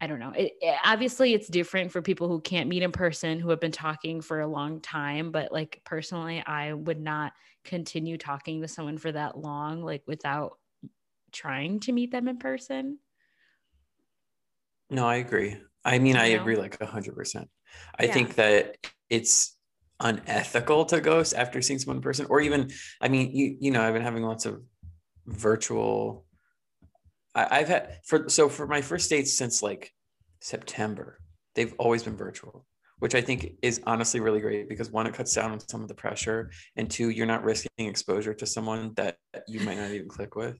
I 0.00 0.06
don't 0.06 0.18
know. 0.18 0.32
It, 0.32 0.52
it, 0.60 0.76
obviously, 0.84 1.34
it's 1.34 1.48
different 1.48 1.92
for 1.92 2.02
people 2.02 2.28
who 2.28 2.40
can't 2.40 2.68
meet 2.68 2.82
in 2.82 2.92
person, 2.92 3.38
who 3.38 3.50
have 3.50 3.60
been 3.60 3.72
talking 3.72 4.20
for 4.20 4.40
a 4.40 4.46
long 4.46 4.80
time. 4.80 5.30
But 5.30 5.52
like 5.52 5.80
personally, 5.84 6.42
I 6.44 6.72
would 6.72 7.00
not 7.00 7.32
continue 7.64 8.18
talking 8.18 8.60
to 8.62 8.68
someone 8.68 8.98
for 8.98 9.12
that 9.12 9.38
long, 9.38 9.82
like 9.84 10.02
without 10.06 10.58
trying 11.32 11.80
to 11.80 11.92
meet 11.92 12.10
them 12.10 12.28
in 12.28 12.38
person. 12.38 12.98
No, 14.90 15.06
I 15.06 15.16
agree. 15.16 15.56
I 15.84 15.98
mean, 15.98 16.16
you 16.16 16.20
I 16.20 16.34
know? 16.34 16.40
agree 16.40 16.56
like 16.56 16.80
a 16.80 16.86
hundred 16.86 17.14
percent. 17.14 17.48
I 17.98 18.04
yeah. 18.04 18.12
think 18.12 18.34
that 18.36 18.76
it's 19.10 19.56
unethical 20.00 20.84
to 20.86 21.00
ghost 21.00 21.34
after 21.34 21.60
seeing 21.60 21.78
someone 21.78 21.96
in 21.96 22.02
person, 22.02 22.26
or 22.30 22.40
even, 22.40 22.70
I 23.00 23.08
mean, 23.08 23.34
you 23.34 23.56
you 23.60 23.70
know, 23.70 23.82
I've 23.82 23.94
been 23.94 24.02
having 24.02 24.22
lots 24.22 24.46
of 24.46 24.62
virtual 25.26 26.24
I, 27.50 27.58
have 27.58 27.68
had 27.68 27.98
for 28.04 28.28
so 28.28 28.48
for 28.48 28.66
my 28.66 28.80
first 28.80 29.08
dates 29.10 29.36
since 29.36 29.62
like 29.62 29.92
September, 30.40 31.18
they've 31.54 31.74
always 31.78 32.02
been 32.02 32.16
virtual, 32.16 32.66
which 32.98 33.14
I 33.14 33.20
think 33.20 33.54
is 33.62 33.80
honestly 33.86 34.20
really 34.20 34.40
great 34.40 34.68
because 34.68 34.90
one, 34.90 35.06
it 35.06 35.14
cuts 35.14 35.34
down 35.34 35.52
on 35.52 35.60
some 35.60 35.82
of 35.82 35.88
the 35.88 35.94
pressure, 35.94 36.50
and 36.76 36.90
two, 36.90 37.10
you're 37.10 37.26
not 37.26 37.44
risking 37.44 37.70
exposure 37.78 38.34
to 38.34 38.46
someone 38.46 38.92
that 38.96 39.16
you 39.46 39.60
might 39.60 39.78
not 39.78 39.90
even 39.90 40.08
click 40.08 40.36
with. 40.36 40.56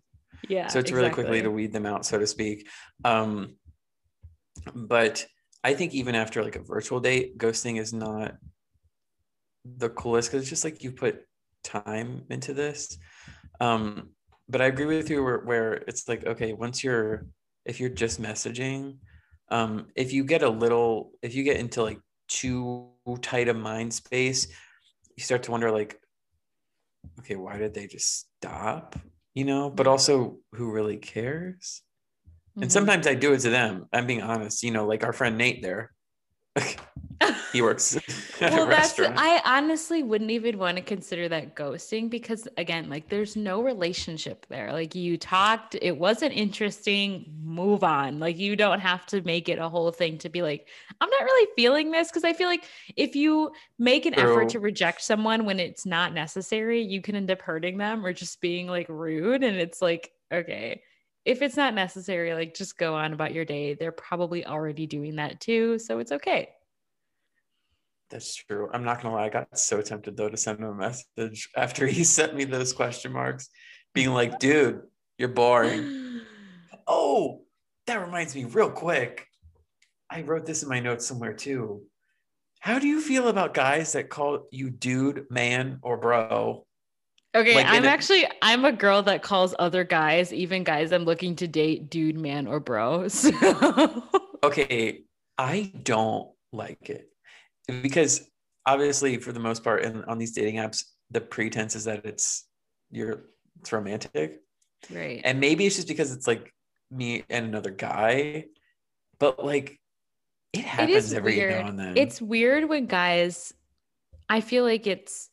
Yeah. 0.49 0.69
So 0.69 0.79
it's 0.79 0.91
exactly. 0.91 0.95
really 0.95 1.11
quickly 1.11 1.43
to 1.43 1.51
weed 1.51 1.73
them 1.73 1.87
out, 1.87 2.05
so 2.05 2.19
to 2.19 2.27
speak. 2.27 2.69
Um, 3.05 3.57
but 4.75 5.27
I 5.65 5.75
think 5.75 5.95
even 5.95 6.15
after 6.15 6.45
like 6.45 6.57
a 6.57 6.63
virtual 6.63 7.01
date, 7.01 7.39
ghosting 7.39 7.81
is 7.81 7.93
not 7.93 8.37
the 9.65 9.91
coolest 9.91 10.31
because 10.31 10.43
it's 10.43 10.51
just 10.51 10.65
like 10.65 10.83
you 10.83 10.93
put 10.93 11.23
time 11.65 12.25
into 12.31 12.55
this. 12.55 12.99
Um, 13.61 14.11
but 14.49 14.61
I 14.61 14.66
agree 14.66 14.87
with 14.87 15.11
you 15.11 15.23
where, 15.23 15.39
where 15.39 15.73
it's 15.75 16.09
like, 16.09 16.27
okay, 16.27 16.53
once 16.53 16.83
you're, 16.83 17.27
if 17.65 17.81
you're 17.81 17.91
just 17.91 18.20
messaging, 18.20 18.99
um, 19.51 19.89
if 19.95 20.12
you 20.12 20.25
get 20.25 20.43
a 20.43 20.49
little, 20.49 21.12
if 21.23 21.35
you 21.35 21.43
get 21.45 21.57
into 21.59 21.83
like 21.83 22.01
too 22.29 22.89
tight 23.23 23.49
a 23.49 23.55
mind 23.55 23.93
space, 23.95 24.49
you 25.16 25.23
start 25.23 25.43
to 25.45 25.51
wonder 25.51 25.70
like, 25.70 26.01
okay, 27.20 27.37
why 27.37 27.59
did 27.59 27.75
they 27.75 27.87
just 27.87 28.27
stop? 28.39 28.97
You 29.35 29.45
know, 29.45 29.70
but 29.70 29.87
also 29.87 30.39
who 30.55 30.70
really 30.73 30.97
cares? 30.97 31.83
And 32.61 32.70
Mhm. 32.70 32.73
sometimes 32.73 33.07
I 33.07 33.15
do 33.15 33.33
it 33.33 33.41
to 33.41 33.51
them. 33.51 33.87
I'm 33.93 34.07
being 34.07 34.23
honest. 34.23 34.62
You 34.62 34.73
know, 34.73 34.87
like 34.87 35.05
our 35.05 35.12
friend 35.12 35.39
Nate 35.39 35.62
there. 35.62 35.93
he 37.53 37.61
works 37.61 37.97
well 38.40 38.66
that's 38.66 38.99
i 39.01 39.40
honestly 39.45 40.03
wouldn't 40.03 40.31
even 40.31 40.59
want 40.59 40.77
to 40.77 40.82
consider 40.82 41.28
that 41.28 41.57
ghosting 41.57 42.09
because 42.09 42.47
again 42.57 42.89
like 42.89 43.09
there's 43.09 43.36
no 43.36 43.62
relationship 43.62 44.47
there. 44.49 44.73
Like 44.73 44.95
you 44.95 45.16
talked 45.16 45.77
it 45.81 45.97
wasn't 45.97 46.35
interesting 46.35 47.27
move 47.43 47.82
on. 47.82 48.19
Like 48.19 48.39
you 48.39 48.57
don't 48.57 48.81
have 48.81 49.07
to 49.07 49.23
make 49.23 49.49
it 49.49 49.59
a 49.59 49.69
whole 49.69 49.90
thing 49.90 50.19
to 50.19 50.28
be 50.28 50.43
like 50.43 50.69
i'm 51.01 51.11
not 51.11 51.23
really 51.23 51.49
feeling 51.57 51.90
this 51.90 52.09
because 52.09 52.24
i 52.24 52.32
feel 52.32 52.49
like 52.49 52.65
if 52.97 53.15
you 53.15 53.51
make 53.78 54.07
an 54.07 54.15
effort 54.15 54.49
to 54.51 54.61
reject 54.61 55.01
someone 55.01 55.45
when 55.45 55.61
it's 55.61 55.86
not 55.86 56.12
necessary 56.12 56.81
you 56.82 57.01
can 57.01 57.15
end 57.15 57.31
up 57.31 57.40
hurting 57.40 57.78
them 57.78 58.05
or 58.05 58.12
just 58.12 58.40
being 58.40 58.66
like 58.66 58.89
rude 58.89 59.43
and 59.43 59.57
it's 59.57 59.81
like 59.81 60.11
okay 60.32 60.82
if 61.24 61.43
it's 61.43 61.57
not 61.57 61.74
necessary 61.74 62.35
like 62.35 62.55
just 62.55 62.78
go 62.78 62.95
on 62.95 63.12
about 63.12 63.35
your 63.35 63.45
day. 63.45 63.74
They're 63.74 63.93
probably 63.93 64.47
already 64.47 64.86
doing 64.86 65.16
that 65.16 65.40
too 65.40 65.78
so 65.78 65.99
it's 65.99 66.12
okay 66.12 66.51
That's 68.10 68.35
true. 68.35 68.68
I'm 68.72 68.85
not 68.85 69.02
gonna 69.02 69.14
lie. 69.14 69.26
I 69.26 69.28
got 69.28 69.59
so 69.59 69.80
tempted 69.82 70.16
though 70.16 70.28
to 70.28 70.36
send 70.36 70.60
him 70.60 70.66
a 70.66 70.74
message 70.74 71.48
after 71.56 71.86
he 71.86 72.05
sent 72.18 72.35
me 72.35 72.44
those 72.44 72.72
question 72.72 73.12
marks, 73.12 73.48
being 73.94 74.10
like, 74.10 74.39
dude, 74.39 74.82
you're 75.18 75.28
boring. 75.28 76.05
Oh, 76.90 77.43
that 77.86 78.01
reminds 78.01 78.35
me 78.35 78.44
real 78.44 78.70
quick. 78.70 79.26
I 80.10 80.22
wrote 80.22 80.47
this 80.47 80.62
in 80.62 80.70
my 80.70 80.80
notes 80.80 81.06
somewhere 81.06 81.35
too. 81.35 81.82
How 82.60 82.78
do 82.78 82.89
you 82.89 83.02
feel 83.02 83.28
about 83.28 83.52
guys 83.52 83.93
that 83.93 84.09
call 84.09 84.47
you 84.51 84.70
dude, 84.70 85.26
man, 85.30 85.80
or 85.82 85.98
bro? 85.98 86.64
Okay, 87.35 87.55
Like, 87.55 87.66
I'm 87.66 87.85
a- 87.85 87.89
actually 87.89 88.26
I'm 88.40 88.64
a 88.64 88.72
girl 88.72 89.02
that 89.02 89.22
calls 89.22 89.55
other 89.59 89.85
guys, 89.85 90.32
even 90.32 90.64
guys 90.64 90.93
I'm 90.93 91.05
looking 91.05 91.36
to 91.36 91.47
date, 91.47 91.90
dude, 91.90 92.18
man, 92.18 92.47
or 92.47 92.59
bro. 92.59 93.06
So 93.09 94.02
Okay, 94.43 95.02
I 95.36 95.70
don't 95.82 96.30
like 96.55 96.89
it 96.89 97.10
because 97.82 98.28
obviously, 98.66 99.19
for 99.19 99.32
the 99.32 99.40
most 99.40 99.62
part, 99.62 99.85
in, 99.85 100.05
on 100.05 100.19
these 100.19 100.32
dating 100.32 100.57
apps, 100.57 100.85
the 101.11 101.20
pretense 101.20 101.74
is 101.74 101.85
that 101.85 102.05
it's 102.05 102.47
you're 102.90 103.24
it's 103.61 103.73
romantic, 103.73 104.40
right. 104.93 105.20
and 105.24 105.40
maybe 105.40 105.66
it's 105.66 105.77
just 105.77 105.89
because 105.89 106.12
it's 106.12 106.27
like 106.27 106.53
me 106.90 107.24
and 107.28 107.47
another 107.47 107.70
guy, 107.70 108.47
but 109.19 109.45
like 109.45 109.78
it 110.53 110.61
It 110.61 110.65
happens 110.65 111.05
is 111.07 111.12
every 111.12 111.36
weird. 111.36 111.62
now 111.62 111.69
and 111.69 111.78
then. 111.78 111.97
It's 111.97 112.20
weird 112.23 112.69
when 112.69 112.86
guys 112.86 113.53
I 114.28 114.40
feel 114.40 114.65
like 114.65 114.86
it's 114.86 115.31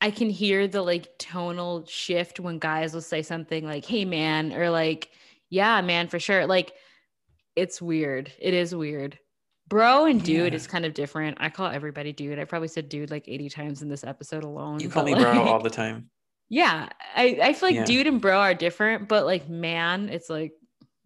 I 0.00 0.10
can 0.10 0.28
hear 0.28 0.68
the 0.68 0.82
like 0.82 1.08
tonal 1.18 1.86
shift 1.86 2.40
when 2.40 2.58
guys 2.58 2.92
will 2.92 3.00
say 3.00 3.22
something 3.22 3.64
like, 3.64 3.84
hey 3.84 4.04
man, 4.04 4.52
or 4.52 4.70
like, 4.70 5.10
yeah, 5.50 5.80
man, 5.80 6.08
for 6.08 6.18
sure. 6.18 6.46
Like 6.46 6.72
it's 7.56 7.80
weird. 7.80 8.32
It 8.38 8.54
is 8.54 8.74
weird. 8.74 9.18
Bro 9.68 10.06
and 10.06 10.22
dude 10.22 10.52
Yeah. 10.52 10.56
is 10.56 10.66
kind 10.66 10.84
of 10.84 10.92
different. 10.94 11.38
I 11.40 11.48
call 11.48 11.70
everybody 11.70 12.12
dude. 12.12 12.38
I 12.38 12.44
probably 12.44 12.68
said 12.68 12.88
dude 12.88 13.10
like 13.10 13.28
80 13.28 13.48
times 13.48 13.82
in 13.82 13.88
this 13.88 14.04
episode 14.04 14.44
alone. 14.44 14.80
you 14.80 14.88
call 14.88 15.04
me 15.04 15.14
bro 15.14 15.42
all 15.42 15.60
the 15.60 15.70
time. 15.70 16.10
Yeah, 16.50 16.90
I, 17.16 17.38
I 17.42 17.52
feel 17.54 17.70
like 17.70 17.74
Yeah. 17.74 17.84
dude 17.86 18.06
and 18.06 18.20
bro 18.20 18.38
are 18.38 18.52
different, 18.54 19.08
but 19.08 19.24
like 19.24 19.48
man, 19.48 20.10
it's 20.10 20.28
like 20.28 20.52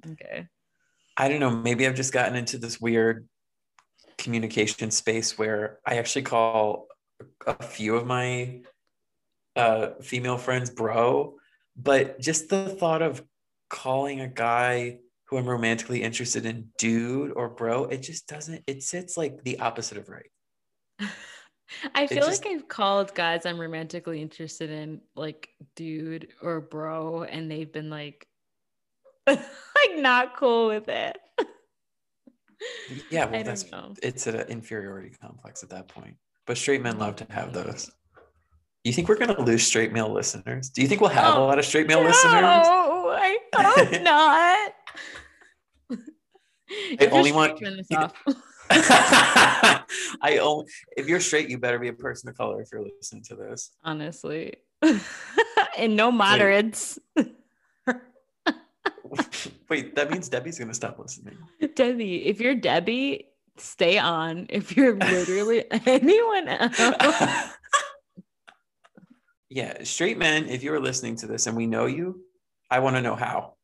okay. 0.05 0.47
I 1.17 1.29
don't 1.29 1.39
know. 1.41 1.51
Maybe 1.51 1.87
I've 1.87 1.95
just 1.95 2.13
gotten 2.13 2.35
into 2.35 2.59
this 2.59 2.81
weird 2.81 3.29
communication 4.19 4.91
space 4.91 5.39
where 5.39 5.79
I 5.87 5.99
actually 5.99 6.23
call 6.23 6.89
a 7.47 7.63
few 7.63 7.95
of 7.95 8.05
my 8.05 8.63
uh, 9.55 9.91
female 10.03 10.39
friends 10.39 10.71
bro, 10.71 11.37
but 11.77 12.19
just 12.21 12.49
the 12.49 12.69
thought 12.69 13.01
of 13.03 13.25
calling 13.71 14.21
a 14.21 14.29
guy 14.29 14.99
who 15.29 15.37
I'm 15.39 15.47
romantically 15.49 16.03
interested 16.03 16.47
in 16.47 16.69
dude 16.79 17.33
or 17.33 17.49
bro, 17.49 17.85
it 17.85 17.99
just 17.99 18.27
doesn't, 18.27 18.63
it 18.67 18.83
sits 18.83 19.17
like 19.17 19.43
the 19.45 19.61
opposite 19.61 19.99
of 19.99 20.09
right. 20.09 20.31
I 21.95 22.07
feel 22.07 22.27
just- 22.27 22.45
like 22.45 22.55
I've 22.55 22.69
called 22.69 23.15
guys 23.15 23.45
I'm 23.45 23.61
romantically 23.61 24.23
interested 24.23 24.71
in 24.71 25.01
like 25.15 25.51
dude 25.77 26.29
or 26.41 26.61
bro, 26.63 27.25
and 27.25 27.51
they've 27.51 27.71
been 27.71 27.91
like 27.91 28.27
like 29.27 29.39
not 29.97 30.37
cool 30.37 30.69
with 30.69 30.89
it. 30.89 31.19
Yeah, 33.11 33.27
well, 33.27 33.45
that's 33.45 33.71
know. 33.71 33.95
it's 34.03 34.27
an 34.27 34.41
inferiority 34.49 35.11
complex 35.21 35.63
at 35.63 35.69
that 35.71 35.89
point. 35.89 36.17
But 36.47 36.57
straight 36.57 36.83
men 36.83 36.99
love 36.99 37.17
to 37.17 37.27
have 37.31 37.53
those. 37.53 37.91
You 38.83 38.93
think 38.93 39.09
we're 39.09 39.19
gonna 39.19 39.41
lose 39.41 39.65
straight 39.67 39.93
male 39.93 40.11
listeners? 40.13 40.71
Do 40.71 40.81
you 40.83 40.89
think 40.89 41.01
we'll 41.03 41.11
have 41.11 41.35
a 41.35 41.37
Oh, 41.37 41.45
lot 41.47 41.59
of 41.59 41.65
straight 41.67 41.87
male 41.87 42.03
listeners? 42.03 42.33
no, 42.33 43.17
listeners? 43.21 43.39
I 43.55 43.63
hope 43.63 44.03
not. 44.03 44.73
You're 47.01 47.15
only 47.15 47.33
want- 47.33 47.59
turn 47.59 47.77
this 47.77 47.91
off. 47.93 48.13
I 50.21 50.39
only 50.43 50.67
if 50.97 51.09
you're 51.09 51.21
straight, 51.21 51.49
you 51.49 51.59
better 51.59 51.79
be 51.79 51.89
a 51.89 51.93
person 51.93 52.29
of 52.29 52.37
color 52.37 52.61
if 52.61 52.69
you're 52.71 52.85
listening 52.85 53.23
to 53.25 53.35
this. 53.35 53.71
honestly. 53.83 54.55
and 55.79 55.97
no 55.97 56.13
moderates. 56.13 56.99
Wait, 59.71 59.95
that 59.95 60.11
means 60.11 60.29
Debbie's 60.29 60.59
gonna 60.59 60.75
stop 60.75 60.99
listening. 60.99 61.39
Debbie, 61.75 62.27
if 62.27 62.41
you're 62.41 62.55
Debbie, 62.55 63.29
stay 63.57 63.99
on. 63.99 64.47
If 64.51 64.77
you're 64.77 64.97
literally 64.97 65.65
anyone 65.87 66.49
else, 66.49 66.79
yeah, 69.51 69.83
straight 69.85 70.19
men, 70.19 70.47
if 70.49 70.63
you 70.63 70.75
are 70.75 70.81
listening 70.81 71.17
to 71.17 71.27
this 71.27 71.47
and 71.47 71.57
we 71.57 71.67
know 71.67 71.87
you, 71.87 72.21
I 72.71 72.81
want 72.81 72.97
to 72.97 73.03
know 73.03 73.17
how. 73.17 73.55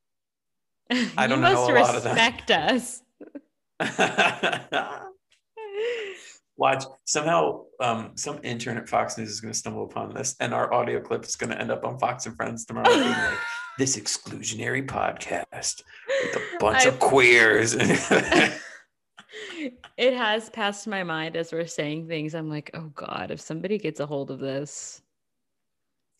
I 1.17 1.27
don't 1.27 1.39
you 1.39 1.45
know 1.45 1.67
must 1.67 1.71
a 1.71 1.75
lot 1.75 1.97
of 1.97 2.05
respect 2.05 2.51
us. 2.51 3.03
Watch 6.57 6.85
somehow 7.05 7.65
um, 7.81 8.13
some 8.15 8.39
intern 8.45 8.77
at 8.77 8.89
Fox 8.89 9.19
News 9.19 9.29
is 9.29 9.41
going 9.41 9.53
to 9.53 9.59
stumble 9.59 9.83
upon 9.85 10.15
this, 10.15 10.37
and 10.39 10.55
our 10.55 10.73
audio 10.73 11.01
clip 11.01 11.25
is 11.25 11.35
going 11.35 11.51
to 11.51 11.61
end 11.61 11.73
up 11.73 11.85
on 11.85 11.99
Fox 11.99 12.27
and 12.27 12.37
Friends 12.37 12.65
tomorrow. 12.65 12.89
like, 12.89 13.37
this 13.79 13.97
exclusionary 13.97 14.87
podcast 14.87 15.83
with 16.23 16.37
a 16.37 16.43
bunch 16.61 16.87
of 16.87 17.01
queers. 17.01 17.75
it 17.75 18.53
has 20.15 20.49
passed 20.51 20.87
my 20.87 21.03
mind 21.03 21.37
as 21.37 21.53
we're 21.53 21.67
saying 21.67 22.07
things. 22.07 22.37
I'm 22.37 22.49
like, 22.49 22.71
oh 22.75 22.93
God, 22.95 23.33
if 23.33 23.41
somebody 23.41 23.79
gets 23.79 23.99
a 23.99 24.07
hold 24.07 24.31
of 24.31 24.39
this, 24.39 25.03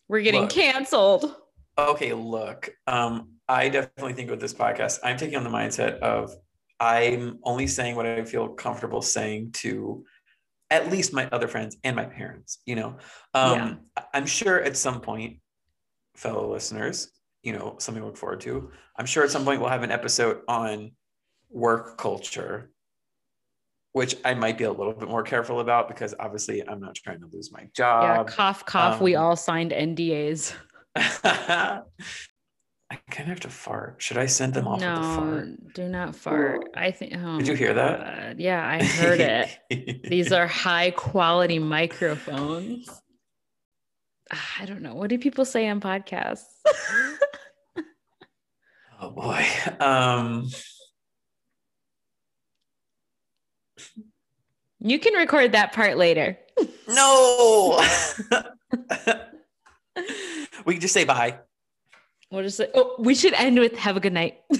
we're 0.09 0.21
getting 0.21 0.41
Look. 0.41 0.51
canceled. 0.51 1.33
Okay, 1.77 2.13
look, 2.13 2.69
um, 2.87 3.29
I 3.47 3.69
definitely 3.69 4.13
think 4.13 4.29
with 4.29 4.39
this 4.39 4.53
podcast, 4.53 4.99
I'm 5.03 5.17
taking 5.17 5.35
on 5.37 5.43
the 5.43 5.49
mindset 5.49 5.99
of 5.99 6.33
I'm 6.79 7.39
only 7.43 7.67
saying 7.67 7.95
what 7.95 8.05
I 8.05 8.23
feel 8.25 8.49
comfortable 8.49 9.01
saying 9.01 9.51
to 9.53 10.03
at 10.69 10.91
least 10.91 11.13
my 11.13 11.29
other 11.29 11.47
friends 11.47 11.77
and 11.83 11.95
my 11.95 12.05
parents. 12.05 12.59
You 12.65 12.75
know, 12.75 12.97
um, 13.33 13.81
I- 13.95 14.03
I'm 14.13 14.25
sure 14.25 14.61
at 14.61 14.75
some 14.75 14.99
point, 15.01 15.39
fellow 16.15 16.51
listeners, 16.51 17.11
you 17.43 17.53
know, 17.53 17.75
something 17.79 18.01
to 18.01 18.07
look 18.07 18.17
forward 18.17 18.41
to. 18.41 18.71
I'm 18.97 19.05
sure 19.05 19.23
at 19.23 19.31
some 19.31 19.45
point 19.45 19.61
we'll 19.61 19.69
have 19.69 19.83
an 19.83 19.91
episode 19.91 20.41
on 20.47 20.91
work 21.49 21.97
culture, 21.97 22.71
which 23.91 24.15
I 24.25 24.33
might 24.33 24.57
be 24.57 24.63
a 24.63 24.71
little 24.71 24.93
bit 24.93 25.07
more 25.07 25.23
careful 25.23 25.59
about 25.59 25.87
because 25.87 26.15
obviously 26.19 26.67
I'm 26.67 26.79
not 26.81 26.95
trying 26.95 27.19
to 27.19 27.27
lose 27.31 27.51
my 27.51 27.69
job. 27.75 28.03
yeah, 28.27 28.33
cough, 28.33 28.65
cough. 28.65 28.99
we 28.99 29.15
um, 29.15 29.23
all 29.23 29.35
signed 29.35 29.71
NDAs. 29.71 30.53
I 32.91 32.97
kind 33.09 33.21
of 33.21 33.27
have 33.27 33.39
to 33.41 33.49
fart. 33.49 33.95
Should 34.01 34.17
I 34.17 34.27
send 34.27 34.53
them 34.53 34.67
off 34.67 34.79
with 34.79 34.87
a 34.87 34.93
No, 34.95 35.01
fart? 35.15 35.73
do 35.73 35.89
not 35.89 36.15
fart. 36.15 36.69
I 36.75 36.91
think. 36.91 37.13
Oh 37.17 37.37
Did 37.39 37.47
you 37.47 37.55
hear 37.55 37.73
that? 37.73 38.39
Yeah, 38.39 38.65
I 38.65 38.83
heard 38.83 39.19
it. 39.19 40.03
These 40.09 40.31
are 40.31 40.47
high 40.65 40.91
quality 40.91 41.59
microphones. 41.59 42.87
Ah, 44.31 44.53
I 44.61 44.65
don't 44.65 44.81
know. 44.81 44.95
What 44.95 45.09
do 45.09 45.17
people 45.17 45.45
say 45.45 45.67
on 45.67 45.81
podcasts? 45.81 46.43
oh 49.01 49.09
boy. 49.11 49.45
Um, 49.79 50.47
you 54.79 54.99
can 54.99 55.13
record 55.15 55.51
that 55.53 55.73
part 55.73 55.97
later. 55.97 56.37
no. 56.87 57.81
We 60.65 60.73
can 60.73 60.81
just 60.81 60.93
say 60.93 61.05
bye. 61.05 61.39
We'll 62.31 62.43
just 62.43 62.57
say, 62.57 62.69
oh, 62.73 62.95
we 62.99 63.15
should 63.15 63.33
end 63.33 63.59
with 63.59 63.75
have 63.77 63.97
a 63.97 63.99
good 63.99 64.13
night. 64.13 64.39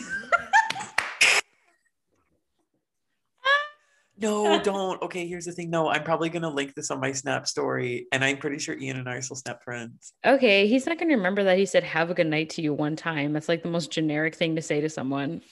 No, 4.17 4.61
don't. 4.61 5.01
Okay, 5.01 5.27
here's 5.27 5.43
the 5.43 5.51
thing. 5.51 5.69
No, 5.69 5.89
I'm 5.89 6.03
probably 6.03 6.29
gonna 6.29 6.49
link 6.49 6.73
this 6.73 6.89
on 6.89 7.01
my 7.01 7.11
Snap 7.11 7.45
story, 7.47 8.07
and 8.13 8.23
I'm 8.23 8.37
pretty 8.37 8.59
sure 8.59 8.77
Ian 8.77 8.97
and 8.97 9.09
I 9.09 9.15
are 9.15 9.21
still 9.21 9.35
Snap 9.35 9.61
friends. 9.61 10.13
okay, 10.25 10.67
he's 10.67 10.85
not 10.85 10.97
going 10.97 11.09
to 11.09 11.15
remember 11.15 11.43
that 11.43 11.57
he 11.57 11.65
said 11.65 11.83
have 11.83 12.09
a 12.09 12.13
good 12.13 12.27
night 12.27 12.49
to 12.51 12.61
you 12.61 12.73
one 12.73 12.95
time. 12.95 13.33
That's 13.33 13.49
like 13.49 13.61
the 13.61 13.69
most 13.69 13.91
generic 13.91 14.35
thing 14.35 14.55
to 14.55 14.61
say 14.61 14.79
to 14.79 14.89
someone. 14.89 15.41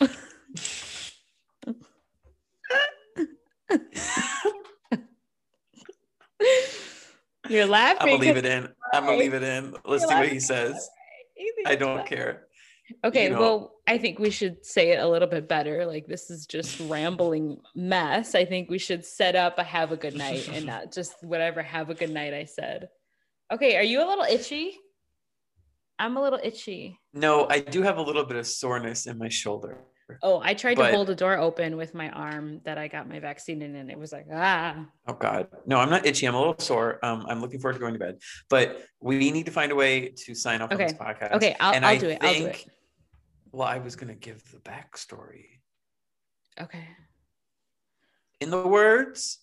You're 7.50 7.66
laughing. 7.66 7.98
I'm 8.02 8.08
gonna 8.08 8.20
leave 8.22 8.38
it 8.38 8.44
'cause 8.44 8.52
in. 8.52 8.76
I'm 8.94 9.06
gonna 9.06 9.18
leave 9.18 9.34
it 9.34 9.44
in. 9.44 9.72
Let's 9.86 10.04
You're 10.04 10.10
see 10.12 10.16
what 10.16 10.28
he 10.30 10.40
says. 10.40 10.90
I 11.66 11.76
don't 11.76 11.98
funny. 11.98 12.10
care. 12.10 12.48
Okay, 13.04 13.26
you 13.26 13.30
know- 13.32 13.40
well, 13.40 13.74
I 13.88 13.98
think 13.98 14.20
we 14.20 14.30
should 14.30 14.66
say 14.66 14.92
it 14.92 15.00
a 15.00 15.08
little 15.08 15.28
bit 15.28 15.48
better. 15.48 15.86
Like 15.86 16.06
this 16.08 16.30
is 16.30 16.46
just 16.46 16.80
rambling 16.82 17.60
mess. 17.76 18.34
I 18.36 18.46
think 18.46 18.70
we 18.70 18.78
should 18.78 19.06
set 19.06 19.36
up 19.36 19.58
a 19.60 19.64
have 19.64 19.92
a 19.92 19.98
good 19.98 20.16
night 20.16 20.48
and 20.50 20.66
not 20.66 20.92
just 20.94 21.22
whatever 21.24 21.62
have 21.62 21.90
a 21.90 21.94
good 21.94 22.12
night 22.12 22.34
I 22.34 22.46
said. 22.46 22.90
Okay, 23.52 23.76
are 23.78 23.84
you 23.84 24.00
a 24.04 24.08
little 24.08 24.24
itchy? 24.26 24.78
I'm 26.00 26.18
a 26.18 26.22
little 26.22 26.40
itchy. 26.42 27.00
No, 27.14 27.48
I 27.50 27.60
do 27.60 27.82
have 27.84 27.98
a 27.98 28.02
little 28.02 28.26
bit 28.26 28.38
of 28.38 28.48
soreness 28.48 29.06
in 29.06 29.18
my 29.18 29.30
shoulder. 29.30 29.78
Oh, 30.22 30.40
I 30.44 30.54
tried 30.54 30.78
But- 30.78 30.90
to 30.92 30.96
hold 30.96 31.10
a 31.10 31.16
door 31.16 31.38
open 31.38 31.78
with 31.78 31.94
my 31.94 32.10
arm 32.10 32.62
that 32.66 32.78
I 32.78 32.88
got 32.88 33.08
my 33.10 33.20
vaccine 33.20 33.62
in, 33.62 33.76
and 33.76 33.90
it 33.90 33.98
was 33.98 34.12
like, 34.12 34.28
ah. 34.32 34.86
Oh 35.08 35.14
God, 35.14 35.48
no, 35.66 35.78
I'm 35.80 35.90
not 35.90 36.06
itchy. 36.06 36.26
I'm 36.26 36.36
a 36.36 36.38
little 36.40 36.56
sore. 36.60 37.04
Um, 37.04 37.26
I'm 37.28 37.42
looking 37.42 37.60
forward 37.60 37.74
to 37.74 37.80
going 37.80 37.94
to 37.94 38.00
bed. 38.00 38.20
But 38.50 38.82
we 39.00 39.32
need 39.32 39.46
to 39.46 39.52
find 39.52 39.72
a 39.72 39.76
way 39.76 40.10
to 40.10 40.36
sign 40.36 40.62
off 40.62 40.72
on 40.72 40.78
this 40.78 40.94
podcast. 40.94 41.32
Okay, 41.34 41.56
I'll, 41.60 41.74
And 41.74 41.86
I'll 41.86 41.98
do 42.00 42.10
it. 42.10 42.20
I'll 42.22 42.34
do 42.34 42.46
it. 42.48 42.66
Well, 43.52 43.68
I 43.68 43.78
was 43.78 43.96
gonna 43.96 44.16
give 44.16 44.44
the 44.52 44.58
backstory. 44.58 45.60
Okay. 46.60 46.88
In 48.40 48.50
the 48.50 48.68
words 48.68 49.40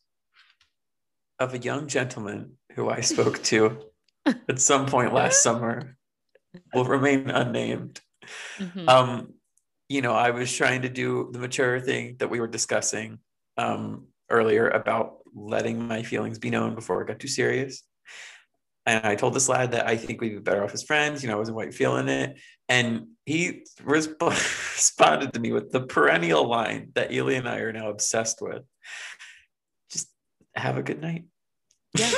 of 1.38 1.54
a 1.54 1.58
young 1.58 1.86
gentleman 1.86 2.56
who 2.72 2.90
I 2.90 3.00
spoke 3.00 3.42
to 3.44 3.80
at 4.26 4.60
some 4.60 4.86
point 4.86 5.14
last 5.14 5.42
summer, 5.48 5.96
will 6.74 6.84
remain 6.84 7.30
unnamed. 7.30 8.00
Mhm. 8.58 8.88
Um, 8.88 9.34
you 9.90 10.02
know, 10.02 10.12
I 10.12 10.30
was 10.30 10.54
trying 10.54 10.82
to 10.82 10.88
do 10.88 11.30
the 11.32 11.40
mature 11.40 11.80
thing 11.80 12.14
that 12.20 12.30
we 12.30 12.38
were 12.38 12.46
discussing 12.46 13.18
um, 13.56 14.06
earlier 14.30 14.68
about 14.68 15.16
letting 15.34 15.88
my 15.88 16.04
feelings 16.04 16.38
be 16.38 16.48
known 16.48 16.76
before 16.76 17.02
it 17.02 17.08
got 17.08 17.18
too 17.18 17.26
serious. 17.26 17.82
And 18.86 19.04
I 19.04 19.16
told 19.16 19.34
this 19.34 19.48
lad 19.48 19.72
that 19.72 19.88
I 19.88 19.96
think 19.96 20.20
we'd 20.20 20.28
be 20.28 20.38
better 20.38 20.62
off 20.62 20.74
as 20.74 20.84
friends. 20.84 21.24
You 21.24 21.28
know, 21.28 21.34
I 21.34 21.38
wasn't 21.38 21.56
quite 21.56 21.74
feeling 21.74 22.08
it. 22.08 22.38
And 22.68 23.08
he 23.26 23.64
resp- 23.82 24.20
responded 24.76 25.32
to 25.32 25.40
me 25.40 25.50
with 25.50 25.72
the 25.72 25.80
perennial 25.80 26.46
line 26.46 26.92
that 26.94 27.12
Ely 27.12 27.34
and 27.34 27.48
I 27.48 27.58
are 27.58 27.72
now 27.72 27.90
obsessed 27.90 28.40
with. 28.40 28.62
Just 29.90 30.08
have 30.54 30.76
a 30.76 30.84
good 30.84 31.00
night. 31.00 31.24
Yeah. 31.98 32.12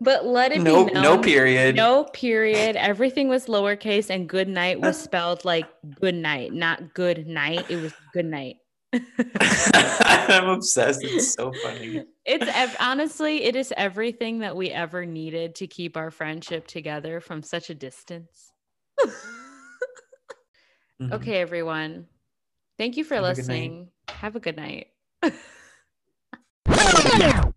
But 0.00 0.26
let 0.26 0.52
it 0.52 0.60
no, 0.60 0.86
be 0.86 0.92
known. 0.92 1.02
no 1.02 1.18
period. 1.18 1.76
No 1.76 2.04
period. 2.04 2.76
Everything 2.76 3.28
was 3.28 3.46
lowercase, 3.46 4.10
and 4.10 4.28
good 4.28 4.48
night 4.48 4.80
was 4.80 5.00
spelled 5.02 5.44
like 5.44 5.66
good 6.00 6.14
night, 6.14 6.52
not 6.52 6.94
good 6.94 7.26
night. 7.26 7.70
It 7.70 7.76
was 7.76 7.92
good 8.12 8.26
night. 8.26 8.56
I'm 9.40 10.48
obsessed. 10.48 11.02
It's 11.02 11.34
so 11.34 11.52
funny. 11.62 12.04
It's 12.24 12.46
ev- 12.46 12.76
honestly, 12.78 13.44
it 13.44 13.56
is 13.56 13.72
everything 13.76 14.40
that 14.40 14.56
we 14.56 14.70
ever 14.70 15.04
needed 15.04 15.56
to 15.56 15.66
keep 15.66 15.96
our 15.96 16.10
friendship 16.10 16.66
together 16.66 17.20
from 17.20 17.42
such 17.42 17.70
a 17.70 17.74
distance. 17.74 18.52
Mhm. 21.00 21.12
Okay, 21.12 21.40
everyone. 21.40 22.06
Thank 22.78 22.96
you 22.96 23.04
for 23.04 23.16
Have 23.16 23.24
a 23.24 23.28
listening. 23.28 23.88
Have 24.08 24.36
a 24.36 24.40
good 24.40 24.56
night. 24.56 24.88